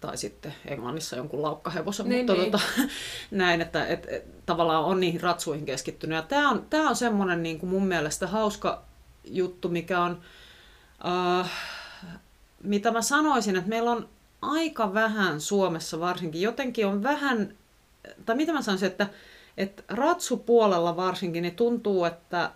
tai 0.00 0.16
sitten 0.16 0.54
Englannissa 0.66 1.16
jonkun 1.16 1.42
laukkahevosen, 1.42 2.08
Niin, 2.08 2.26
mutta 2.26 2.32
niin. 2.42 2.52
Tota, 2.52 2.64
näin, 3.30 3.60
että 3.60 3.86
et, 3.86 4.06
et, 4.08 4.46
tavallaan 4.46 4.84
on 4.84 5.00
niihin 5.00 5.20
ratsuihin 5.20 5.66
keskittynyt. 5.66 6.16
Ja 6.16 6.22
tämä 6.22 6.50
on, 6.50 6.66
tää 6.70 6.82
on 6.82 6.96
semmoinen 6.96 7.42
niin 7.42 7.58
kuin 7.58 7.70
mun 7.70 7.86
mielestä 7.86 8.26
hauska 8.26 8.82
juttu, 9.24 9.68
mikä 9.68 10.00
on, 10.00 10.20
äh, 11.40 11.50
mitä 12.62 12.90
mä 12.90 13.02
sanoisin, 13.02 13.56
että 13.56 13.68
meillä 13.68 13.90
on 13.90 14.08
aika 14.42 14.94
vähän 14.94 15.40
Suomessa 15.40 16.00
varsinkin, 16.00 16.42
jotenkin 16.42 16.86
on 16.86 17.02
vähän, 17.02 17.54
tai 18.26 18.36
mitä 18.36 18.52
mä 18.52 18.62
sanoisin, 18.62 18.86
että, 18.86 19.06
että 19.56 19.82
ratsupuolella 19.88 20.96
varsinkin, 20.96 21.42
niin 21.42 21.56
tuntuu, 21.56 22.04
että 22.04 22.50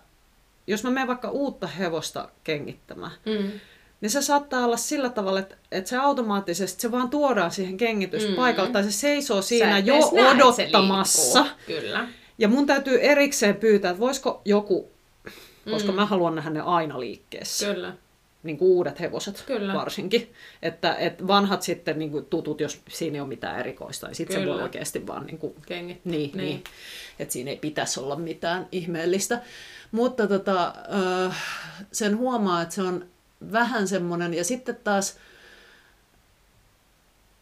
jos 0.67 0.83
mä 0.83 0.89
menen 0.89 1.07
vaikka 1.07 1.29
uutta 1.29 1.67
hevosta 1.67 2.29
kengittämään, 2.43 3.11
Mm. 3.25 3.51
Niin 4.03 4.09
se 4.11 4.21
saattaa 4.21 4.65
olla 4.65 4.77
sillä 4.77 5.09
tavalla, 5.09 5.39
että, 5.39 5.55
että 5.71 5.89
se 5.89 5.97
automaattisesti 5.97 6.81
se 6.81 6.91
vaan 6.91 7.09
tuodaan 7.09 7.51
siihen 7.51 7.77
kengityspaikalle, 7.77 8.69
Mm. 8.69 8.73
tai 8.73 8.83
se 8.83 8.91
seisoo 8.91 9.41
siinä 9.41 9.79
jo 9.79 9.95
odottamassa. 9.97 11.45
Kyllä. 11.67 12.07
Ja 12.37 12.47
mun 12.47 12.65
täytyy 12.65 12.99
erikseen 13.01 13.55
pyytää, 13.55 13.91
että 13.91 13.99
voisiko 14.01 14.41
joku, 14.45 14.91
koska 15.71 15.91
Mm. 15.91 15.95
mä 15.95 16.05
haluan 16.05 16.35
nähdä 16.35 16.49
ne 16.49 16.61
aina 16.61 16.99
liikkeessä, 16.99 17.73
Kyllä. 17.73 17.93
niin 18.43 18.57
kuin 18.57 18.69
uudet 18.69 18.99
hevoset 18.99 19.43
Kyllä. 19.47 19.73
varsinkin. 19.73 20.33
Että, 20.61 20.95
että 20.95 21.27
vanhat 21.27 21.61
sitten 21.61 21.99
niin 21.99 22.11
kuin 22.11 22.25
tutut, 22.25 22.61
jos 22.61 22.81
siinä 22.89 23.15
ei 23.15 23.21
ole 23.21 23.27
mitään 23.29 23.59
erikoista, 23.59 24.07
niin 24.07 24.15
sitten 24.15 24.41
se 24.41 24.47
voi 24.47 24.61
oikeasti 24.61 25.07
vaan 25.07 25.25
niin 25.25 25.37
kuin 25.37 25.53
Kengit. 25.65 26.05
niin, 26.05 26.31
Niin. 26.33 26.37
niin. 26.37 26.63
että 27.19 27.33
siinä 27.33 27.51
ei 27.51 27.57
pitäisi 27.57 27.99
olla 27.99 28.15
mitään 28.15 28.67
ihmeellistä. 28.71 29.41
Mutta 29.91 30.27
tota, 30.27 30.73
sen 31.91 32.17
huomaa, 32.17 32.61
että 32.61 32.75
se 32.75 32.81
on 32.81 33.05
vähän 33.51 33.87
semmoinen, 33.87 34.33
ja 34.33 34.43
sitten 34.43 34.75
taas 34.83 35.17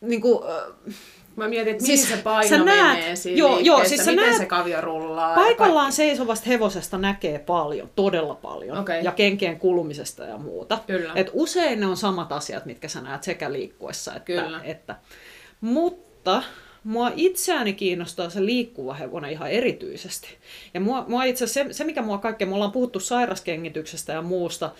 niin 0.01 0.21
kuin, 0.21 0.39
äh, 0.87 0.93
Mä 1.35 1.47
mietin, 1.47 1.71
että 1.71 1.83
mihin 1.83 1.97
Siis 1.97 2.09
se 2.09 2.15
sä 2.17 2.23
paino 2.23 2.57
näet- 2.65 2.97
menee 2.97 3.15
siinä 3.15 3.37
joo, 3.39 3.59
joo, 3.59 3.85
siis 3.85 4.05
sä 4.05 4.11
miten 4.11 4.25
näet- 4.29 4.37
se 4.37 4.45
kavio 4.45 4.81
rullaa. 4.81 5.29
ja 5.29 5.35
paikallaan 5.35 5.91
seisovasta 5.91 6.45
hevosesta 6.47 6.97
näkee 6.97 7.39
paljon, 7.39 7.89
todella 7.95 8.35
paljon, 8.35 8.77
Okei. 8.77 9.03
ja 9.03 9.11
kenkien 9.11 9.59
kulumisesta 9.59 10.23
ja 10.23 10.37
muuta. 10.37 10.79
Kyllä. 10.87 11.11
Et 11.15 11.29
usein 11.33 11.79
ne 11.79 11.85
on 11.85 11.97
samat 11.97 12.31
asiat, 12.31 12.65
mitkä 12.65 12.87
sä 12.87 13.01
näet 13.01 13.23
sekä 13.23 13.53
liikkuessa 13.53 14.11
että... 14.15 14.25
Kyllä. 14.25 14.61
että. 14.63 14.95
Mutta 15.61 16.43
mua 16.83 17.11
itseäni 17.15 17.73
kiinnostaa 17.73 18.29
se 18.29 18.45
liikkuva 18.45 18.93
hevonen 18.93 19.31
ihan 19.31 19.51
erityisesti. 19.51 20.27
Ja 20.73 20.79
mua, 20.79 21.05
mua 21.07 21.23
itse 21.23 21.47
se, 21.47 21.65
se, 21.71 21.83
mikä 21.83 22.01
mua 22.01 22.17
kaikkea, 22.17 22.47
me 22.47 22.55
ollaan 22.55 22.71
puhuttu 22.71 22.99
sairaskengityksestä 22.99 24.13
ja 24.13 24.21
muusta, 24.21 24.71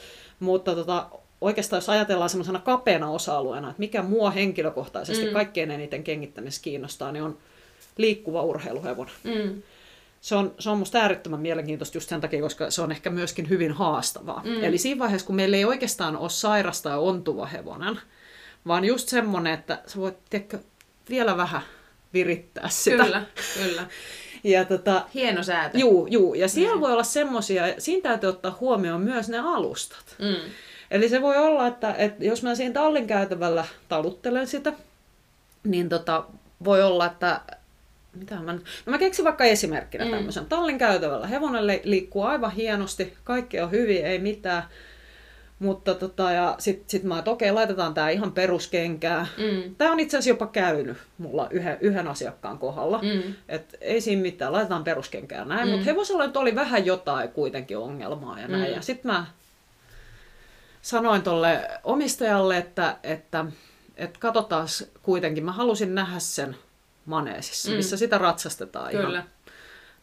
mutta 0.41 0.75
tota, 0.75 1.07
oikeastaan 1.41 1.77
jos 1.77 1.89
ajatellaan 1.89 2.29
semmoisena 2.29 2.59
kapeana 2.59 3.09
osa-alueena, 3.09 3.69
että 3.69 3.79
mikä 3.79 4.01
mua 4.01 4.31
henkilökohtaisesti 4.31 5.25
mm. 5.25 5.33
kaikkein 5.33 5.71
eniten 5.71 6.03
kengittämisessä 6.03 6.61
kiinnostaa, 6.61 7.11
niin 7.11 7.23
on 7.23 7.37
liikkuva 7.97 8.41
urheiluhevonen. 8.41 9.13
Mm. 9.23 9.61
Se 10.21 10.35
on, 10.35 10.55
se 10.59 10.69
on 10.69 10.77
musta 10.77 10.97
äärettömän 10.97 11.39
mielenkiintoista 11.39 11.97
just 11.97 12.09
sen 12.09 12.21
takia, 12.21 12.41
koska 12.41 12.71
se 12.71 12.81
on 12.81 12.91
ehkä 12.91 13.09
myöskin 13.09 13.49
hyvin 13.49 13.71
haastavaa. 13.71 14.41
Mm. 14.45 14.63
Eli 14.63 14.77
siinä 14.77 14.99
vaiheessa, 14.99 15.27
kun 15.27 15.35
meillä 15.35 15.57
ei 15.57 15.65
oikeastaan 15.65 16.17
ole 16.17 16.29
sairasta 16.29 16.89
ja 16.89 16.97
ontuva 16.97 17.45
hevonen, 17.45 17.99
vaan 18.67 18.85
just 18.85 19.09
semmoinen, 19.09 19.53
että 19.53 19.81
sä 19.87 19.99
voit 19.99 20.17
tiedätkö, 20.29 20.59
vielä 21.09 21.37
vähän 21.37 21.61
virittää 22.13 22.69
sitä. 22.69 23.03
Kyllä, 23.03 23.25
kyllä. 23.53 23.87
Ja 24.43 24.65
tota, 24.65 25.05
Hieno 25.13 25.43
säätö. 25.43 25.77
juu, 25.77 26.07
juu. 26.07 26.33
Ja 26.33 26.47
siellä 26.47 26.81
voi 26.81 26.91
olla 26.91 27.03
semmoisia, 27.03 27.63
siinä 27.77 28.01
täytyy 28.01 28.29
ottaa 28.29 28.57
huomioon 28.59 29.01
myös 29.01 29.29
ne 29.29 29.39
alustat. 29.39 30.15
Mm. 30.19 30.51
Eli 30.91 31.09
se 31.09 31.21
voi 31.21 31.37
olla, 31.37 31.67
että, 31.67 31.93
että 31.97 32.25
jos 32.25 32.43
mä 32.43 32.55
siinä 32.55 32.73
tallin 32.73 33.07
käytävällä 33.07 33.65
taluttelen 33.89 34.47
sitä, 34.47 34.73
niin 35.63 35.89
tota, 35.89 36.23
voi 36.63 36.83
olla, 36.83 37.05
että 37.05 37.41
mitä 38.13 38.35
mä, 38.35 38.53
no 38.53 38.59
mä 38.85 38.97
keksin 38.97 39.25
vaikka 39.25 39.43
esimerkkinä 39.43 40.05
mm. 40.05 40.11
tämmöisen. 40.11 40.45
Tallin 40.45 40.77
käytävällä 40.77 41.27
hevonen 41.27 41.67
li- 41.67 41.81
liikkuu 41.83 42.23
aivan 42.23 42.51
hienosti, 42.51 43.13
kaikki 43.23 43.59
on 43.59 43.71
hyvin, 43.71 44.05
ei 44.05 44.19
mitään. 44.19 44.63
Mutta 45.61 45.95
tota, 45.95 46.31
ja 46.31 46.55
sit, 46.59 46.83
sit 46.89 47.03
mä, 47.03 47.19
että 47.19 47.31
okei, 47.31 47.51
laitetaan 47.51 47.93
tää 47.93 48.09
ihan 48.09 48.31
peruskenkää. 48.31 49.27
Mm. 49.37 49.75
Tämä 49.75 49.91
on 49.91 49.99
itse 49.99 50.17
asiassa 50.17 50.29
jopa 50.29 50.47
käynyt 50.47 50.97
mulla 51.17 51.47
yhden, 51.49 51.77
yhden 51.81 52.07
asiakkaan 52.07 52.57
kohdalla. 52.57 52.99
Mm. 53.01 53.33
Et 53.49 53.77
ei 53.81 54.01
siinä 54.01 54.21
mitään, 54.21 54.51
laitetaan 54.51 54.83
peruskenkää 54.83 55.45
näin. 55.45 55.67
Mm. 55.67 55.71
Mutta 55.71 55.85
hevosella 55.85 56.25
nyt 56.25 56.37
oli 56.37 56.55
vähän 56.55 56.85
jotain 56.85 57.29
kuitenkin 57.29 57.77
ongelmaa 57.77 58.39
ja 58.39 58.47
näin. 58.47 58.69
Mm. 58.69 58.75
Ja 58.75 58.81
sitten 58.81 59.11
mä 59.11 59.25
sanoin 60.81 61.21
tolle 61.21 61.69
omistajalle, 61.83 62.57
että, 62.57 62.97
että, 63.03 63.45
että 63.97 64.19
katsotaan 64.19 64.67
kuitenkin, 65.01 65.45
mä 65.45 65.51
halusin 65.51 65.95
nähdä 65.95 66.19
sen 66.19 66.55
maneesissa, 67.05 67.69
mm. 67.69 67.75
missä 67.75 67.97
sitä 67.97 68.17
ratsastetaan 68.17 68.91
Kyllä. 68.91 69.09
ihan 69.09 69.23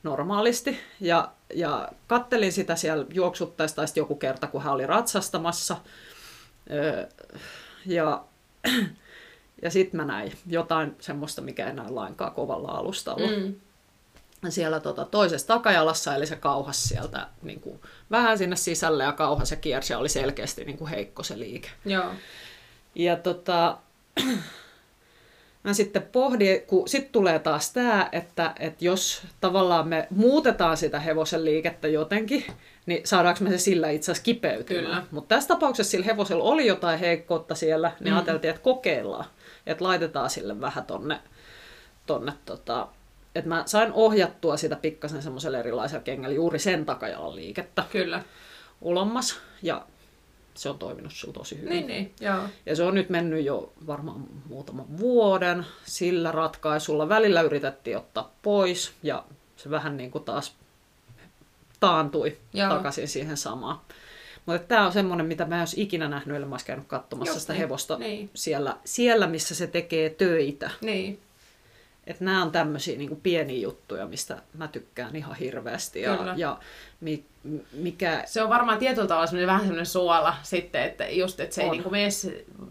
normaalisti. 0.03 0.79
Ja, 1.01 1.29
ja 1.55 1.89
kattelin 2.07 2.53
sitä 2.53 2.77
siellä 2.77 3.07
juoksuttaessa 3.15 3.77
tai 3.77 3.89
sitten 3.89 4.01
joku 4.01 4.15
kerta, 4.15 4.47
kun 4.47 4.63
hän 4.63 4.73
oli 4.73 4.87
ratsastamassa. 4.87 5.77
Öö, 6.71 7.07
ja 7.87 8.25
ja 9.63 9.71
sitten 9.71 10.01
mä 10.01 10.05
näin 10.05 10.33
jotain 10.47 10.97
semmoista, 11.01 11.43
mikä 11.43 11.67
ei 11.67 11.73
näy 11.73 11.91
lainkaan 11.91 12.33
kovalla 12.33 12.69
alustalla. 12.69 13.31
Mm. 13.31 13.55
Siellä 14.49 14.81
tota, 14.81 15.05
toisessa 15.05 15.47
takajalassa, 15.47 16.15
eli 16.15 16.27
se 16.27 16.37
kauhas 16.37 16.85
sieltä 16.85 17.27
niin 17.43 17.61
kuin, 17.61 17.81
vähän 18.11 18.39
sinne 18.39 18.57
sisälle 18.57 19.05
ja 19.05 19.13
kauhas 19.13 19.51
ja 19.51 19.57
kiersi 19.57 19.93
ja 19.93 19.99
oli 19.99 20.09
selkeästi 20.09 20.65
niin 20.65 20.79
kuin 20.79 20.91
heikko 20.91 21.23
se 21.23 21.39
liike. 21.39 21.71
Joo. 21.85 22.13
Ja 22.95 23.17
tota, 23.17 23.79
mä 25.69 25.75
sitten 25.75 26.03
pohdin, 26.03 26.63
kun 26.63 26.89
sitten 26.89 27.13
tulee 27.13 27.39
taas 27.39 27.73
tämä, 27.73 28.09
että, 28.13 28.55
että 28.61 28.85
jos 28.85 29.23
tavallaan 29.41 29.89
me 29.89 30.07
muutetaan 30.11 30.77
sitä 30.77 31.01
hevosen 31.01 31.45
liikettä 31.45 31.89
jotenkin, 31.89 32.45
niin 32.87 33.07
saadaanko 33.07 33.45
me 33.45 33.51
se 33.51 33.59
sillä 33.59 33.91
itse 33.91 34.13
asiassa 34.13 34.25
kipeytymään. 34.25 35.03
Mutta 35.11 35.35
tässä 35.35 35.49
tapauksessa 35.49 35.91
sillä 35.91 36.07
hevosella 36.07 36.45
oli 36.45 36.67
jotain 36.67 36.99
heikkoutta 36.99 37.55
siellä, 37.55 37.93
niin 38.01 38.13
mm. 38.13 38.17
ajateltiin, 38.17 38.51
että 38.51 38.63
kokeillaan. 38.63 39.25
Että 39.67 39.85
laitetaan 39.85 40.31
sille 40.31 40.61
vähän 40.61 40.85
tonne, 40.85 41.21
tonne 42.07 42.33
tota, 42.45 42.89
että 43.35 43.49
mä 43.49 43.63
sain 43.67 43.93
ohjattua 43.93 44.57
sitä 44.57 44.77
pikkasen 44.77 45.23
semmoiselle 45.23 45.59
erilaisella 45.59 46.05
kengällä 46.05 46.35
juuri 46.35 46.59
sen 46.59 46.87
takajalan 46.87 47.37
liikettä 47.37 47.85
Kyllä. 47.93 48.23
ulommas. 48.81 49.41
Ja 49.63 49.87
se 50.59 50.69
on 50.71 50.79
toiminut 50.79 51.13
sulla 51.13 51.35
tosi 51.35 51.57
hyvin. 51.57 51.71
Niin, 51.71 51.87
niin. 51.87 52.15
Joo. 52.21 52.43
Ja 52.67 52.77
se 52.77 52.83
on 52.83 52.95
nyt 52.95 53.11
mennyt 53.11 53.45
jo 53.45 53.73
varmaan 53.87 54.27
muutaman 54.49 54.99
vuoden 54.99 55.67
sillä 55.85 56.33
ratkaisulla. 56.33 57.09
Välillä 57.09 57.41
yritettiin 57.41 57.97
ottaa 57.97 58.33
pois 58.43 58.93
ja 59.03 59.25
se 59.57 59.71
vähän 59.71 59.97
niin 59.97 60.11
kuin 60.11 60.25
taas 60.25 60.55
taantui 61.81 62.37
Joo. 62.53 62.67
Joo. 62.67 62.77
takaisin 62.77 63.09
siihen 63.09 63.37
samaan. 63.37 63.81
Mutta 64.47 64.59
tämä 64.59 64.87
on 64.87 64.93
semmoinen, 64.93 65.27
mitä 65.27 65.45
mä 65.45 65.55
en 65.55 65.61
olisi 65.61 65.83
ikinä 65.83 66.09
nähnyt, 66.09 66.37
ellei 66.37 66.49
mä 66.49 66.55
olisi 66.55 66.67
käynyt 66.67 66.87
katsomassa 66.87 67.33
Just 67.33 67.41
sitä 67.41 67.53
niin. 67.53 67.61
hevosta 67.61 67.99
Niin. 67.99 68.31
siellä, 68.35 68.77
siellä, 68.85 69.27
missä 69.27 69.55
se 69.55 69.67
tekee 69.67 70.11
töitä. 70.11 70.71
Niin. 70.81 71.21
Että 72.07 72.25
nämä 72.25 72.43
on 72.43 72.53
tämmöisiä 72.53 72.99
niin 72.99 73.21
pieniä 73.21 73.61
juttuja, 73.61 74.07
mistä 74.07 74.43
mä 74.55 74.69
tykkään 74.69 75.17
ihan 75.17 75.37
hirveästi. 75.37 76.01
Ja, 76.01 76.17
Kyllä. 76.17 76.35
ja 76.37 76.59
mi, 77.01 77.25
mikä 77.73 78.23
Se 78.27 78.43
on 78.43 78.49
varmaan 78.49 78.79
tietyllä 78.79 79.09
tavalla 79.09 79.27
semmoinen, 79.27 79.47
vähän 79.47 79.61
semmoinen 79.61 79.87
suola 79.87 80.35
sitten, 80.43 80.83
että 80.83 81.09
just, 81.09 81.41
että 81.41 81.55
se 81.55 81.61
ei 81.63 81.67
On. 81.69 81.73
niinku 81.73 81.91
mene, 81.91 82.09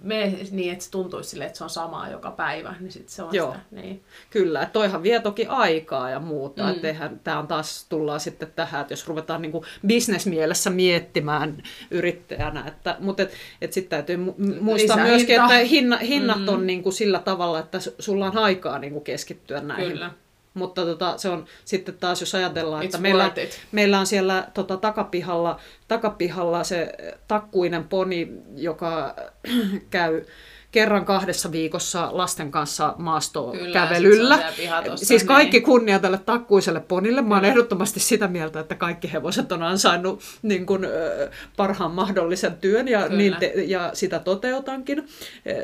mene 0.04 0.38
niin, 0.52 0.72
että 0.72 0.84
se 0.86 0.92
tuntuisi 0.92 1.30
silleen, 1.30 1.48
että 1.48 1.58
se 1.58 1.64
on 1.64 1.70
samaa 1.70 2.10
joka 2.10 2.32
päivä, 2.32 2.76
niin 2.80 2.92
sitten 2.92 3.12
se 3.12 3.24
on 3.24 3.36
Joo. 3.36 3.52
sitä. 3.52 3.60
Niin. 3.72 4.04
Kyllä, 4.30 4.62
että 4.62 4.74
toihan 4.74 5.04
vie 5.04 5.20
toki 5.20 5.46
aikaa 5.46 6.10
ja 6.10 6.20
muuta. 6.20 6.64
Mm. 6.64 6.70
Mm. 7.10 7.20
Tämä 7.24 7.40
on 7.40 7.48
taas, 7.48 7.86
tullaan 7.90 8.20
sitten 8.20 8.52
tähän, 8.56 8.82
että 8.82 8.94
jos 8.94 9.08
ruvetaan 9.08 9.42
niin 9.42 9.52
bisnesmielessä 9.88 10.70
miettimään 10.70 11.64
yrittäjänä, 11.92 12.64
että, 12.68 12.96
mutta 13.00 13.24
et, 13.24 13.32
et 13.62 13.74
sitten 13.74 13.90
täytyy 13.90 14.16
mu- 14.26 14.30
mu- 14.30 14.62
muistaa 14.62 14.98
Lisähinta. 14.98 15.04
myöskin, 15.10 15.42
että 15.42 15.54
hinna, 15.58 15.98
hinnat 15.98 16.40
Mm. 16.42 16.48
on 16.50 16.68
niin 16.68 16.84
kuin 16.84 16.94
sillä 16.94 17.20
tavalla, 17.20 17.60
että 17.60 17.78
su- 17.78 17.96
sulla 18.00 18.26
on 18.26 18.38
aikaa 18.38 18.80
niin 18.80 18.94
kuin 18.94 19.04
keskittyä 19.04 19.62
näihin. 19.62 19.92
Kyllä. 19.92 20.12
Mutta 20.58 20.86
tota, 20.86 21.18
se 21.18 21.30
on 21.30 21.46
sitten 21.66 21.98
taas, 21.98 22.22
jos 22.22 22.36
ajatellaan, 22.36 22.86
että 22.86 22.98
It's 22.98 23.02
meillä, 23.02 23.24
worth 23.24 23.40
it. 23.40 23.60
meillä 23.72 24.00
on 24.00 24.06
siellä 24.08 24.48
tota, 24.54 24.78
takapihalla, 24.78 25.60
takapihalla 25.88 26.64
se 26.64 26.94
takkuinen 27.28 27.84
poni, 27.84 28.32
joka 28.56 29.16
käy 29.90 30.26
kerran 30.72 31.06
kahdessa 31.06 31.52
viikossa 31.52 32.10
lasten 32.12 32.52
kanssa 32.52 32.96
maastokävelyllä. 32.98 34.36
siellä 34.36 34.54
pihatossa, 34.58 35.06
Siis 35.06 35.24
kaikki 35.24 35.58
niin. 35.58 35.66
kunnia 35.66 36.00
tälle 36.00 36.18
takkuiselle 36.18 36.80
ponille. 36.80 37.22
Mä 37.22 37.36
oon 37.36 37.46
ehdottomasti 37.46 38.00
sitä 38.00 38.28
mieltä, 38.28 38.60
että 38.60 38.76
kaikki 38.76 39.14
hevoset 39.14 39.52
on 39.52 39.64
ansainnut 39.64 40.22
niin 40.42 40.66
kuin, 40.66 40.86
ö, 40.86 41.32
parhaan 41.58 41.92
mahdollisen 41.92 42.58
työn 42.58 42.88
ja, 42.88 43.02
Kyllä. 43.04 43.18
niin 43.18 43.36
te, 43.40 43.54
ja 43.56 43.90
sitä 43.94 44.20
toteutankin. 44.20 45.08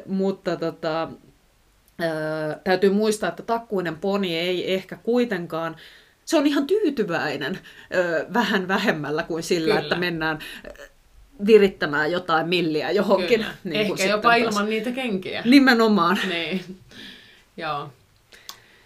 Mutta 0.06 0.56
tota, 0.56 1.10
Öö, 2.04 2.56
täytyy 2.64 2.90
muistaa, 2.90 3.30
että 3.30 3.44
takkuinen 3.44 3.98
poni 3.98 4.38
ei 4.38 4.74
ehkä 4.74 4.96
kuitenkaan, 4.96 5.76
se 6.26 6.38
on 6.38 6.48
ihan 6.48 6.68
tyytyväinen 6.68 7.60
öö, 7.96 8.26
vähän 8.34 8.68
vähemmällä 8.68 9.24
kuin 9.24 9.44
sillä, 9.44 9.68
Kyllä. 9.68 9.80
että 9.80 9.96
mennään 9.96 10.40
virittämään 11.46 12.12
jotain 12.12 12.48
milliä 12.50 12.92
johonkin. 12.92 13.40
Kyllä. 13.40 13.54
Niin 13.64 13.76
Ehkä 13.82 14.04
jopa 14.06 14.22
taas. 14.22 14.38
ilman 14.38 14.70
niitä 14.70 14.92
kenkiä. 14.92 15.42
Nimenomaan. 15.46 16.20
Niin. 16.30 16.62
Joo. 17.58 17.90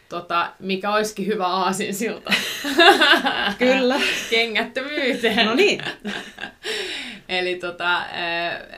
Tota, 0.10 0.52
mikä 0.60 0.94
olisikin 0.94 1.28
hyvä 1.28 1.46
aasinsilta. 1.46 2.34
Kyllä. 3.60 3.96
Kengättömyyteen. 4.30 5.46
No 5.46 5.56
niin. 5.56 5.84
Eli 7.30 7.56
tota, 7.56 8.02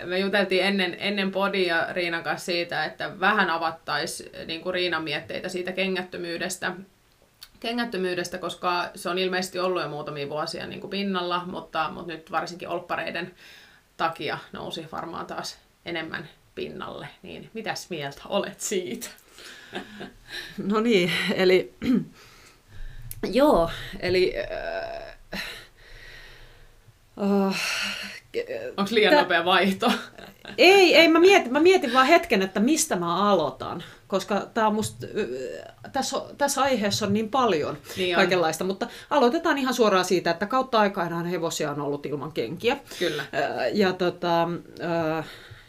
me 0.03 0.19
juteltiin 0.19 0.63
ennen, 0.63 0.97
ennen 0.99 1.31
podia 1.31 1.87
Riinan 1.93 2.23
kanssa 2.23 2.45
siitä, 2.45 2.85
että 2.85 3.19
vähän 3.19 3.49
avattaisiin 3.49 4.47
niin 4.47 4.61
kuin 4.61 4.73
Riinan 4.73 5.03
mietteitä 5.03 5.49
siitä 5.49 5.71
kengättömyydestä, 5.71 6.71
kengättömyydestä, 7.59 8.37
koska 8.37 8.89
se 8.95 9.09
on 9.09 9.17
ilmeisesti 9.17 9.59
ollut 9.59 9.81
jo 9.81 9.89
muutamia 9.89 10.29
vuosia 10.29 10.67
niin 10.67 10.81
kuin 10.81 10.91
pinnalla, 10.91 11.43
mutta, 11.45 11.89
mutta 11.93 12.13
nyt 12.13 12.31
varsinkin 12.31 12.69
olppareiden 12.69 13.35
takia 13.97 14.37
nousi 14.51 14.85
varmaan 14.91 15.25
taas 15.25 15.59
enemmän 15.85 16.29
pinnalle. 16.55 17.07
Niin 17.21 17.49
mitäs 17.53 17.89
mieltä 17.89 18.21
olet 18.25 18.61
siitä? 18.61 19.09
No 20.57 20.79
niin, 20.79 21.11
eli 21.33 21.73
joo, 23.39 23.69
eli 23.99 24.33
äh, 25.33 25.43
uh, 27.17 27.55
Onko 28.77 28.95
liian 28.95 29.13
Tä... 29.13 29.21
nopea 29.21 29.45
vaihto? 29.45 29.91
Ei, 30.57 30.95
ei 30.95 31.07
mä, 31.07 31.19
mietin, 31.19 31.53
mä 31.53 31.59
mietin 31.59 31.93
vaan 31.93 32.07
hetken, 32.07 32.41
että 32.41 32.59
mistä 32.59 32.95
mä 32.95 33.31
aloitan, 33.31 33.83
koska 34.07 34.47
tää 34.53 34.69
musta, 34.69 35.07
tässä, 35.93 36.17
tässä 36.37 36.61
aiheessa 36.61 37.05
on 37.05 37.13
niin 37.13 37.29
paljon 37.29 37.77
niin 37.97 38.15
on. 38.15 38.19
kaikenlaista, 38.19 38.63
mutta 38.63 38.87
aloitetaan 39.09 39.57
ihan 39.57 39.73
suoraan 39.73 40.05
siitä, 40.05 40.31
että 40.31 40.45
kautta 40.45 40.79
aikaan 40.79 41.25
hevosia 41.25 41.71
on 41.71 41.81
ollut 41.81 42.05
ilman 42.05 42.31
kenkiä. 42.31 42.77
Kyllä. 42.99 43.23
Ja, 43.73 43.93
tota, 43.93 44.47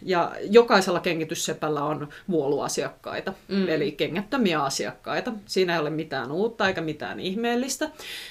ja 0.03 0.33
jokaisella 0.51 1.01
kengityssepällä 1.01 1.85
on 1.85 2.09
vuoluasiakkaita, 2.31 3.33
mm. 3.49 3.69
eli 3.69 3.93
kengättömiä 3.93 4.63
asiakkaita. 4.63 5.33
Siinä 5.47 5.73
ei 5.73 5.81
ole 5.81 5.91
mitään 5.91 6.33
uutta 6.33 6.69
eikä 6.69 6.81
mitään 6.81 7.21
ihmeellistä. 7.21 7.91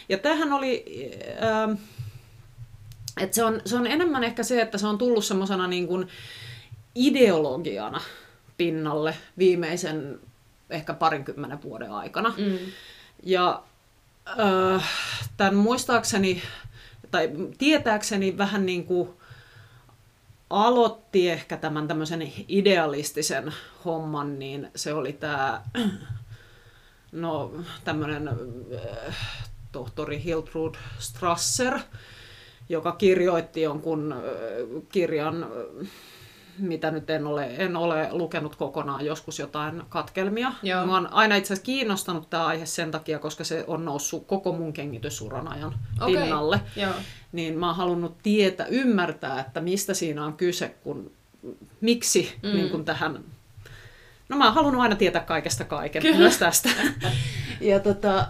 Ja 0.10 0.18
tähän 0.18 0.54
oli... 0.54 0.86
Äh, 1.44 1.78
et 3.22 3.34
se, 3.34 3.44
on, 3.44 3.62
se 3.66 3.76
on 3.76 3.88
enemmän 3.88 4.24
ehkä 4.24 4.44
se, 4.44 4.62
että 4.62 4.78
se 4.78 4.88
on 4.88 4.98
tullut 4.98 5.26
semmoisena 5.26 5.68
niin 5.68 5.88
kuin 5.88 6.08
ideologiana 6.96 8.02
pinnalle 8.58 9.16
viimeisen 9.38 10.20
ehkä 10.70 10.94
parinkymmenen 10.94 11.62
vuoden 11.62 11.92
aikana. 11.92 12.34
Mm. 12.38 12.58
Ja 13.24 13.64
äh, 14.28 14.90
tämän 15.38 15.56
muistaakseni, 15.56 16.42
tai 17.12 17.30
tietääkseni 17.58 18.38
vähän 18.38 18.66
niin 18.66 18.86
kuin 18.86 19.10
aloitti 20.50 21.30
ehkä 21.30 21.58
tämän 21.58 21.88
tämmöisen 21.88 22.34
idealistisen 22.48 23.54
homman, 23.86 24.40
niin 24.40 24.72
se 24.76 24.94
oli 24.94 25.14
tämä 25.14 25.62
no, 27.12 27.54
tämmöinen 27.84 28.28
äh, 28.28 29.16
tohtori 29.72 30.24
Hiltrud 30.24 30.76
Strasser, 31.00 31.80
joka 32.70 32.92
kirjoitti 32.92 33.62
jonkun 33.62 34.16
kirjan, 34.92 35.48
mitä 36.58 36.92
nyt 36.92 37.10
en 37.10 37.28
ole, 37.28 37.46
en 37.58 37.76
ole 37.76 38.08
lukenut 38.12 38.56
kokonaan, 38.56 39.06
joskus 39.06 39.40
jotain 39.40 39.84
katkelmia. 39.90 40.54
Joo. 40.64 40.86
Mä 40.86 40.94
oon 40.94 41.14
aina 41.14 41.36
itse 41.36 41.54
asiassa 41.54 41.66
kiinnostanut 41.66 42.30
tämä 42.30 42.46
aihe 42.46 42.66
sen 42.66 42.92
takia, 42.92 43.20
koska 43.20 43.44
se 43.44 43.64
on 43.68 43.86
noussut 43.86 44.28
koko 44.28 44.52
mun 44.52 44.74
kengitysuran 44.74 45.48
ajan 45.48 45.74
okay. 46.02 46.22
pinnalle. 46.22 46.62
Joo. 46.76 46.94
Niin 47.32 47.58
mä 47.60 47.68
oon 47.68 47.76
halunnut 47.76 48.18
tietää, 48.24 48.66
ymmärtää, 48.66 49.40
että 49.40 49.62
mistä 49.62 49.94
siinä 49.94 50.26
on 50.26 50.34
kyse, 50.34 50.76
kun 50.84 51.12
miksi 51.82 52.34
mm. 52.44 52.50
niin 52.50 52.70
kun 52.70 52.86
tähän 52.86 53.24
No 54.30 54.38
mä 54.38 54.46
oon 54.46 54.54
halunnut 54.54 54.82
aina 54.82 54.96
tietää 54.96 55.22
kaikesta 55.22 55.64
kaiken, 55.64 56.02
Kyllä. 56.02 56.18
myös 56.18 56.38
tästä. 56.38 56.70
ja 57.62 57.80
tota, 57.80 58.28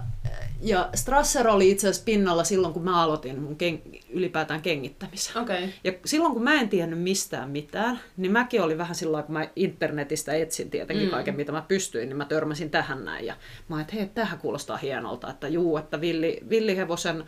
ja 0.61 0.89
Strasser 0.95 1.47
oli 1.47 1.71
itse 1.71 1.88
asiassa 1.88 2.05
pinnalla 2.05 2.43
silloin, 2.43 2.73
kun 2.73 2.84
mä 2.84 3.03
aloitin 3.03 3.39
mun 3.41 3.57
ken- 3.57 3.98
ylipäätään 4.10 4.61
kengittämisen. 4.61 5.41
Okay. 5.41 5.68
Ja 5.84 5.94
silloin, 6.06 6.34
kun 6.34 6.44
mä 6.44 6.53
en 6.53 6.69
tiennyt 6.69 6.99
mistään 6.99 7.49
mitään, 7.49 7.99
niin 8.18 8.31
mäkin 8.31 8.61
oli 8.61 8.77
vähän 8.77 8.95
sillä 8.95 9.23
kun 9.23 9.34
mä 9.34 9.48
internetistä 9.56 10.34
etsin 10.34 10.69
tietenkin 10.69 11.07
mm. 11.07 11.11
kaiken, 11.11 11.36
mitä 11.36 11.52
mä 11.52 11.65
pystyin, 11.68 12.10
niin 12.10 12.18
mä 12.18 12.26
törmäsin 12.26 12.69
tähän 12.69 13.06
näin. 13.06 13.26
Ja 13.26 13.36
mä 13.68 13.76
ajattelin, 13.76 14.03
että 14.03 14.22
hei, 14.22 14.26
tähän 14.26 14.40
kuulostaa 14.40 14.77
hienolta, 14.77 15.30
että 15.30 15.48
juu, 15.48 15.77
että 15.77 16.02
villi, 16.02 16.40
villihevosen 16.49 17.22
ö, 17.22 17.26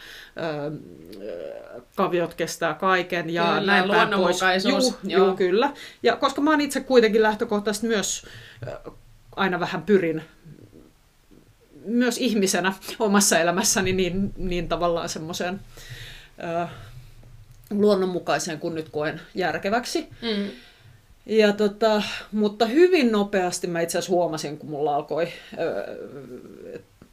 kaviot 1.95 2.34
kestää 2.34 2.74
kaiken 2.74 3.30
ja 3.30 3.44
kyllä, 3.44 3.62
näin 3.62 3.90
päin 3.90 4.10
pois. 4.10 4.41
Juu, 4.70 4.95
joo. 5.03 5.26
juu, 5.26 5.36
kyllä. 5.36 5.74
Ja 6.03 6.16
koska 6.16 6.41
mä 6.41 6.49
oon 6.49 6.62
itse 6.62 6.80
kuitenkin 6.80 7.24
lähtökohtaisesti 7.24 7.88
myös 7.88 8.26
aina 9.36 9.60
vähän 9.60 9.82
pyrin 9.82 10.22
myös 11.86 12.18
ihmisenä 12.18 12.74
omassa 12.99 13.40
elämässäni 13.40 13.94
niin, 13.94 14.34
niin 14.38 14.68
tavallaan 14.68 15.10
semmoiseen 15.10 15.60
luonnonmukaiseen 17.72 18.60
kuin 18.60 18.76
nyt 18.76 18.90
koen 18.90 19.22
järkeväksi. 19.36 20.10
Mm. 20.22 20.52
Ja 21.26 21.54
tota, 21.54 22.04
mutta 22.32 22.66
hyvin 22.66 23.12
nopeasti 23.12 23.68
mä 23.68 23.82
itse 23.82 23.98
asiassa 23.98 24.14
huomasin, 24.14 24.58
kun 24.58 24.70
mulla 24.70 24.96
alkoi 24.96 25.28
ö, 25.60 26.00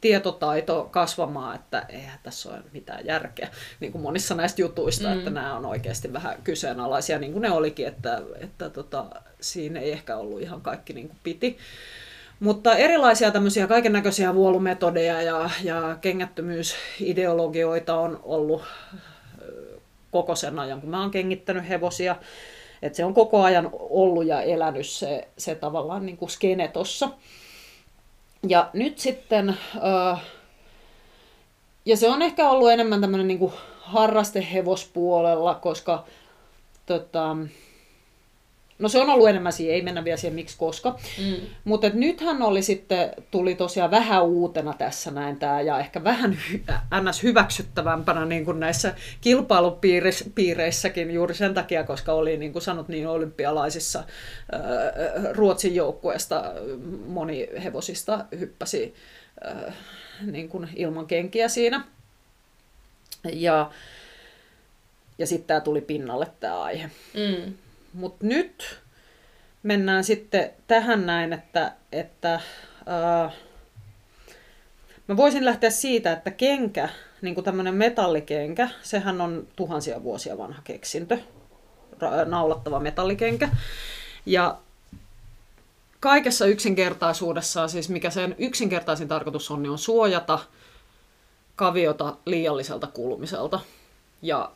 tietotaito 0.01 0.87
kasvamaan, 0.91 1.55
että 1.55 1.85
eihän 1.89 2.19
tässä 2.23 2.49
ole 2.49 2.57
mitään 2.73 3.05
järkeä, 3.05 3.49
niin 3.79 3.91
kuin 3.91 4.01
monissa 4.01 4.35
näistä 4.35 4.61
jutuista, 4.61 5.07
mm. 5.07 5.17
että 5.17 5.29
nämä 5.29 5.55
on 5.55 5.65
oikeasti 5.65 6.13
vähän 6.13 6.35
kyseenalaisia, 6.43 7.19
niin 7.19 7.31
kuin 7.31 7.41
ne 7.41 7.51
olikin, 7.51 7.87
että, 7.87 8.21
että 8.41 8.69
tota, 8.69 9.05
siinä 9.41 9.79
ei 9.79 9.91
ehkä 9.91 10.17
ollut 10.17 10.41
ihan 10.41 10.61
kaikki 10.61 10.93
niin 10.93 11.07
kuin 11.07 11.19
piti. 11.23 11.57
Mutta 12.39 12.75
erilaisia 12.75 13.31
tämmöisiä 13.31 13.67
kaiken 13.67 13.93
näköisiä 13.93 14.35
vuolumetodeja 14.35 15.21
ja, 15.21 15.49
ja 15.63 15.97
kengättömyysideologioita 16.01 17.95
on 17.95 18.19
ollut 18.23 18.63
koko 20.11 20.35
sen 20.35 20.59
ajan, 20.59 20.81
kun 20.81 20.89
mä 20.89 21.01
oon 21.01 21.11
kengittänyt 21.11 21.69
hevosia. 21.69 22.15
Et 22.81 22.95
se 22.95 23.05
on 23.05 23.13
koko 23.13 23.43
ajan 23.43 23.69
ollut 23.73 24.25
ja 24.25 24.41
elänyt 24.41 24.87
se, 24.87 25.27
se 25.37 25.55
tavallaan 25.55 26.05
niin 26.05 26.17
kuin 26.17 26.29
skene 26.29 26.67
tossa. 26.67 27.09
Ja 28.47 28.69
nyt 28.73 28.99
sitten, 28.99 29.57
ja 31.85 31.97
se 31.97 32.09
on 32.09 32.21
ehkä 32.21 32.49
ollut 32.49 32.71
enemmän 32.71 33.01
tämmöinen 33.01 33.27
niin 33.27 33.51
harrastehevospuolella, 33.79 35.55
koska 35.55 36.05
tota, 36.85 37.37
No 38.79 38.89
se 38.89 38.99
on 38.99 39.09
ollut 39.09 39.29
enemmän 39.29 39.53
siihen, 39.53 39.75
ei 39.75 39.81
mennä 39.81 40.03
vielä 40.03 40.17
siihen 40.17 40.35
miksi 40.35 40.57
koska. 40.57 40.99
Mm. 41.25 41.35
Mutta 41.63 41.89
nythän 41.93 42.41
oli 42.41 42.61
sitten, 42.61 43.11
tuli 43.31 43.55
tosiaan 43.55 43.91
vähän 43.91 44.23
uutena 44.23 44.73
tässä 44.73 45.11
näin 45.11 45.39
tämä 45.39 45.61
ja 45.61 45.79
ehkä 45.79 46.03
vähän 46.03 46.39
hy- 46.51 47.01
ns. 47.09 47.23
hyväksyttävämpänä 47.23 48.25
niin 48.25 48.45
kuin 48.45 48.59
näissä 48.59 48.95
kilpailupiireissäkin 49.21 51.11
juuri 51.11 51.33
sen 51.33 51.53
takia, 51.53 51.83
koska 51.83 52.13
oli 52.13 52.37
niin 52.37 52.53
kuin 52.53 52.61
sanot 52.61 52.87
niin 52.87 53.07
olympialaisissa 53.07 54.03
Ruotsin 55.31 55.75
joukkueesta 55.75 56.43
moni 57.07 57.49
hevosista 57.63 58.25
hyppäsi 58.39 58.95
niin 60.21 60.49
kuin 60.49 60.69
ilman 60.75 61.07
kenkiä 61.07 61.47
siinä. 61.47 61.83
Ja, 63.33 63.71
ja 65.17 65.27
sitten 65.27 65.47
tämä 65.47 65.61
tuli 65.61 65.81
pinnalle 65.81 66.27
tämä 66.39 66.61
aihe. 66.61 66.89
Mm. 67.13 67.53
Mutta 67.93 68.25
nyt 68.25 68.79
mennään 69.63 70.03
sitten 70.03 70.49
tähän 70.67 71.05
näin, 71.05 71.33
että, 71.33 71.71
että 71.91 72.39
ää, 72.85 73.31
mä 75.07 75.17
voisin 75.17 75.45
lähteä 75.45 75.69
siitä, 75.69 76.11
että 76.13 76.31
kenkä, 76.31 76.89
niin 77.21 77.35
kuin 77.35 77.45
tämmöinen 77.45 77.75
metallikenkä, 77.75 78.69
sehän 78.81 79.21
on 79.21 79.47
tuhansia 79.55 80.03
vuosia 80.03 80.37
vanha 80.37 80.61
keksintö, 80.63 81.17
naulattava 82.25 82.79
metallikenkä. 82.79 83.49
Ja 84.25 84.57
kaikessa 85.99 86.45
yksinkertaisuudessaan, 86.45 87.69
siis 87.69 87.89
mikä 87.89 88.09
sen 88.09 88.35
yksinkertaisin 88.37 89.07
tarkoitus 89.07 89.51
on, 89.51 89.63
niin 89.63 89.71
on 89.71 89.77
suojata 89.77 90.39
kaviota 91.55 92.17
liialliselta 92.25 92.87
kulumiselta. 92.87 93.59
Ja 94.21 94.51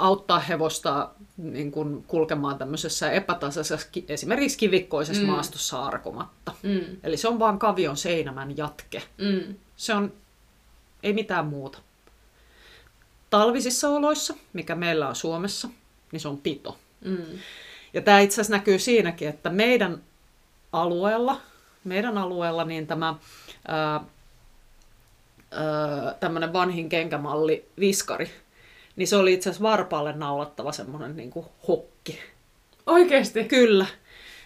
auttaa 0.00 0.38
hevosta 0.38 1.10
niin 1.36 1.72
kuin 1.72 2.04
kulkemaan 2.04 2.58
tämmöisessä 2.58 3.10
epätasaisessa, 3.10 3.88
esimerkiksi 4.08 4.58
kivikkoisessa 4.58 5.22
mm. 5.22 5.28
maastossa 5.28 5.82
arkomatta. 5.82 6.52
Mm. 6.62 6.96
Eli 7.02 7.16
se 7.16 7.28
on 7.28 7.38
vaan 7.38 7.58
kavion 7.58 7.96
seinämän 7.96 8.56
jatke. 8.56 9.02
Mm. 9.18 9.54
Se 9.76 9.94
on, 9.94 10.12
ei 11.02 11.12
mitään 11.12 11.46
muuta. 11.46 11.78
Talvisissa 13.30 13.88
oloissa, 13.88 14.34
mikä 14.52 14.74
meillä 14.74 15.08
on 15.08 15.16
Suomessa, 15.16 15.68
niin 16.12 16.20
se 16.20 16.28
on 16.28 16.38
pito. 16.38 16.78
Mm. 17.04 17.38
Ja 17.94 18.00
tämä 18.00 18.20
itse 18.20 18.34
asiassa 18.34 18.56
näkyy 18.56 18.78
siinäkin, 18.78 19.28
että 19.28 19.50
meidän 19.50 20.02
alueella, 20.72 21.40
meidän 21.84 22.18
alueella 22.18 22.64
niin 22.64 22.86
tämä 22.86 23.14
ää, 23.68 24.00
ää, 25.50 26.14
tämmöinen 26.20 26.52
vanhin 26.52 26.88
kenkämalli, 26.88 27.68
viskari, 27.80 28.30
niin 29.00 29.08
se 29.08 29.16
oli 29.16 29.32
itse 29.32 29.50
asiassa 29.50 29.62
varpaalle 29.62 30.12
naulattava 30.12 30.72
semmoinen 30.72 31.16
niin 31.16 31.30
kuin 31.30 31.46
hokki. 31.68 32.18
Oikeesti? 32.86 33.44
Kyllä. 33.44 33.86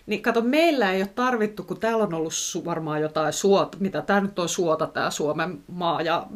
Niin 0.06 0.22
kato, 0.22 0.40
meillä 0.40 0.92
ei 0.92 1.02
ole 1.02 1.10
tarvittu, 1.14 1.62
kun 1.62 1.80
täällä 1.80 2.04
on 2.04 2.14
ollut 2.14 2.32
varmaan 2.64 3.02
jotain 3.02 3.32
suota, 3.32 3.78
mitä 3.80 4.02
tämä 4.02 4.20
nyt 4.20 4.38
on 4.38 4.48
suota, 4.48 4.86
tämä 4.86 5.10
Suomen 5.10 5.64
maa 5.68 6.02
ja 6.02 6.26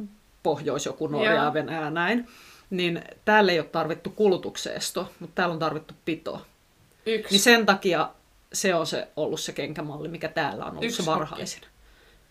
pohjois 0.43 0.87
joku 0.87 1.07
Norja 1.07 1.35
ja 1.35 1.55
Venäjä 1.55 1.91
näin, 1.91 2.29
niin 2.71 3.03
täällä 3.25 3.53
ei 3.53 3.59
ole 3.59 3.69
tarvittu 3.69 4.11
kulutukseesto, 4.11 5.13
mutta 5.21 5.35
täällä 5.35 5.53
on 5.53 5.59
tarvittu 5.59 5.95
pito. 6.05 6.43
Yksi. 7.07 7.35
Niin 7.35 7.41
sen 7.41 7.67
takia 7.67 8.11
se 8.53 8.75
on 8.75 8.87
se, 8.87 9.09
ollut 9.17 9.41
se 9.41 9.53
kenkämalli, 9.53 10.09
mikä 10.09 10.29
täällä 10.29 10.65
on 10.65 10.71
ollut 10.71 10.85
Yksi 10.85 11.03
se 11.03 11.07
varhaisin. 11.07 11.63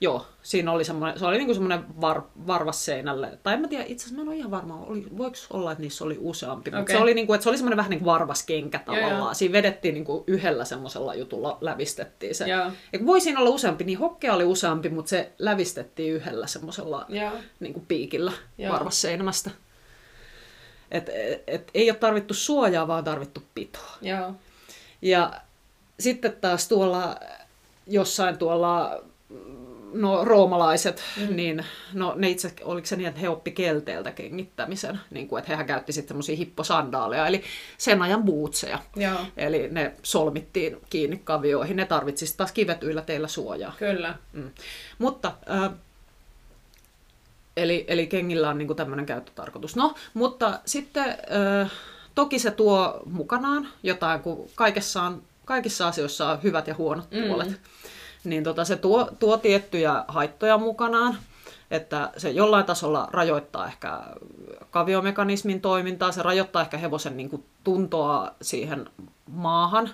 Joo, 0.01 0.25
siinä 0.41 0.71
oli 0.71 0.83
semmoinen, 0.83 1.19
se 1.19 1.25
oli 1.25 1.37
niinku 1.37 1.53
semmoinen 1.53 2.01
var, 2.01 2.21
varvas 2.47 2.85
seinälle. 2.85 3.39
Tai 3.43 3.53
en 3.53 3.61
mä 3.61 3.67
tiedä, 3.67 3.83
itse 3.87 4.05
asiassa 4.05 4.15
mä 4.15 4.21
en 4.21 4.27
ole 4.27 4.37
ihan 4.37 4.51
varma, 4.51 4.85
oli, 4.87 5.05
voiko 5.17 5.37
olla, 5.49 5.71
että 5.71 5.81
niissä 5.81 6.03
oli 6.03 6.17
useampi. 6.19 6.71
Mutta 6.71 6.81
Okei. 6.81 6.95
se 6.95 7.01
oli, 7.01 7.13
niinku, 7.13 7.33
että 7.33 7.43
se 7.43 7.49
oli 7.49 7.57
semmoinen 7.57 7.77
vähän 7.77 7.89
niin 7.89 7.99
kuin 7.99 8.05
varvaskenkä 8.05 8.79
Joo, 8.87 8.95
joo. 8.95 9.07
tavallaan. 9.07 9.35
Siinä 9.35 9.53
vedettiin 9.53 9.93
niinku 9.93 10.23
yhdellä 10.27 10.65
semmoisella 10.65 11.15
jutulla, 11.15 11.57
lävistettiin 11.61 12.35
se. 12.35 12.47
Joo. 12.47 12.71
Ja 12.93 13.05
voi 13.05 13.21
siinä 13.21 13.39
olla 13.39 13.49
useampi, 13.49 13.83
niin 13.83 13.99
hokkea 13.99 14.33
oli 14.33 14.43
useampi, 14.43 14.89
mutta 14.89 15.09
se 15.09 15.31
lävistettiin 15.39 16.13
yhdellä 16.13 16.47
semmoisella 16.47 17.05
Joo. 17.09 17.31
niin 17.59 17.73
kuin 17.73 17.85
piikillä 17.85 18.31
Joo. 18.57 18.73
varvasseinämästä. 18.73 19.51
Et, 20.91 21.09
et, 21.09 21.43
et, 21.47 21.71
ei 21.73 21.89
ole 21.89 21.97
tarvittu 21.97 22.33
suojaa, 22.33 22.87
vaan 22.87 23.03
tarvittu 23.03 23.43
pitoa. 23.55 23.97
Joo. 24.01 24.33
Ja 25.01 25.33
sitten 25.99 26.37
taas 26.41 26.67
tuolla 26.67 27.15
jossain 27.87 28.37
tuolla, 28.37 29.03
no 29.93 30.25
roomalaiset, 30.25 31.03
mm. 31.17 31.35
niin 31.35 31.65
no 31.93 32.13
ne 32.15 32.29
itse, 32.29 32.53
oliko 32.63 32.87
se 32.87 32.95
niin, 32.95 33.07
että 33.07 33.19
he 33.19 33.29
oppi 33.29 33.51
kelteeltä 33.51 34.11
kengittämisen, 34.11 34.99
niin 35.11 35.27
kuin, 35.27 35.39
että 35.39 35.51
hehän 35.51 35.65
käytti 35.65 35.91
sitten 35.91 36.07
semmoisia 36.07 36.35
hipposandaaleja, 36.35 37.27
eli 37.27 37.43
sen 37.77 38.01
ajan 38.01 38.23
bootseja. 38.23 38.79
Joo. 38.95 39.19
Eli 39.37 39.67
ne 39.71 39.93
solmittiin 40.03 40.77
kiinni 40.89 41.21
kavioihin, 41.23 41.77
ne 41.77 41.85
tarvitsisi 41.85 42.37
taas 42.37 42.51
kivetyillä 42.51 43.01
teillä 43.01 43.27
suojaa. 43.27 43.73
Kyllä. 43.79 44.15
Mm. 44.33 44.51
Mutta, 44.97 45.31
äh, 45.49 45.71
eli, 47.57 47.85
eli 47.87 48.07
kengillä 48.07 48.49
on 48.49 48.57
niinku 48.57 48.75
tämmöinen 48.75 49.05
käyttötarkoitus. 49.05 49.75
No, 49.75 49.95
mutta 50.13 50.59
sitten 50.65 51.09
äh, 51.61 51.71
toki 52.15 52.39
se 52.39 52.51
tuo 52.51 53.01
mukanaan 53.05 53.67
jotain, 53.83 54.19
kun 54.19 54.49
kaikessa 54.55 55.01
on, 55.01 55.23
kaikissa 55.45 55.87
asioissa 55.87 56.29
on 56.29 56.43
hyvät 56.43 56.67
ja 56.67 56.75
huonot 56.75 57.11
Mm. 57.11 57.55
Niin 58.29 58.43
tota, 58.43 58.65
se 58.65 58.75
tuo, 58.75 59.09
tuo 59.19 59.37
tiettyjä 59.37 60.05
haittoja 60.07 60.57
mukanaan, 60.57 61.17
että 61.71 62.11
se 62.17 62.29
jollain 62.29 62.65
tasolla 62.65 63.07
rajoittaa 63.11 63.67
ehkä 63.67 63.99
kaviomekanismin 64.71 65.61
toimintaa, 65.61 66.11
se 66.11 66.23
rajoittaa 66.23 66.61
ehkä 66.61 66.77
hevosen 66.77 67.17
niin 67.17 67.29
kuin, 67.29 67.45
tuntoa 67.63 68.31
siihen 68.41 68.89
maahan. 69.31 69.89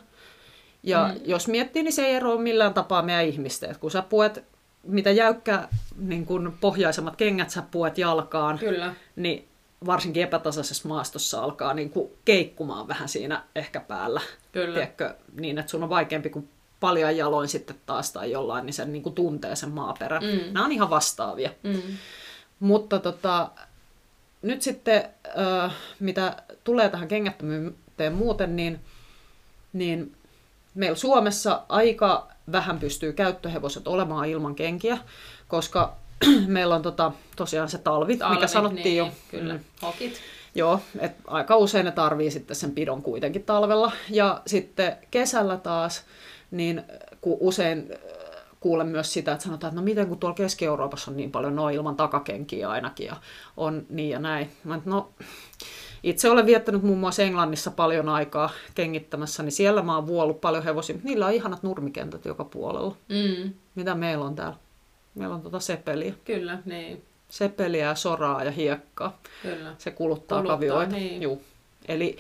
Ja 0.84 1.10
mm. 1.14 1.22
jos 1.26 1.48
miettii, 1.48 1.84
niin 1.84 1.94
se 1.94 2.06
ei 2.06 2.16
eroa 2.16 2.38
millään 2.38 2.74
tapaa 2.74 3.02
meidän 3.02 3.26
ihmistä. 3.26 3.68
Et 3.68 3.78
kun 3.78 3.92
sä 3.92 4.02
puet, 4.02 4.44
mitä 4.84 5.12
jäykkä 5.12 5.68
niin 5.98 6.26
kun 6.26 6.58
pohjaisemmat 6.62 7.16
kengät 7.16 7.50
sä 7.50 7.64
puet 7.72 7.98
jalkaan, 7.98 8.60
Kyllä. 8.60 8.94
niin 9.16 9.48
varsinkin 9.86 10.24
epätasaisessa 10.24 10.88
maastossa 10.88 11.44
alkaa 11.44 11.74
niin 11.74 11.90
kuin 11.90 12.12
keikkumaan 12.26 12.88
vähän 12.88 13.10
siinä 13.10 13.44
ehkä 13.56 13.80
päällä. 13.80 14.22
Kyllä. 14.52 14.74
Tiedätkö, 14.74 15.16
niin 15.40 15.58
että 15.58 15.70
sun 15.70 15.84
on 15.84 15.90
vaikeampi 15.90 16.30
kuin 16.30 16.50
paljon 16.84 17.18
jaloin 17.18 17.50
sitten 17.50 17.76
taas 17.86 18.12
tai 18.12 18.32
jollain, 18.32 18.66
niin 18.66 18.74
sen 18.74 18.94
niin 18.94 19.04
kuin 19.04 19.16
tuntee 19.16 19.56
sen 19.56 19.72
maaperän. 19.72 20.24
Mm. 20.24 20.54
Nämä 20.54 20.66
on 20.66 20.72
ihan 20.72 20.90
vastaavia. 20.90 21.50
Mm. 21.64 21.82
Mutta 22.60 23.00
tota, 23.00 23.50
nyt 24.42 24.62
sitten, 24.62 25.10
äh, 25.38 25.74
mitä 26.00 26.44
tulee 26.64 26.90
tähän 26.90 27.08
kengättömyyteen 27.08 28.14
muuten, 28.14 28.56
niin, 28.56 28.80
niin 29.74 30.16
meillä 30.76 30.96
Suomessa 30.96 31.62
aika 31.70 32.28
vähän 32.52 32.80
pystyy 32.80 33.14
käyttöhevoset 33.14 33.88
olemaan 33.88 34.30
ilman 34.30 34.56
kenkiä, 34.56 34.98
koska 35.48 35.96
meillä 36.48 36.76
on 36.76 36.82
tota, 36.82 37.12
tosiaan 37.36 37.70
se 37.70 37.78
talvi, 37.78 38.18
Talvi, 38.18 38.36
mikä 38.36 38.48
sanottiin 38.48 38.84
niin, 38.84 38.98
jo. 38.98 39.10
Kyllä. 39.32 39.54
Mm. 39.54 39.60
Hokit. 39.82 40.20
Joo, 40.56 40.80
et 41.00 41.12
aika 41.28 41.58
usein 41.58 41.86
ne 41.86 41.92
tarvii 41.92 42.32
sitten 42.32 42.56
sen 42.56 42.72
pidon 42.72 43.02
kuitenkin 43.02 43.44
talvella. 43.44 43.92
Ja 44.10 44.42
sitten 44.46 44.98
kesällä 45.12 45.58
taas, 45.58 46.04
niin 46.54 46.84
kun 47.22 47.38
usein 47.40 47.92
äh, 47.92 47.98
kuulen 48.60 48.88
myös 48.88 49.14
sitä, 49.14 49.32
että 49.32 49.44
sanotaan, 49.44 49.70
että 49.70 49.82
no 49.82 49.86
miten 49.86 50.08
kun 50.08 50.18
tuolla 50.18 50.36
Keski-Euroopassa 50.36 51.12
on 51.12 51.18
niin 51.18 51.32
paljon, 51.32 51.56
no 51.56 51.70
ilman 51.70 51.96
takakenkiä 51.96 52.70
ainakin 52.70 53.08
ja 53.08 53.16
on 53.58 53.86
niin 53.90 54.10
ja 54.10 54.20
näin. 54.20 54.52
Mä, 54.64 54.80
no, 54.86 55.10
itse 56.04 56.30
olen 56.30 56.46
viettänyt 56.46 56.84
muun 56.84 57.00
muassa 57.00 57.24
Englannissa 57.24 57.72
paljon 57.72 58.10
aikaa 58.10 58.50
kengittämässä, 58.76 59.44
niin 59.44 59.52
siellä 59.52 59.82
mä 59.82 59.96
oon 59.96 60.08
vuollut 60.08 60.42
paljon 60.42 60.64
hevosia, 60.64 60.96
mutta 60.96 61.10
niillä 61.10 61.26
on 61.26 61.34
ihanat 61.34 61.64
nurmikentät 61.64 62.26
joka 62.26 62.44
puolella. 62.44 62.96
Mm. 63.10 63.54
Mitä 63.76 63.96
meillä 63.96 64.26
on 64.26 64.36
täällä? 64.36 64.58
Meillä 65.16 65.36
on 65.36 65.42
tota 65.42 65.60
sepeliä. 65.60 66.14
Kyllä, 66.26 66.58
niin. 66.66 67.04
Sepeliä 67.30 67.86
ja 67.86 67.96
soraa 67.96 68.44
ja 68.44 68.52
hiekkaa. 68.52 69.20
Kyllä. 69.42 69.76
Se 69.78 69.92
kuluttaa, 69.92 70.38
Kuluttaa, 70.38 70.56
kavioita. 70.58 70.96
niin. 70.96 71.22
Juu. 71.22 71.42
Eli, 71.88 72.18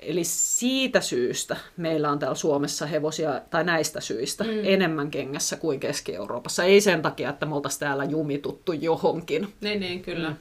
eli 0.00 0.24
siitä 0.24 1.00
syystä 1.00 1.56
meillä 1.76 2.10
on 2.10 2.18
täällä 2.18 2.34
Suomessa 2.34 2.86
hevosia, 2.86 3.40
tai 3.50 3.64
näistä 3.64 4.00
syistä, 4.00 4.44
mm. 4.44 4.50
enemmän 4.62 5.10
kengässä 5.10 5.56
kuin 5.56 5.80
Keski-Euroopassa. 5.80 6.64
Ei 6.64 6.80
sen 6.80 7.02
takia, 7.02 7.30
että 7.30 7.46
me 7.46 7.54
oltaisiin 7.54 7.80
täällä 7.80 8.04
jumituttu 8.04 8.72
johonkin. 8.72 9.54
Niin, 9.60 9.80
niin, 9.80 10.02
kyllä. 10.02 10.30
Mm. 10.30 10.36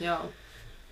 Joo. 0.00 0.18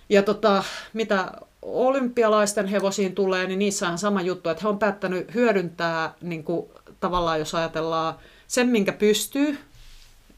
Ja 0.09 0.23
tota, 0.23 0.63
mitä 0.93 1.31
olympialaisten 1.61 2.67
hevosiin 2.67 3.15
tulee, 3.15 3.47
niin 3.47 3.59
niissä 3.59 3.89
on 3.89 3.97
sama 3.97 4.21
juttu, 4.21 4.49
että 4.49 4.61
he 4.61 4.67
on 4.67 4.79
päättänyt 4.79 5.33
hyödyntää 5.33 6.13
niin 6.21 6.43
kuin, 6.43 6.71
tavallaan, 6.99 7.39
jos 7.39 7.55
ajatellaan 7.55 8.15
sen, 8.47 8.67
minkä 8.67 8.93
pystyy, 8.93 9.57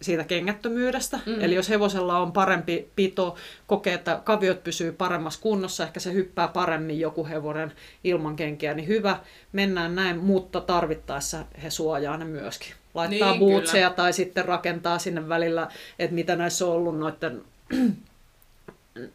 siitä 0.02 0.24
kengättömyydestä. 0.24 1.20
Mm. 1.26 1.42
Eli 1.42 1.56
jos 1.56 1.70
hevosella 1.70 2.20
on 2.20 2.32
parempi 2.32 2.88
pito, 2.96 3.36
kokee, 3.68 3.94
että 3.94 4.22
kaviot 4.24 4.64
pysyy 4.64 4.92
paremmassa 4.92 5.42
kunnossa, 5.42 5.84
ehkä 5.84 6.00
se 6.00 6.14
hyppää 6.14 6.48
paremmin 6.48 7.00
joku 7.00 7.28
hevonen 7.28 7.72
ilman 8.04 8.36
kenkiä, 8.36 8.74
niin 8.74 8.88
hyvä, 8.88 9.20
mennään 9.52 9.96
näin, 9.96 10.18
mutta 10.18 10.62
tarvittaessa 10.62 11.46
he 11.64 11.70
suojaa 11.70 12.18
ne 12.18 12.26
myöskin. 12.26 12.74
Laittaa 12.94 13.32
Niin, 13.32 13.40
bootseja 13.40 13.90
tai 13.90 14.14
sitten 14.14 14.46
rakentaa 14.46 15.00
sinne 15.00 15.30
välillä, 15.30 15.68
että 16.00 16.16
mitä 16.16 16.36
näissä 16.36 16.66
on 16.66 16.72
ollut 16.72 16.98
noiden 16.98 17.42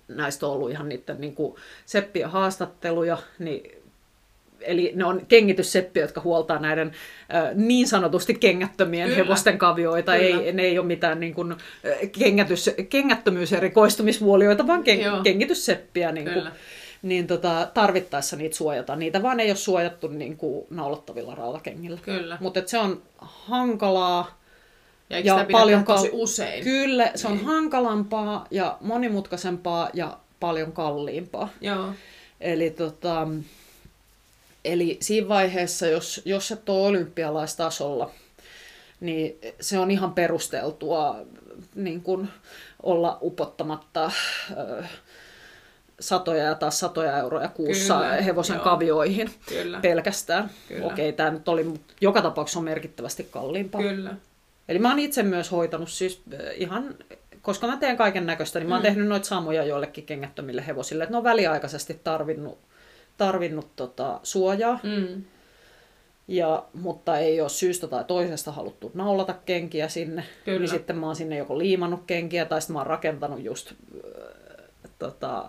näistä 0.08 0.46
on 0.46 0.52
ollut 0.52 0.70
ihan 0.70 0.88
niiden 0.88 1.20
niin 1.20 1.34
kuin 1.34 1.54
seppien 1.86 2.30
haastatteluja, 2.30 3.18
niin 3.38 3.83
eli 4.66 4.92
ne 4.94 5.04
on 5.04 5.26
kengitysseppiä, 5.28 6.02
jotka 6.02 6.20
huoltaa 6.20 6.58
näiden 6.58 6.92
niin 7.54 7.88
sanotusti 7.88 8.34
kengättömien 8.34 9.08
Kyllä. 9.08 9.22
hevosten 9.24 9.58
kavioita. 9.58 10.12
Kyllä. 10.12 10.42
Ei, 10.42 10.52
ne 10.52 10.62
ei 10.62 10.78
ole 10.78 10.86
mitään 10.86 11.20
niin 11.20 11.34
kuin, 11.34 11.54
kengätys, 12.18 12.70
kengättömyyserikoistumisvuolioita, 12.88 14.66
vaan 14.66 14.84
ken, 14.84 15.00
Joo. 15.00 15.22
kengitysseppiä. 15.22 16.12
Niin 16.12 16.30
kuin, 16.32 16.48
niin 17.02 17.26
tota, 17.26 17.68
tarvittaessa 17.74 18.36
niitä 18.36 18.56
suojata. 18.56 18.96
Niitä 18.96 19.22
vaan 19.22 19.40
ei 19.40 19.50
ole 19.50 19.56
suojattu 19.56 20.08
niin 20.08 20.36
kuin 20.36 20.66
naulattavilla 20.70 21.34
rautakengillä. 21.34 21.98
Kyllä. 22.02 22.38
Mutta 22.40 22.60
se 22.66 22.78
on 22.78 23.02
hankalaa. 23.18 24.38
Ja 25.10 25.18
Ja 25.20 25.38
sitä 25.38 25.48
paljon 25.52 25.84
tehdä 25.84 25.94
tosi 25.94 26.08
kal- 26.08 26.14
usein? 26.18 26.64
Kyllä, 26.64 27.10
se 27.14 27.26
on 27.28 27.36
Niin. 27.36 27.46
hankalampaa 27.46 28.46
ja 28.50 28.78
monimutkaisempaa 28.80 29.90
ja 29.94 30.16
paljon 30.40 30.72
kalliimpaa. 30.72 31.48
Joo. 31.60 31.86
Eli, 32.40 32.70
tota, 32.70 33.28
eli 34.64 34.98
siinä 35.00 35.28
vaiheessa, 35.28 35.86
jos, 35.86 36.22
jos 36.24 36.52
et 36.52 36.68
ole 36.68 36.86
olympialaistasolla, 36.86 38.10
niin 39.00 39.38
se 39.60 39.78
on 39.78 39.90
ihan 39.90 40.12
perusteltua 40.14 41.16
niin 41.74 42.02
kun 42.02 42.28
olla 42.82 43.18
upottamatta 43.22 44.10
ö, 44.56 44.82
satoja 46.00 46.44
ja 46.44 46.54
taas 46.54 46.80
satoja 46.80 47.18
euroja 47.18 47.48
kuussa 47.48 47.94
Kyllä, 47.94 48.22
hevosen 48.22 48.54
joo. 48.54 48.64
kavioihin 48.64 49.30
Kyllä. 49.48 49.78
pelkästään. 49.82 50.50
Kyllä. 50.68 50.86
Okei, 50.86 51.12
tämä 51.12 51.30
nyt 51.30 51.48
oli, 51.48 51.64
mut 51.64 51.80
joka 52.00 52.22
tapauksessa 52.22 52.58
on 52.58 52.64
merkittävästi 52.64 53.28
kalliimpaa. 53.30 53.80
Kyllä. 53.80 54.14
Eli 54.68 54.78
mä 54.78 54.88
oon 54.88 54.98
itse 54.98 55.22
myös 55.22 55.52
hoitanut 55.52 55.90
siis 55.90 56.22
ihan, 56.54 56.94
koska 57.42 57.66
mä 57.66 57.76
teen 57.76 57.96
kaiken 57.96 58.26
näköistä, 58.26 58.58
niin 58.58 58.68
mä 58.68 58.74
oon 58.74 58.82
Mm. 58.82 58.86
tehnyt 58.86 59.08
noita 59.08 59.26
samoja 59.26 59.64
joillekin 59.64 60.06
kengättömille 60.06 60.66
hevosille. 60.66 61.04
Että 61.04 61.12
ne 61.12 61.16
on 61.18 61.24
väliaikaisesti 61.24 62.00
tarvinnut, 62.04 62.58
tarvinnut 63.16 63.76
tota, 63.76 64.20
suojaa, 64.22 64.80
Mm. 64.82 65.24
ja, 66.28 66.64
mutta 66.72 67.18
ei 67.18 67.40
ole 67.40 67.48
syystä 67.48 67.86
tai 67.86 68.04
toisesta 68.04 68.52
haluttu 68.52 68.90
naulata 68.94 69.34
kenkiä 69.46 69.88
sinne. 69.88 70.24
Kyllä. 70.44 70.58
Niin 70.58 70.68
sitten 70.68 70.96
mä 70.96 71.06
oon 71.06 71.16
sinne 71.16 71.36
joko 71.36 71.58
liimannut 71.58 72.02
kenkiä 72.06 72.44
tai 72.44 72.60
sitten 72.60 72.74
mä 72.74 72.80
oon 72.80 72.86
rakentanut 72.86 73.42
just 73.42 73.70
äh, 73.72 73.76
tota, 74.98 75.44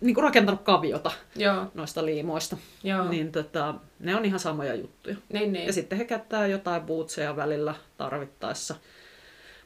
niin 0.00 0.14
kuin 0.14 0.22
rakentanut 0.24 0.62
kaviota 0.62 1.10
Joo. 1.36 1.66
noista 1.74 2.04
liimoista. 2.04 2.56
Joo. 2.84 3.08
Niin 3.08 3.32
tota, 3.32 3.74
ne 4.00 4.16
on 4.16 4.24
ihan 4.24 4.40
samoja 4.40 4.74
juttuja. 4.74 5.16
Niin, 5.32 5.52
niin. 5.52 5.66
Ja 5.66 5.72
sitten 5.72 5.98
he 5.98 6.04
käyttää 6.04 6.46
jotain 6.46 6.82
bootseja 6.82 7.36
välillä 7.36 7.74
tarvittaessa. 7.96 8.74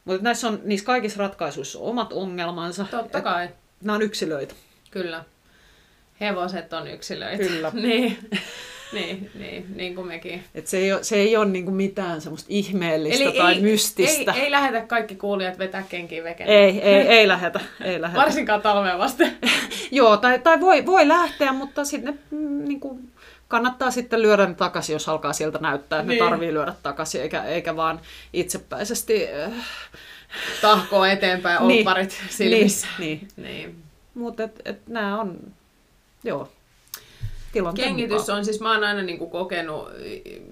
Mutta 0.04 0.22
näissä 0.22 0.48
on, 0.48 0.60
niissä 0.64 0.86
kaikissa 0.86 1.18
ratkaisuissa 1.18 1.78
on 1.78 1.84
omat 1.84 2.12
ongelmansa. 2.12 2.86
Totta 2.90 3.20
kai. 3.20 3.48
Nämä 3.82 3.96
on 3.96 4.02
yksilöitä. 4.02 4.54
Kyllä. 4.90 5.24
Hevoset 6.22 6.72
on 6.72 6.88
yksilöitä. 6.88 7.44
Kyllä. 7.44 7.70
niin, 7.74 8.18
niin, 8.92 9.30
niin, 9.34 9.66
niin 9.74 9.94
kuin 9.94 10.06
mekin. 10.06 10.44
Et 10.54 10.66
se 10.66 10.76
ei 10.76 10.92
ole, 10.92 11.04
se 11.04 11.16
ei 11.16 11.36
ole 11.36 11.46
niinku 11.46 11.70
mitään 11.70 12.20
semmoista 12.20 12.46
ihmeellistä 12.50 13.24
Eli 13.24 13.38
tai 13.38 13.54
ei, 13.54 13.60
mystistä. 13.60 14.32
Ei, 14.32 14.40
ei 14.40 14.50
lähetä 14.50 14.80
kaikki 14.80 15.14
kuulijat 15.14 15.58
vetää 15.58 15.82
kenkiin 15.88 16.24
veken. 16.24 16.46
Ei, 16.46 16.80
ei, 16.80 17.08
ei 17.08 17.28
lähetä. 17.28 17.60
Ei 17.80 18.00
lähetä. 18.00 18.20
Varsinkaan 18.20 18.62
talveen 18.62 18.98
vasten. 18.98 19.36
Joo, 19.90 20.16
tai, 20.16 20.38
tai 20.38 20.60
voi, 20.60 20.86
voi 20.86 21.08
lähteä, 21.08 21.52
mutta 21.52 21.84
sitten 21.84 22.18
mm, 22.30 22.64
niin 22.64 22.80
kuin, 22.80 23.12
kannattaa 23.48 23.90
sitten 23.90 24.22
lyödä 24.22 24.46
ne 24.46 24.54
takaisin, 24.54 24.92
jos 24.92 25.08
alkaa 25.08 25.32
sieltä 25.32 25.58
näyttää, 25.58 26.00
että 26.00 26.12
niin. 26.12 26.24
ne 26.24 26.30
tarvii 26.30 26.54
lyödä 26.54 26.74
takaisin, 26.82 27.22
eikä, 27.22 27.44
eikä 27.44 27.76
vaan 27.76 28.00
itsepäisesti... 28.32 29.28
Äh, 29.42 29.52
Tahkoa 30.60 31.08
eteenpäin 31.08 31.68
niin. 31.68 31.78
olparit 31.78 32.18
niin, 32.20 32.32
silmissä. 32.32 32.86
Niin, 32.98 33.28
niin. 33.36 33.44
niin. 33.44 33.76
Mutta 34.14 34.42
et, 34.42 34.60
et 34.64 34.88
nämä 34.88 35.20
on, 35.20 35.38
joo, 36.24 36.48
Kengitys 37.74 38.20
mukaan. 38.20 38.38
on 38.38 38.44
siis, 38.44 38.60
mä 38.60 38.72
oon 38.72 38.84
aina 38.84 39.02
niin 39.02 39.18
kuin 39.18 39.30
kokenut, 39.30 39.88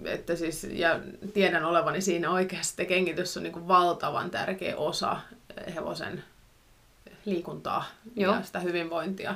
että 0.04 0.36
siis, 0.36 0.64
ja 0.72 1.00
tiedän 1.34 1.64
olevani 1.64 2.00
siinä 2.00 2.30
oikeasti, 2.30 2.82
että 2.82 2.88
kengitys 2.88 3.36
on 3.36 3.42
niin 3.42 3.52
kuin 3.52 3.68
valtavan 3.68 4.30
tärkeä 4.30 4.76
osa 4.76 5.16
hevosen 5.74 6.24
liikuntaa 7.24 7.84
Joo. 8.16 8.34
ja 8.34 8.42
sitä 8.42 8.60
hyvinvointia. 8.60 9.34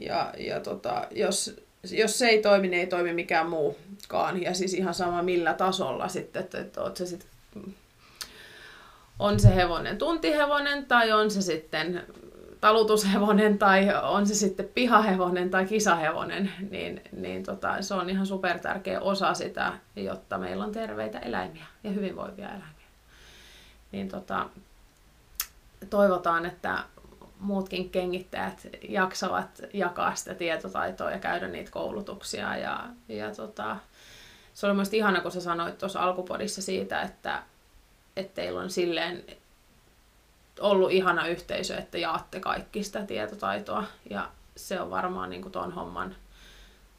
Ja, 0.00 0.34
ja 0.38 0.60
tota, 0.60 1.06
jos, 1.10 1.56
jos 1.90 2.18
se 2.18 2.28
ei 2.28 2.42
toimi, 2.42 2.68
niin 2.68 2.80
ei 2.80 2.86
toimi 2.86 3.12
mikään 3.12 3.48
muukaan. 3.48 4.42
Ja 4.42 4.54
siis 4.54 4.74
ihan 4.74 4.94
sama 4.94 5.22
millä 5.22 5.54
tasolla 5.54 6.08
sitten, 6.08 6.42
että, 6.42 6.60
että 6.60 6.82
oot 6.82 6.96
se 6.96 7.06
sit, 7.06 7.26
on 9.18 9.40
se 9.40 9.54
hevonen 9.54 9.98
tuntihevonen 9.98 10.86
tai 10.86 11.12
on 11.12 11.30
se 11.30 11.42
sitten 11.42 12.04
talutushevonen 12.60 13.58
tai 13.58 13.88
on 14.02 14.26
se 14.26 14.34
sitten 14.34 14.68
pihahevonen 14.74 15.50
tai 15.50 15.66
kisahevonen, 15.66 16.52
niin, 16.70 17.02
niin 17.12 17.42
tota, 17.42 17.82
se 17.82 17.94
on 17.94 18.10
ihan 18.10 18.26
super 18.26 18.58
tärkeä 18.58 19.00
osa 19.00 19.34
sitä, 19.34 19.72
jotta 19.96 20.38
meillä 20.38 20.64
on 20.64 20.72
terveitä 20.72 21.18
eläimiä 21.18 21.66
ja 21.84 21.90
hyvinvoivia 21.90 22.48
eläimiä. 22.48 22.88
Niin 23.92 24.08
tota, 24.08 24.46
toivotaan, 25.90 26.46
että 26.46 26.84
muutkin 27.40 27.90
kengittäjät 27.90 28.66
jaksavat 28.88 29.62
jakaa 29.72 30.14
sitä 30.14 30.34
tietotaitoa 30.34 31.10
ja 31.10 31.18
käydä 31.18 31.48
niitä 31.48 31.70
koulutuksia. 31.70 32.56
Ja, 32.56 32.84
ja 33.08 33.34
tota, 33.34 33.76
se 34.54 34.66
oli 34.66 34.74
mielestäni 34.74 34.98
ihana, 34.98 35.20
kun 35.20 35.32
sä 35.32 35.40
sanoit 35.40 35.78
tuossa 35.78 36.00
alkupodissa 36.00 36.62
siitä, 36.62 37.02
että, 37.02 37.42
että 38.16 38.34
teillä 38.34 38.60
on 38.60 38.70
silleen 38.70 39.24
ollut 40.60 40.90
ihana 40.92 41.26
yhteisö, 41.26 41.76
että 41.76 41.98
jaatte 41.98 42.40
kaikki 42.40 42.84
sitä 42.84 43.06
tietotaitoa. 43.06 43.84
Ja 44.10 44.28
se 44.56 44.80
on 44.80 44.90
varmaan 44.90 45.30
niin 45.30 45.42
kuin 45.42 45.52
ton, 45.52 45.72
homman, 45.72 46.16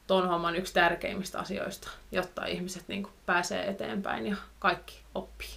ton 0.08 0.28
homman 0.28 0.56
yksi 0.56 0.74
tärkeimmistä 0.74 1.40
asioista, 1.40 1.90
jotta 2.12 2.46
ihmiset 2.46 2.84
niin 2.88 3.04
kuin 3.04 3.14
pääsee 3.26 3.70
eteenpäin 3.70 4.28
ja 4.28 4.36
kaikki 4.60 5.00
oppii. 5.16 5.50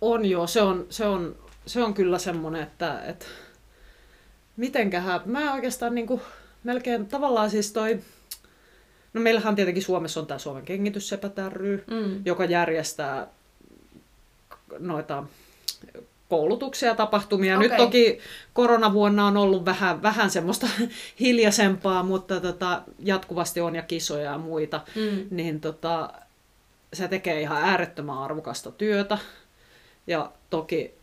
On 0.00 0.24
joo, 0.24 0.46
se 0.46 0.62
on, 0.62 0.86
se 0.90 1.06
on, 1.06 1.36
se 1.66 1.82
on 1.82 1.94
kyllä 1.94 2.18
semmoinen, 2.18 2.62
että, 2.62 3.00
että 3.04 3.26
mitenköhän, 4.56 5.20
mä 5.24 5.54
oikeastaan 5.54 5.94
niin 5.94 6.06
kuin, 6.06 6.20
melkein 6.64 7.06
tavallaan 7.06 7.50
siis 7.50 7.72
toi, 7.72 8.00
no 9.12 9.20
meillähän 9.20 9.56
tietenkin 9.56 9.82
Suomessa 9.82 10.20
on 10.20 10.26
tämä 10.26 10.38
Suomen 10.38 10.64
kengityssepät 10.64 11.32
ry, 11.48 11.84
mm. 11.90 12.22
joka 12.24 12.44
järjestää 12.44 13.26
noita 14.78 15.24
koulutuksia, 16.32 16.94
tapahtumia. 16.94 17.56
Okay. 17.56 17.68
Nyt 17.68 17.76
toki 17.76 18.18
koronavuonna 18.52 19.26
on 19.26 19.36
ollut 19.36 19.64
vähän, 19.64 20.02
vähän 20.02 20.30
semmoista 20.30 20.66
hiljaisempaa, 21.20 22.02
mutta 22.02 22.40
tota, 22.40 22.82
jatkuvasti 22.98 23.60
on 23.60 23.74
ja 23.74 23.82
kisoja 23.82 24.30
ja 24.30 24.38
muita. 24.38 24.80
Mm. 24.94 25.26
Niin 25.30 25.60
tota, 25.60 26.12
se 26.92 27.08
tekee 27.08 27.40
ihan 27.40 27.62
äärettömän 27.62 28.18
arvokasta 28.18 28.70
työtä. 28.70 29.18
Ja 30.06 30.32
toki 30.50 30.94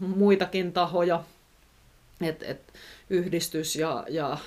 muitakin 0.00 0.72
tahoja, 0.72 1.24
et, 2.20 2.42
et, 2.42 2.60
yhdistys 3.10 3.76
ja, 3.76 4.04
ja, 4.08 4.38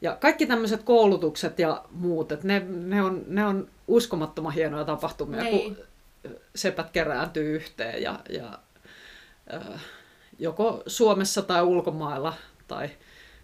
ja 0.00 0.16
kaikki 0.20 0.46
tämmöiset 0.46 0.82
koulutukset 0.82 1.58
ja 1.58 1.84
muut, 1.90 2.32
et 2.32 2.44
ne, 2.44 2.62
ne, 2.68 3.02
on, 3.02 3.24
ne 3.26 3.46
on 3.46 3.68
uskomattoman 3.88 4.52
hienoja 4.52 4.84
tapahtumia, 4.84 5.42
niin. 5.42 5.76
kun 5.76 5.84
sepät 6.54 6.90
kerääntyy 6.90 7.54
yhteen 7.54 8.02
ja, 8.02 8.20
ja 8.28 8.58
joko 10.38 10.82
Suomessa 10.86 11.42
tai 11.42 11.62
ulkomailla 11.62 12.34
tai 12.68 12.90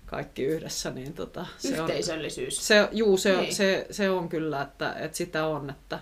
kaikki 0.07 0.45
yhdessä. 0.45 0.91
Niin 0.91 1.13
tota, 1.13 1.47
se 1.59 1.69
Yhteisöllisyys. 1.69 2.59
On, 2.59 2.65
se, 2.65 2.89
juu, 2.93 3.17
se, 3.17 3.37
niin. 3.37 3.55
se, 3.55 3.87
se 3.91 4.11
on 4.11 4.29
kyllä, 4.29 4.63
että, 4.63 4.93
että 4.93 5.17
sitä 5.17 5.47
on, 5.47 5.71
että, 5.71 5.99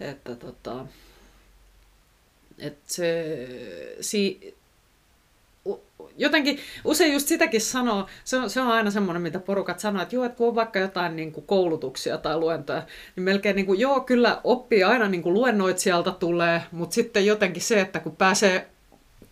että 0.00 0.36
tota, 0.36 0.86
että 2.58 2.84
se, 2.86 3.48
si, 4.00 4.54
jotenkin 6.16 6.58
usein 6.84 7.12
just 7.12 7.28
sitäkin 7.28 7.60
sanoo, 7.60 8.06
se 8.24 8.36
on, 8.36 8.50
se 8.50 8.60
on 8.60 8.68
aina 8.68 8.90
semmoinen, 8.90 9.22
mitä 9.22 9.40
porukat 9.40 9.80
sanoo, 9.80 10.02
että 10.02 10.14
joo, 10.14 10.24
että 10.24 10.36
kun 10.36 10.48
on 10.48 10.54
vaikka 10.54 10.78
jotain 10.78 11.16
niin 11.16 11.32
kuin 11.32 11.46
koulutuksia 11.46 12.18
tai 12.18 12.38
luentoja, 12.38 12.82
niin 13.16 13.24
melkein 13.24 13.56
niin 13.56 13.66
kuin, 13.66 13.80
joo, 13.80 14.00
kyllä 14.00 14.40
oppii 14.44 14.84
aina 14.84 15.08
niin 15.08 15.22
kuin 15.22 15.34
luennoitsijalta 15.34 16.12
tulee, 16.12 16.62
mutta 16.72 16.94
sitten 16.94 17.26
jotenkin 17.26 17.62
se, 17.62 17.80
että 17.80 18.00
kun 18.00 18.16
pääsee 18.16 18.68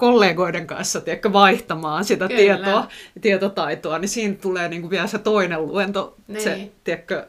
kollegoiden 0.02 0.66
kanssa 0.66 1.00
tiedätkö, 1.00 1.32
vaihtamaan 1.32 2.04
sitä 2.04 2.28
tietoa, 2.28 2.88
tietotaitoa, 3.20 3.98
niin 3.98 4.08
siinä 4.08 4.34
tulee 4.34 4.68
niin 4.68 4.82
kuin 4.82 4.90
vielä 4.90 5.06
se 5.06 5.18
toinen 5.18 5.66
luento. 5.66 6.16
Niin. 6.28 6.42
Se, 6.42 6.70
tiedätkö, 6.84 7.26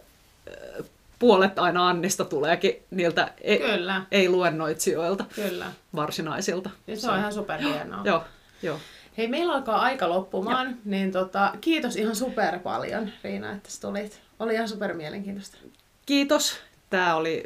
puolet 1.20 1.60
aina 1.60 1.90
Annista 1.90 2.26
tuleekin 2.26 2.84
niiltä 2.92 3.34
ei, 3.42 3.60
Kyllä. 3.60 4.02
ei-luennoitsijoilta, 4.12 5.26
Kyllä. 5.36 5.66
varsinaisilta. 5.96 6.70
Ja 6.88 6.98
se 6.98 7.12
on 7.12 7.20
ihan 7.20 7.34
superhienoa. 7.34 8.02
joo, 8.06 8.24
joo. 8.62 8.80
Hei, 9.18 9.28
meillä 9.28 9.54
alkaa 9.54 9.82
aika 9.82 10.10
loppumaan, 10.10 10.68
ja. 10.68 10.76
niin 10.86 11.12
tota, 11.12 11.54
kiitos 11.62 11.96
ihan 11.96 12.16
super 12.16 12.60
paljon 12.60 13.10
Riina, 13.24 13.52
että 13.52 13.70
tulit. 13.82 14.22
Oli 14.40 14.54
ihan 14.54 14.70
super 14.70 14.94
mielenkiintoista. 14.94 15.58
Kiitos. 16.06 16.58
Tämä 16.90 17.16
oli 17.16 17.44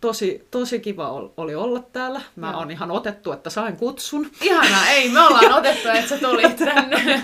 tosi, 0.00 0.48
tosi 0.50 0.80
kiva 0.80 1.30
oli 1.36 1.54
olla 1.54 1.80
täällä. 1.80 2.20
Mä 2.36 2.56
oon 2.56 2.70
ihan 2.70 2.90
otettu, 2.90 3.32
että 3.32 3.50
sain 3.50 3.76
kutsun. 3.76 4.30
Ihanaa, 4.40 4.88
ei, 4.88 5.08
me 5.08 5.20
ollaan 5.20 5.52
otettu, 5.58 5.88
että 5.88 6.08
sä 6.08 6.18
tulit 6.18 6.56
tänne. 6.56 7.22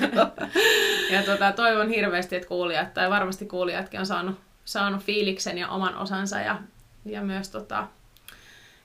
ja 1.15 1.23
tota, 1.23 1.53
toivon 1.53 1.89
hirveästi, 1.89 2.37
että 2.37 2.49
kuulijat, 2.49 2.95
tai 2.95 3.11
varmasti 3.11 3.47
kuulijatkin 3.47 4.01
on 4.01 4.07
saanut, 4.07 4.37
saanut 4.65 5.03
fiiliksen 5.03 5.59
ja 5.59 5.69
oman 5.69 5.97
osansa, 5.97 6.41
ja, 6.41 6.59
ja 7.05 7.23
myös 7.23 7.49
tota, 7.49 7.87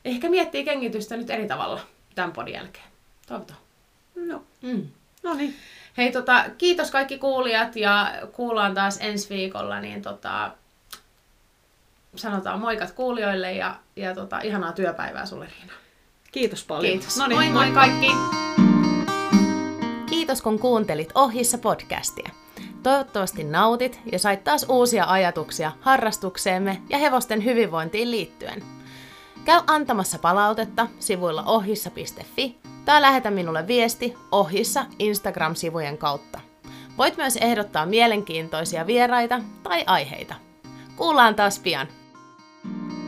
ehkä 0.06 0.30
miettii 0.30 0.64
kengitystä 0.64 1.18
nyt 1.18 1.30
eri 1.30 1.48
tavalla 1.48 1.82
tämän 2.16 2.32
podin 2.32 2.54
jälkeen. 2.54 2.86
Toivotaan. 3.28 3.60
No. 4.16 4.44
Mm. 4.62 4.88
no 5.24 5.34
niin. 5.34 5.56
Hei, 5.98 6.12
tota, 6.12 6.46
kiitos 6.58 6.92
kaikki 6.92 7.18
kuulijat 7.18 7.76
ja 7.76 8.12
kuullaan 8.32 8.74
taas 8.74 8.98
ensi 9.02 9.30
viikolla, 9.30 9.80
niin 9.80 10.02
tota, 10.02 10.52
sanotaan 12.16 12.60
moikat 12.60 12.92
kuulijoille 12.92 13.54
ja, 13.54 13.76
ja 13.96 14.16
tota, 14.16 14.40
ihanaa 14.40 14.72
työpäivää 14.72 15.26
sulle 15.26 15.46
Riina. 15.46 15.74
Kiitos 16.32 16.64
paljon. 16.64 16.92
Kiitos. 16.92 17.18
Noniin, 17.18 17.52
moi 17.52 17.66
moi 17.66 17.72
kaikki. 17.72 18.12
Kiitos 20.10 20.42
kun 20.42 20.60
kuuntelit 20.60 21.10
Ohissa 21.16 21.58
podcastia. 21.58 22.30
Toivottavasti 22.84 23.44
nautit 23.44 24.00
ja 24.12 24.20
sait 24.20 24.44
taas 24.44 24.66
uusia 24.70 25.06
ajatuksia 25.08 25.72
harrastukseemme 25.82 26.82
ja 26.90 26.98
hevosten 26.98 27.44
hyvinvointiin 27.46 28.12
liittyen. 28.12 28.64
Käy 29.46 29.62
antamassa 29.68 30.20
palautetta 30.20 30.88
sivuilla 31.00 31.44
ohissa.fi 31.44 32.58
tai 32.86 33.02
lähetä 33.02 33.32
minulle 33.32 33.68
viesti 33.68 34.18
ohissa 34.32 34.86
Instagram-sivujen 35.00 35.98
kautta. 35.98 36.40
Voit 36.98 37.18
myös 37.18 37.36
ehdottaa 37.36 37.86
mielenkiintoisia 37.86 38.88
vieraita 38.88 39.42
tai 39.64 39.84
aiheita. 39.88 40.36
Kuullaan 40.96 41.36
taas 41.36 41.60
pian. 41.60 42.01
Thank 42.64 42.92
you. 42.92 43.01